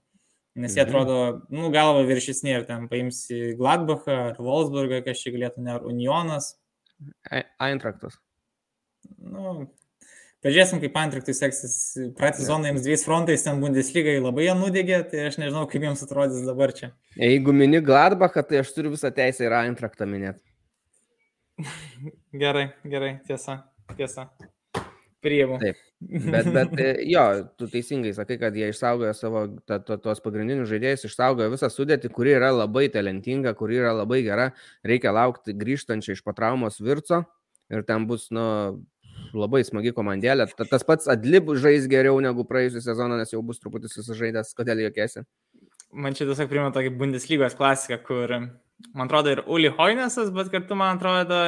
Nes 0.61 0.73
jie 0.75 0.83
mhm. 0.83 0.89
atrodo, 0.89 1.19
nu, 1.53 1.69
galva 1.71 2.01
viršesni 2.07 2.51
ir 2.51 2.65
ten 2.67 2.89
paimsi 2.91 3.53
Gladbachą 3.59 4.17
ar 4.31 4.41
Wolfsburgą, 4.41 4.99
kas 5.05 5.21
čia 5.23 5.31
galėtų, 5.35 5.63
ne, 5.63 5.77
ar 5.77 5.85
Unionas, 5.87 6.55
Eintraktas. 7.31 8.19
Nu, 9.17 9.71
pažiūrėsim, 10.45 10.81
kaip 10.83 10.99
Eintraktui 11.01 11.33
seksis. 11.33 11.75
Praeitą 12.17 12.43
sezoną 12.43 12.69
jiems 12.69 12.83
dviejais 12.85 13.05
frontais 13.07 13.45
ten 13.45 13.63
Bundeslygai 13.63 14.19
labai 14.19 14.45
jie 14.45 14.55
nudegė, 14.59 14.99
tai 15.09 15.25
aš 15.31 15.39
nežinau, 15.41 15.63
kaip 15.71 15.87
jiems 15.87 16.03
atrodys 16.05 16.43
dabar 16.45 16.75
čia. 16.77 16.91
Jeigu 17.17 17.55
mini 17.55 17.81
Gladbachą, 17.85 18.43
tai 18.45 18.61
aš 18.61 18.75
turiu 18.75 18.93
visą 18.93 19.09
teisę 19.15 19.47
ir 19.47 19.57
Eintraktą 19.63 20.05
minėti. 20.09 20.43
Gerai, 22.43 22.71
gerai, 22.87 23.13
tiesa, 23.27 23.61
tiesa. 23.97 24.29
Priimu. 25.21 25.59
Taip. 25.61 25.77
Bet, 26.01 26.47
bet 26.49 26.71
e, 26.81 26.85
jo, 27.11 27.23
tu 27.59 27.67
teisingai 27.69 28.13
sakai, 28.17 28.39
kad 28.41 28.55
jie 28.57 28.71
išsaugojo 28.71 29.11
savo 29.13 29.43
ta, 29.69 29.77
ta, 29.85 29.99
tos 30.01 30.21
pagrindinius 30.25 30.71
žaidėjus, 30.71 31.05
išsaugojo 31.05 31.51
visą 31.53 31.69
sudėtį, 31.69 32.09
kuri 32.15 32.33
yra 32.39 32.49
labai 32.55 32.87
talentinga, 32.93 33.53
kuri 33.59 33.77
yra 33.83 33.91
labai 33.99 34.23
gera. 34.25 34.47
Reikia 34.87 35.13
laukti 35.13 35.53
grįžtančiai 35.57 36.17
iš 36.17 36.23
patraumos 36.25 36.81
virco 36.81 37.21
ir 37.69 37.85
ten 37.85 38.07
bus, 38.09 38.31
nu, 38.33 38.47
labai 39.37 39.61
smagi 39.67 39.93
komandėlė. 39.95 40.49
Tas 40.57 40.85
pats 40.87 41.09
Adlib 41.11 41.53
žais 41.61 41.85
geriau 41.91 42.17
negu 42.23 42.45
praėjusią 42.49 42.81
sezoną, 42.89 43.21
nes 43.21 43.33
jau 43.33 43.43
bus 43.45 43.61
truputį 43.61 43.91
susižaidęs, 43.93 44.55
kodėl 44.57 44.81
jokiesi. 44.87 45.25
Man 45.91 46.15
čia 46.15 46.27
tiesiog 46.29 46.51
primena 46.51 46.71
tokį 46.75 46.93
Bundeslygos 46.99 47.57
klasiką, 47.59 47.97
kur, 48.05 48.35
man 48.95 49.07
atrodo, 49.07 49.33
ir 49.33 49.41
Uli 49.51 49.71
Hoinesas, 49.75 50.31
bet 50.35 50.51
kartu, 50.53 50.77
man 50.79 50.95
atrodo, 50.95 51.39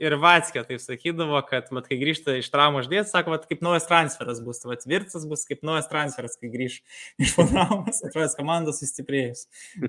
ir 0.00 0.16
Vatskė 0.20 0.62
taip 0.64 0.80
sakydavo, 0.82 1.40
kad 1.48 1.68
vat, 1.74 1.88
kai 1.90 1.98
grįžta 2.00 2.38
iš 2.40 2.48
traumos 2.52 2.88
ždėt, 2.88 3.10
sako, 3.10 3.34
vat, 3.34 3.44
kaip 3.50 3.60
naujas 3.64 3.88
transferas 3.90 4.40
bus, 4.44 4.62
vat, 4.68 4.86
Virtsas 4.88 5.26
bus 5.28 5.44
kaip 5.48 5.60
naujas 5.66 5.90
transferas, 5.90 6.38
kai 6.40 6.52
grįž 6.52 6.80
iš 7.20 7.36
traumos, 7.36 8.00
atrodo, 8.08 8.30
komandos 8.38 8.80
sustiprėjus. 8.80 9.46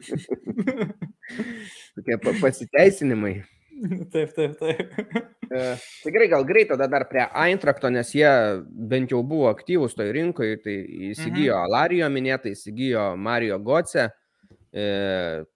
Tokie 1.95 2.19
pasiteisinimai. 2.27 3.37
Taip, 4.13 4.33
taip, 4.35 4.57
taip. 4.59 4.95
E, 5.51 5.61
tai 6.03 6.11
gerai, 6.13 6.27
gal 6.31 6.45
greit 6.47 6.69
tada 6.71 6.87
dar 6.87 7.07
prie 7.09 7.25
Eintrakto, 7.27 7.89
nes 7.91 8.13
jie 8.15 8.29
bent 8.69 9.11
jau 9.11 9.19
buvo 9.25 9.49
aktyvūs 9.51 9.97
toj 9.97 10.11
rinkoje, 10.15 10.59
tai 10.63 10.75
įsigijo 11.11 11.55
mhm. 11.57 11.65
Alarijo 11.65 12.09
minėtą, 12.13 12.53
įsigijo 12.53 13.09
Mario 13.19 13.57
Goce, 13.59 14.07
e, 14.71 14.85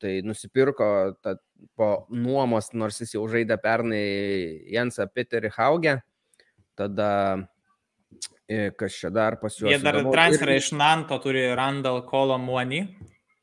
tai 0.01 0.17
nusipirko 0.25 0.89
tą 1.23 1.37
po 1.75 1.89
nuomos, 2.11 2.71
nors 2.75 2.99
jis 3.01 3.15
jau 3.15 3.23
žaidė 3.31 3.57
pernai 3.61 4.03
Jensą 4.73 5.07
Peterį 5.11 5.51
Haugę. 5.55 5.95
Tada 6.75 7.09
e, 8.51 8.69
kas 8.75 8.99
čia 8.99 9.11
dar 9.15 9.39
pas 9.39 9.55
juos. 9.55 9.71
Jie 9.71 9.79
dar 9.83 10.01
transferą 10.03 10.57
ir... 10.57 10.61
iš 10.63 10.73
Nanto 10.75 11.17
turi 11.23 11.45
Randall 11.55 12.03
Kolo 12.09 12.37
Muoni, 12.41 12.83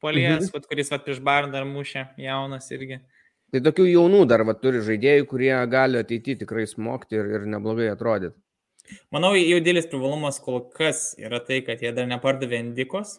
polijas, 0.04 0.50
mhm. 0.50 0.68
kuris 0.68 0.92
vat, 0.92 1.06
prieš 1.06 1.22
Barn 1.24 1.54
dar 1.54 1.66
mušė, 1.68 2.10
jaunas 2.20 2.68
irgi. 2.74 3.00
Tai 3.52 3.60
tokių 3.66 3.84
jaunų 3.90 4.22
dar 4.30 4.46
vat, 4.48 4.62
turi 4.64 4.80
žaidėjų, 4.84 5.26
kurie 5.28 5.52
gali 5.68 6.00
ateityje 6.00 6.40
tikrai 6.46 6.64
smogti 6.68 7.18
ir, 7.18 7.26
ir 7.36 7.50
neblogai 7.52 7.90
atrodyti. 7.92 8.38
Manau, 9.12 9.34
jų 9.36 9.60
didelis 9.60 9.88
privalumas 9.90 10.40
kol 10.42 10.62
kas 10.72 11.12
yra 11.20 11.40
tai, 11.44 11.60
kad 11.66 11.84
jie 11.84 11.92
dar 11.96 12.08
nepardavė 12.08 12.62
indikos, 12.64 13.18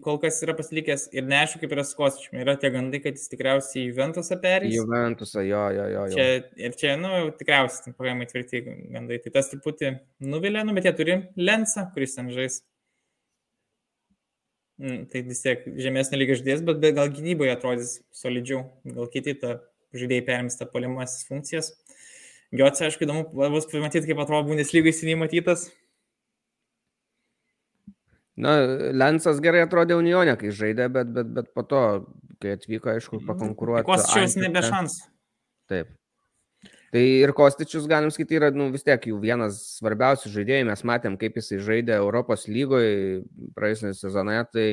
kol 0.00 0.16
kas 0.22 0.40
yra 0.44 0.54
pasilikęs 0.56 1.08
ir 1.12 1.26
neaišku, 1.28 1.60
kaip 1.62 1.74
yra 1.76 1.84
su 1.84 1.96
Kostičiumi. 1.98 2.40
Yra 2.46 2.56
tie 2.60 2.70
gandai, 2.72 3.02
kad 3.04 3.18
jis 3.18 3.28
tikriausiai 3.32 3.82
į 3.82 3.90
Juventusą 3.90 4.38
perės. 4.40 4.72
Juventusą, 4.72 5.42
jo, 5.44 5.62
jo, 5.76 5.86
jo. 5.92 6.04
jo. 6.08 6.16
Čia, 6.16 6.26
ir 6.64 6.76
čia, 6.80 6.94
nu, 7.00 7.12
tikriausiai, 7.36 7.92
pakankamai 7.92 8.28
tvirti 8.30 8.62
gandai. 8.64 9.20
Tai 9.24 9.34
tas 9.36 9.52
truputį 9.52 9.96
nuvilė, 10.32 10.64
nu, 10.64 10.76
bet 10.78 10.88
jie 10.88 10.94
turi 10.96 11.18
Lensą, 11.36 11.90
kuris 11.92 12.16
ten 12.16 12.32
žais. 12.32 12.62
Mm, 14.80 15.04
tai 15.12 15.20
vis 15.26 15.42
tiek 15.44 15.66
žemesnė 15.84 16.18
lyga 16.18 16.38
ždės, 16.38 16.62
bet, 16.64 16.80
gal 16.96 17.10
gynyboje 17.12 17.52
atrodys 17.52 17.92
solidžiau. 18.16 18.64
Gal 18.88 19.10
kiti 19.12 19.36
tą 19.38 19.58
žaidėjai 19.92 20.24
perims 20.26 20.58
tą 20.58 20.66
polimasis 20.72 21.26
funkcijas. 21.28 21.70
Giotsė, 22.52 22.88
aišku, 22.88 23.06
įdomu 23.06 23.26
bus 23.32 23.68
pamatyti, 23.70 24.08
kaip 24.10 24.20
atrodo 24.24 24.50
Bundeslygai 24.50 24.92
seniai 24.96 25.20
matytas. 25.20 25.70
Na, 28.42 28.56
Lensas 28.96 29.40
gerai 29.44 29.62
atrodė 29.66 29.96
Unionė, 30.00 30.34
kai 30.40 30.52
žaidė, 30.56 30.88
bet, 30.92 31.10
bet, 31.16 31.32
bet 31.36 31.50
po 31.56 31.64
to, 31.68 31.82
kai 32.42 32.56
atvyko, 32.56 32.94
aišku, 32.94 33.20
mhm. 33.20 33.28
pakonkuruoti. 33.28 33.88
Kostičius 33.88 34.38
nebe 34.40 34.64
šans. 34.64 35.02
Taip. 35.70 35.92
Tai 36.92 37.02
ir 37.02 37.32
Kostičius, 37.32 37.86
galim 37.88 38.10
sakyti, 38.12 38.36
yra 38.36 38.50
nu, 38.52 38.66
vis 38.74 38.84
tiek 38.84 39.06
jų 39.08 39.16
vienas 39.22 39.60
svarbiausių 39.78 40.32
žaidėjų. 40.34 40.66
Mes 40.68 40.82
matėm, 40.88 41.16
kaip 41.20 41.38
jisai 41.40 41.62
žaidė 41.64 41.96
Europos 41.96 42.44
lygoje 42.52 43.22
praėjusią 43.56 43.94
sezoną, 43.96 44.42
tai 44.52 44.66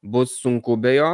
bus 0.00 0.38
sunku 0.40 0.78
be 0.80 0.94
jo, 0.96 1.10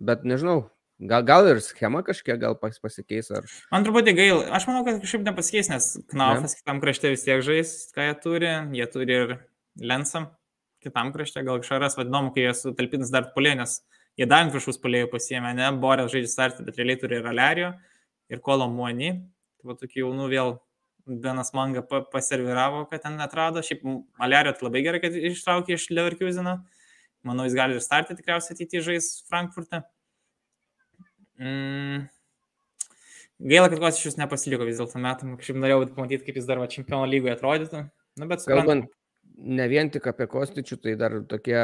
bet 0.00 0.24
nežinau, 0.24 0.62
Gal, 1.04 1.24
gal 1.26 1.48
ir 1.50 1.58
schema 1.60 2.04
kažkiek 2.06 2.38
gal 2.38 2.54
pas, 2.54 2.76
pasikeis. 2.78 3.26
Ar... 3.34 3.48
Man 3.74 3.82
truputį 3.84 4.14
gaila. 4.14 4.44
Aš 4.54 4.68
manau, 4.68 4.84
kad 4.86 5.00
kažkaip 5.02 5.24
nepasikeis, 5.26 5.68
nes 5.72 5.88
Knaufas 6.12 6.54
ne? 6.54 6.60
kitam 6.60 6.80
krašte 6.80 7.10
vis 7.10 7.24
tiek 7.26 7.42
žais, 7.42 7.72
ką 7.96 8.06
jie 8.06 8.14
turi. 8.22 8.52
Jie 8.78 8.86
turi 8.92 9.16
ir 9.16 9.34
Lensą, 9.82 10.28
kitam 10.84 11.10
krašte, 11.12 11.42
gal 11.42 11.58
kažkas 11.64 11.98
vadinam, 11.98 12.30
kai 12.34 12.46
jie 12.46 12.54
sutalpinas 12.60 13.10
dar 13.10 13.32
polė, 13.34 13.56
nes 13.58 13.80
jie 14.20 14.28
dar 14.30 14.46
viršus 14.54 14.78
polėjų 14.84 15.10
pasiemė, 15.10 15.50
ne, 15.58 15.72
Borės 15.82 16.12
žaidžia 16.14 16.30
startą, 16.30 16.66
bet 16.68 16.78
realiai 16.78 17.00
turi 17.00 17.18
ir 17.18 17.26
Alerio, 17.26 17.72
ir 18.30 18.42
Kolo 18.44 18.70
Muoni. 18.70 19.16
Tai 19.16 19.33
va 19.64 19.76
tokių 19.80 20.04
jaunų 20.04 20.28
vėl 20.32 20.54
Benas 21.04 21.52
Manga 21.56 21.82
paserviravo, 21.84 22.86
kad 22.88 23.04
ten 23.04 23.20
atrado. 23.20 23.62
Šiaip 23.64 23.84
Alerio 24.24 24.54
tai 24.56 24.66
labai 24.68 24.84
gerai, 24.86 25.02
kad 25.02 25.16
ištraukė 25.16 25.76
iš 25.76 25.90
Leverkusino. 25.92 26.58
Manau, 27.24 27.44
jis 27.48 27.56
gali 27.56 27.76
ir 27.76 27.84
startą 27.84 28.16
tikriausiai 28.16 28.56
ateityje 28.56 28.84
žais 28.88 29.10
Frankfurte. 29.28 29.82
Mm. 31.40 32.04
Gaila, 33.44 33.68
kad 33.72 33.98
šis 33.98 34.16
nepasiliko 34.20 34.66
vis 34.68 34.80
dėlto 34.80 35.00
metam. 35.02 35.34
Kažkaip 35.40 35.58
norėjau 35.60 35.88
pamatyti, 35.96 36.24
kaip 36.28 36.40
jis 36.40 36.48
dar 36.48 36.60
va, 36.62 36.68
čempionų 36.70 37.08
lygoje 37.10 37.34
atrodytų. 37.34 37.80
Na, 38.20 38.28
bet 38.30 38.44
suprantu. 38.44 38.60
Kalbant, 38.62 38.92
ne 39.34 39.66
vien 39.68 39.90
tik 39.90 40.06
apie 40.10 40.26
Kostičių, 40.30 40.78
tai 40.82 40.94
dar 40.98 41.16
tokie 41.28 41.58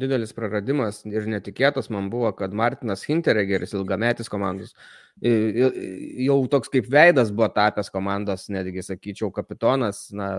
didelis 0.00 0.34
praradimas 0.36 1.00
ir 1.08 1.28
netikėtas 1.30 1.90
man 1.94 2.10
buvo, 2.12 2.30
kad 2.36 2.54
Martinas 2.56 3.04
Hinteregeris, 3.06 3.74
ilgametis 3.76 4.30
komandos, 4.32 4.74
jau 5.22 6.38
toks 6.50 6.72
kaip 6.72 6.90
veidas 6.92 7.32
buvo 7.34 7.50
tapęs 7.54 7.92
komandos, 7.94 8.48
netgi 8.52 8.84
sakyčiau, 8.86 9.30
kapitonas, 9.34 10.08
na, 10.14 10.30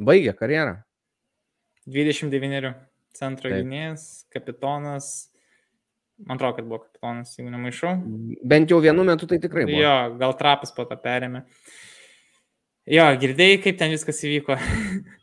baigė 0.00 0.36
karjerą. 0.38 0.80
29 1.88 2.74
centro 3.16 3.50
gynėjas, 3.52 4.26
kapitonas, 4.32 5.08
man 6.22 6.36
atrodo, 6.38 6.58
kad 6.60 6.68
buvo 6.68 6.82
kapitonas, 6.84 7.32
jeigu 7.38 7.52
nemaišau. 7.52 7.96
Bent 8.52 8.70
jau 8.70 8.82
vienu 8.84 9.06
metu 9.08 9.28
tai 9.30 9.40
tikrai 9.42 9.66
buvo. 9.66 9.80
Jo, 9.80 9.96
gal 10.20 10.36
trapas 10.38 10.74
po 10.76 10.86
to 10.88 10.98
perėmė. 11.00 11.42
Jo, 12.90 13.08
girdėjai, 13.18 13.58
kaip 13.62 13.76
ten 13.78 13.92
viskas 13.94 14.22
įvyko. 14.26 14.58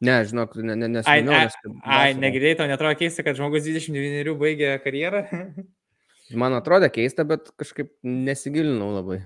Ne, 0.00 0.16
žinok, 0.24 0.54
ne, 0.64 0.76
ne, 0.80 0.88
nesiminiau. 0.96 1.34
Ai, 1.36 1.48
ai, 1.84 1.96
ai 1.98 2.14
negirdėjai, 2.16 2.58
tau 2.62 2.68
netrodo 2.70 2.96
keista, 2.96 3.24
kad 3.26 3.36
žmogus 3.36 3.66
29 3.66 4.36
baigė 4.40 4.74
karjerą? 4.84 5.26
Man 6.40 6.54
atrodė 6.56 6.88
keista, 6.94 7.26
bet 7.26 7.50
kažkaip 7.60 7.90
nesigilinau 8.06 8.92
labai. 8.94 9.18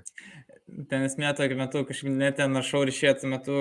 Ten 0.88 1.04
esmė 1.04 1.30
tokiu 1.36 1.58
metu, 1.60 1.84
kažkaip 1.86 2.10
net 2.10 2.38
ten 2.40 2.54
našau 2.56 2.82
ir 2.86 2.90
šie 2.96 3.12
tuo 3.20 3.28
metu 3.30 3.58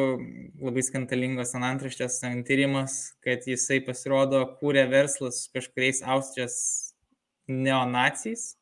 labai 0.63 0.85
skantalingos 0.87 1.51
ant 1.59 1.67
antraštės 1.67 2.21
tyrimas, 2.47 2.97
kad 3.25 3.43
jisai 3.45 3.81
pasirodo 3.85 4.41
kūrė 4.61 4.87
verslas 4.89 5.43
kažkuriais 5.53 6.01
Austrijos 6.15 6.57
neonacijais 7.51 8.53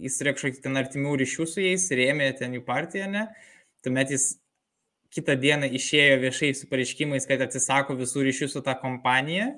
jis 0.00 0.18
turėjo 0.18 0.36
kažkokį 0.38 0.62
ten 0.64 0.80
artimių 0.80 1.16
ryšių 1.20 1.46
su 1.48 1.64
jais, 1.64 1.88
rėmė 1.96 2.30
ten 2.38 2.54
jų 2.56 2.64
partiją, 2.66 3.08
ne? 3.12 3.26
Tuomet 3.84 4.12
jis 4.14 4.32
kitą 5.14 5.36
dieną 5.40 5.70
išėjo 5.74 6.20
viešai 6.22 6.52
su 6.54 6.68
pareiškimais, 6.70 7.26
kad 7.28 7.42
atsisako 7.42 7.96
visų 7.98 8.24
ryšių 8.28 8.48
su 8.52 8.62
tą 8.66 8.76
kompanija, 8.78 9.50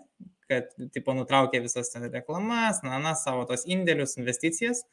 kad, 0.50 0.72
tipo, 0.94 1.14
nutraukė 1.16 1.62
visas 1.64 1.92
ten 1.92 2.08
reklamas, 2.12 2.82
na, 2.84 2.98
na, 3.02 3.14
savo 3.18 3.44
tos 3.48 3.66
indėlius, 3.68 4.18
investicijas. 4.20 4.84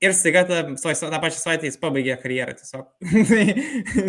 Ir 0.00 0.14
staiga 0.16 0.46
tą, 0.48 0.62
tą 0.80 1.18
pačią 1.20 1.36
savaitę 1.42 1.68
jis 1.68 1.76
pabaigė 1.80 2.16
karjerą 2.22 2.54
tiesiog. 2.56 2.86
tai, 3.30 3.44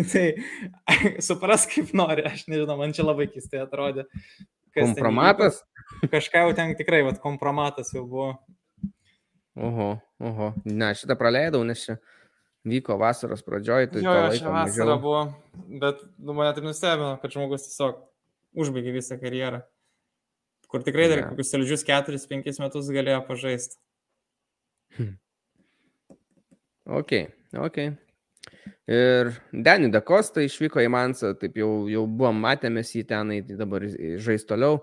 tai 0.08 1.10
supras 1.20 1.66
kaip 1.68 1.92
nori, 1.96 2.24
aš 2.30 2.46
nežinau, 2.48 2.78
man 2.80 2.94
čia 2.96 3.04
labai 3.04 3.28
keistai 3.28 3.60
atrodė. 3.66 4.06
Kompromatas? 4.72 5.60
Kažką 6.08 6.46
jau 6.46 6.54
ten 6.56 6.72
tikrai, 6.78 7.02
vad, 7.04 7.20
kompromatas 7.20 7.92
jau 7.92 8.06
buvo. 8.08 8.30
Oho, 9.60 9.90
oho. 10.16 10.48
Ne, 10.64 10.94
šitą 10.96 11.18
praleidau, 11.20 11.60
nes 11.68 11.82
čia 11.84 11.98
vyko 12.68 12.96
vasaros 13.00 13.42
pradžioj. 13.46 13.90
Tai 13.92 14.02
jo, 14.02 14.14
jo, 14.14 14.24
vasara 14.28 14.54
mažiau. 14.54 14.98
buvo, 15.02 15.22
bet 15.82 16.02
nu, 16.18 16.34
mane 16.36 16.52
taip 16.56 16.66
nustebino, 16.66 17.14
kad 17.22 17.34
žmogus 17.34 17.66
tiesiog 17.68 18.02
užbaigė 18.62 18.94
visą 18.98 19.18
karjerą. 19.20 19.62
Kur 20.72 20.84
tikrai 20.86 21.08
dar 21.10 21.20
ja. 21.20 21.26
kokius 21.28 21.50
saldžius 21.52 21.84
4-5 21.88 22.62
metus 22.62 22.88
galėjo 22.94 23.18
pažaisti. 23.26 23.76
Hmm. 24.96 25.18
Ok, 26.98 27.12
ok. 27.60 27.84
Ir 28.90 29.30
Denį 29.54 29.92
Dakostą 29.94 30.42
išvyko 30.42 30.80
į 30.82 30.88
Mansą, 30.90 31.30
taip 31.38 31.54
jau, 31.60 31.86
jau 31.92 32.02
buvom 32.08 32.40
matėmės 32.42 32.90
jį 32.96 33.04
tenai, 33.12 33.38
tai 33.46 33.54
dabar 33.60 33.84
žais 34.24 34.44
toliau. 34.48 34.80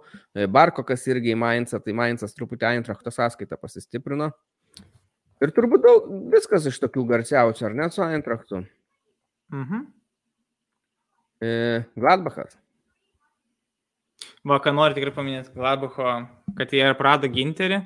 Barkokas 0.53 1.03
irgi 1.11 1.33
į 1.33 1.39
Mainzą, 1.41 1.81
tai 1.83 1.95
Mainzas 1.97 2.37
truputį 2.37 2.69
Eintrachto 2.69 3.11
sąskaitą 3.11 3.59
pasistiprino. 3.59 4.29
Ir 5.39 5.53
turbūt 5.55 5.85
daug, 5.85 6.09
viskas 6.33 6.65
iš 6.67 6.79
tokių 6.83 7.05
garsiausių, 7.13 7.69
ar 7.69 7.77
ne, 7.77 7.87
su 7.93 8.03
Eintrachtu? 8.03 8.63
Mhm. 9.55 9.85
E, 11.39 11.51
Gladbachas. 11.95 12.57
Va, 14.43 14.59
ką 14.63 14.73
noriu 14.75 14.97
tikrai 14.97 15.13
paminėti, 15.15 15.53
Gladbacho, 15.55 16.11
kad 16.57 16.75
jie 16.75 16.83
prado 16.99 17.31
ginterį. 17.31 17.79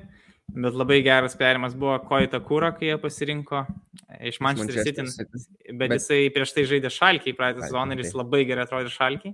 Bet 0.54 0.76
labai 0.78 1.00
geras 1.06 1.38
perimas 1.40 1.74
buvo 1.78 1.96
Koita 2.04 2.38
Kūra, 2.44 2.74
kai 2.76 2.90
jie 2.92 2.98
pasirinko 3.02 3.64
iš 4.28 4.42
Manchester 4.44 4.84
City. 4.86 5.06
Bet, 5.08 5.48
bet 5.80 5.96
jisai 5.96 6.28
prieš 6.36 6.52
tai 6.54 6.66
žaidė 6.70 6.92
šalkiai 6.94 7.34
praeitą 7.38 7.64
sezoną 7.64 7.96
ir 7.96 8.04
jis 8.04 8.12
labai 8.18 8.44
gerai 8.50 8.68
atrodė 8.68 8.92
šalkiai. 8.94 9.34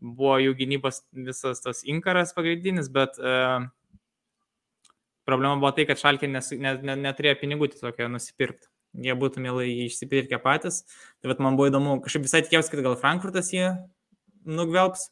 Buvo 0.00 0.38
jų 0.40 0.54
gynybos 0.56 1.02
visas 1.26 1.60
tas 1.64 1.82
inkaras 1.84 2.32
pagrindinis, 2.36 2.88
bet 2.94 3.18
uh, 3.20 3.66
problema 5.30 5.56
buvo 5.60 5.70
tai, 5.76 5.86
kad 5.88 6.00
šalkiai 6.00 6.30
nes, 6.32 6.50
ne, 6.58 6.74
ne, 6.84 6.98
neturėjo 7.06 7.38
pinigų 7.40 7.70
tiesiog 7.72 8.02
nusipirkti. 8.12 8.68
Jie 9.06 9.14
būtų 9.14 9.42
mielai 9.44 9.68
išsipirkę 9.86 10.40
patys. 10.42 10.82
Tai 11.22 11.36
man 11.38 11.58
buvo 11.58 11.70
įdomu, 11.70 12.00
kažkaip 12.04 12.26
visai 12.26 12.42
tikėjausi, 12.42 12.72
kad 12.74 12.82
gal 12.86 12.98
Frankfurtas 12.98 13.52
jie 13.54 13.68
nugvelbs, 14.48 15.10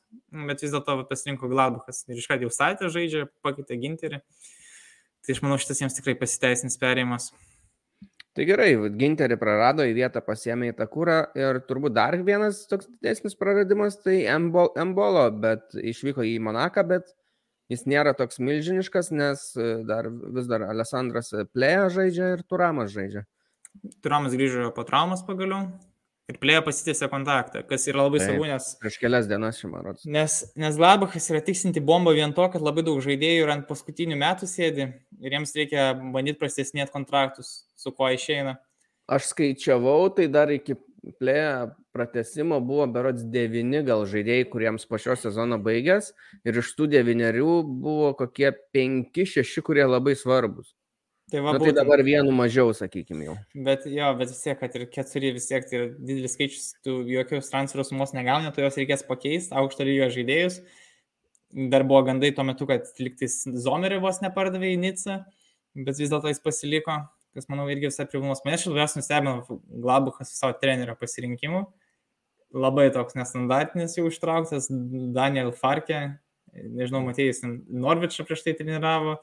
bet 0.49 0.65
vis 0.65 0.73
dėlto 0.75 1.05
pasirinko 1.11 1.51
Gladbachas. 1.51 2.03
Ir 2.09 2.19
iš 2.19 2.27
karto 2.31 2.49
jau 2.49 2.55
statė 2.55 2.91
žaidžia, 2.93 3.29
pakeitė 3.45 3.79
ginterį. 3.79 4.23
Tai 5.23 5.37
aš 5.37 5.45
manau, 5.45 5.61
šitas 5.61 5.83
jiems 5.83 5.97
tikrai 5.99 6.17
pasiteisins 6.19 6.79
perėjimas. 6.81 7.31
Tai 8.39 8.45
gerai, 8.47 8.69
Ginterį 8.95 9.35
prarado 9.41 9.83
į 9.83 9.97
vietą, 9.97 10.21
pasiemė 10.23 10.69
į 10.71 10.75
tą 10.79 10.87
kūrą 10.87 11.17
ir 11.35 11.59
turbūt 11.67 11.97
dar 11.97 12.15
vienas 12.23 12.61
toks 12.71 12.87
didesnis 12.87 13.35
praradimas 13.35 13.97
tai 14.05 14.21
Embolo, 14.31 15.25
bet 15.43 15.75
išvyko 15.75 16.23
į 16.23 16.37
Monaką, 16.47 16.85
bet 16.87 17.11
jis 17.73 17.85
nėra 17.89 18.15
toks 18.17 18.41
milžiniškas, 18.43 19.13
nes 19.15 19.51
e, 19.57 19.69
dar, 19.89 20.09
vis 20.09 20.49
dar 20.51 20.69
Alessandras 20.69 21.35
Plėja 21.53 21.89
žaidžia 21.95 22.33
ir 22.37 22.47
Turamas 22.49 22.95
žaidžia. 22.95 23.27
Turamas 24.03 24.35
grįžo 24.35 24.73
po 24.75 24.85
traumas 24.89 25.23
pagaliau 25.27 25.69
ir 26.29 26.37
plėja 26.43 26.61
pasitėsė 26.65 27.09
kontaktą, 27.09 27.63
kas 27.69 27.87
yra 27.89 28.05
labai 28.05 28.21
svarbu, 28.21 28.49
nes... 28.51 28.69
Prieš 28.83 28.99
kelias 29.01 29.29
dienas 29.31 29.61
šiuo 29.61 29.71
man 29.73 29.87
rodos. 29.87 30.05
Nes, 30.05 30.39
nes 30.61 30.77
Gladbachas 30.77 31.29
yra 31.33 31.41
tiksinti 31.45 31.81
bomba 31.85 32.13
vien 32.17 32.35
to, 32.37 32.45
kad 32.53 32.65
labai 32.65 32.85
daug 32.85 33.01
žaidėjų 33.05 33.47
ir 33.47 33.53
ant 33.55 33.69
paskutinių 33.69 34.19
metų 34.21 34.49
sėdi 34.51 34.91
ir 35.25 35.37
jiems 35.39 35.55
reikia 35.57 35.91
bandyti 35.97 36.41
prastesnėti 36.43 36.93
kontraktus, 36.93 37.63
su 37.81 37.95
kuo 37.97 38.11
išeina. 38.13 38.59
Aš 39.09 39.31
skaičiavau, 39.31 40.11
tai 40.13 40.29
dar 40.29 40.53
iki 40.53 40.77
plėja 41.17 41.71
pratesimo 41.99 42.63
buvo 42.63 42.87
berods 42.95 43.27
devyni 43.35 43.83
gal 43.87 44.07
žaidėjai, 44.09 44.49
kuriems 44.55 44.87
po 44.87 45.03
šio 45.03 45.19
sezono 45.19 45.59
baigęs 45.63 46.15
ir 46.47 46.63
iš 46.63 46.73
tų 46.79 46.89
devynerių 46.95 47.61
buvo 47.69 48.15
kokie 48.19 48.55
penki, 48.73 49.27
šeši, 49.27 49.67
kurie 49.67 49.87
labai 49.89 50.15
svarbus. 50.19 50.73
Tai, 51.29 51.43
va, 51.45 51.53
Na, 51.53 51.61
tai 51.61 51.75
dabar 51.77 52.01
vienu 52.01 52.33
mažiau, 52.33 52.71
sakykime 52.73 53.27
jau. 53.27 53.35
Bet 53.67 53.85
jo, 53.85 54.07
bet 54.17 54.31
vis 54.33 54.39
tiek, 54.41 54.57
kad 54.57 54.77
ir 54.79 54.87
keturi 54.89 55.35
vis 55.37 55.49
tiek 55.51 55.67
tai 55.69 55.77
yra 55.77 55.89
didelis 55.93 56.33
skaičius, 56.39 56.69
tu 56.87 57.03
jokios 57.05 57.51
transferų 57.53 57.85
sumos 57.85 58.15
negauni, 58.17 58.49
tu 58.57 58.65
jos 58.65 58.79
reikės 58.81 59.05
pakeisti, 59.05 59.53
aukšto 59.61 59.85
lygio 59.85 60.09
žaidėjus. 60.15 60.63
Dar 61.75 61.85
buvo 61.89 62.01
gandai 62.09 62.31
tuo 62.37 62.47
metu, 62.49 62.65
kad 62.69 62.89
liktais 63.01 63.43
Zomerį 63.45 64.01
vos 64.05 64.23
nepardavė 64.25 64.73
į 64.73 64.81
Nicą, 64.81 65.19
bet 65.77 66.01
vis 66.01 66.09
dėlto 66.09 66.33
jis 66.33 66.41
pasiliko, 66.45 66.97
kas 67.37 67.49
manau 67.53 67.69
irgi 67.69 67.91
visai 67.91 68.09
privalumas. 68.09 68.41
Mane 68.47 68.57
šiandien 68.63 68.79
labiausiai 68.79 69.03
nustebino 69.03 69.61
Glabuchas 69.85 70.33
savo 70.33 70.57
trenerio 70.63 70.97
pasirinkimu. 70.97 71.67
Labai 72.57 72.89
toks 72.95 73.17
nestandartinis 73.19 73.99
jau 73.99 74.07
ištrauktas, 74.09 74.71
Daniel 75.13 75.51
Farke, 75.53 75.99
nežinau, 76.57 77.03
matėjai, 77.05 77.53
Norvičą 77.69 78.25
prieš 78.25 78.47
tai 78.47 78.55
treniravo. 78.57 79.19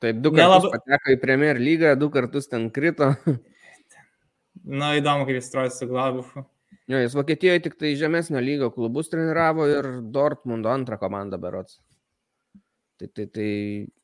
Taip, 0.00 0.22
du 0.24 0.32
kartus 0.32 0.64
Nelab... 0.64 0.70
pateko 0.72 1.12
į 1.12 1.18
Premier 1.20 1.60
lygą, 1.60 1.92
du 2.00 2.08
kartus 2.12 2.48
ten 2.48 2.70
krito. 2.72 3.12
Na, 4.80 4.94
įdomu, 4.96 5.26
kaip 5.28 5.36
jis 5.36 5.50
atrodo 5.50 5.74
su 5.74 5.88
Glabufu. 5.90 6.46
Jo, 6.90 6.98
jis 6.98 7.14
Vokietijoje 7.14 7.62
tik 7.66 7.76
tai 7.78 7.92
žemesnio 8.00 8.40
lygio 8.42 8.70
klubus 8.74 9.12
treniravo 9.12 9.68
ir 9.70 9.88
Dortmundo 10.12 10.72
antrą 10.72 10.98
komandą 11.00 11.38
berots. 11.40 11.78
Tai, 13.00 13.08
tai, 13.16 13.26
tai 13.32 13.50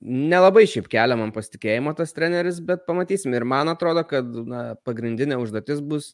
nelabai 0.01 0.65
šiaip 0.71 0.87
kelia 0.93 1.19
man 1.21 1.33
pasitikėjimo 1.35 1.93
tas 1.99 2.15
treneris, 2.17 2.63
bet 2.65 2.87
pamatysim. 2.89 3.35
Ir 3.37 3.45
man 3.49 3.73
atrodo, 3.73 4.05
kad 4.09 4.29
na, 4.49 4.63
pagrindinė 4.89 5.41
užduotis 5.43 5.83
bus 5.85 6.13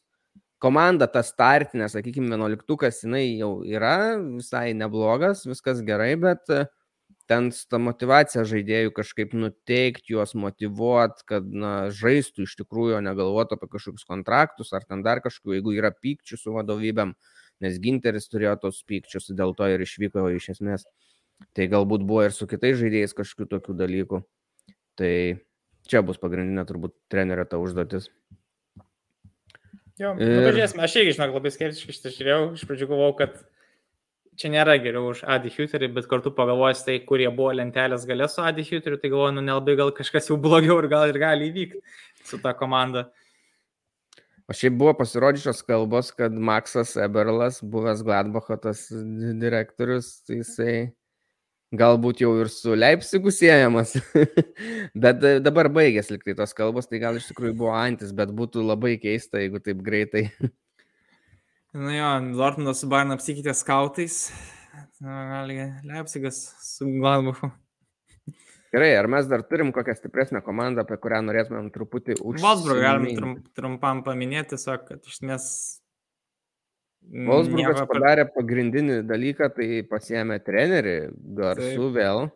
komanda, 0.62 1.09
ta 1.10 1.24
startinė, 1.26 1.89
sakykime, 1.90 2.30
vienuoliktukas, 2.32 3.02
jinai 3.02 3.24
jau 3.40 3.56
yra 3.66 4.14
visai 4.22 4.70
neblogas, 4.78 5.43
viskas 5.51 5.82
gerai, 5.86 6.14
bet 6.22 6.55
uh, 6.55 6.68
ten 7.32 7.48
ta 7.70 7.78
motivacija 7.82 8.44
žaidėjų 8.48 8.93
kažkaip 8.97 9.34
nuteikti, 9.36 10.14
juos 10.14 10.34
motivuoti, 10.39 11.24
kad 11.28 11.47
na, 11.47 11.72
žaistų 11.94 12.47
iš 12.47 12.56
tikrųjų, 12.60 12.98
o 12.98 13.05
negalvotų 13.05 13.56
apie 13.56 13.70
kažkokius 13.72 14.09
kontraktus 14.09 14.72
ar 14.76 14.86
ten 14.89 15.05
dar 15.06 15.22
kažkokių, 15.24 15.56
jeigu 15.59 15.76
yra 15.78 15.93
pykčių 15.94 16.39
su 16.40 16.55
vadovybėm, 16.56 17.14
nes 17.62 17.78
Ginteris 17.82 18.28
turėjo 18.32 18.59
tos 18.66 18.82
pykčius, 18.89 19.30
dėl 19.39 19.56
to 19.59 19.70
ir 19.70 19.84
išvyko 19.84 20.28
iš 20.36 20.52
esmės. 20.56 20.86
Tai 21.56 21.66
galbūt 21.70 22.05
buvo 22.06 22.26
ir 22.26 22.34
su 22.34 22.47
kitais 22.51 22.78
žaidėjais 22.78 23.16
kažkokių 23.18 23.48
tokių 23.56 23.78
dalykų. 23.78 24.22
Tai 24.98 25.14
čia 25.89 26.02
bus 26.06 26.20
pagrindinė 26.22 26.66
turbūt 26.68 26.94
trenerio 27.10 27.47
ta 27.48 27.59
užduotis. 27.62 28.10
Jo, 30.03 30.12
nu, 30.19 30.23
ir... 30.24 30.35
nu, 30.35 30.45
pažiūrėsime, 30.49 30.83
aš 30.83 30.95
irgi, 30.99 31.16
žinok, 31.16 31.35
labai 31.37 31.53
skeptiškai 31.55 31.97
šitą 31.97 32.12
žiūrėjau, 32.16 32.45
iš 32.57 32.65
pradžių 32.66 32.89
galvojau, 32.91 33.16
kad 33.20 33.37
čia 34.41 34.51
nėra 34.51 34.77
geriau 34.83 35.11
už 35.12 35.23
Adi 35.31 35.53
Huterį, 35.55 35.91
bet 35.97 36.09
kartu 36.11 36.33
pagalvojus 36.35 36.85
tai, 36.87 36.99
kurie 37.07 37.29
buvo 37.31 37.53
lentelės 37.55 38.07
galė 38.09 38.27
su 38.33 38.43
Adi 38.43 38.65
Huteriu, 38.66 38.99
tai 38.99 39.12
galvoju, 39.12 39.37
nu 39.39 39.45
nelabai 39.45 39.77
gal 39.79 39.93
kažkas 39.95 40.31
jau 40.31 40.39
blogiau 40.41 40.81
ir 40.83 40.89
gal 40.91 41.12
ir 41.12 41.20
gali 41.23 41.51
įvykti 41.53 41.83
su 42.27 42.41
ta 42.43 42.55
komanda. 42.59 43.11
O 44.51 44.57
šiaip 44.57 44.74
buvo 44.81 44.97
pasirodžiusios 44.99 45.62
kalbos, 45.69 46.11
kad 46.16 46.35
Maksas 46.35 46.97
Eberlas, 47.01 47.61
buvęs 47.62 48.03
Gladbacho 48.05 48.59
tas 48.61 48.89
direktorius, 48.91 50.16
tai 50.27 50.41
jisai 50.41 50.74
galbūt 51.73 52.23
jau 52.24 52.32
ir 52.43 52.51
su 52.53 52.77
Leipzigu 52.77 53.32
siejamas. 53.35 53.94
bet 55.05 55.23
dabar 55.44 55.70
baigėsi 55.73 56.16
liktai 56.16 56.36
tos 56.39 56.53
kalbos, 56.57 56.90
tai 56.90 57.01
gal 57.03 57.20
iš 57.20 57.31
tikrųjų 57.32 57.57
buvo 57.65 57.77
antis, 57.77 58.12
bet 58.16 58.35
būtų 58.35 58.65
labai 58.66 58.99
keista, 59.03 59.40
jeigu 59.43 59.62
taip 59.65 59.85
greitai 59.85 60.28
Na 61.73 61.93
jo, 61.97 62.09
Dortmundas 62.36 62.82
su 62.82 62.89
Bayern 62.93 63.15
apsikeitė 63.15 63.55
skautais. 63.57 64.27
Gali 65.01 65.57
Leipzigas 65.89 66.43
su 66.61 66.85
Gladbachu. 66.99 67.49
Gerai, 68.73 68.90
ar 68.97 69.09
mes 69.09 69.28
dar 69.28 69.40
turim 69.49 69.73
kokią 69.73 69.94
stipresnę 69.97 70.43
komandą, 70.44 70.85
apie 70.85 70.99
kurią 71.01 71.23
norėtumėm 71.24 71.70
truputį 71.73 72.19
užsiminti? 72.19 72.44
Wolfsburg 72.44 72.85
galim 72.85 73.09
trum, 73.16 73.32
trumpam 73.57 74.05
paminėti, 74.05 74.53
tiesiog, 74.53 74.85
kad 74.90 75.09
iš 75.09 75.16
esmės... 75.19 75.47
Wolfsburgas 77.11 77.83
nieko... 77.83 77.89
padarė 77.91 78.27
pagrindinį 78.33 79.03
dalyką, 79.09 79.51
tai 79.57 79.83
pasiemė 79.89 80.39
trenerį, 80.45 80.97
garsų 81.39 81.89
Taip. 81.89 81.97
vėl. 81.99 82.27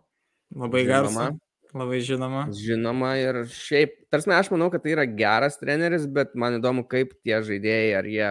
Labai 0.56 0.84
garsų. 0.88 1.28
Labai 1.76 2.00
žinoma. 2.04 2.46
Žinoma 2.56 3.10
ir 3.20 3.42
šiaip, 3.52 3.96
tarsi 4.12 4.32
aš 4.32 4.48
manau, 4.52 4.70
kad 4.72 4.84
tai 4.84 4.94
yra 4.94 5.04
geras 5.08 5.58
treneris, 5.60 6.06
bet 6.08 6.36
man 6.38 6.56
įdomu, 6.60 6.86
kaip 6.88 7.12
tie 7.26 7.40
žaidėjai, 7.44 7.90
ar 7.98 8.08
jie 8.08 8.30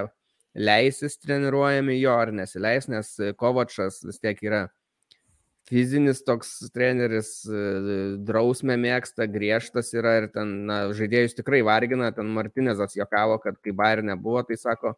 leisis 0.55 1.19
treniruojami 1.21 1.99
jo 1.99 2.15
ar 2.15 2.31
nesileis, 2.33 2.87
nes 2.89 3.11
Kovačas 3.37 3.99
vis 4.07 4.21
tiek 4.23 4.39
yra 4.45 4.63
fizinis 5.69 6.21
toks 6.25 6.51
treneris, 6.73 7.31
drausmė 8.25 8.77
mėgsta, 8.81 9.27
griežtas 9.29 9.91
yra 9.97 10.19
ir 10.21 10.29
ten 10.33 10.53
na, 10.69 10.79
žaidėjus 10.95 11.37
tikrai 11.39 11.63
vargina, 11.65 12.11
ten 12.15 12.29
Martinezas 12.33 12.95
jokavo, 12.97 13.39
kad 13.43 13.57
kai 13.61 13.73
Bayer 13.75 14.03
nebuvo, 14.05 14.43
tai 14.45 14.59
sako, 14.61 14.93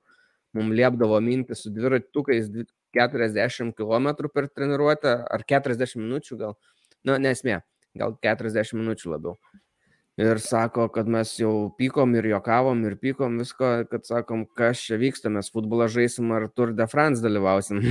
mums 0.57 0.75
liepdavo 0.77 1.19
minti 1.23 1.55
su 1.55 1.71
dviratukais 1.73 2.49
40 2.97 3.73
km 3.77 4.09
per 4.33 4.49
treniruotę 4.49 5.13
ar 5.29 5.45
40 5.47 6.01
minučių 6.01 6.37
gal, 6.41 6.57
nu 7.07 7.17
nesmė, 7.21 7.61
gal 7.97 8.17
40 8.23 8.77
minučių 8.81 9.15
labiau. 9.15 9.37
Ir 10.17 10.39
sako, 10.41 10.87
kad 10.89 11.05
mes 11.13 11.35
jau 11.37 11.69
pykom 11.77 12.15
ir 12.17 12.25
jokavom 12.31 12.79
ir 12.89 12.95
pykom 12.97 13.35
visko, 13.37 13.67
kad 13.91 14.07
sakom, 14.07 14.47
kas 14.57 14.81
čia 14.81 14.97
vyksta, 14.97 15.29
mes 15.29 15.51
futbolą 15.53 15.85
žaisim 15.93 16.31
ar 16.33 16.47
Tour 16.49 16.73
de 16.73 16.87
France 16.89 17.21
dalyvausim. 17.21 17.83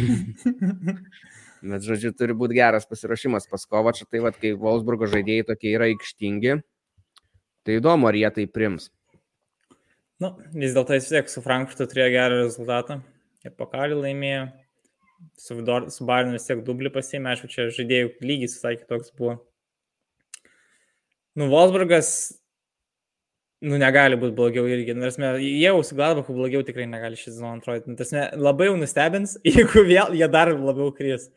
Bet, 1.70 1.86
žodžiu, 1.86 2.10
turi 2.18 2.34
būti 2.34 2.58
geras 2.58 2.86
pasiruošimas 2.90 3.46
pas 3.50 3.62
Kovačą, 3.70 4.08
tai 4.10 4.24
vad, 4.24 4.34
kai 4.42 4.56
Wolfsburgo 4.58 5.06
žaidėjai 5.10 5.46
tokie 5.52 5.70
yra 5.78 5.86
aikštingi, 5.92 6.58
tai 7.66 7.78
įdomu, 7.78 8.10
ar 8.10 8.18
jie 8.18 8.30
tai 8.34 8.50
prims. 8.50 8.90
Nu, 10.22 10.30
vis 10.56 10.72
dėlto 10.72 10.96
jis 10.96 11.10
tiek 11.12 11.28
su 11.28 11.42
Frankfurtu 11.44 11.84
turėjo 11.90 12.12
gerą 12.14 12.38
rezultatą. 12.40 13.00
Ir 13.44 13.52
pokalį 13.58 13.98
laimėjo. 14.00 14.46
Su, 15.40 15.58
su 15.92 16.06
Barinu 16.08 16.36
vis 16.36 16.48
tiek 16.48 16.62
dublį 16.64 16.92
pasiėmė, 16.92 17.32
aišku, 17.32 17.50
čia 17.52 17.68
žaidėjų 17.72 18.10
lygis 18.24 18.56
visai 18.56 18.74
kitoks 18.80 19.12
buvo. 19.16 19.36
Nu, 21.36 21.50
Wolfsburgas, 21.52 22.10
nu, 23.64 23.76
negali 23.80 24.16
būti 24.20 24.36
blogiau 24.36 24.68
irgi. 24.72 24.96
Nu, 24.96 25.04
tarsi, 25.04 25.20
jie 25.44 25.72
su 25.84 25.96
Gladbachu 25.98 26.36
blogiau 26.36 26.64
tikrai 26.64 26.88
negali 26.88 27.20
šį 27.20 27.34
sezoną 27.34 27.60
atrodyti. 27.60 27.92
Nu, 27.92 28.00
tarsi, 28.00 28.22
labai 28.40 28.70
jau 28.70 28.78
nustebins, 28.80 29.36
jeigu 29.52 29.84
vėl 29.88 30.16
jie 30.16 30.30
dar 30.32 30.52
labiau 30.56 30.92
kris. 30.96 31.28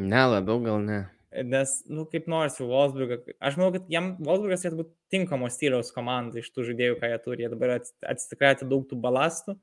Ne, 0.00 0.24
labiau 0.32 0.64
gal 0.64 0.80
ne. 0.84 1.02
Nes, 1.42 1.70
nu, 1.90 2.04
kaip 2.10 2.28
nors 2.30 2.60
jau 2.60 2.68
Wolfsburgą, 2.70 3.18
aš 3.42 3.56
manau, 3.58 3.72
kad 3.74 3.88
jam 3.90 4.12
Wolfsburgas 4.22 4.62
turėtų 4.62 4.80
būti 4.82 4.92
tinkamo 5.14 5.48
stiliaus 5.50 5.90
komanda 5.94 6.38
iš 6.38 6.50
tų 6.54 6.68
žaidėjų, 6.70 6.98
ką 7.00 7.10
jie 7.10 7.20
turi. 7.24 7.44
Jie 7.44 7.50
dabar 7.52 7.76
atsitikratė 7.80 8.68
daug 8.70 8.86
tų 8.90 9.00
balastų. 9.02 9.56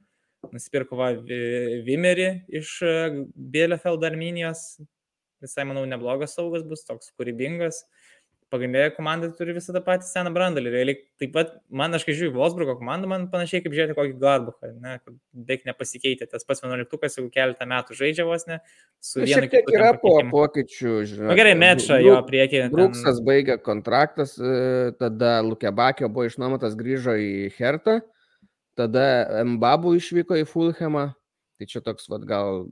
Nusipirko 0.51 0.97
va, 0.97 1.11
Vimerį 1.85 2.29
iš 2.59 2.73
e, 2.83 2.93
Bielefeld 3.53 4.03
Arminijos. 4.03 4.81
Visai, 5.41 5.67
manau, 5.69 5.85
neblogas 5.89 6.33
saugas 6.37 6.65
bus, 6.67 6.83
toks 6.87 7.13
kūrybingas. 7.17 7.83
Uh, 7.85 8.00
pagrindinė 8.51 8.91
komanda 8.95 9.29
turi 9.35 9.55
visą 9.55 9.73
tą 9.75 9.81
patį 9.85 10.07
seną 10.07 10.31
brandalį. 10.35 10.71
Realiai 10.73 10.97
taip 11.21 11.31
pat, 11.35 11.53
man, 11.81 11.95
aš 11.95 12.05
kai 12.07 12.15
žiūriu 12.17 12.33
Volsburgo 12.35 12.75
komandą, 12.79 13.09
man 13.11 13.27
panašiai 13.31 13.63
kaip 13.63 13.75
žiūrėti 13.75 13.95
kokį 13.97 14.15
Gladbachą, 14.19 14.71
ne, 14.83 14.97
beveik 15.33 15.63
nepasikeitė. 15.69 16.27
Tas 16.31 16.47
pats 16.47 16.63
11-ukas 16.65 17.17
jau 17.19 17.25
keletą 17.33 17.67
metų 17.71 17.97
žaidžia 17.97 18.27
vos 18.27 18.47
ne. 18.49 18.59
Su 19.03 19.23
vienu 19.23 19.49
kitu. 19.51 19.75
Yra 19.75 19.93
po 20.01 20.17
pokyčių, 20.33 20.95
žinai. 21.09 21.29
Na 21.31 21.37
gerai, 21.39 21.55
mečą 21.59 21.99
jo 22.03 22.17
priekį. 22.27 22.63
Bruksas 22.75 23.21
ten... 23.21 23.27
baigė 23.27 23.57
kontraktas, 23.63 24.35
e, 24.37 24.91
tada 24.99 25.37
Lukebakio 25.47 26.11
buvo 26.11 26.27
išnuomotas, 26.29 26.77
grįžo 26.79 27.15
į 27.17 27.51
Hertą, 27.57 28.01
tada 28.79 29.43
Mbabu 29.47 29.95
išvyko 29.99 30.43
į 30.43 30.47
Fulhamą. 30.49 31.11
Tai 31.61 31.69
čia 31.69 31.83
toks, 31.85 32.07
vad, 32.09 32.23
gal 32.25 32.65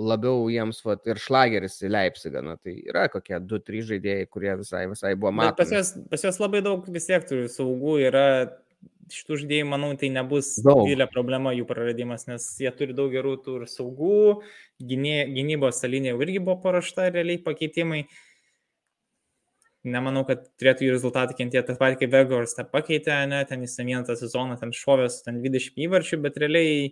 labiau 0.00 0.48
jiems 0.52 0.80
vat, 0.86 1.04
ir 1.08 1.20
šlageris 1.20 1.78
į 1.84 1.92
Leipzigą. 1.92 2.42
Na, 2.44 2.56
tai 2.60 2.76
yra 2.88 3.06
kokie 3.12 3.36
2-3 3.38 3.84
žaidėjai, 3.92 4.30
kurie 4.32 4.56
visai, 4.62 4.86
visai 4.90 5.14
buvo 5.18 5.34
matomi. 5.36 5.58
Pas 5.60 5.74
juos, 5.76 5.92
pas 6.12 6.26
juos 6.26 6.40
labai 6.42 6.64
daug 6.66 6.88
vis 6.94 7.08
tiek 7.08 7.26
turi 7.28 7.50
saugų, 7.52 7.96
yra 8.08 8.26
šitų 9.10 9.40
žaidėjų, 9.42 9.66
manau, 9.68 9.90
tai 9.98 10.10
nebus 10.14 10.54
didelė 10.62 11.06
problema 11.10 11.52
jų 11.54 11.66
praradimas, 11.68 12.26
nes 12.30 12.46
jie 12.62 12.70
turi 12.76 12.94
daug 12.96 13.12
gerų 13.12 13.36
tų 13.44 13.60
ir 13.60 13.70
saugų, 13.70 14.18
gynė, 14.86 15.24
gynybos 15.34 15.80
salinė 15.82 16.12
jau 16.12 16.20
irgi 16.24 16.42
buvo 16.42 16.60
parašta 16.62 17.10
realiai 17.10 17.40
pakeitimai. 17.42 18.04
Nemanau, 19.90 20.26
kad 20.28 20.44
turėtų 20.60 20.84
jų 20.84 20.92
rezultatai 20.92 21.34
kentėti. 21.38 21.70
Tas 21.70 21.78
pat 21.80 21.94
kaip 21.96 22.10
Vegors 22.12 22.52
tą 22.52 22.66
pakeitė, 22.68 23.14
ne, 23.30 23.38
ten 23.48 23.62
jis 23.64 23.78
vieną 23.80 24.02
tą 24.04 24.16
sezoną, 24.20 24.58
ten 24.60 24.74
šovės, 24.76 25.22
ten 25.24 25.38
20 25.40 25.80
įvarčių, 25.86 26.18
bet 26.20 26.36
realiai 26.42 26.90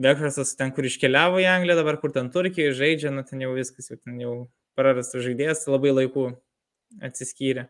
Bekrasas 0.00 0.54
ten, 0.56 0.72
kur 0.72 0.86
iškeliavo 0.88 1.42
į 1.42 1.46
Angliją, 1.50 1.76
dabar 1.82 1.98
kur 2.00 2.14
ten 2.14 2.30
Turkijoje 2.32 2.72
žaidžia, 2.78 3.12
nu 3.12 3.26
ten 3.28 3.42
jau 3.44 3.52
viskas, 3.52 3.90
jau 3.92 3.98
ten 4.00 4.16
jau 4.22 4.34
prarastas 4.78 5.20
žaidėjas, 5.26 5.66
labai 5.68 5.92
laiku 5.92 6.30
atsiskyrė. 7.04 7.66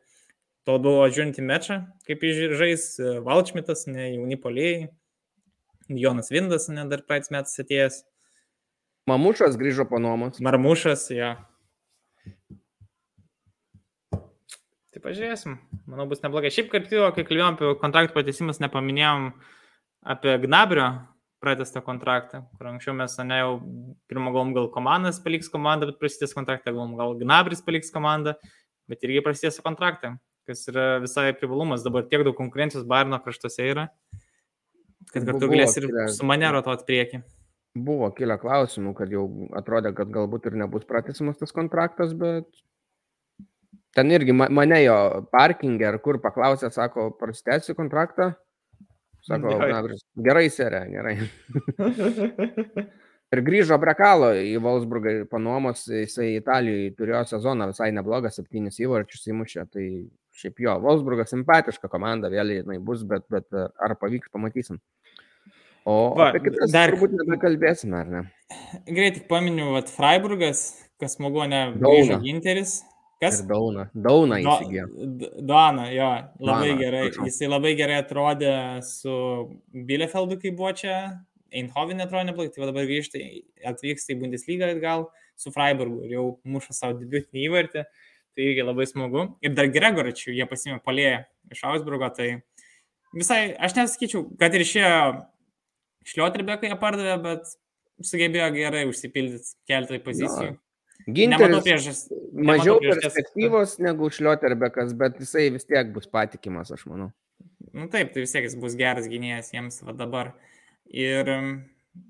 To 0.62 0.77
buvo 0.78 1.09
žiūrint 1.11 1.40
į 1.43 1.44
mečą, 1.49 1.78
kaip 2.07 2.23
žais 2.55 2.85
e, 3.03 3.16
Valčmitas, 3.27 3.89
ne 3.90 4.12
jauni 4.12 4.39
polėjai, 4.39 4.93
Jonas 5.90 6.31
Vindas, 6.31 6.69
ne 6.70 6.86
dar 6.86 7.03
praeitais 7.03 7.32
metais 7.35 7.59
atėjęs. 7.59 8.03
Mamušas 9.11 9.59
grįžo 9.59 9.89
po 9.90 9.99
nuomos. 9.99 10.39
Marmušas, 10.39 11.09
jo. 11.11 11.32
Tai 14.93 15.03
pažiūrėsim. 15.03 15.59
Manau, 15.90 16.07
bus 16.07 16.23
neblogai. 16.23 16.53
Šiaip, 16.55 16.70
kaip 16.70 16.86
jau, 16.94 17.09
kai 17.16 17.27
kalbėjom 17.27 17.57
apie 17.57 17.73
kontraktų 17.82 18.15
patisimus, 18.15 18.62
nepaminėjom 18.62 19.32
apie 20.15 20.36
Gnabrio 20.44 20.86
pratestą 21.43 21.82
kontraktą, 21.85 22.44
kur 22.56 22.70
anksčiau 22.70 22.94
mes, 22.97 23.14
ne 23.27 23.39
jau 23.40 23.52
pirmą 24.10 24.31
galvom 24.31 24.55
gal 24.56 24.69
komandas 24.74 25.19
paliks 25.23 25.51
komandą, 25.52 25.89
bet 25.90 25.98
prasidės 26.02 26.35
kontraktą, 26.36 26.70
galvom 26.70 26.94
gal 26.98 27.16
Gnabris 27.20 27.64
paliks 27.66 27.93
komandą, 27.94 28.36
bet 28.90 29.02
irgi 29.06 29.24
prasidės 29.27 29.59
kontraktą, 29.64 30.14
kas 30.48 30.64
yra 30.70 30.86
visai 31.02 31.31
privalumas. 31.39 31.85
Dabar 31.86 32.06
tiek 32.09 32.24
daug 32.27 32.39
konkurencijos 32.39 32.86
Barno 32.89 33.19
kraštuose 33.23 33.69
yra, 33.74 33.89
kad 35.12 35.27
kartu 35.28 35.51
galės 35.51 35.78
ir 35.81 35.89
su 36.14 36.27
mane 36.28 36.51
rotuoti 36.55 36.86
prieki. 36.89 37.23
Buvo 37.73 38.10
kilę 38.12 38.36
klausimų, 38.39 38.93
kad 38.98 39.12
jau 39.12 39.24
atrodė, 39.56 39.94
kad 39.97 40.10
galbūt 40.12 40.51
ir 40.51 40.59
nebus 40.60 40.85
pratesimas 40.89 41.40
tas 41.40 41.55
kontraktas, 41.56 42.12
bet 42.12 42.47
ten 43.97 44.12
irgi 44.12 44.35
mane 44.36 44.82
jo 44.82 44.97
parkingė 45.32 45.89
ar 45.89 45.98
kur 46.05 46.20
paklausė, 46.20 46.69
sako, 46.73 47.10
prastėsiu 47.20 47.77
kontraktą, 47.78 48.35
Sako, 49.23 49.55
na, 49.61 49.81
gerai, 50.27 50.49
serė, 50.51 50.82
gerai. 50.90 51.15
ir 53.32 53.43
grįžo 53.47 53.78
Brekalo 53.81 54.32
į 54.35 54.57
Wolfsburgą 54.62 55.15
po 55.31 55.39
nuomos, 55.43 55.85
jisai 55.86 56.32
Italijoje 56.40 56.90
turėjo 56.99 57.23
sezoną 57.31 57.70
visai 57.70 57.93
neblogą, 57.94 58.32
septynis 58.35 58.81
įvarčius 58.82 59.31
įmušė, 59.31 59.66
tai 59.70 59.86
šiaip 60.43 60.65
jo, 60.65 60.74
Wolfsburgas 60.82 61.31
simpatiška 61.31 61.90
komanda, 61.93 62.32
vėl 62.32 62.57
jinai 62.57 62.81
bus, 62.82 63.07
bet, 63.07 63.28
bet 63.32 63.47
ar 63.55 63.97
pavyks, 64.01 64.32
pamatysim. 64.35 64.82
O 65.89 66.15
Va, 66.15 66.31
apie 66.31 66.44
kitas 66.44 66.70
dar 66.74 66.93
turbūt 66.93 67.15
nebekalbėsime, 67.19 67.99
ar 67.99 68.11
ne? 68.11 68.20
Greitai 68.86 69.24
paminiu, 69.31 69.73
kad 69.74 69.90
Freiburgas, 69.90 70.66
kas 71.03 71.16
smagu, 71.19 71.43
ne, 71.51 71.65
grįžo 71.78 72.20
Ginteris, 72.23 72.81
Kas? 73.23 73.39
Ir 73.39 73.47
Dauna. 73.47 73.85
Dauna 73.94 74.39
įsigijo. 74.43 74.86
Dauna, 75.47 75.86
jo, 75.94 76.09
labai 76.43 76.70
Dauna, 76.73 76.78
gerai. 76.81 77.03
Prašau. 77.07 77.27
Jisai 77.28 77.51
labai 77.51 77.74
gerai 77.78 77.99
atrodė 78.03 78.55
su 78.86 79.16
Bielefeldu, 79.90 80.40
kai 80.43 80.51
buvo 80.59 80.73
čia. 80.81 80.97
Eindhoven 81.53 82.03
atrodo 82.03 82.24
neblogai, 82.31 82.51
tai 82.55 82.65
dabar 82.65 82.89
grįžta, 82.89 83.20
atvyksta 83.69 84.15
į 84.15 84.23
Bundesliga 84.23 84.70
gal 84.81 85.07
su 85.39 85.53
Freiburgu 85.55 86.07
ir 86.07 86.16
jau 86.16 86.24
muša 86.49 86.74
savo 86.74 86.97
debiutinį 86.99 87.44
įvartį. 87.47 87.85
Tai 88.32 88.47
irgi 88.49 88.65
labai 88.65 88.86
smagu. 88.89 89.27
Ir 89.44 89.53
dar 89.55 89.69
Gregoričių 89.70 90.32
jie 90.32 90.47
pasimė 90.49 90.81
palėję 90.82 91.19
iš 91.53 91.62
Augsburgo, 91.69 92.09
tai 92.16 92.31
visai, 93.12 93.53
aš 93.61 93.77
nesakyčiau, 93.77 94.24
kad 94.40 94.57
ir 94.57 94.65
išėjo 94.65 94.97
šliotrbeką 96.09 96.70
jie 96.70 96.78
pardavė, 96.81 97.19
bet 97.23 97.53
sugebėjo 98.09 98.49
gerai 98.57 98.86
užsipildyti 98.89 99.53
keletą 99.69 100.01
pozicijų. 100.07 100.57
Ginteris 101.12 102.07
mažiau 102.33 102.79
perspektyvos 102.83 103.77
negu 103.83 104.09
Šlioterbekas, 104.13 104.95
bet 104.99 105.21
jisai 105.21 105.51
vis 105.55 105.69
tiek 105.69 105.93
bus 105.95 106.09
patikimas, 106.11 106.73
aš 106.75 106.87
manau. 106.91 107.11
Nu 107.73 107.89
taip, 107.93 108.13
tai 108.15 108.25
vis 108.25 108.33
tiek 108.35 108.47
jis 108.47 108.57
bus 108.61 108.77
geras 108.79 109.09
gynėjas 109.11 109.53
jiems 109.55 109.83
va 109.87 109.95
dabar. 109.97 110.33
Ir 110.93 111.29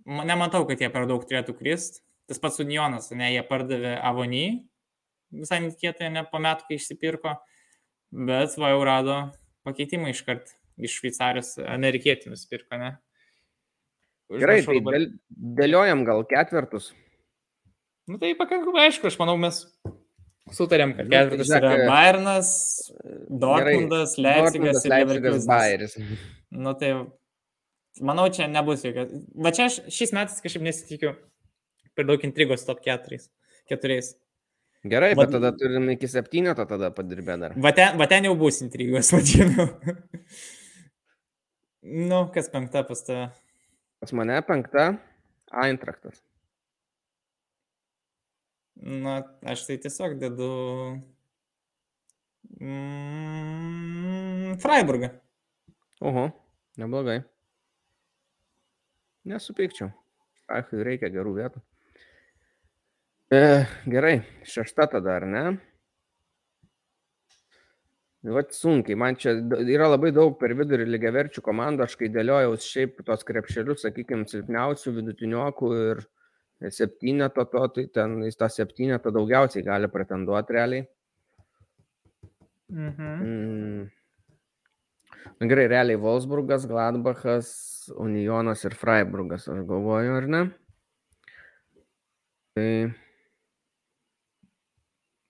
nematau, 0.07 0.65
kad 0.69 0.81
jie 0.81 0.91
per 0.93 1.07
daug 1.11 1.25
turėtų 1.27 1.55
krist. 1.59 2.03
Tas 2.31 2.41
pats 2.43 2.63
Unionas, 2.63 3.11
ne, 3.13 3.33
jie 3.35 3.43
pardavė 3.45 3.97
Avonį, 4.09 4.47
visai 5.43 5.59
netikėtai, 5.65 6.11
ne 6.15 6.23
po 6.31 6.39
metų, 6.43 6.69
kai 6.69 6.79
išsipirko, 6.79 7.35
bet 8.31 8.55
va 8.63 8.71
jau 8.73 8.83
rado 8.87 9.17
pakeitimą 9.67 10.13
iškart 10.13 10.55
iš 10.83 10.99
Šveicarijos, 11.01 11.57
amerikietį 11.67 12.33
nusipirko, 12.33 12.79
ne? 12.81 12.93
Gerai, 14.33 14.63
tai 14.65 14.79
dėl, 14.87 15.09
dėliojam 15.59 16.07
gal 16.09 16.23
ketvertus. 16.31 16.93
Nu 18.09 18.19
tai 18.23 18.33
pakankamai 18.39 18.87
aišku, 18.89 19.11
aš 19.11 19.19
manau, 19.21 19.37
mes 19.41 19.61
sutarėm, 20.57 20.95
kad 20.99 21.11
ketvirtas 21.11 21.51
yra 21.59 21.73
Bayernas, 21.89 22.53
Dortmundas, 23.29 24.17
Leipzigas 24.21 24.87
ir 24.87 24.95
Leverkusenas. 24.95 25.49
Bayeris. 25.49 25.97
Nu 26.53 26.75
tai, 26.79 26.93
manau, 28.01 28.27
čia 28.35 28.49
nebus 28.51 28.85
jokio. 28.87 29.07
Va 29.45 29.53
čia 29.55 29.69
aš 29.71 29.83
šiais 29.89 30.15
metais 30.17 30.43
kažkaip 30.45 30.67
nesitikiu 30.67 31.15
per 31.97 32.09
daug 32.09 32.25
intrigos 32.27 32.67
top 32.69 32.83
4. 32.85 33.21
Keturiais. 33.71 34.15
Gerai, 34.83 35.13
va, 35.15 35.23
bet 35.23 35.37
tada 35.37 35.53
turim 35.55 35.93
iki 35.93 36.09
septyneto 36.11 36.65
tada 36.67 36.91
padirbę 36.95 37.37
dar. 37.39 37.55
Va 37.55 37.71
ten, 37.77 37.95
va 38.01 38.09
ten 38.11 38.27
jau 38.27 38.35
bus 38.39 38.59
intrigos, 38.65 39.13
vadinu. 39.15 39.69
nu, 42.11 42.25
kas 42.35 42.51
penkta 42.51 42.83
pas 42.89 43.07
tave? 43.07 43.29
Pas 44.03 44.15
mane 44.19 44.41
penkta 44.49 44.89
Eintraktas. 45.63 46.19
Na, 48.77 49.19
aš 49.47 49.67
tai 49.69 49.77
tiesiog 49.83 50.17
dedu 50.21 50.49
mm, 52.61 54.57
Freiburgą. 54.63 55.13
Oho, 56.03 56.31
neblogai. 56.81 57.21
Nesupykčiau. 59.29 59.93
Achui 60.51 60.83
reikia 60.83 61.13
gerų 61.13 61.37
vietų. 61.37 61.63
E, 63.33 63.65
gerai, 63.89 64.17
šešta 64.45 64.89
tada, 64.93 65.15
ar 65.21 65.29
ne? 65.29 65.45
Vat 68.23 68.53
sunkiai, 68.55 68.95
man 68.99 69.17
čia 69.19 69.33
yra 69.67 69.89
labai 69.89 70.13
daug 70.15 70.37
per 70.39 70.53
vidurį 70.55 70.85
lygiaverčių 70.93 71.43
komandų, 71.43 71.87
aš 71.87 71.97
kai 71.99 72.11
dėliojau 72.15 72.53
šiaip 72.63 73.01
tos 73.07 73.25
krepšelius, 73.27 73.83
sakykime, 73.83 74.29
silpniausių 74.31 74.93
vidutiniokų 74.99 75.71
ir 75.79 76.03
septyneto 76.71 77.45
to, 77.51 77.67
tai 77.75 77.87
ten 77.95 78.21
į 78.23 78.31
tą 78.39 78.49
septynetą 78.53 79.11
daugiausiai 79.15 79.65
gali 79.67 79.89
pretenduoti 79.91 80.53
realiai. 80.53 80.87
Mhm. 82.73 83.11
Mm. 83.27 83.91
Na 85.41 85.47
gerai, 85.47 85.67
realiai 85.71 85.99
Wolfsburgas, 86.01 86.67
Gladbachas, 86.67 87.49
Unionas 87.99 88.65
ir 88.65 88.75
Freiburgas, 88.79 89.49
aš 89.51 89.63
galvoju, 89.69 90.17
ar 90.17 90.27
ne? 90.31 90.43
Tai 92.57 92.73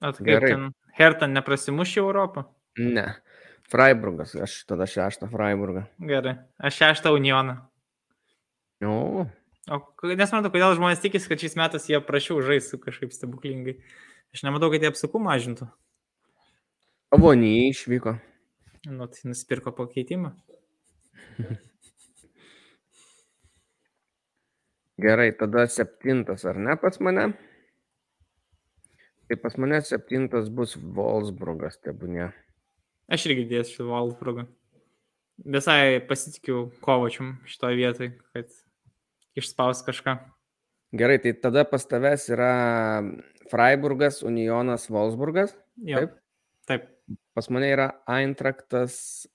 At 0.03 0.17
kaip 0.19 0.27
Gerai. 0.27 0.51
ten 0.51 0.71
Hertha 0.99 1.29
neprasimuš 1.31 1.97
į 1.97 2.03
Europą? 2.03 2.47
ne. 2.79 3.07
Freiburgas, 3.73 4.35
aš 4.37 4.67
tada 4.69 4.85
šeštą 4.85 5.31
Freiburgą. 5.33 5.87
Gerai. 6.05 6.35
Aš 6.61 6.77
šeštą 6.83 7.15
Unioną. 7.17 7.55
O, 8.85 9.25
O 9.71 9.79
nesmatau, 10.19 10.51
kodėl 10.51 10.75
žmonės 10.75 11.03
tikisi, 11.05 11.29
kad 11.31 11.39
šiais 11.39 11.55
metais 11.59 11.85
jie 11.87 12.01
prašiau 12.03 12.41
žais 12.43 12.73
kažkaip 12.83 13.13
stebuklingai. 13.15 13.77
Aš 14.35 14.43
nematau, 14.47 14.73
kad 14.73 14.83
jie 14.83 14.91
apsukų 14.91 15.21
mažintų. 15.23 15.69
Avonijai 17.15 17.69
išvyko. 17.71 18.17
Nu, 18.91 19.07
tai 19.07 19.31
nusipirko 19.31 19.71
pakeitimą. 19.77 20.33
Gerai, 25.03 25.31
tada 25.39 25.67
septintas, 25.71 26.45
ar 26.49 26.59
ne 26.59 26.75
pas 26.81 26.99
mane? 27.03 27.29
Tai 29.29 29.39
pas 29.45 29.55
mane 29.63 29.79
septintas 29.87 30.51
bus 30.51 30.75
Wolfsburgas, 30.77 31.79
tebūnė. 31.87 32.33
Aš 33.13 33.29
irgi 33.31 33.47
dėsiu 33.51 33.87
Valfrugą. 33.91 34.49
Visai 35.43 36.03
pasitikiu 36.07 36.67
kovačium 36.85 37.37
šitoje 37.49 37.79
vietoje, 37.79 38.11
kad 38.35 38.51
išspaus 39.39 39.83
kažką. 39.87 40.17
Gerai, 40.93 41.19
tai 41.23 41.33
tada 41.41 41.65
pas 41.65 41.87
tavęs 41.89 42.27
yra 42.35 42.53
Freiburgas, 43.49 44.21
Unionas, 44.23 44.89
Wolfsburgas. 44.93 45.55
Jo. 45.81 46.03
Taip. 46.03 46.19
Taip. 46.69 46.89
Pas 47.33 47.49
mane 47.49 47.71
yra 47.73 47.89
Eintraktas, 48.09 49.27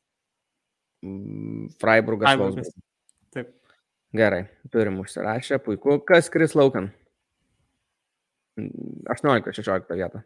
mm, 1.01 1.73
Freiburgas, 1.81 2.29
Freiburgas. 2.29 2.69
Wolfsburgas. 2.69 3.33
Taip. 3.33 3.51
Gerai, 4.17 4.43
turim 4.71 5.01
užsirašę, 5.01 5.59
puiku. 5.65 5.99
Kas 6.05 6.29
kris 6.33 6.55
laukan? 6.55 6.91
Mm, 8.57 9.03
18-16 9.17 9.97
vietą. 9.97 10.21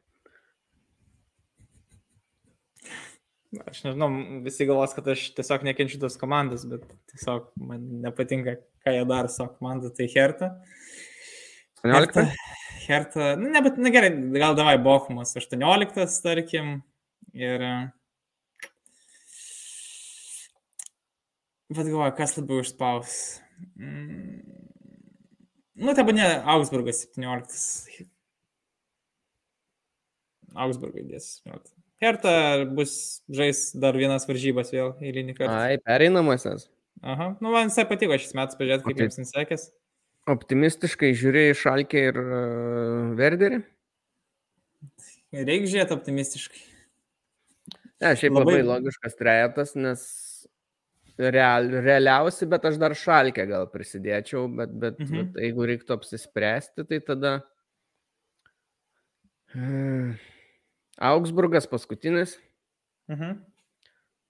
Aš 3.51 3.81
nežinau, 3.83 4.07
visi 4.45 4.63
galvos, 4.63 4.93
kad 4.95 5.09
aš 5.11 5.25
tiesiog 5.35 5.65
nekenčiu 5.67 5.97
tos 5.99 6.15
komandos, 6.19 6.61
bet 6.71 6.85
tiesiog 7.11 7.49
man 7.59 7.81
nepatinka, 8.05 8.53
ką 8.85 8.93
jie 8.95 9.01
daro 9.09 9.31
su 9.31 9.47
komanda, 9.57 9.91
tai 9.91 10.07
Hertha. 10.13 10.53
18? 11.83 12.23
Hertha, 12.85 13.33
nu, 13.35 13.49
ne, 13.51 13.63
bet, 13.65 13.75
na 13.81 13.91
gerai, 13.91 14.13
gal 14.37 14.55
davai 14.55 14.77
Bochumas 14.79 15.35
18, 15.35 16.21
tarkim. 16.23 16.77
Ir. 17.35 17.65
Bet 21.71 21.87
galvoju, 21.87 22.15
kas 22.15 22.37
labiau 22.39 22.63
išspaus. 22.63 23.19
Mm. 23.75 24.39
Nu, 25.81 25.95
tai 25.95 26.07
ne 26.15 26.31
Augsburgas 26.55 27.03
17. 27.09 28.07
Augsburgai 30.55 31.03
dės 31.07 31.33
17. 31.43 31.80
Hertha 32.01 32.65
bus 32.65 33.21
žais 33.29 33.71
dar 33.77 33.93
vienas 33.97 34.25
varžybas 34.25 34.71
vėl 34.73 34.95
eilinį 35.05 35.35
kartą. 35.37 35.53
Ai, 35.53 35.77
pereinamasis. 35.85 36.65
Aha, 37.01 37.31
nu 37.41 37.51
man 37.53 37.69
visai 37.69 37.85
patiko 37.89 38.17
šis 38.17 38.33
metas 38.37 38.57
pažiūrėti, 38.57 38.85
kaip 38.87 38.97
O 38.97 39.05
jiems 39.05 39.19
nusekės. 39.21 39.67
Optimistiškai 40.29 41.11
žiūrėjai 41.17 41.53
Šalkį 41.57 42.01
ir 42.09 42.17
uh, 42.21 43.13
Verderį? 43.17 43.61
Reikia 45.33 45.69
žiūrėti 45.71 45.95
optimistiškai. 45.95 46.61
Ne, 48.01 48.11
šiaip 48.17 48.33
labai, 48.33 48.57
Labai- 48.59 48.67
logiškas 48.69 49.17
trejetas, 49.17 49.75
nes 49.77 50.03
real, 51.21 51.69
realiausi, 51.85 52.47
bet 52.49 52.65
aš 52.65 52.77
dar 52.81 52.95
Šalkę 52.97 53.45
gal 53.49 53.67
prisidėčiau, 53.69 54.47
bet, 54.57 54.73
bet, 54.73 54.97
Mhm. 54.99 55.09
mhm. 55.13 55.31
bet 55.35 55.43
jeigu 55.45 55.69
reiktų 55.69 55.97
apsispręsti, 55.99 56.85
tai 56.89 56.99
tada 57.05 57.33
hmm, 59.53 60.15
Augsburgas 61.01 61.65
paskutinis, 61.69 62.37
Mhm. 63.09 63.39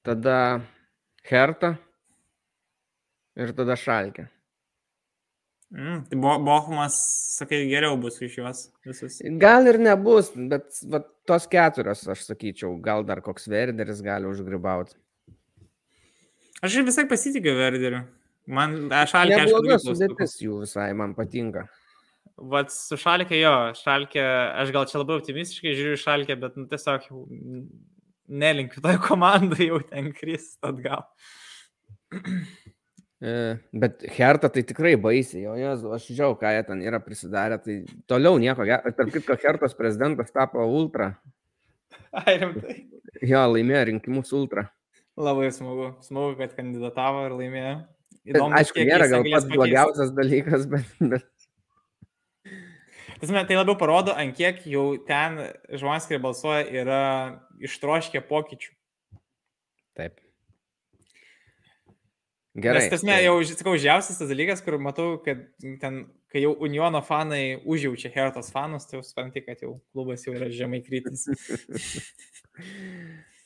tada 0.03 0.61
Herta 1.27 1.75
ir 3.37 3.51
tada 3.53 3.75
Šalkė. 3.77 4.29
Mm, 5.71 5.99
tai 6.09 6.17
Bo 6.19 6.33
Bochumas, 6.43 6.95
sakai, 7.37 7.61
geriau 7.69 7.95
bus 8.01 8.17
iš 8.21 8.33
juos 8.39 8.63
visus. 8.85 9.21
Gal 9.39 9.67
ir 9.71 9.77
nebus, 9.79 10.31
bet 10.35 10.67
va, 10.91 10.99
tos 11.27 11.45
keturios, 11.47 12.01
aš 12.11 12.25
sakyčiau, 12.27 12.73
gal 12.83 13.05
dar 13.07 13.21
koks 13.23 13.47
Verderis 13.47 14.01
gali 14.03 14.27
užgribauti. 14.27 14.95
Aš 16.61 16.75
visai 16.85 17.07
pasitikiu 17.07 17.55
Verderiu. 17.55 18.03
Man 18.47 18.89
šalkė, 18.89 19.37
aš 19.37 19.45
Nebloga 19.45 19.77
irgi 19.77 19.85
sudėtis 19.85 20.35
jų 20.43 20.59
visai, 20.65 20.89
man 20.97 21.13
patinka. 21.15 21.69
Vat 22.49 22.71
su 22.73 22.97
šalkė 22.97 23.37
jo, 23.37 23.53
šalkė, 23.77 24.21
aš 24.63 24.71
gal 24.73 24.87
čia 24.89 24.97
labai 25.01 25.19
optimistiškai 25.19 25.75
žiūriu 25.77 25.99
šalkę, 26.01 26.37
bet 26.41 26.55
nu, 26.57 26.65
tiesiog 26.71 27.05
jau 27.09 27.25
nelinkiu 28.31 28.81
tai 28.81 28.95
komandai 29.03 29.67
jau 29.67 29.81
ten 29.85 30.09
krist 30.15 30.57
atgal. 30.65 31.05
E, 33.21 33.59
Bet 33.77 34.01
Herta 34.15 34.49
tai 34.49 34.63
tikrai 34.65 34.95
baisiai, 34.97 35.43
jo, 35.43 35.53
jezu, 35.59 35.91
aš 35.93 36.07
žinau, 36.09 36.33
ką 36.39 36.55
jie 36.55 36.63
ten 36.65 36.81
yra 36.81 36.97
prisidarę, 37.03 37.59
tai 37.61 37.75
toliau 38.09 38.39
nieko 38.41 38.65
gero. 38.65 38.93
Tarp 38.97 39.13
kitko, 39.13 39.37
Hertos 39.43 39.77
prezidentas 39.77 40.33
tapo 40.33 40.65
ultra. 40.65 41.11
Ai, 42.23 42.39
rimtai. 42.41 42.79
Jo, 43.21 43.45
laimėjo 43.53 43.83
rinkimus 43.91 44.33
ultra. 44.33 44.65
Labai 45.19 45.51
smagu. 45.53 45.91
Smagu, 46.01 46.33
kad 46.39 46.55
kandidatavo 46.57 47.27
ir 47.27 47.37
laimėjo. 47.37 47.75
Įdomu, 48.31 48.53
Aišku, 48.57 48.77
kiek 48.77 48.89
nėra 48.89 49.07
gal 49.09 49.23
pats 49.25 49.47
blogiausias 49.49 50.11
dalykas, 50.17 50.65
bet, 50.69 50.89
bet 51.13 51.25
Tasme, 53.21 53.43
tai 53.45 53.57
labiau 53.59 53.77
parodo, 53.77 54.15
ant 54.17 54.33
kiek 54.33 54.63
jau 54.65 54.95
ten 55.05 55.37
žmonės, 55.69 56.07
kurie 56.09 56.17
balsuoja, 56.23 56.65
yra 56.81 57.01
ištroškę 57.61 58.23
pokyčių. 58.25 58.73
taip. 59.99 60.17
Gerai. 62.51 62.81
Nes 62.81 62.89
tasme, 62.91 63.13
jau, 63.23 63.37
sakau, 63.47 63.77
žiausias 63.79 64.17
tas 64.19 64.27
dalykas, 64.27 64.59
kur 64.65 64.75
matau, 64.81 65.13
kad 65.23 65.45
ten, 65.79 66.01
kai 66.33 66.41
jau 66.43 66.51
Uniono 66.65 66.99
fanai 67.05 67.61
užjaučia 67.63 68.11
Hertos 68.11 68.49
fanus, 68.51 68.89
tai 68.89 68.97
jau 68.97 69.05
supranti, 69.07 69.43
kad 69.45 69.61
jau 69.63 69.77
klubas 69.93 70.25
jau 70.25 70.33
yra 70.35 70.49
žemai 70.51 70.81
kritis. 70.83 71.29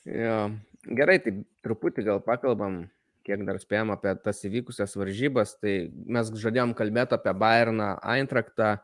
Jo. 0.05 0.51
Gerai, 0.85 1.17
tai 1.17 1.31
truputį 1.65 2.03
gal 2.05 2.19
pakalbam, 2.21 2.83
kiek 3.25 3.41
dar 3.47 3.57
spėjom 3.57 3.89
apie 3.95 4.11
tas 4.21 4.43
įvykusias 4.45 4.93
varžybas. 4.99 5.55
Tai 5.57 5.73
mes 5.89 6.29
žadėjom 6.29 6.75
kalbėti 6.77 7.17
apie 7.17 7.33
Bayerną, 7.41 7.95
Eintraktą, 8.05 8.75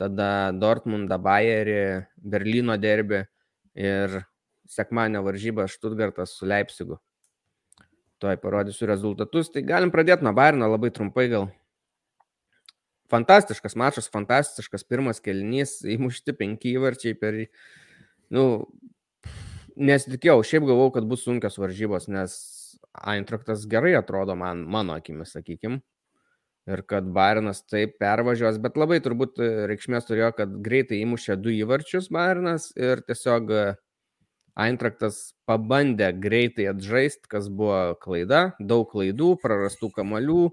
tada 0.00 0.52
Dortmundą, 0.56 1.18
Bayerį, 1.22 2.04
Berlyno 2.16 2.76
derbį 2.80 3.22
ir 3.78 4.20
sekmanio 4.68 5.22
varžybą 5.26 5.66
Stuttgartas 5.68 6.36
su 6.38 6.46
Leipzigu. 6.48 6.98
Tuoj 8.22 8.38
parodysiu 8.38 8.86
rezultatus. 8.86 9.50
Tai 9.50 9.64
galim 9.66 9.90
pradėti 9.94 10.24
nuo 10.26 10.34
Bayerno 10.36 10.70
labai 10.70 10.92
trumpai 10.94 11.26
gal. 11.32 11.48
Fantastiškas 13.12 13.76
mačas, 13.76 14.08
fantastiškas 14.12 14.86
pirmas 14.88 15.20
kelnys, 15.20 15.80
įmušti 15.96 16.36
penki 16.38 16.76
įvarčiai 16.78 17.18
per... 17.18 17.42
Nu, 18.32 18.44
nesitikėjau, 19.76 20.40
šiaip 20.46 20.64
galvau, 20.70 20.88
kad 20.94 21.04
bus 21.08 21.26
sunkios 21.26 21.58
varžybos, 21.60 22.08
nes 22.08 22.38
Eintraktas 23.08 23.66
gerai 23.68 23.94
atrodo 23.96 24.36
man, 24.36 24.64
mano 24.68 24.96
akimis, 24.96 25.34
sakykim. 25.36 25.80
Ir 26.70 26.84
kad 26.86 27.08
Bairnas 27.10 27.64
taip 27.66 27.96
pervažiuos, 27.98 28.60
bet 28.62 28.76
labai 28.78 29.00
turbūt 29.02 29.40
e, 29.42 29.46
reikšmės 29.66 30.06
turėjo, 30.06 30.28
kad 30.36 30.52
greitai 30.62 31.00
įmušė 31.02 31.34
du 31.42 31.50
įvarčius 31.50 32.06
Bairnas 32.14 32.68
ir 32.78 33.02
tiesiog 33.02 33.50
e, 33.50 33.64
Eintraktas 34.62 35.32
pabandė 35.48 36.12
greitai 36.20 36.68
atžaisti, 36.70 37.26
kas 37.32 37.48
buvo 37.48 37.96
klaida, 38.02 38.52
daug 38.60 38.84
klaidų, 38.92 39.32
prarastų 39.42 39.90
kamalių, 39.96 40.44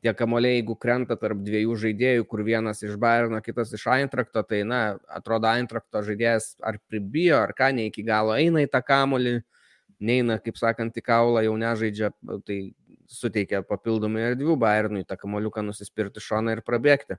tie 0.00 0.14
kamoliai, 0.16 0.60
jeigu 0.60 0.78
krenta 0.80 1.16
tarp 1.20 1.42
dviejų 1.44 1.76
žaidėjų, 1.84 2.26
kur 2.30 2.44
vienas 2.46 2.80
iš 2.86 2.96
Bayerno, 3.00 3.42
kitas 3.44 3.74
iš 3.76 3.84
Eintrakto, 3.98 4.42
tai, 4.46 4.62
na, 4.64 4.80
atrodo, 5.12 5.50
Eintrakto 5.50 6.00
žaidėjas 6.06 6.54
ar 6.64 6.80
pribijo, 6.88 7.40
ar 7.42 7.52
ką, 7.58 7.72
ne 7.76 7.90
iki 7.90 8.06
galo 8.06 8.32
eina 8.38 8.64
į 8.64 8.70
tą 8.72 8.80
kamolį, 8.86 9.40
neina, 10.00 10.38
kaip 10.40 10.56
sakant, 10.56 10.96
į 10.96 11.04
kaulą, 11.04 11.44
jau 11.44 11.58
nežaidžia, 11.60 12.14
tai 12.48 12.62
suteikia 13.10 13.64
papildomai 13.66 14.30
erdvių 14.30 14.56
Bayernui 14.60 15.04
tą 15.08 15.18
kamoliuką 15.20 15.64
nusispirti 15.66 16.22
šoną 16.22 16.56
ir 16.56 16.64
prabėgti. 16.66 17.18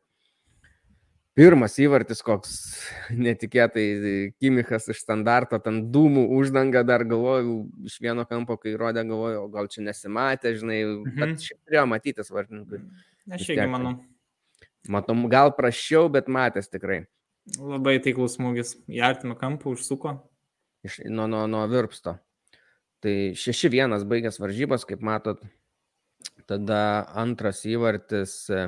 Pirmas 1.38 1.77
įvartis, 1.80 2.19
koks 2.27 2.55
netikėtai 3.15 3.84
Kimichas 4.35 4.89
iš 4.91 4.99
standarto, 5.05 5.61
ten 5.63 5.85
dūmų 5.93 6.26
uždanga 6.35 6.81
dar 6.84 7.05
galvojau, 7.07 7.61
iš 7.88 7.95
vieno 8.03 8.26
kampo, 8.27 8.57
kai 8.59 8.73
rodė, 8.76 9.05
galvojau, 9.07 9.45
gal 9.53 9.69
čia 9.72 9.85
nesimatė, 9.85 10.51
žinai, 10.59 10.81
mhm. 10.84 11.15
bet 11.22 11.45
šiaip 11.47 11.61
turėjo 11.63 11.85
matytis 11.88 12.34
vartininkui. 12.35 12.81
Aš 13.31 13.47
irgi 13.53 13.69
manau. 13.72 13.95
Matom, 14.91 15.23
gal 15.31 15.53
prašiau, 15.55 16.09
bet 16.11 16.27
matęs 16.31 16.68
tikrai. 16.72 17.05
Labai 17.57 17.95
taiklus 18.03 18.35
smūgis. 18.35 18.76
Į 18.91 18.99
artimą 19.05 19.38
kampą 19.39 19.72
užsuko. 19.76 20.18
Iš, 20.85 20.99
nuo, 21.07 21.30
nuo, 21.31 21.45
nuo 21.49 21.63
virpsto. 21.69 22.18
Tai 23.01 23.15
6-1 23.38 24.03
baigęs 24.09 24.41
varžybos, 24.41 24.85
kaip 24.89 25.03
matot. 25.05 25.41
Tada 26.49 27.07
antras 27.18 27.63
įvartis 27.69 28.35
e, 28.49 28.68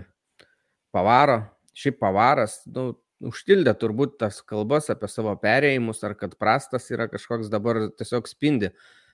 pavaro, 0.93 1.41
šiaip 1.77 1.99
pavaras, 2.01 2.59
nu, 2.69 2.91
užtildė 3.23 3.73
turbūt 3.79 4.17
tas 4.21 4.41
kalbas 4.45 4.89
apie 4.93 5.09
savo 5.11 5.33
perėjimus, 5.39 6.03
ar 6.05 6.15
kad 6.19 6.35
prastas 6.39 6.89
yra 6.91 7.07
kažkoks 7.11 7.51
dabar 7.51 7.87
tiesiog 7.97 8.27
spindi, 8.29 8.73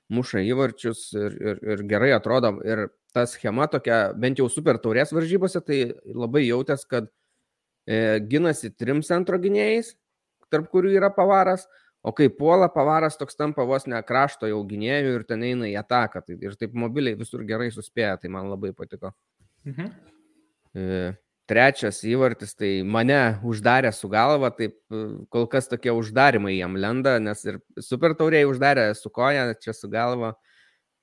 muša 0.09 0.41
įvarčius 0.47 1.03
ir, 1.13 1.37
ir, 1.37 1.61
ir 1.73 1.83
gerai 1.89 2.11
atrodo. 2.15 2.55
Ir 2.65 2.87
ta 3.13 3.25
schema 3.29 3.69
tokia, 3.69 4.09
bent 4.17 4.41
jau 4.41 4.49
super 4.51 4.79
taurės 4.81 5.13
varžybose, 5.15 5.61
tai 5.65 5.81
labai 6.05 6.45
jautės, 6.47 6.85
kad 6.89 7.09
e, 7.85 8.19
ginasi 8.29 8.73
trim 8.73 9.03
centro 9.05 9.39
gynėjais, 9.41 9.95
tarp 10.49 10.69
kurių 10.73 10.95
yra 10.97 11.11
pavaras, 11.13 11.67
o 12.01 12.13
kai 12.15 12.29
puola 12.31 12.69
pavaras, 12.71 13.17
toks 13.19 13.37
tampa 13.39 13.65
vos 13.67 13.87
ne 13.89 13.99
krašto 14.05 14.49
jau 14.49 14.59
gynėjų 14.67 15.15
ir 15.17 15.25
ten 15.27 15.43
eina 15.43 15.67
į 15.69 15.75
ataką. 15.81 16.23
Tai, 16.25 16.37
ir 16.41 16.59
taip 16.59 16.75
mobiliai 16.77 17.17
visur 17.19 17.43
gerai 17.47 17.69
suspėja, 17.75 18.17
tai 18.21 18.31
man 18.33 18.51
labai 18.51 18.71
patiko. 18.75 19.11
Mhm. 19.67 19.89
E, 20.79 21.01
trečias 21.49 22.03
įvartis, 22.05 22.53
tai 22.57 22.71
mane 22.85 23.39
uždarė 23.47 23.91
su 23.95 24.09
galva, 24.11 24.51
taip 24.55 24.77
kol 25.33 25.47
kas 25.49 25.67
tokie 25.71 25.91
uždarimai 25.95 26.55
jam 26.59 26.77
lenda, 26.77 27.17
nes 27.19 27.41
ir 27.47 27.59
super 27.83 28.13
tauriai 28.17 28.47
uždarė 28.49 28.91
su 28.95 29.11
koja, 29.13 29.49
čia 29.59 29.73
su 29.73 29.89
galva. 29.91 30.35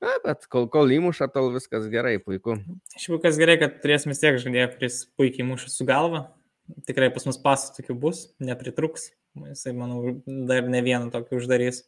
Na, 0.02 0.12
bet 0.22 0.44
kol, 0.52 0.66
kol 0.68 0.90
įmuša, 0.92 1.30
tol 1.32 1.48
viskas 1.54 1.86
gerai, 1.92 2.18
puiku. 2.20 2.58
Šiaip 3.00 3.22
kas 3.24 3.38
gerai, 3.40 3.56
kad 3.60 3.78
turėsime 3.80 4.14
tiek 4.16 4.36
žaidėją, 4.42 4.68
kuris 4.74 4.98
puikiai 5.16 5.46
muša 5.48 5.72
su 5.72 5.86
galva. 5.88 6.26
Tikrai 6.86 7.08
pas 7.14 7.24
mus 7.24 7.38
pasų 7.40 7.78
tokių 7.78 7.96
bus, 8.02 8.26
nepritruks. 8.42 9.08
Jisai, 9.36 9.74
manau, 9.76 10.16
dar 10.48 10.66
ne 10.68 10.80
vieną 10.84 11.10
tokį 11.12 11.40
uždarys. 11.40 11.82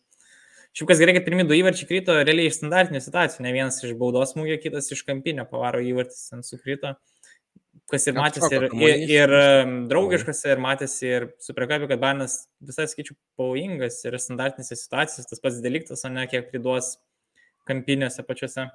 Šiaip 0.76 0.90
kas 0.90 1.00
gerai, 1.00 1.14
kad 1.16 1.24
pirmi 1.26 1.46
du 1.48 1.56
įvarčiai 1.56 1.88
krito 1.88 2.16
realiai 2.20 2.50
iš 2.50 2.58
standartinių 2.60 3.00
situacijų. 3.02 3.44
Ne 3.46 3.54
vienas 3.56 3.80
iš 3.82 3.94
baudos 3.98 4.34
smūgio, 4.34 4.58
kitas 4.62 4.90
iš 4.94 5.00
kampinio 5.08 5.46
pavaro 5.48 5.80
įvartis 5.82 6.28
ten 6.28 6.44
sukrito 6.46 6.94
kas 7.88 8.06
ir 8.08 8.16
matėsi 8.18 8.50
ir, 8.52 8.66
ir, 8.76 9.04
ir 9.08 9.34
draugiškas, 9.88 10.42
ir 10.50 10.60
matėsi 10.62 11.08
ir 11.08 11.26
superkapė, 11.44 11.88
kad 11.90 12.02
Barnas 12.02 12.42
visai, 12.64 12.88
skaičiu, 12.90 13.16
pavojingas 13.40 14.00
ir 14.04 14.18
standartinėse 14.20 14.76
situacijose, 14.76 15.28
tas 15.30 15.42
pats 15.44 15.62
deliktas, 15.64 16.04
o 16.04 16.12
ne 16.12 16.26
kiek 16.30 16.50
priduos 16.52 16.96
kampinėse 17.68 18.24
pačiose. 18.28 18.68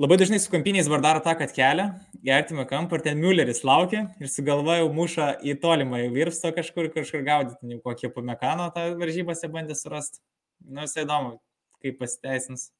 Labai 0.00 0.16
dažnai 0.20 0.38
su 0.40 0.50
kampiniais 0.52 0.88
vardaro 0.88 1.20
tą, 1.24 1.34
kad 1.36 1.52
kelia 1.52 1.86
į 2.24 2.32
artimą 2.32 2.64
kampą 2.70 2.96
ir 2.96 3.04
ten 3.04 3.18
Mülleris 3.20 3.62
laukia 3.66 4.06
ir 4.22 4.30
sugalvoja 4.32 4.86
mušą 4.92 5.26
į 5.44 5.56
tolimą, 5.60 6.00
jau 6.04 6.12
virsto 6.14 6.52
kažkur, 6.56 6.88
kažkur 6.94 7.24
gaudyti, 7.26 7.80
kokį 7.84 8.12
pamekano 8.14 8.70
tą 8.74 8.86
varžybose 9.00 9.50
bandė 9.52 9.76
surasti. 9.76 10.22
Nu, 10.64 10.84
visai 10.86 11.04
įdomu, 11.04 11.36
kaip 11.84 11.98
pasiteisins. 12.00 12.70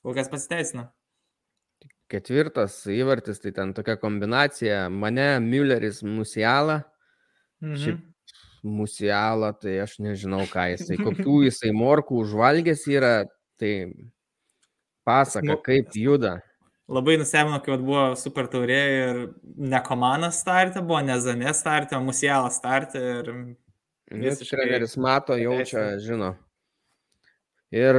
Kol 0.00 0.16
kas 0.16 0.30
pasiteisina. 0.32 0.88
Ketvirtas 2.08 2.80
įvartis, 2.88 3.42
tai 3.42 3.52
ten 3.56 3.74
tokia 3.76 3.98
kombinacija. 4.00 4.86
Mane, 4.88 5.34
Mülleris, 5.44 6.00
Musiala. 6.06 6.80
Mhm. 7.60 7.80
Šiaip 7.82 8.04
Musiala, 8.64 9.52
tai 9.52 9.76
aš 9.84 9.98
nežinau, 10.02 10.46
ką 10.48 10.70
jisai, 10.72 10.96
kokių 11.00 11.42
jisai 11.46 11.74
morkų 11.76 12.22
užvalgęs 12.24 12.86
yra, 12.90 13.12
tai 13.60 13.72
pasaka, 15.08 15.56
kaip 15.64 15.96
juda. 15.96 16.38
Labai 16.88 17.18
nustebino, 17.20 17.58
kai 17.64 17.76
buvo 17.76 18.04
super 18.16 18.46
taurė 18.48 18.82
ir 18.98 19.18
ne 19.60 19.80
komanda 19.84 20.30
startė, 20.32 20.80
buvo 20.80 21.02
ne 21.04 21.18
Zanė 21.20 21.52
startė, 21.56 21.98
o 21.98 22.04
Musiala 22.04 22.48
startė 22.52 23.02
ir 23.10 23.32
visiškai... 24.08 24.54
Treneris 24.54 24.96
mato, 24.96 25.36
jaučia, 25.36 25.90
žino. 26.00 26.32
Ir 27.76 27.98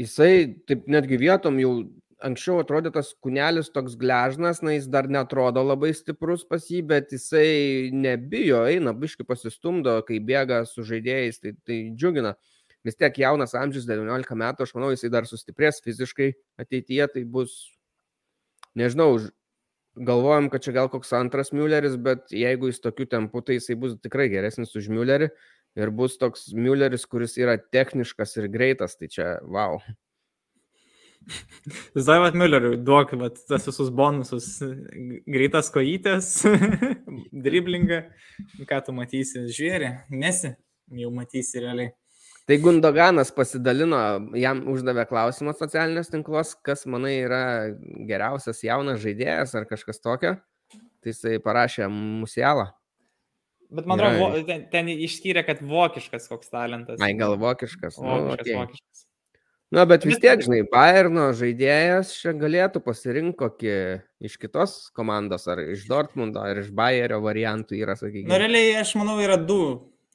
jisai 0.00 0.32
taip 0.66 0.88
netgi 0.90 1.20
vietom 1.22 1.60
jau 1.62 1.76
anksčiau 2.24 2.60
atrodė 2.62 2.90
tas 2.94 3.12
kūnelis 3.22 3.70
toks 3.72 3.96
gležnas, 4.00 4.62
na 4.64 4.74
jis 4.76 4.88
dar 4.90 5.08
netrodo 5.12 5.62
labai 5.64 5.92
stiprus 5.94 6.44
pas 6.48 6.64
jį, 6.70 6.82
bet 6.90 7.12
jisai 7.14 7.92
nebijo, 7.94 8.62
eina, 8.66 8.94
biški 8.96 9.26
pasistumdo, 9.28 9.98
kai 10.08 10.18
bėga 10.24 10.62
su 10.68 10.84
žaidėjais, 10.86 11.40
tai, 11.42 11.54
tai 11.66 11.80
džiugina. 11.94 12.34
Vis 12.86 12.98
tiek 12.98 13.18
jaunas 13.18 13.56
amžius, 13.58 13.88
19 13.88 14.38
metų, 14.38 14.66
aš 14.66 14.74
manau, 14.76 14.92
jisai 14.94 15.10
dar 15.10 15.26
sustiprės 15.26 15.82
fiziškai 15.82 16.30
ateityje, 16.62 17.08
tai 17.16 17.24
bus, 17.36 17.56
nežinau, 18.78 19.16
galvojam, 19.96 20.50
kad 20.52 20.62
čia 20.62 20.74
gal 20.76 20.90
koks 20.92 21.12
antras 21.16 21.52
Mülleris, 21.56 21.96
bet 21.98 22.32
jeigu 22.34 22.70
jis 22.70 22.82
tokiu 22.84 23.08
tempu, 23.10 23.42
tai 23.42 23.58
jisai 23.58 23.78
bus 23.80 23.96
tikrai 24.02 24.28
geresnis 24.32 24.74
už 24.76 24.90
Müllerį 24.92 25.30
ir 25.76 25.92
bus 25.92 26.16
toks 26.20 26.50
Mülleris, 26.56 27.06
kuris 27.08 27.36
yra 27.40 27.56
techniškas 27.58 28.36
ir 28.40 28.50
greitas, 28.52 28.96
tai 29.00 29.10
čia 29.12 29.36
wow. 29.44 29.80
Visai 31.96 32.18
vat 32.22 32.36
Mülleriui 32.38 32.78
duok 32.86 33.16
vat, 33.18 33.38
tas 33.48 33.66
visus 33.66 33.90
bonusus, 33.90 34.46
greitas 35.26 35.72
kojytės, 35.74 36.32
driblingą, 37.46 38.02
ką 38.68 38.82
tu 38.86 38.94
matysi, 38.96 39.46
žiūrė, 39.56 39.92
nesi, 40.14 40.54
jau 41.00 41.12
matysi 41.14 41.64
realiai. 41.64 41.94
Tai 42.46 42.56
Gundoganas 42.62 43.32
pasidalino, 43.34 43.98
jam 44.38 44.60
uždavė 44.70 45.02
klausimą 45.10 45.50
socialinės 45.58 46.12
tinklos, 46.12 46.52
kas 46.62 46.84
manai 46.86 47.16
yra 47.24 47.40
geriausias 48.06 48.62
jaunas 48.62 49.00
žaidėjas 49.02 49.56
ar 49.58 49.66
kažkas 49.66 49.98
tokio. 49.98 50.36
Tai 51.02 51.10
jisai 51.10 51.40
parašė 51.42 51.88
musialą. 51.90 52.68
Bet 53.74 53.88
man 53.90 53.98
atrodo, 53.98 54.44
ten, 54.46 54.62
ten 54.70 54.90
išskyrė, 54.92 55.42
kad 55.46 55.58
vokiškas 55.66 56.30
koks 56.30 56.52
talentas. 56.52 57.02
Ai, 57.02 57.16
gal 57.18 57.34
vokiškas. 57.42 57.98
Nu, 57.98 58.12
vokiškas, 58.28 58.30
nu, 58.30 58.36
okay. 58.38 58.54
vokiškas. 58.60 59.02
Na, 59.74 59.82
bet 59.90 60.06
vis 60.06 60.20
tiek, 60.22 60.38
žinai, 60.46 60.60
Bayerno 60.70 61.26
žaidėjas 61.34 62.12
čia 62.20 62.30
galėtų 62.38 62.78
pasirinkti 62.86 63.40
kokį 63.40 63.74
iš 64.30 64.38
kitos 64.38 64.76
komandos, 64.94 65.48
ar 65.50 65.64
iš 65.64 65.82
Dortmundo, 65.90 66.46
ar 66.46 66.62
iš 66.62 66.70
Bayerio 66.70 67.18
variantų 67.24 67.80
yra, 67.80 67.98
sakykime. 67.98 68.30
Na, 68.30 68.38
realiai, 68.38 68.76
aš 68.84 68.94
manau, 69.00 69.18
yra 69.18 69.34
du 69.34 69.58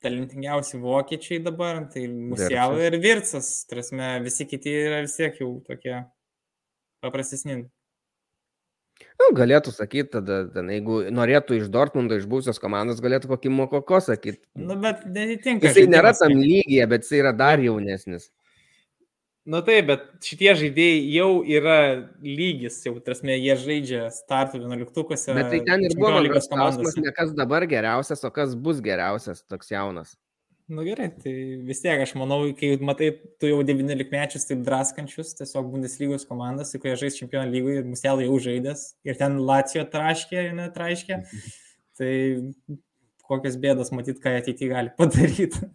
talentingiausi 0.02 0.80
vokiečiai 0.82 1.42
dabar, 1.46 1.84
tai 1.94 2.08
Musialo 2.10 2.80
ir 2.82 2.98
Virtsas, 3.02 3.52
trasme, 3.70 4.16
visi 4.26 4.48
kiti 4.50 4.74
yra 4.88 5.04
vis 5.06 5.16
tiek 5.20 5.38
jau 5.42 5.54
tokie 5.68 6.00
paprastesni. 7.04 7.64
Nu, 9.22 9.32
galėtų 9.38 9.74
sakyti, 9.74 10.10
tada, 10.18 10.44
ten, 10.54 10.70
jeigu 10.74 11.00
norėtų 11.14 11.58
iš 11.58 11.70
Dortmundo, 11.74 12.18
iš 12.18 12.28
būsios 12.30 12.62
komandos, 12.62 13.02
galėtų 13.02 13.32
kokį 13.32 13.54
Mokoko 13.54 14.02
sakyti. 14.04 14.42
Nu, 14.58 14.78
bet 14.82 15.04
netitinka. 15.06 15.70
Jisai 15.70 15.88
nėra 15.90 16.14
tam 16.18 16.36
lygyje, 16.38 16.86
bet 16.90 17.06
jisai 17.06 17.22
yra 17.24 17.34
dar 17.38 17.62
jaunesnis. 17.62 18.30
Na 19.50 19.64
taip, 19.66 19.88
bet 19.90 20.04
šitie 20.22 20.52
žaidėjai 20.54 20.98
jau 21.16 21.30
yra 21.50 21.78
lygis, 22.22 22.76
jau 22.86 22.94
trasme, 23.02 23.34
jie 23.42 23.56
žaidžia 23.58 24.02
startų 24.14 24.60
11-uose. 24.62 25.34
Bet 25.34 25.50
tai 25.50 25.62
ten 25.66 25.86
ir 25.88 25.96
buvo 25.98 26.22
lygos 26.22 26.46
klausimas, 26.52 26.98
ne 27.02 27.14
kas 27.16 27.34
dabar 27.34 27.66
geriausias, 27.70 28.22
o 28.28 28.30
kas 28.34 28.54
bus 28.54 28.84
geriausias, 28.86 29.42
toks 29.50 29.74
jaunas. 29.74 30.14
Na 30.70 30.78
nu 30.78 30.86
gerai, 30.86 31.10
tai 31.10 31.34
vis 31.68 31.82
tiek 31.84 32.00
aš 32.06 32.14
manau, 32.22 32.46
kai 32.56 32.76
matai, 32.86 33.10
tu 33.42 33.50
jau 33.50 33.58
19 33.66 34.14
mečius 34.14 34.46
taip 34.48 34.62
draskančius, 34.64 35.34
tiesiog 35.42 35.68
Bundeslygos 35.74 36.24
komandas, 36.30 36.72
kurie 36.78 36.94
žais 37.02 37.18
čempionų 37.18 37.52
lygoje 37.52 37.82
ir 37.82 37.90
muselai 37.90 38.30
jau 38.30 38.38
žaidęs, 38.46 38.86
ir 39.10 39.20
ten 39.20 39.42
Lacijo 39.50 39.84
traškė, 39.90 40.46
netraškė, 40.62 41.18
tai 42.00 42.14
kokias 43.26 43.58
bėdas 43.60 43.92
matyt, 43.92 44.22
ką 44.24 44.38
ateityje 44.38 44.72
gali 44.72 44.94
padaryti. 45.02 45.66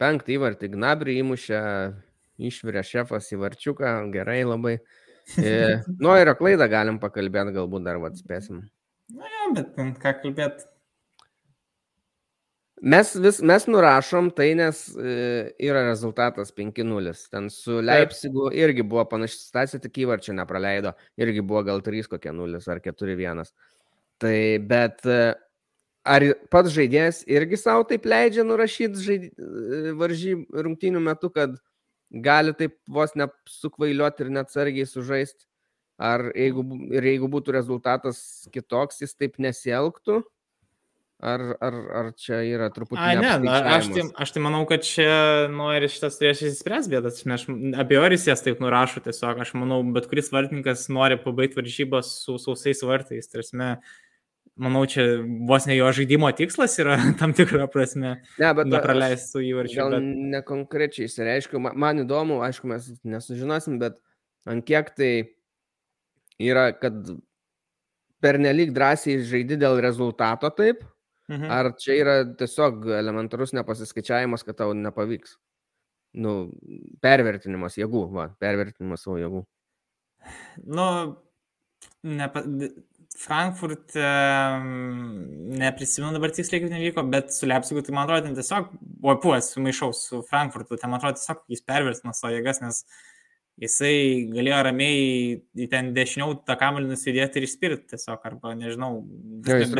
Penktą 0.00 0.34
įvartį 0.36 0.70
Gnabrį 0.74 1.16
įmušė, 1.22 1.62
išvirė 2.50 2.84
šefas 2.86 3.30
į 3.34 3.40
varčiuką, 3.42 3.94
gerai 4.14 4.42
labai. 4.46 4.76
E, 5.40 5.56
nu, 6.02 6.12
ir 6.20 6.34
klaidą 6.38 6.68
galim 6.70 7.00
pakalbėti, 7.02 7.56
galbūt 7.56 7.86
dar 7.86 7.98
vad 8.02 8.18
spėsim. 8.20 8.64
Na, 9.14 9.28
ja, 9.28 9.50
bet 9.56 9.74
ką 9.76 10.14
kalbėti. 10.22 10.68
Mes, 12.84 13.14
vis, 13.16 13.38
mes 13.40 13.64
nurašom 13.70 14.26
tai, 14.36 14.50
nes 14.58 14.80
e, 14.98 15.12
yra 15.62 15.86
rezultatas 15.86 16.50
5-0. 16.52 17.14
Ten 17.32 17.46
su 17.52 17.78
Leipzigu 17.80 18.50
irgi 18.52 18.84
buvo 18.84 19.06
panaši 19.08 19.38
situacija, 19.38 19.80
tik 19.80 20.02
įvarčio 20.02 20.34
nepraleido. 20.36 20.92
Irgi 21.16 21.40
buvo 21.40 21.62
gal 21.64 21.80
3 21.86 22.10
kokie 22.12 22.34
0 22.34 22.60
ar 22.74 22.82
4-1. 22.84 23.40
Tai 24.20 24.36
bet 24.68 25.00
e, 25.08 25.20
ar 26.04 26.26
pats 26.52 26.72
žaidėjas 26.74 27.22
irgi 27.30 27.58
savo 27.60 27.86
taip 27.88 28.06
leidžia 28.08 28.44
nurašyti 28.46 29.06
žaid... 29.06 29.30
E, 29.32 29.94
varžybų 29.98 30.64
rungtynių 30.66 31.02
metu, 31.04 31.30
kad 31.32 31.56
gali 32.24 32.54
taip 32.56 32.76
vos 32.90 33.16
nesukvailiuoti 33.18 34.26
ir 34.26 34.32
net 34.36 34.52
sargiai 34.54 34.86
sužaisti? 34.88 35.46
Ar 35.94 36.26
jeigu, 36.34 36.64
ir 36.90 37.04
jeigu 37.06 37.28
būtų 37.30 37.54
rezultatas 37.54 38.18
kitoks, 38.54 38.98
jis 39.04 39.14
taip 39.14 39.38
nesielgtų? 39.42 40.24
Ar, 41.24 41.40
ar, 41.62 41.76
ar 41.96 42.08
čia 42.18 42.40
yra 42.44 42.66
truputį... 42.74 43.00
A, 43.00 43.12
ne, 43.16 43.28
na, 43.46 43.58
aš, 43.78 43.86
tai, 43.94 44.02
aš 44.20 44.32
tai 44.34 44.42
manau, 44.44 44.64
kad 44.68 44.82
čia 44.84 45.46
nori 45.48 45.88
šitas 45.88 46.18
turės 46.18 46.42
įspręs 46.44 46.88
bėdas. 46.92 47.22
Aš 47.22 47.46
abejoris 47.80 48.26
jas 48.28 48.42
taip 48.44 48.60
nurašo 48.60 49.00
tiesiog. 49.06 49.40
Aš 49.40 49.54
manau, 49.56 49.78
bet 49.94 50.10
kuris 50.10 50.28
vartininkas 50.34 50.88
nori 50.92 51.16
pabaigti 51.22 51.62
varžybas 51.62 52.10
su 52.26 52.36
sausais 52.42 52.82
vartais. 52.84 53.30
Tarsi, 53.30 53.56
manau, 54.60 54.84
čia 54.90 55.06
vos 55.48 55.66
ne 55.68 55.76
jo 55.76 55.90
žaidimo 55.96 56.30
tikslas 56.36 56.78
yra 56.82 56.96
tam 57.20 57.34
tikrą 57.36 57.68
prasme. 57.72 58.16
Ne, 58.40 58.54
bet 58.58 58.70
nepraleistų 58.70 59.44
įvarčių. 59.50 59.78
Gal 59.80 59.98
bet... 59.98 60.08
nekonkrečiai 60.38 61.10
įsireiškiu, 61.10 61.62
man 61.64 62.04
įdomu, 62.04 62.40
aišku, 62.46 62.70
mes 62.70 62.90
nesužinosim, 63.02 63.78
bet 63.82 64.00
ant 64.50 64.66
kiek 64.66 64.90
tai 64.96 65.12
yra, 66.42 66.70
kad 66.76 67.14
pernelyg 68.24 68.72
drąsiai 68.74 69.20
žaidi 69.26 69.58
dėl 69.60 69.82
rezultato 69.84 70.48
taip, 70.54 70.84
Mhm. 71.28 71.48
Ar 71.48 71.70
čia 71.80 71.96
yra 72.02 72.14
tiesiog 72.36 72.84
elementarus 72.98 73.54
nepasiskaičiavimas, 73.56 74.44
kad 74.44 74.58
tau 74.60 74.74
nepavyks? 74.76 75.38
Nu, 76.20 76.34
pervertinimas 77.02 77.78
jėgų, 77.80 78.02
va, 78.12 78.28
pervertinimas 78.40 79.06
savo 79.06 79.16
jėgų. 79.18 79.40
Nu, 80.68 80.86
nepa... 82.06 82.44
Frankfurte 83.14 84.02
neprisimenu 85.60 86.16
dabar 86.16 86.32
tiksliai, 86.34 86.64
kaip 86.64 86.72
nevyko, 86.72 87.04
bet 87.12 87.30
su 87.34 87.46
Leipzigu, 87.46 87.84
tai 87.86 87.94
man 87.94 88.08
atrodo, 88.08 88.26
ten 88.26 88.34
tiesiog, 88.38 88.72
o 89.06 89.16
puos, 89.22 89.52
sumaišau 89.54 89.94
su 89.94 90.22
Frankfurtu, 90.30 90.78
ten 90.80 90.90
man 90.90 90.98
atrodo 90.98 91.20
tiesiog 91.20 91.44
jis 91.54 91.62
pervertino 91.68 92.14
savo 92.16 92.34
jėgas, 92.34 92.58
nes 92.64 92.82
uh, 92.82 93.13
jisai 93.60 94.26
galėjo 94.32 94.56
ramiai 94.66 95.66
ten 95.70 95.92
dešiniau 95.94 96.34
tą 96.46 96.56
kamuolį 96.58 96.88
nusidėti 96.90 97.38
ir 97.38 97.46
išspirti 97.46 97.94
tiesiog, 97.94 98.18
arba 98.26 98.54
nežinau. 98.58 98.98
Ja, 99.46 99.60
jis 99.62 99.74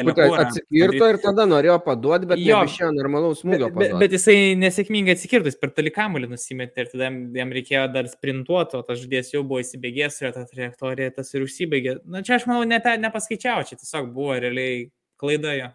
atsikirto 0.45 1.09
ir 1.11 1.19
tada 1.23 1.47
norėjo 1.51 1.81
paduoti, 1.87 2.29
bet 2.31 2.43
jo 2.43 2.61
išėjo 2.69 2.93
normalaus 2.95 3.43
smūgio. 3.43 3.73
Bet, 3.75 3.81
bet, 3.83 3.97
bet 4.05 4.17
jisai 4.19 4.37
nesėkmingai 4.61 5.17
atsikirto, 5.19 5.51
jis 5.51 5.59
per 5.59 5.75
toli 5.75 5.91
kamuolį 5.95 6.31
nusimetė 6.37 6.87
ir 6.87 6.93
tada 6.95 7.11
jam 7.11 7.55
reikėjo 7.59 7.87
dar 7.97 8.11
sprintuoti, 8.13 8.79
o 8.79 8.87
tas 8.87 9.03
žudės 9.03 9.35
jau 9.35 9.43
buvo 9.43 9.65
įsibėgęs 9.65 10.21
ir 10.23 10.37
ta 10.39 10.47
trajektorija 10.51 11.17
tas 11.19 11.35
ir 11.35 11.47
užsibaigė. 11.49 11.99
Na 12.07 12.23
čia 12.27 12.39
aš 12.39 12.47
manau, 12.51 12.63
ne, 12.69 12.79
nepaskaičiau, 12.79 13.67
čia 13.67 13.81
tiesiog 13.81 14.13
buvo 14.15 14.39
realiai 14.39 14.87
klaida 15.19 15.59
jo. 15.59 15.73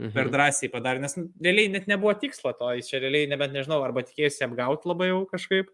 Mhm. 0.00 0.10
Per 0.10 0.26
drąsiai 0.32 0.72
padarė, 0.72 1.04
nes 1.04 1.12
nu, 1.20 1.28
realiai 1.44 1.70
net 1.70 1.84
nebuvo 1.86 2.16
tikslo 2.18 2.50
to, 2.58 2.72
jis 2.80 2.88
čia 2.90 2.98
realiai 2.98 3.28
nebent 3.30 3.54
nežinau, 3.54 3.78
arba 3.86 4.02
tikėjosi 4.02 4.42
apgauti 4.48 4.88
labai 4.90 5.12
jau 5.12 5.20
kažkaip 5.30 5.68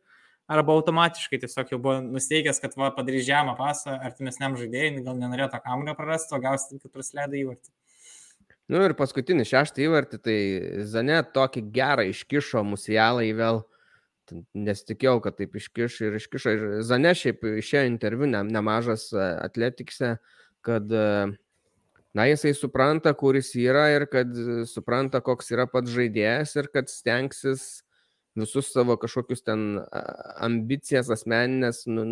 arba 0.51 0.75
automatiškai 0.75 1.39
tiesiog 1.45 1.75
jau 1.75 1.79
buvo 1.83 1.99
nusteigęs, 2.03 2.59
kad 2.63 2.75
va, 2.79 2.91
padarys 2.95 3.27
žemą 3.29 3.55
pasą 3.59 3.95
artimesniam 4.09 4.57
žaidėjui, 4.59 5.05
gal 5.07 5.19
nenorėjo 5.19 5.51
tą 5.53 5.61
kamuolio 5.63 5.95
prarasti, 5.99 6.35
o 6.35 6.43
gausi, 6.43 6.81
kad 6.83 6.93
praleido 6.95 7.39
įvartį. 7.39 7.73
Nu 8.71 8.85
ir 8.87 8.95
paskutinį 8.99 9.45
šeštą 9.51 9.83
įvartį, 9.83 10.19
tai 10.23 10.39
Zane 10.87 11.19
tokį 11.35 11.65
gerą 11.75 12.07
iškišo 12.13 12.63
musialą 12.67 13.25
į 13.27 13.35
vėl. 13.41 13.61
Nesitikėjau, 14.55 15.17
kad 15.25 15.41
taip 15.41 15.57
iškiš 15.59 15.97
ir 16.07 16.19
iškišo. 16.21 16.53
Ir 16.55 16.67
Zane 16.87 17.11
šiaip 17.19 17.43
išėjo 17.51 17.89
interviu 17.91 18.29
ne, 18.31 18.45
nemažas 18.47 19.09
e, 19.11 19.25
atletikse, 19.43 20.13
kad 20.63 20.87
e, 20.87 21.09
na, 22.15 22.27
jisai 22.31 22.53
supranta, 22.55 23.11
kuris 23.19 23.51
yra 23.59 23.89
ir 23.97 24.07
kad 24.13 24.31
supranta, 24.71 25.19
koks 25.19 25.51
yra 25.51 25.67
pats 25.71 25.91
žaidėjas 25.91 26.55
ir 26.63 26.71
kad 26.71 26.93
stengsis 26.93 27.83
visus 28.39 28.71
savo 28.73 28.97
kažkokius 29.01 29.43
ten 29.47 29.81
ambicijas 30.41 31.11
asmeninės, 31.11 31.85
nu, 31.91 32.05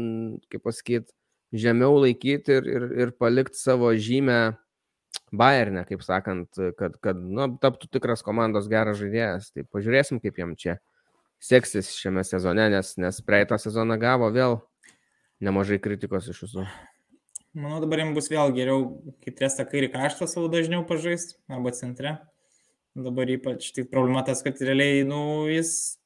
kaip 0.51 0.65
pasakyti, 0.67 1.15
žemiau 1.55 2.01
laikyti 2.03 2.59
ir, 2.59 2.67
ir, 2.69 2.89
ir 3.05 3.15
palikti 3.17 3.61
savo 3.61 3.93
žymę 3.95 4.41
Bayernė, 5.33 5.85
kaip 5.89 6.03
sakant, 6.05 6.57
kad, 6.79 6.97
kad 7.05 7.19
nu, 7.21 7.51
taptų 7.61 7.91
tikras 7.93 8.25
komandos 8.25 8.69
geras 8.71 8.97
žaidėjas. 9.01 9.51
Tai 9.53 9.65
pažiūrėsim, 9.69 10.21
kaip 10.25 10.41
jam 10.41 10.55
čia 10.57 10.79
seksis 11.41 11.91
šiame 11.97 12.25
sezone, 12.25 12.69
nes, 12.73 12.95
nes 13.01 13.21
praeitą 13.25 13.59
sezoną 13.61 13.99
gavo 14.01 14.31
vėl 14.35 14.59
nemažai 15.45 15.79
kritikos 15.83 16.31
iš 16.33 16.47
jūsų. 16.47 16.65
Manau, 17.59 17.79
dabar 17.83 18.03
jums 18.03 18.17
bus 18.17 18.29
vėl 18.33 18.53
geriau, 18.57 18.83
kai 19.25 19.33
turės 19.35 19.57
tą 19.59 19.65
kairį 19.69 19.93
kraštą 19.95 20.29
savo 20.31 20.51
dažniau 20.53 20.85
pažaisti, 20.89 21.39
arba 21.51 21.73
centre. 21.77 22.19
Dabar 22.99 23.31
ypač 23.31 23.71
tik 23.77 23.93
problema 23.93 24.25
tas, 24.27 24.43
kad 24.45 24.61
realiai, 24.65 25.05
nu, 25.07 25.47
jis 25.51 25.99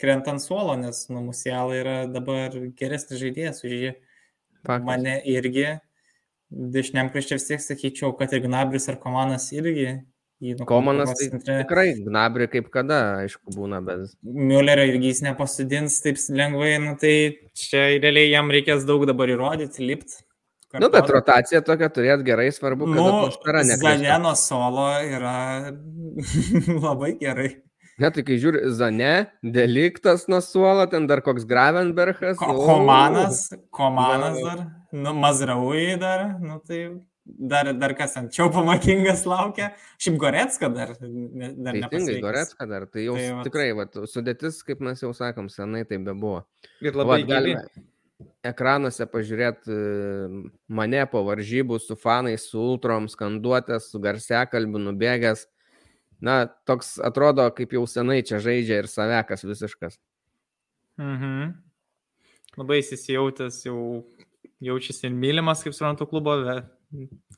krenta 0.00 0.34
ant 0.34 0.42
suolo, 0.42 0.74
nes 0.80 1.04
nu, 1.12 1.22
Musiala 1.28 1.76
yra 1.76 1.96
dabar 2.10 2.56
geresnis 2.78 3.20
žaidėjas 3.20 3.64
už 3.66 3.76
jį. 3.76 3.92
Faktas. 4.60 4.86
Mane 4.88 5.20
irgi 5.28 5.66
dešiniam 6.50 7.10
krašte 7.12 7.38
vis 7.38 7.46
tiek 7.48 7.62
sakyčiau, 7.62 8.14
kad 8.18 8.32
ir 8.34 8.42
Gnabris 8.44 8.88
ar 8.90 8.98
Komanas 9.00 9.50
irgi. 9.54 10.00
Nu, 10.40 10.64
Komanas 10.64 11.12
tai 11.18 11.28
centre. 11.28 11.58
tikrai 11.62 11.92
Gnabri 12.00 12.46
kaip 12.48 12.70
kada, 12.72 13.20
aišku, 13.20 13.52
būna, 13.56 13.82
bet. 13.84 14.08
Müllerio 14.24 14.86
irgi 14.88 15.12
jis 15.12 15.22
nepasudins 15.26 16.00
taip 16.04 16.20
lengvai, 16.32 16.72
nu, 16.80 16.96
tai 17.00 17.14
čia 17.52 17.84
realiai 18.00 18.32
jam 18.32 18.48
reikės 18.52 18.86
daug 18.88 19.04
dabar 19.08 19.28
įrodyti, 19.28 19.84
lipti. 19.84 20.22
Nu, 20.78 20.86
bet 20.92 21.08
rotacija 21.10 21.60
tokia 21.66 21.88
turėti 21.90 22.24
gerai, 22.28 22.46
svarbu, 22.54 22.86
kad 22.88 22.96
nu, 22.96 23.06
atmosfera 23.10 23.64
nekristų. 23.66 24.04
Zaneno 24.04 24.32
solo 24.38 24.86
yra 25.02 25.34
labai 26.86 27.16
gerai. 27.20 27.50
Ne, 28.00 28.08
tai 28.08 28.22
kai 28.24 28.38
žiūri, 28.40 28.62
Zane, 28.72 29.12
deliktas 29.44 30.24
nuo 30.32 30.40
suolo, 30.44 30.86
ten 30.88 31.04
dar 31.10 31.20
koks 31.24 31.44
Gravenbergas. 31.48 32.38
Ko, 32.40 32.54
komanas, 32.64 33.42
Komanas 33.76 34.38
dar, 34.40 34.62
nu, 34.96 35.12
Mazraui 35.20 35.98
dar, 36.00 36.24
nu 36.40 36.56
tai 36.64 36.80
dar, 37.24 37.74
dar 37.76 37.92
kas 37.98 38.16
ant 38.16 38.32
čia 38.32 38.48
pamakingas 38.54 39.26
laukia. 39.28 39.74
Šiaip 40.00 40.16
Goretska 40.22 40.72
dar. 40.72 40.94
dar 40.96 41.76
Teisingai, 41.76 42.16
Goretska 42.24 42.70
dar. 42.70 42.88
Tai 42.88 43.04
jau 43.04 43.18
tai, 43.20 43.28
va. 43.36 43.44
tikrai, 43.50 43.68
va, 43.76 43.86
sudėtis, 44.08 44.64
kaip 44.64 44.80
mes 44.86 45.04
jau 45.04 45.12
sakom, 45.16 45.52
senai 45.52 45.84
tai 45.84 46.00
bebuvo. 46.00 46.40
Ir 46.80 46.96
labai 46.96 47.20
va, 47.26 47.34
galime 47.34 47.86
ekranuose 48.44 49.04
pažiūrėti 49.08 49.72
e, 49.72 50.28
mane 50.72 51.04
po 51.12 51.22
varžybų 51.28 51.76
su 51.80 51.96
fanais, 52.00 52.48
su 52.48 52.60
ultrom, 52.60 53.08
skanduotės, 53.12 53.90
su 53.92 54.00
garsiakalbiu 54.02 54.80
nubėgęs 54.88 55.44
na, 56.24 56.44
toks 56.68 56.98
atrodo, 57.02 57.46
kaip 57.56 57.74
jau 57.76 57.86
senai 57.88 58.20
čia 58.26 58.40
žaidžia 58.42 58.82
ir 58.82 58.88
savekas 58.90 59.44
visiškas. 59.46 59.98
Mhm. 61.00 61.52
Labai 62.60 62.80
įsijautęs, 62.82 63.62
jau 63.64 63.80
jaučiasi 64.60 65.08
ir 65.08 65.16
mylimas, 65.16 65.64
kaip 65.64 65.76
suprantu, 65.76 66.08
klubo. 66.10 66.36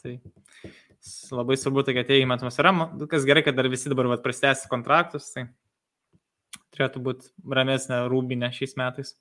Tai 0.03 0.15
labai 1.35 1.57
svarbu, 1.59 1.83
tai, 1.87 1.97
kad 1.99 2.09
teigiama 2.09 2.39
atmosfera. 2.39 2.73
Kas 3.11 3.27
gerai, 3.29 3.43
kad 3.47 3.59
dar 3.59 3.69
visi 3.71 3.91
dabar 3.93 4.09
prastęs 4.23 4.65
kontraktus, 4.71 5.29
tai 5.35 5.49
turėtų 6.73 7.03
būti 7.05 7.31
ramesnė 7.59 8.05
rūbinė 8.11 8.51
šiais 8.55 8.75
metais. 8.81 9.15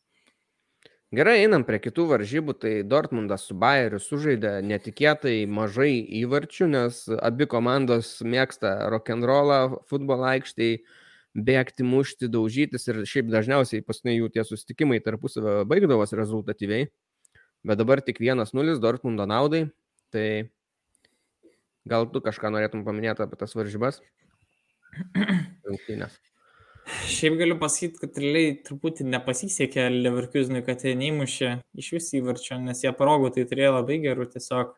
Gerai, 1.12 1.42
einam 1.44 1.66
prie 1.68 1.76
kitų 1.84 2.06
varžybų. 2.08 2.54
Tai 2.56 2.70
Dortmundas 2.88 3.44
su 3.50 3.56
Bayeriu 3.60 3.98
sužaidė 4.00 4.54
netikėtai 4.64 5.44
mažai 5.44 5.98
įvarčių, 6.22 6.70
nes 6.72 7.02
abi 7.20 7.48
komandos 7.52 8.14
mėgsta 8.24 8.72
rock'n'rollą, 8.94 9.82
futbolo 9.92 10.30
aikštėje, 10.30 10.80
bėgti, 11.36 11.84
mušti, 11.84 12.32
daužytis 12.32 12.88
ir 12.88 13.02
šiaip 13.04 13.28
dažniausiai 13.34 13.84
paskui 13.84 14.16
jų 14.16 14.32
tie 14.32 14.48
susitikimai 14.48 15.02
tarpusavio 15.04 15.66
baigdavos 15.68 16.16
rezultatyviai. 16.16 16.88
Bet 17.68 17.84
dabar 17.84 18.00
tik 18.00 18.24
1-0 18.24 18.80
Dortmundo 18.80 19.28
naudai. 19.28 19.66
Tai 20.16 20.28
gal 21.92 22.08
tu 22.08 22.24
kažką 22.24 22.56
norėtum 22.56 22.88
paminėti 22.88 23.28
apie 23.28 23.36
tas 23.44 23.60
varžybas? 23.60 24.00
Rungtynės. 25.68 26.22
Šiaip 27.12 27.38
galiu 27.40 27.56
pasakyti, 27.60 28.00
kad 28.04 28.18
realiai 28.20 28.54
truputį 28.66 29.06
nepasisekė 29.10 29.88
Leverkusenui, 29.94 30.62
kad 30.66 30.84
jie 30.86 30.94
neįmušė 31.00 31.52
iš 31.80 31.90
vis 31.96 32.10
įvarčio, 32.20 32.58
nes 32.62 32.84
jie 32.84 32.92
parogų 32.98 33.32
tai 33.36 33.46
turėjo 33.50 33.76
labai 33.78 34.00
gerų, 34.04 34.28
tiesiog 34.34 34.74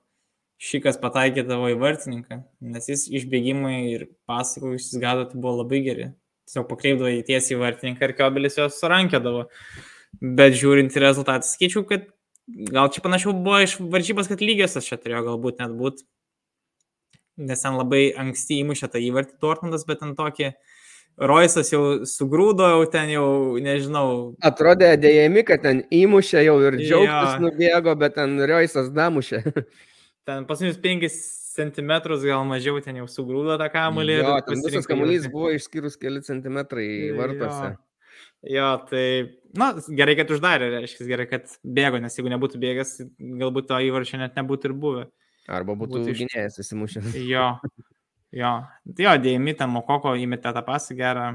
šikas 0.63 0.99
pataikė 1.01 1.43
tavo 1.47 1.69
įvartininką, 1.73 2.39
nes 2.73 2.89
jis 2.89 3.05
išbėgimai 3.19 3.77
ir 3.91 4.05
pasakų 4.29 4.75
išsisgado, 4.77 5.25
tai 5.31 5.41
buvo 5.41 5.57
labai 5.63 5.81
geri. 5.85 6.09
Tiesiog 6.47 6.67
pakreipdavo 6.69 7.11
į 7.17 7.23
tiesiai 7.27 7.57
įvartininką 7.57 8.07
ir 8.07 8.15
kiobelis 8.19 8.59
juos 8.59 8.79
surankėdavo. 8.79 9.45
Bet 10.21 10.57
žiūrint 10.59 10.93
į 10.93 11.03
rezultatą, 11.03 11.47
skaičiau, 11.49 11.85
kad 11.89 12.05
gal 12.47 12.91
čia 12.93 13.03
panašiau 13.03 13.33
buvo 13.35 13.61
iš 13.63 13.77
varžybos, 13.81 14.29
kad 14.29 14.43
lygiosios 14.43 14.87
čia 14.87 14.99
turėjo 15.01 15.23
galbūt 15.31 15.63
net 15.63 15.73
būti. 15.79 16.05
nes 17.37 17.63
ten 17.65 17.73
labai 17.73 18.11
anksti 18.13 18.59
įmušė 18.61 18.91
tą 18.93 18.99
įvartį 19.01 19.39
Dortmundas, 19.41 19.87
bet 19.89 20.03
ten 20.03 20.11
tokį 20.13 20.51
Roisas 21.17 21.69
jau 21.69 21.83
sugrūdo, 22.09 22.65
jau 22.73 22.85
ten 22.89 23.11
jau, 23.13 23.27
nežinau. 23.61 24.33
Atrodė 24.41 24.95
dėjami, 24.97 25.43
kad 25.45 25.61
ten 25.61 25.83
įmušė 25.93 26.41
jau 26.47 26.57
ir 26.65 26.79
džiaugtis 26.79 27.35
ja. 27.35 27.39
nubėgo, 27.43 27.93
bet 28.01 28.17
ten 28.17 28.33
Roisas 28.49 28.89
damušė. 28.95 29.43
ten 30.27 30.47
pasinius 30.49 30.79
5 30.81 31.05
cm 31.53 31.93
gal 32.25 32.45
mažiau 32.49 32.81
ten 32.81 32.97
jau 32.97 33.07
sugrūdo 33.11 33.59
tą 33.61 33.69
kamuolį. 33.73 34.19
Jo, 34.23 34.37
ten 34.47 34.65
visas 34.65 34.89
kamuolys 34.89 35.29
buvo 35.29 35.53
išskyrus 35.53 35.99
keli 36.01 36.23
centimetrai 36.25 36.87
vartuose. 37.17 37.73
Jo. 37.75 37.81
Jo, 38.43 38.69
tai, 38.89 39.05
na, 39.55 39.69
gerai, 39.87 40.17
kad 40.19 40.31
uždarė, 40.35 40.67
reiškia, 40.73 41.05
gerai, 41.07 41.29
kad 41.29 41.53
bėgo, 41.63 42.01
nes 42.03 42.17
jeigu 42.17 42.31
nebūtų 42.33 42.59
bėgęs, 42.59 42.97
galbūt 43.39 43.69
to 43.69 43.77
įvarčio 43.85 44.19
net 44.19 44.35
nebūtų 44.35 44.67
ir 44.67 44.73
buvę. 44.81 45.03
Arba 45.47 45.77
būtų, 45.79 46.01
būtų 46.01 46.15
gynėjas 46.17 46.59
įsimušęs. 46.59 47.15
Jo, 47.23 47.53
jo, 48.33 48.51
tai 48.97 49.05
jo, 49.05 49.13
dėjimi 49.25 49.53
ten 49.57 49.71
Mokoko 49.71 50.15
įmetė 50.19 50.53
tą 50.55 50.63
pasą 50.65 50.95
gerą, 50.97 51.27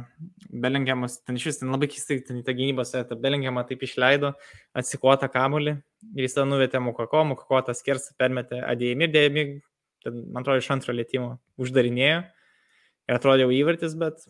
Belingiamas, 0.49 1.19
ten 1.23 1.39
iš 1.39 1.49
vis 1.51 1.61
ten 1.61 1.70
labai 1.73 1.89
keistai, 1.93 2.19
ten 2.27 2.41
į 2.41 2.45
tą 2.47 2.55
gynybą 2.59 2.85
setą, 2.89 3.19
Belingiamą 3.23 3.65
taip 3.69 3.85
išleido, 3.87 4.33
atsikuotą 4.77 5.31
kamulį 5.33 5.77
ir 6.15 6.27
jis 6.27 6.39
ten 6.39 6.51
nuvietė 6.51 6.83
Mokoko, 6.83 7.23
Mokoko 7.33 7.61
tas 7.70 7.85
kersą 7.87 8.16
permetė 8.19 8.62
Adėjimi 8.66 9.09
ir 9.09 9.15
Dėjimi, 9.15 9.47
man 10.33 10.43
atrodo, 10.43 10.62
iš 10.62 10.73
antro 10.75 10.97
lėtimo 10.97 11.37
uždarinėjo 11.61 12.25
ir 13.09 13.16
atrodė 13.16 13.47
jau 13.47 13.55
įvartis, 13.55 13.95
bet 13.99 14.27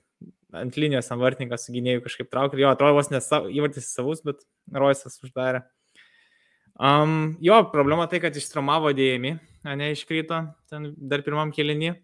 ant 0.56 0.78
linijos 0.80 1.10
ant 1.12 1.22
vartininkas 1.22 1.66
su 1.66 1.74
gynėjų 1.74 2.04
kažkaip 2.06 2.30
traukė. 2.32 2.60
Jo, 2.62 2.72
atrodo, 2.72 2.96
vos 2.96 3.10
nes 3.12 3.26
įvartis 3.28 3.90
savus, 3.92 4.22
bet 4.24 4.44
Roisas 4.72 5.18
uždarė. 5.24 5.64
Um, 6.78 7.34
jo, 7.42 7.58
problema 7.72 8.06
tai, 8.06 8.20
kad 8.22 8.36
ištraumavo 8.38 8.92
dėjimi, 8.94 9.34
ne 9.66 9.90
iškrito 9.90 10.44
ten 10.70 10.92
dar 11.10 11.24
pirmam 11.26 11.50
kelinį. 11.54 11.96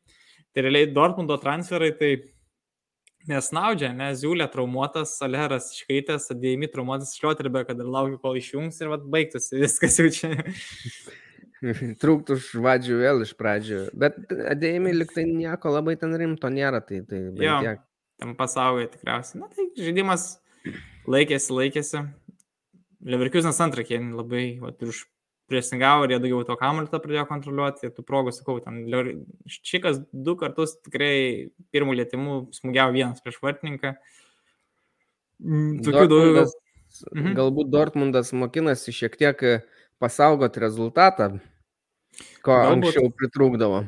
Tai 0.54 0.62
realiai 0.62 0.90
Dortmundo 0.94 1.36
transferai 1.42 1.90
tai 1.98 2.12
nesnaudžia, 3.28 3.90
nes 3.96 4.20
Ziulė 4.20 4.46
traumuotas, 4.52 5.16
Aleras 5.24 5.70
iškritęs, 5.74 6.28
dėjimi 6.38 6.68
traumuotas 6.70 7.16
Šlioterbė, 7.18 7.64
kad 7.68 7.80
ir 7.80 7.88
laukiu, 7.90 8.20
kol 8.22 8.38
išjungs 8.38 8.78
ir 8.82 8.92
vat 8.92 9.06
baigtųsi 9.10 9.58
viskas 9.62 9.98
jau 10.00 10.10
čia. 10.12 10.36
Trūktų 12.02 12.36
žvadžių 12.50 13.00
vėl 13.00 13.24
iš 13.24 13.32
pradžių. 13.40 13.80
Bet 13.96 14.18
dėjimi 14.60 14.92
liktai 14.92 15.24
nieko 15.30 15.72
labai 15.72 15.96
ten 16.00 16.12
rimto 16.20 16.50
nėra, 16.52 16.82
tai, 16.84 17.00
tai 17.08 17.24
tiek 17.40 17.82
tam 18.20 18.34
pasaulyje 18.38 18.92
tikriausiai. 18.94 19.40
Na 19.42 19.48
tai 19.52 19.66
žaidimas 19.78 20.26
laikėsi, 21.10 21.52
laikėsi. 21.56 22.04
Leverkusenas 23.04 23.60
antrą 23.60 23.84
kėlinį 23.84 24.16
labai 24.16 24.44
vat, 24.62 24.80
už 24.80 25.04
priesingavo 25.50 26.06
ir 26.06 26.14
jie 26.14 26.18
daugiau 26.22 26.44
to 26.48 26.56
kamuolį 26.60 26.90
pradėjo 26.92 27.26
kontroliuoti. 27.28 27.92
Tų 27.94 28.04
progų, 28.06 28.32
sakau, 28.34 28.58
ten 28.64 28.82
Čikas 29.46 30.00
du 30.12 30.36
kartus 30.40 30.76
tikrai 30.80 31.50
pirmų 31.74 31.98
lėtimų 32.00 32.38
smūgiavo 32.56 32.96
vienas 32.96 33.24
prieš 33.24 33.40
vartininką. 33.44 33.94
Mm, 35.44 35.82
tokių 35.84 36.06
daugiau. 36.12 36.46
Mhm. 37.10 37.32
Galbūt 37.34 37.72
Dortmundas 37.74 38.30
mokinasi 38.36 38.92
šiek 38.94 39.16
tiek 39.18 39.40
pasaugoti 39.98 40.62
rezultatą, 40.62 41.40
ko 42.46 42.54
Galbūt. 42.54 42.70
anksčiau 42.76 43.10
pritrūkdavo. 43.18 43.80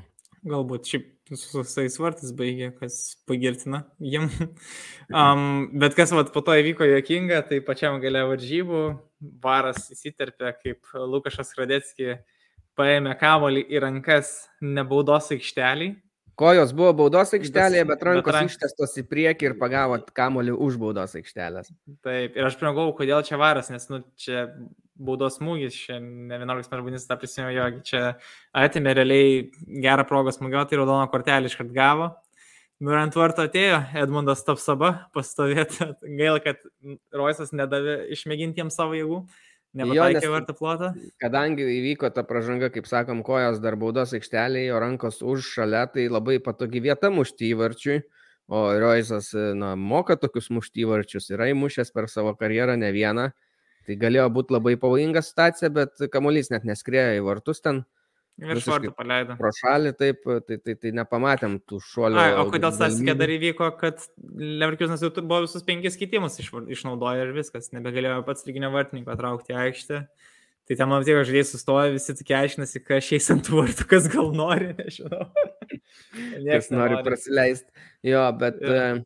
Galbūt 0.47 0.91
šiaip 0.91 1.13
su 1.35 1.59
visais 1.59 1.97
vartais 1.99 2.31
baigė, 2.37 2.71
kas 2.79 3.17
pagirtina 3.27 3.83
jiem. 3.99 4.29
um, 5.11 5.67
bet 5.75 5.97
kas 5.99 6.15
vat, 6.15 6.31
po 6.35 6.43
to 6.47 6.55
įvyko 6.55 6.87
jokinga, 6.87 7.43
tai 7.49 7.59
pačiam 7.67 7.99
gale 8.03 8.23
varžybų 8.31 8.83
varas 9.43 9.89
įsiterpė, 9.91 10.53
kaip 10.63 10.95
Lukašas 10.95 11.55
Radetski 11.59 12.19
paėmė 12.79 13.17
kavolį 13.19 13.65
į 13.73 13.83
rankas 13.83 14.35
nebaudos 14.63 15.33
aikštelį. 15.35 15.95
Kojos 16.37 16.73
buvo 16.77 16.91
baudos 16.99 17.33
aikštelėje, 17.33 17.85
bet 17.89 18.03
rankos 18.05 18.27
bet 18.27 18.37
rank... 18.37 18.51
ištestos 18.53 18.99
į 19.01 19.07
priekį 19.09 19.49
ir 19.49 19.55
pagavo 19.61 19.97
kamolį 20.17 20.53
už 20.67 20.77
baudos 20.83 21.17
aikštelės. 21.17 21.71
Taip, 22.05 22.37
ir 22.37 22.49
aš 22.49 22.59
primagau, 22.61 22.91
kodėl 22.99 23.23
čia 23.25 23.39
varas, 23.41 23.71
nes 23.73 23.89
nu, 23.89 24.03
čia 24.21 24.45
baudos 24.97 25.39
smūgis, 25.41 25.79
čia 25.87 25.97
ne 26.03 26.37
11 26.37 26.69
metrų 26.73 27.01
tą 27.09 27.17
prisimenu, 27.21 27.55
jo, 27.57 27.71
čia 27.89 28.03
atėmė 28.57 28.95
realiai 28.99 29.33
gerą 29.85 30.05
progą 30.09 30.35
smūgiuoti 30.37 30.77
ir 30.77 30.83
raudoną 30.83 31.09
kortelį 31.13 31.53
iškart 31.53 31.73
gavo. 31.77 32.13
Nu 32.77 32.93
ir 32.93 32.99
ant 33.01 33.15
varto 33.17 33.41
atėjo 33.47 33.79
Edmundas 33.97 34.45
Tapsaba 34.45 35.09
pastovėti. 35.17 35.95
Gaila, 36.19 36.43
kad 36.45 36.61
Roisas 37.17 37.55
nedavė 37.57 38.03
išmėgintiems 38.13 38.77
savo 38.77 38.99
jėgų. 38.99 39.23
Nepataikė 39.77 40.31
vartų 40.33 40.55
plotą. 40.57 40.91
Kadangi 41.21 41.67
įvyko 41.77 42.09
ta 42.15 42.25
pražanga, 42.27 42.71
kaip 42.73 42.89
sakom, 42.89 43.23
kojos 43.27 43.61
dar 43.61 43.77
baudos 43.81 44.15
aikštelėje, 44.17 44.71
jo 44.71 44.79
rankos 44.81 45.21
už 45.21 45.49
šalia, 45.57 45.85
tai 45.93 46.07
labai 46.09 46.39
patogi 46.43 46.81
vieta 46.85 47.11
mušti 47.13 47.53
įvarčiui. 47.53 47.99
O 48.47 48.63
Roisas, 48.79 49.33
na, 49.59 49.75
moka 49.77 50.15
tokius 50.23 50.49
mušti 50.55 50.85
įvarčius, 50.85 51.29
yra 51.35 51.51
įmušęs 51.51 51.91
per 51.93 52.07
savo 52.09 52.33
karjerą 52.39 52.77
ne 52.79 52.93
vieną. 52.95 53.31
Tai 53.87 53.97
galėjo 53.99 54.27
būti 54.35 54.55
labai 54.55 54.75
pavojinga 54.83 55.23
situacija, 55.23 55.71
bet 55.75 56.07
kamuolys 56.15 56.51
net 56.55 56.67
neskrėjo 56.67 57.19
į 57.19 57.25
vartus 57.27 57.63
ten. 57.63 57.85
Virš 58.37 58.67
vartų 58.69 58.91
paleido. 58.93 59.35
Pro 59.41 59.49
šalį 59.57 59.95
taip, 59.97 60.27
tai, 60.45 60.59
tai, 60.61 60.75
tai 60.77 60.91
nepamatėm 60.99 61.57
tų 61.65 61.79
šuolių. 61.81 62.19
Ai, 62.21 62.35
o 62.37 62.45
kodėl 62.53 62.75
Sasikė 62.77 63.15
dar 63.17 63.33
įvyko, 63.33 63.71
kad 63.81 64.03
Leverkusenas 64.37 65.05
jau 65.05 65.09
buvo 65.23 65.41
visus 65.47 65.65
penkis 65.65 65.97
keitimus 65.97 66.37
iš, 66.43 66.51
išnaudoję 66.77 67.25
ir 67.25 67.33
viskas, 67.37 67.71
nebegalėjo 67.73 68.21
pats 68.29 68.45
lyginio 68.49 68.69
vartininko 68.75 69.17
traukti 69.17 69.57
į 69.57 69.61
aikštę. 69.65 70.03
Tai 70.67 70.77
ten 70.77 70.91
man 70.91 71.07
tik 71.07 71.17
žaidėjai 71.17 71.49
sustoja, 71.49 71.95
visi 71.95 72.13
tik 72.19 72.35
aiškinasi, 72.37 72.83
kas 72.85 73.09
šiais 73.09 73.33
ant 73.33 73.49
vartų, 73.55 73.89
kas 73.89 74.09
gal 74.13 74.33
nori, 74.37 74.73
nežinau. 74.83 75.29
kas 76.45 76.73
nori 76.75 77.03
prasileisti. 77.07 77.71
Jo, 78.05 78.29
bet... 78.37 78.61
Ja. 78.61 78.89
Uh, 78.97 79.05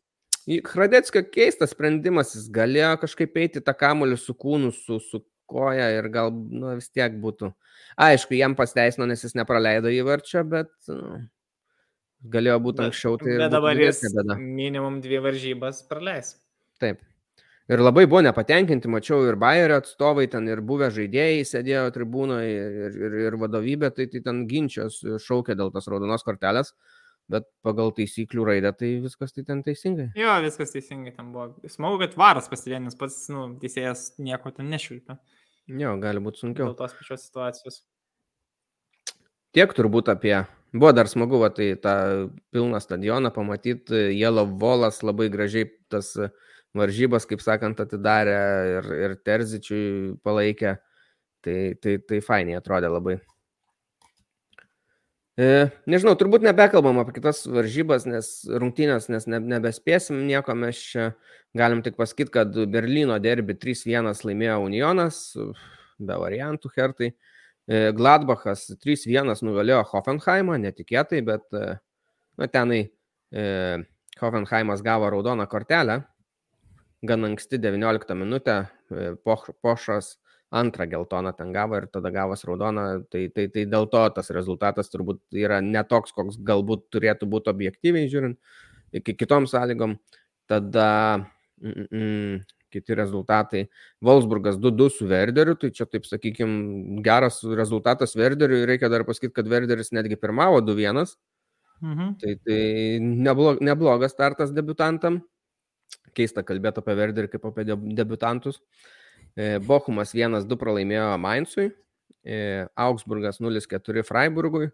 Hradeckio 0.65 1.21
keistas 1.29 1.69
sprendimas, 1.75 2.31
jis 2.33 2.47
galėjo 2.51 2.95
kažkaip 3.03 3.35
eiti 3.37 3.61
tą 3.61 3.75
kamuolį 3.77 4.15
su 4.17 4.33
kūnu, 4.33 4.71
su, 4.73 4.97
su 5.05 5.21
koja 5.45 5.85
ir 5.93 6.07
gal 6.11 6.31
nu, 6.33 6.71
vis 6.79 6.89
tiek 6.89 7.13
būtų. 7.21 7.51
Aišku, 7.99 8.35
jam 8.39 8.55
pasteisino, 8.55 9.07
nes 9.09 9.23
jis 9.23 9.35
nepraleido 9.35 9.91
įvarčio, 9.91 10.43
bet 10.47 10.71
nu, 10.87 11.21
galėjo 12.33 12.57
būti 12.67 12.85
anksčiau. 12.87 13.19
Tai 13.21 13.37
bet 13.43 13.53
dabar 13.53 13.79
jis 13.79 14.03
minimum 14.39 15.01
dvi 15.03 15.21
varžybas 15.23 15.83
praleis. 15.89 16.35
Taip. 16.81 17.01
Ir 17.71 17.79
labai 17.79 18.03
buvo 18.09 18.19
nepatenkinti, 18.25 18.89
mačiau 18.91 19.21
ir 19.29 19.37
Bayerio 19.39 19.77
atstovai, 19.79 20.25
ten 20.31 20.49
ir 20.49 20.59
buvę 20.65 20.89
žaidėjai 20.91 21.45
sėdėjo 21.47 21.85
tribūnoje 21.95 22.49
ir, 22.57 22.97
ir, 22.99 23.13
ir 23.29 23.37
vadovybė, 23.39 23.91
tai, 23.95 24.09
tai 24.11 24.19
ten 24.25 24.41
ginčios 24.49 24.97
šaukė 25.23 25.55
dėl 25.55 25.71
tos 25.71 25.87
raudonos 25.91 26.25
kortelės. 26.27 26.73
Bet 27.31 27.45
pagal 27.63 27.93
taisyklių 27.95 28.43
raidę 28.49 28.73
tai 28.75 28.89
viskas 29.05 29.31
tai 29.31 29.45
ten 29.47 29.61
teisingai. 29.63 30.09
Jo, 30.19 30.33
viskas 30.43 30.73
teisingai 30.73 31.13
ten 31.15 31.29
buvo. 31.31 31.53
Smagu, 31.71 32.01
kad 32.01 32.17
varas 32.19 32.49
pasidėjo, 32.51 32.81
nes 32.89 32.97
pats, 32.99 33.21
nu, 33.31 33.45
teisėjas 33.61 34.17
nieko 34.19 34.51
ten 34.51 34.67
nešvilpia. 34.73 35.15
Jo, 35.69 35.95
gali 36.01 36.23
būti 36.23 36.41
sunkiau. 36.41 36.71
Dėl 36.71 36.77
tos 36.79 36.95
pačios 36.97 37.25
situacijos. 37.27 37.81
Tiek 39.55 39.73
turbūt 39.75 40.09
apie. 40.11 40.35
Buvo 40.71 40.93
dar 40.95 41.09
smagu, 41.11 41.41
va, 41.41 41.49
tai 41.51 41.73
tą 41.83 41.93
pilną 42.55 42.79
stadioną 42.79 43.33
pamatyti, 43.35 44.05
Yellow 44.15 44.47
Volas 44.59 45.01
labai 45.03 45.27
gražiai 45.31 45.67
tas 45.91 46.13
varžybas, 46.77 47.27
kaip 47.27 47.43
sakant, 47.43 47.81
atidarė 47.83 48.37
ir, 48.77 48.87
ir 49.07 49.17
Terzičiui 49.27 50.15
palaikė. 50.23 50.77
Tai, 51.41 51.57
tai, 51.81 51.97
tai 52.05 52.19
fainiai 52.21 52.59
atrodė 52.59 52.91
labai. 52.93 53.17
E, 55.41 55.71
nežinau, 55.89 56.13
turbūt 56.19 56.43
nebekalbam 56.45 56.99
apie 57.01 57.15
kitas 57.15 57.45
varžybas, 57.49 58.03
nes 58.05 58.27
rungtynės, 58.45 59.07
nes 59.09 59.25
ne, 59.31 59.39
nebespėsim 59.55 60.19
nieko, 60.27 60.53
mes 60.53 60.77
čia 60.91 61.07
galim 61.57 61.81
tik 61.81 61.95
pasakyti, 61.97 62.33
kad 62.35 62.59
Berlyno 62.69 63.17
derbi 63.23 63.55
3-1 63.57 64.11
laimėjo 64.27 64.59
Unionas, 64.67 65.21
be 65.97 66.19
variantų 66.21 66.73
hertai. 66.75 67.09
E, 67.65 67.81
Gladbachas 67.97 68.67
3-1 68.83 69.41
nugalėjo 69.47 69.81
Hoffenheimą, 69.89 70.59
netikėtai, 70.61 71.23
bet 71.25 71.47
nu, 71.55 72.51
tenai 72.51 72.83
e, 72.85 73.45
Hoffenheimas 74.21 74.85
gavo 74.85 75.09
raudoną 75.09 75.47
kortelę, 75.49 76.03
gan 77.01 77.31
anksti 77.31 77.57
19 77.57 78.19
minutę, 78.19 78.65
e, 78.93 79.15
Pošas 79.25 80.19
antrą 80.51 80.85
geltoną 80.91 81.31
ten 81.33 81.53
gavo 81.55 81.77
ir 81.79 81.87
tada 81.87 82.11
gavos 82.11 82.43
raudoną, 82.43 82.85
tai, 83.09 83.29
tai, 83.31 83.47
tai 83.53 83.65
dėl 83.71 83.87
to 83.91 84.03
tas 84.15 84.31
rezultatas 84.35 84.91
turbūt 84.91 85.21
yra 85.39 85.61
netoks, 85.63 86.11
koks 86.15 86.39
galbūt 86.47 86.89
turėtų 86.91 87.29
būti 87.31 87.51
objektyviai 87.53 88.09
žiūrint, 88.11 88.39
iki 88.99 89.15
kitom 89.15 89.47
sąlygom. 89.47 89.95
Tada 90.51 90.89
mm, 91.63 91.87
mm, 91.87 92.41
kiti 92.71 92.95
rezultatai. 92.99 93.65
Wolfsburgas 94.03 94.59
2-2 94.59 94.89
su 94.91 95.07
Werderiu, 95.07 95.55
tai 95.59 95.71
čia 95.75 95.87
taip 95.87 96.07
sakykime 96.07 96.99
geras 97.05 97.39
rezultatas 97.47 98.15
Werderiui, 98.19 98.65
reikia 98.67 98.91
dar 98.91 99.07
pasakyti, 99.07 99.37
kad 99.39 99.51
Werderis 99.51 99.93
netgi 99.95 100.19
pirmavo 100.19 100.59
2-1. 100.67 101.15
Mhm. 101.81 102.15
Tai, 102.21 102.39
tai 102.45 102.63
neblog, 103.01 103.63
neblogas 103.63 104.11
startas 104.13 104.51
debutantam. 104.55 105.23
Keista 106.15 106.43
kalbėti 106.43 106.83
apie 106.83 106.95
Werderį 106.99 107.31
kaip 107.31 107.45
apie 107.47 107.63
debutantus. 107.95 108.59
E, 108.59 109.00
Bochumas 109.65 110.15
1-2 110.17 110.57
pralaimėjo 110.59 111.07
Mainzui, 111.21 111.69
e, 112.23 112.67
Augsburgas 112.75 113.39
0-4 113.39 114.03
Freiburgui, 114.07 114.71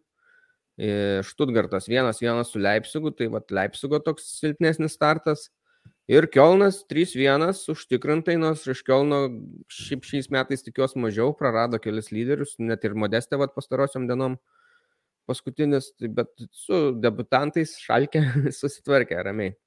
Štutgartas 1.25 1.87
1-1 1.89 2.43
su 2.45 2.59
Leipzigu, 2.61 3.09
tai 3.17 3.31
va 3.33 3.41
Leipzigo 3.49 3.97
toks 4.05 4.27
silpnesnis 4.37 4.93
startas. 4.93 5.47
Ir 6.07 6.29
Kielnas 6.31 6.83
3-1 6.87 7.49
užtikrintai, 7.73 8.37
nors 8.39 8.61
iš 8.69 8.83
Kielno 8.87 9.25
šiaip 9.73 10.05
šiais 10.07 10.29
metais 10.31 10.63
tikiuosi 10.63 11.01
mažiau, 11.03 11.33
prarado 11.35 11.79
kelis 11.83 12.13
lyderius, 12.15 12.55
net 12.63 12.85
ir 12.87 12.95
modestė 12.95 13.39
vat 13.41 13.55
pastarosiom 13.57 14.05
dienom 14.07 14.37
paskutinis, 15.27 15.91
tai 15.99 16.07
bet 16.21 16.31
su 16.55 16.93
debutantais 17.03 17.75
šalkė 17.83 18.23
susitvarkė 18.59 19.19
ramiai. 19.27 19.57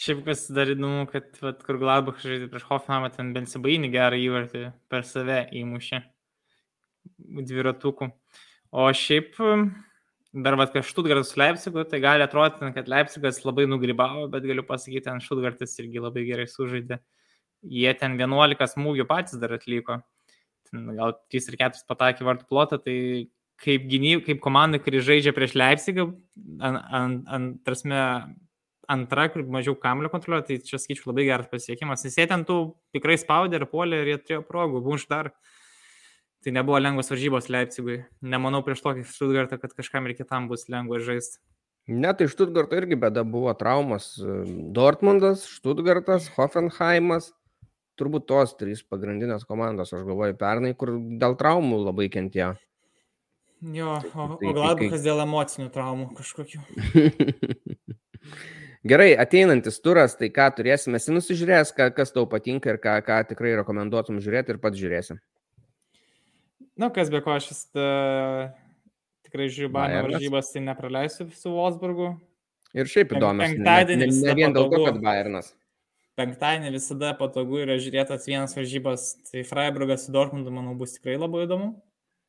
Šiaip 0.00 0.24
kas 0.26 0.46
dar 0.54 0.70
įdomu, 0.72 1.04
kad 1.10 1.36
vat, 1.42 1.60
kur 1.66 1.78
Gladbach 1.80 2.18
žaidė 2.22 2.48
prieš 2.50 2.66
Hoffenheimą, 2.70 3.12
ten 3.14 3.30
Bensibainį 3.36 3.90
gerą 3.92 4.18
įvartį 4.18 4.64
per 4.90 5.06
save 5.06 5.44
įmušė 5.60 6.02
dviratukų. 7.50 8.10
O 8.70 8.88
šiaip 8.94 9.38
dar 10.32 10.56
vad 10.58 10.72
prieš 10.74 10.92
Štutgartas 10.92 11.32
su 11.32 11.40
Leipzigu, 11.40 11.84
tai 11.90 12.02
gali 12.02 12.26
atrodyti, 12.26 12.70
kad 12.74 12.90
Leipzigas 12.90 13.42
labai 13.46 13.66
nugrybavo, 13.70 14.28
bet 14.32 14.46
galiu 14.46 14.66
pasakyti, 14.66 15.06
ten 15.08 15.22
Štutgartas 15.22 15.74
irgi 15.82 16.02
labai 16.02 16.26
gerai 16.28 16.46
sužaidė. 16.50 17.00
Jie 17.66 17.92
ten 17.98 18.16
11 18.18 18.74
smūgių 18.74 19.06
patys 19.08 19.40
dar 19.40 19.52
atliko. 19.58 20.00
Ten 20.70 20.94
gal 20.96 21.16
3 21.34 21.50
ir 21.50 21.58
4 21.60 21.84
patakė 21.90 22.26
vartų 22.26 22.46
plotą, 22.48 22.78
tai 22.80 22.96
kaip, 23.60 23.88
gynyb, 23.90 24.22
kaip 24.26 24.40
komanda, 24.44 24.80
kuri 24.80 25.02
žaidžia 25.04 25.34
prieš 25.36 25.56
Leipzigą, 25.58 26.06
ant, 26.62 26.80
ant, 27.00 27.26
ant, 27.28 27.58
tarsi, 27.66 27.90
antra, 28.90 29.28
kur 29.32 29.44
mažiau 29.46 29.76
kamlio 29.78 30.10
kontroliuoja, 30.12 30.46
tai 30.48 30.58
čia 30.66 30.80
skaičiu 30.80 31.10
labai 31.10 31.26
geras 31.28 31.50
pasiekimas. 31.50 32.04
Jis 32.06 32.18
ten 32.30 32.44
tų 32.48 32.58
tikrai 32.96 33.16
spaudė 33.20 33.60
ir 33.60 33.66
puolė 33.70 34.02
ir 34.02 34.12
jie 34.12 34.18
turėjo 34.22 34.44
progų, 34.48 34.82
bunš 34.84 35.06
dar. 35.10 35.32
Tai 36.40 36.54
nebuvo 36.56 36.78
lengvos 36.80 37.12
varžybos 37.12 37.50
Leipzigui. 37.52 37.98
Nemanau 38.24 38.62
prieš 38.64 38.80
tokį 38.84 39.04
Stuttgartą, 39.04 39.58
kad 39.60 39.74
kažkam 39.76 40.08
ir 40.08 40.16
kitam 40.16 40.48
bus 40.48 40.70
lengva 40.72 41.00
žaisti. 41.04 41.36
Ne, 41.90 42.12
tai 42.16 42.30
Stuttgarto 42.32 42.78
irgi 42.78 42.96
bėda 43.00 43.24
buvo 43.28 43.52
traumas. 43.58 44.14
Dortmundas, 44.76 45.44
Stuttgartas, 45.58 46.30
Hoffenheimas. 46.36 47.34
Turbūt 48.00 48.24
tos 48.30 48.54
trys 48.56 48.80
pagrindinės 48.88 49.44
komandos, 49.44 49.92
aš 49.92 50.06
galvoju, 50.08 50.38
pernai, 50.40 50.72
kur 50.72 50.94
dėl 51.20 51.34
traumų 51.36 51.82
labai 51.82 52.06
kentėjo. 52.12 52.54
Jo, 53.60 53.98
o, 54.00 54.38
tai, 54.40 54.48
o 54.48 54.54
Gladbachas 54.56 55.02
kai... 55.02 55.04
dėl 55.04 55.20
emocinių 55.26 55.68
traumų 55.74 56.06
kažkokių. 56.16 56.62
Gerai, 58.80 59.10
ateinantis 59.20 59.76
turas, 59.84 60.14
tai 60.16 60.30
ką 60.32 60.46
turėsime, 60.56 60.96
esi 60.96 61.12
nusižiūrėjęs, 61.12 61.74
kas 61.76 62.14
tau 62.14 62.24
patinka 62.28 62.72
ir 62.72 62.78
ką, 62.80 62.94
ką 63.04 63.18
tikrai 63.28 63.52
rekomenduotum 63.58 64.22
žiūrėti 64.24 64.54
ir 64.54 64.60
pats 64.62 64.80
žiūrėsi. 64.80 65.18
Na, 66.80 66.88
kas 66.88 67.12
be 67.12 67.20
ko, 67.20 67.34
aš 67.36 67.50
vis 67.50 67.60
ta, 67.74 67.88
tikrai 69.28 69.50
žiūriu 69.52 69.68
Bayern 69.74 70.08
varžybas, 70.08 70.48
tai 70.54 70.64
nepraleisiu 70.64 71.28
su 71.36 71.52
Wolfsburgu. 71.52 72.14
Ir 72.72 72.88
šiaip 72.88 73.12
įdomu. 73.18 73.44
Penktadienį. 73.44 74.06
Ne, 74.06 74.14
ne, 74.14 74.28
ne 74.30 74.36
vien 74.38 74.56
dėl 74.56 74.70
to, 74.72 74.80
kad 74.86 75.00
Bayernas. 75.04 75.52
Penktadienį 76.16 76.72
visada 76.78 77.12
patogu 77.18 77.60
yra 77.60 77.76
žiūrėti 77.80 78.14
tas 78.14 78.24
vienas 78.30 78.56
varžybas. 78.56 79.10
Tai 79.28 79.44
Freiburgas 79.48 80.06
su 80.06 80.14
Dortmundu, 80.16 80.52
manau, 80.54 80.72
bus 80.78 80.96
tikrai 80.96 81.18
labai 81.20 81.44
įdomu. 81.44 81.74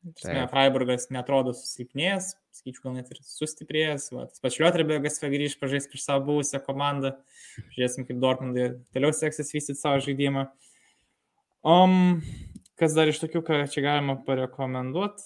Tasme, 0.02 0.46
Freiburgas 0.50 1.06
netrodo 1.14 1.52
susilpnėjęs, 1.54 2.32
skaičiu 2.58 2.86
gal 2.86 2.96
net 2.96 3.10
ir 3.14 3.20
sustiprėjęs. 3.22 4.08
Pačiuotribėgas 4.42 5.22
grįž 5.22 5.58
pažais 5.60 5.86
prieš 5.90 6.08
savo 6.08 6.26
buvusią 6.32 6.58
komandą. 6.64 7.14
Žiūrėsim, 7.76 8.08
kaip 8.08 8.18
Dortmundai 8.22 8.72
toliau 8.94 9.14
seksis 9.14 9.54
vystyti 9.54 9.78
savo 9.78 10.02
žaidimą. 10.02 10.48
Um, 11.62 12.18
Kas 12.82 12.96
dar 12.96 13.06
iš 13.06 13.20
tokių, 13.22 13.44
ką 13.46 13.56
čia 13.70 13.84
galima 13.84 14.16
parekomenduoti? 14.26 15.22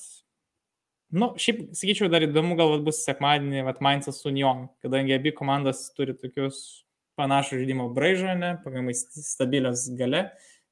Nu, 1.16 1.30
šiaip, 1.40 1.62
sakyčiau, 1.78 2.10
dar 2.12 2.26
įdomu 2.26 2.52
galbūt 2.58 2.82
bus 2.84 2.98
sekmadienį, 3.06 3.62
vat 3.64 3.78
Mainzas 3.84 4.18
Union, 4.28 4.66
kadangi 4.84 5.14
abi 5.16 5.32
komandos 5.32 5.84
turi 5.96 6.12
tokius 6.18 6.58
panašų 7.16 7.62
žaidimo 7.62 7.86
braižą, 7.96 8.34
ne, 8.36 8.50
pagamai 8.60 8.92
stabilios 8.98 9.86
gale, 9.96 10.26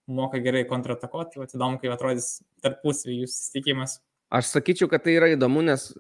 moka 0.06 0.40
gerai 0.42 0.64
kontratakuoti, 0.68 1.40
vat 1.40 1.54
įdomu, 1.56 1.80
kaip 1.82 1.94
atrodys 1.94 2.38
tarpusavį 2.64 3.22
jų 3.22 3.30
susitikimas. 3.30 3.98
Aš 4.34 4.50
sakyčiau, 4.50 4.88
kad 4.90 5.04
tai 5.04 5.14
yra 5.18 5.28
įdomu, 5.34 5.62
nes 5.62 5.90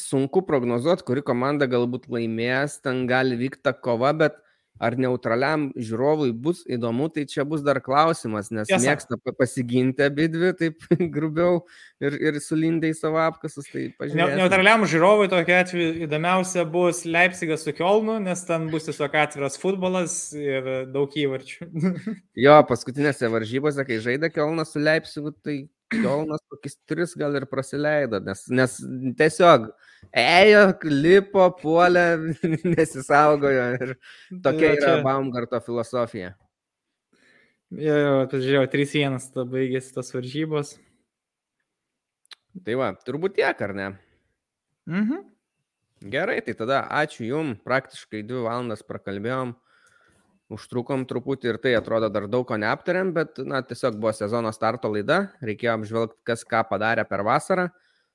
sunku 0.00 0.44
prognozuoti, 0.46 1.04
kuri 1.06 1.24
komanda 1.26 1.68
galbūt 1.68 2.08
laimės, 2.12 2.78
ten 2.84 3.04
gali 3.10 3.36
vykti 3.40 3.64
ta 3.66 3.74
kova, 3.76 4.14
bet 4.16 4.38
ar 4.82 4.96
neutraliam 4.98 5.68
žiūrovui 5.78 6.32
bus 6.34 6.62
įdomu, 6.66 7.06
tai 7.14 7.24
čia 7.30 7.44
bus 7.46 7.62
dar 7.64 7.78
klausimas, 7.84 8.50
nes 8.54 8.66
Tiesa. 8.68 8.82
mėgsta 8.82 9.18
pasiginti 9.38 10.02
abi 10.06 10.26
dvi, 10.32 10.50
taip 10.58 10.86
grubiau 11.16 11.60
ir, 12.02 12.16
ir 12.18 12.40
sulindai 12.42 12.90
savo 12.96 13.20
apkasus. 13.22 13.68
Tai 13.70 13.86
pažiūrėsim. 14.00 14.40
neutraliam 14.40 14.86
žiūrovui 14.90 15.30
tokia 15.32 15.60
atveju 15.62 15.92
įdomiausia 16.08 16.66
bus 16.70 17.04
Leipzigas 17.06 17.66
su 17.66 17.74
Kielnu, 17.76 18.18
nes 18.24 18.44
ten 18.48 18.66
bus 18.72 18.88
tiesiog 18.88 19.14
atviras 19.24 19.58
futbolas 19.60 20.18
ir 20.38 20.88
daug 20.94 21.14
įvarčių. 21.14 21.70
jo, 22.46 22.58
paskutinėse 22.70 23.30
varžybose, 23.32 23.86
kai 23.86 24.02
žaidė 24.02 24.32
Kielnas 24.34 24.74
su 24.74 24.82
Leipzigu, 24.82 25.34
tai 25.44 25.62
Kielnas 25.92 26.40
kokius 26.50 26.78
tris 26.88 27.12
gal 27.18 27.36
ir 27.36 27.44
prasileido, 27.50 28.20
nes, 28.24 28.46
nes 28.48 28.76
tiesiog 29.18 29.66
ėjo, 30.16 30.62
lipo, 30.88 31.48
puolė, 31.60 32.06
nesisaugojo 32.74 33.66
ir 33.78 33.92
tokia 34.44 34.70
jo, 34.70 34.78
yra 34.78 34.94
Baumgarto 35.04 35.60
filosofija. 35.64 36.32
Jo, 37.74 37.94
jo, 37.98 38.16
pažiūrėjau, 38.30 38.66
3-1 38.70 39.20
tada 39.34 39.46
baigėsi 39.50 39.94
tos 39.94 40.12
varžybos. 40.14 40.74
Tai 42.64 42.76
va, 42.78 42.92
turbūt 43.06 43.36
tiek, 43.40 43.62
ar 43.66 43.74
ne? 43.74 43.88
Mhm. 44.90 45.24
Gerai, 46.12 46.38
tai 46.44 46.52
tada 46.58 46.82
ačiū 46.92 47.24
Jums, 47.24 47.60
praktiškai 47.64 48.20
2 48.28 48.44
valandas 48.44 48.84
prakalbėjom 48.84 49.54
užtrukom 50.54 51.04
truputį 51.10 51.52
ir 51.52 51.60
tai 51.62 51.74
atrodo 51.78 52.08
dar 52.12 52.28
daug 52.30 52.46
ko 52.48 52.58
neaptarėm, 52.60 53.12
bet, 53.16 53.38
na, 53.44 53.60
tiesiog 53.66 53.98
buvo 54.00 54.14
sezono 54.16 54.52
starto 54.54 54.90
laida, 54.92 55.28
reikėjo 55.44 55.76
apžvelgti, 55.78 56.20
kas 56.30 56.46
ką 56.48 56.64
padarė 56.70 57.04
per 57.10 57.24
vasarą, 57.26 57.68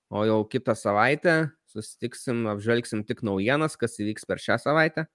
o 0.09 0.25
jau 0.25 0.41
kitą 0.49 0.75
savaitę 0.77 1.37
susitiksim, 1.69 2.45
apžvelgsim 2.49 3.03
tik 3.07 3.21
naujienas, 3.25 3.77
kas 3.79 3.99
įvyks 4.01 4.25
per 4.29 4.41
šią 4.41 4.57
savaitę 4.61 5.05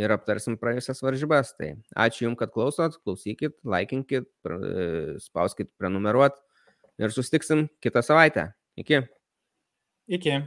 ir 0.00 0.14
aptarsim 0.14 0.58
praėjusias 0.60 1.02
varžybas. 1.04 1.54
Tai 1.58 1.70
ačiū 2.06 2.28
Jums, 2.28 2.38
kad 2.40 2.52
klausot, 2.54 2.98
klausykit, 3.04 3.56
laikinkit, 3.64 4.28
spauskit 5.24 5.70
prenumeruot 5.80 6.36
ir 7.00 7.14
susitiksim 7.14 7.68
kitą 7.84 8.04
savaitę. 8.04 8.50
Iki. 8.80 9.04
Iki. 10.18 10.38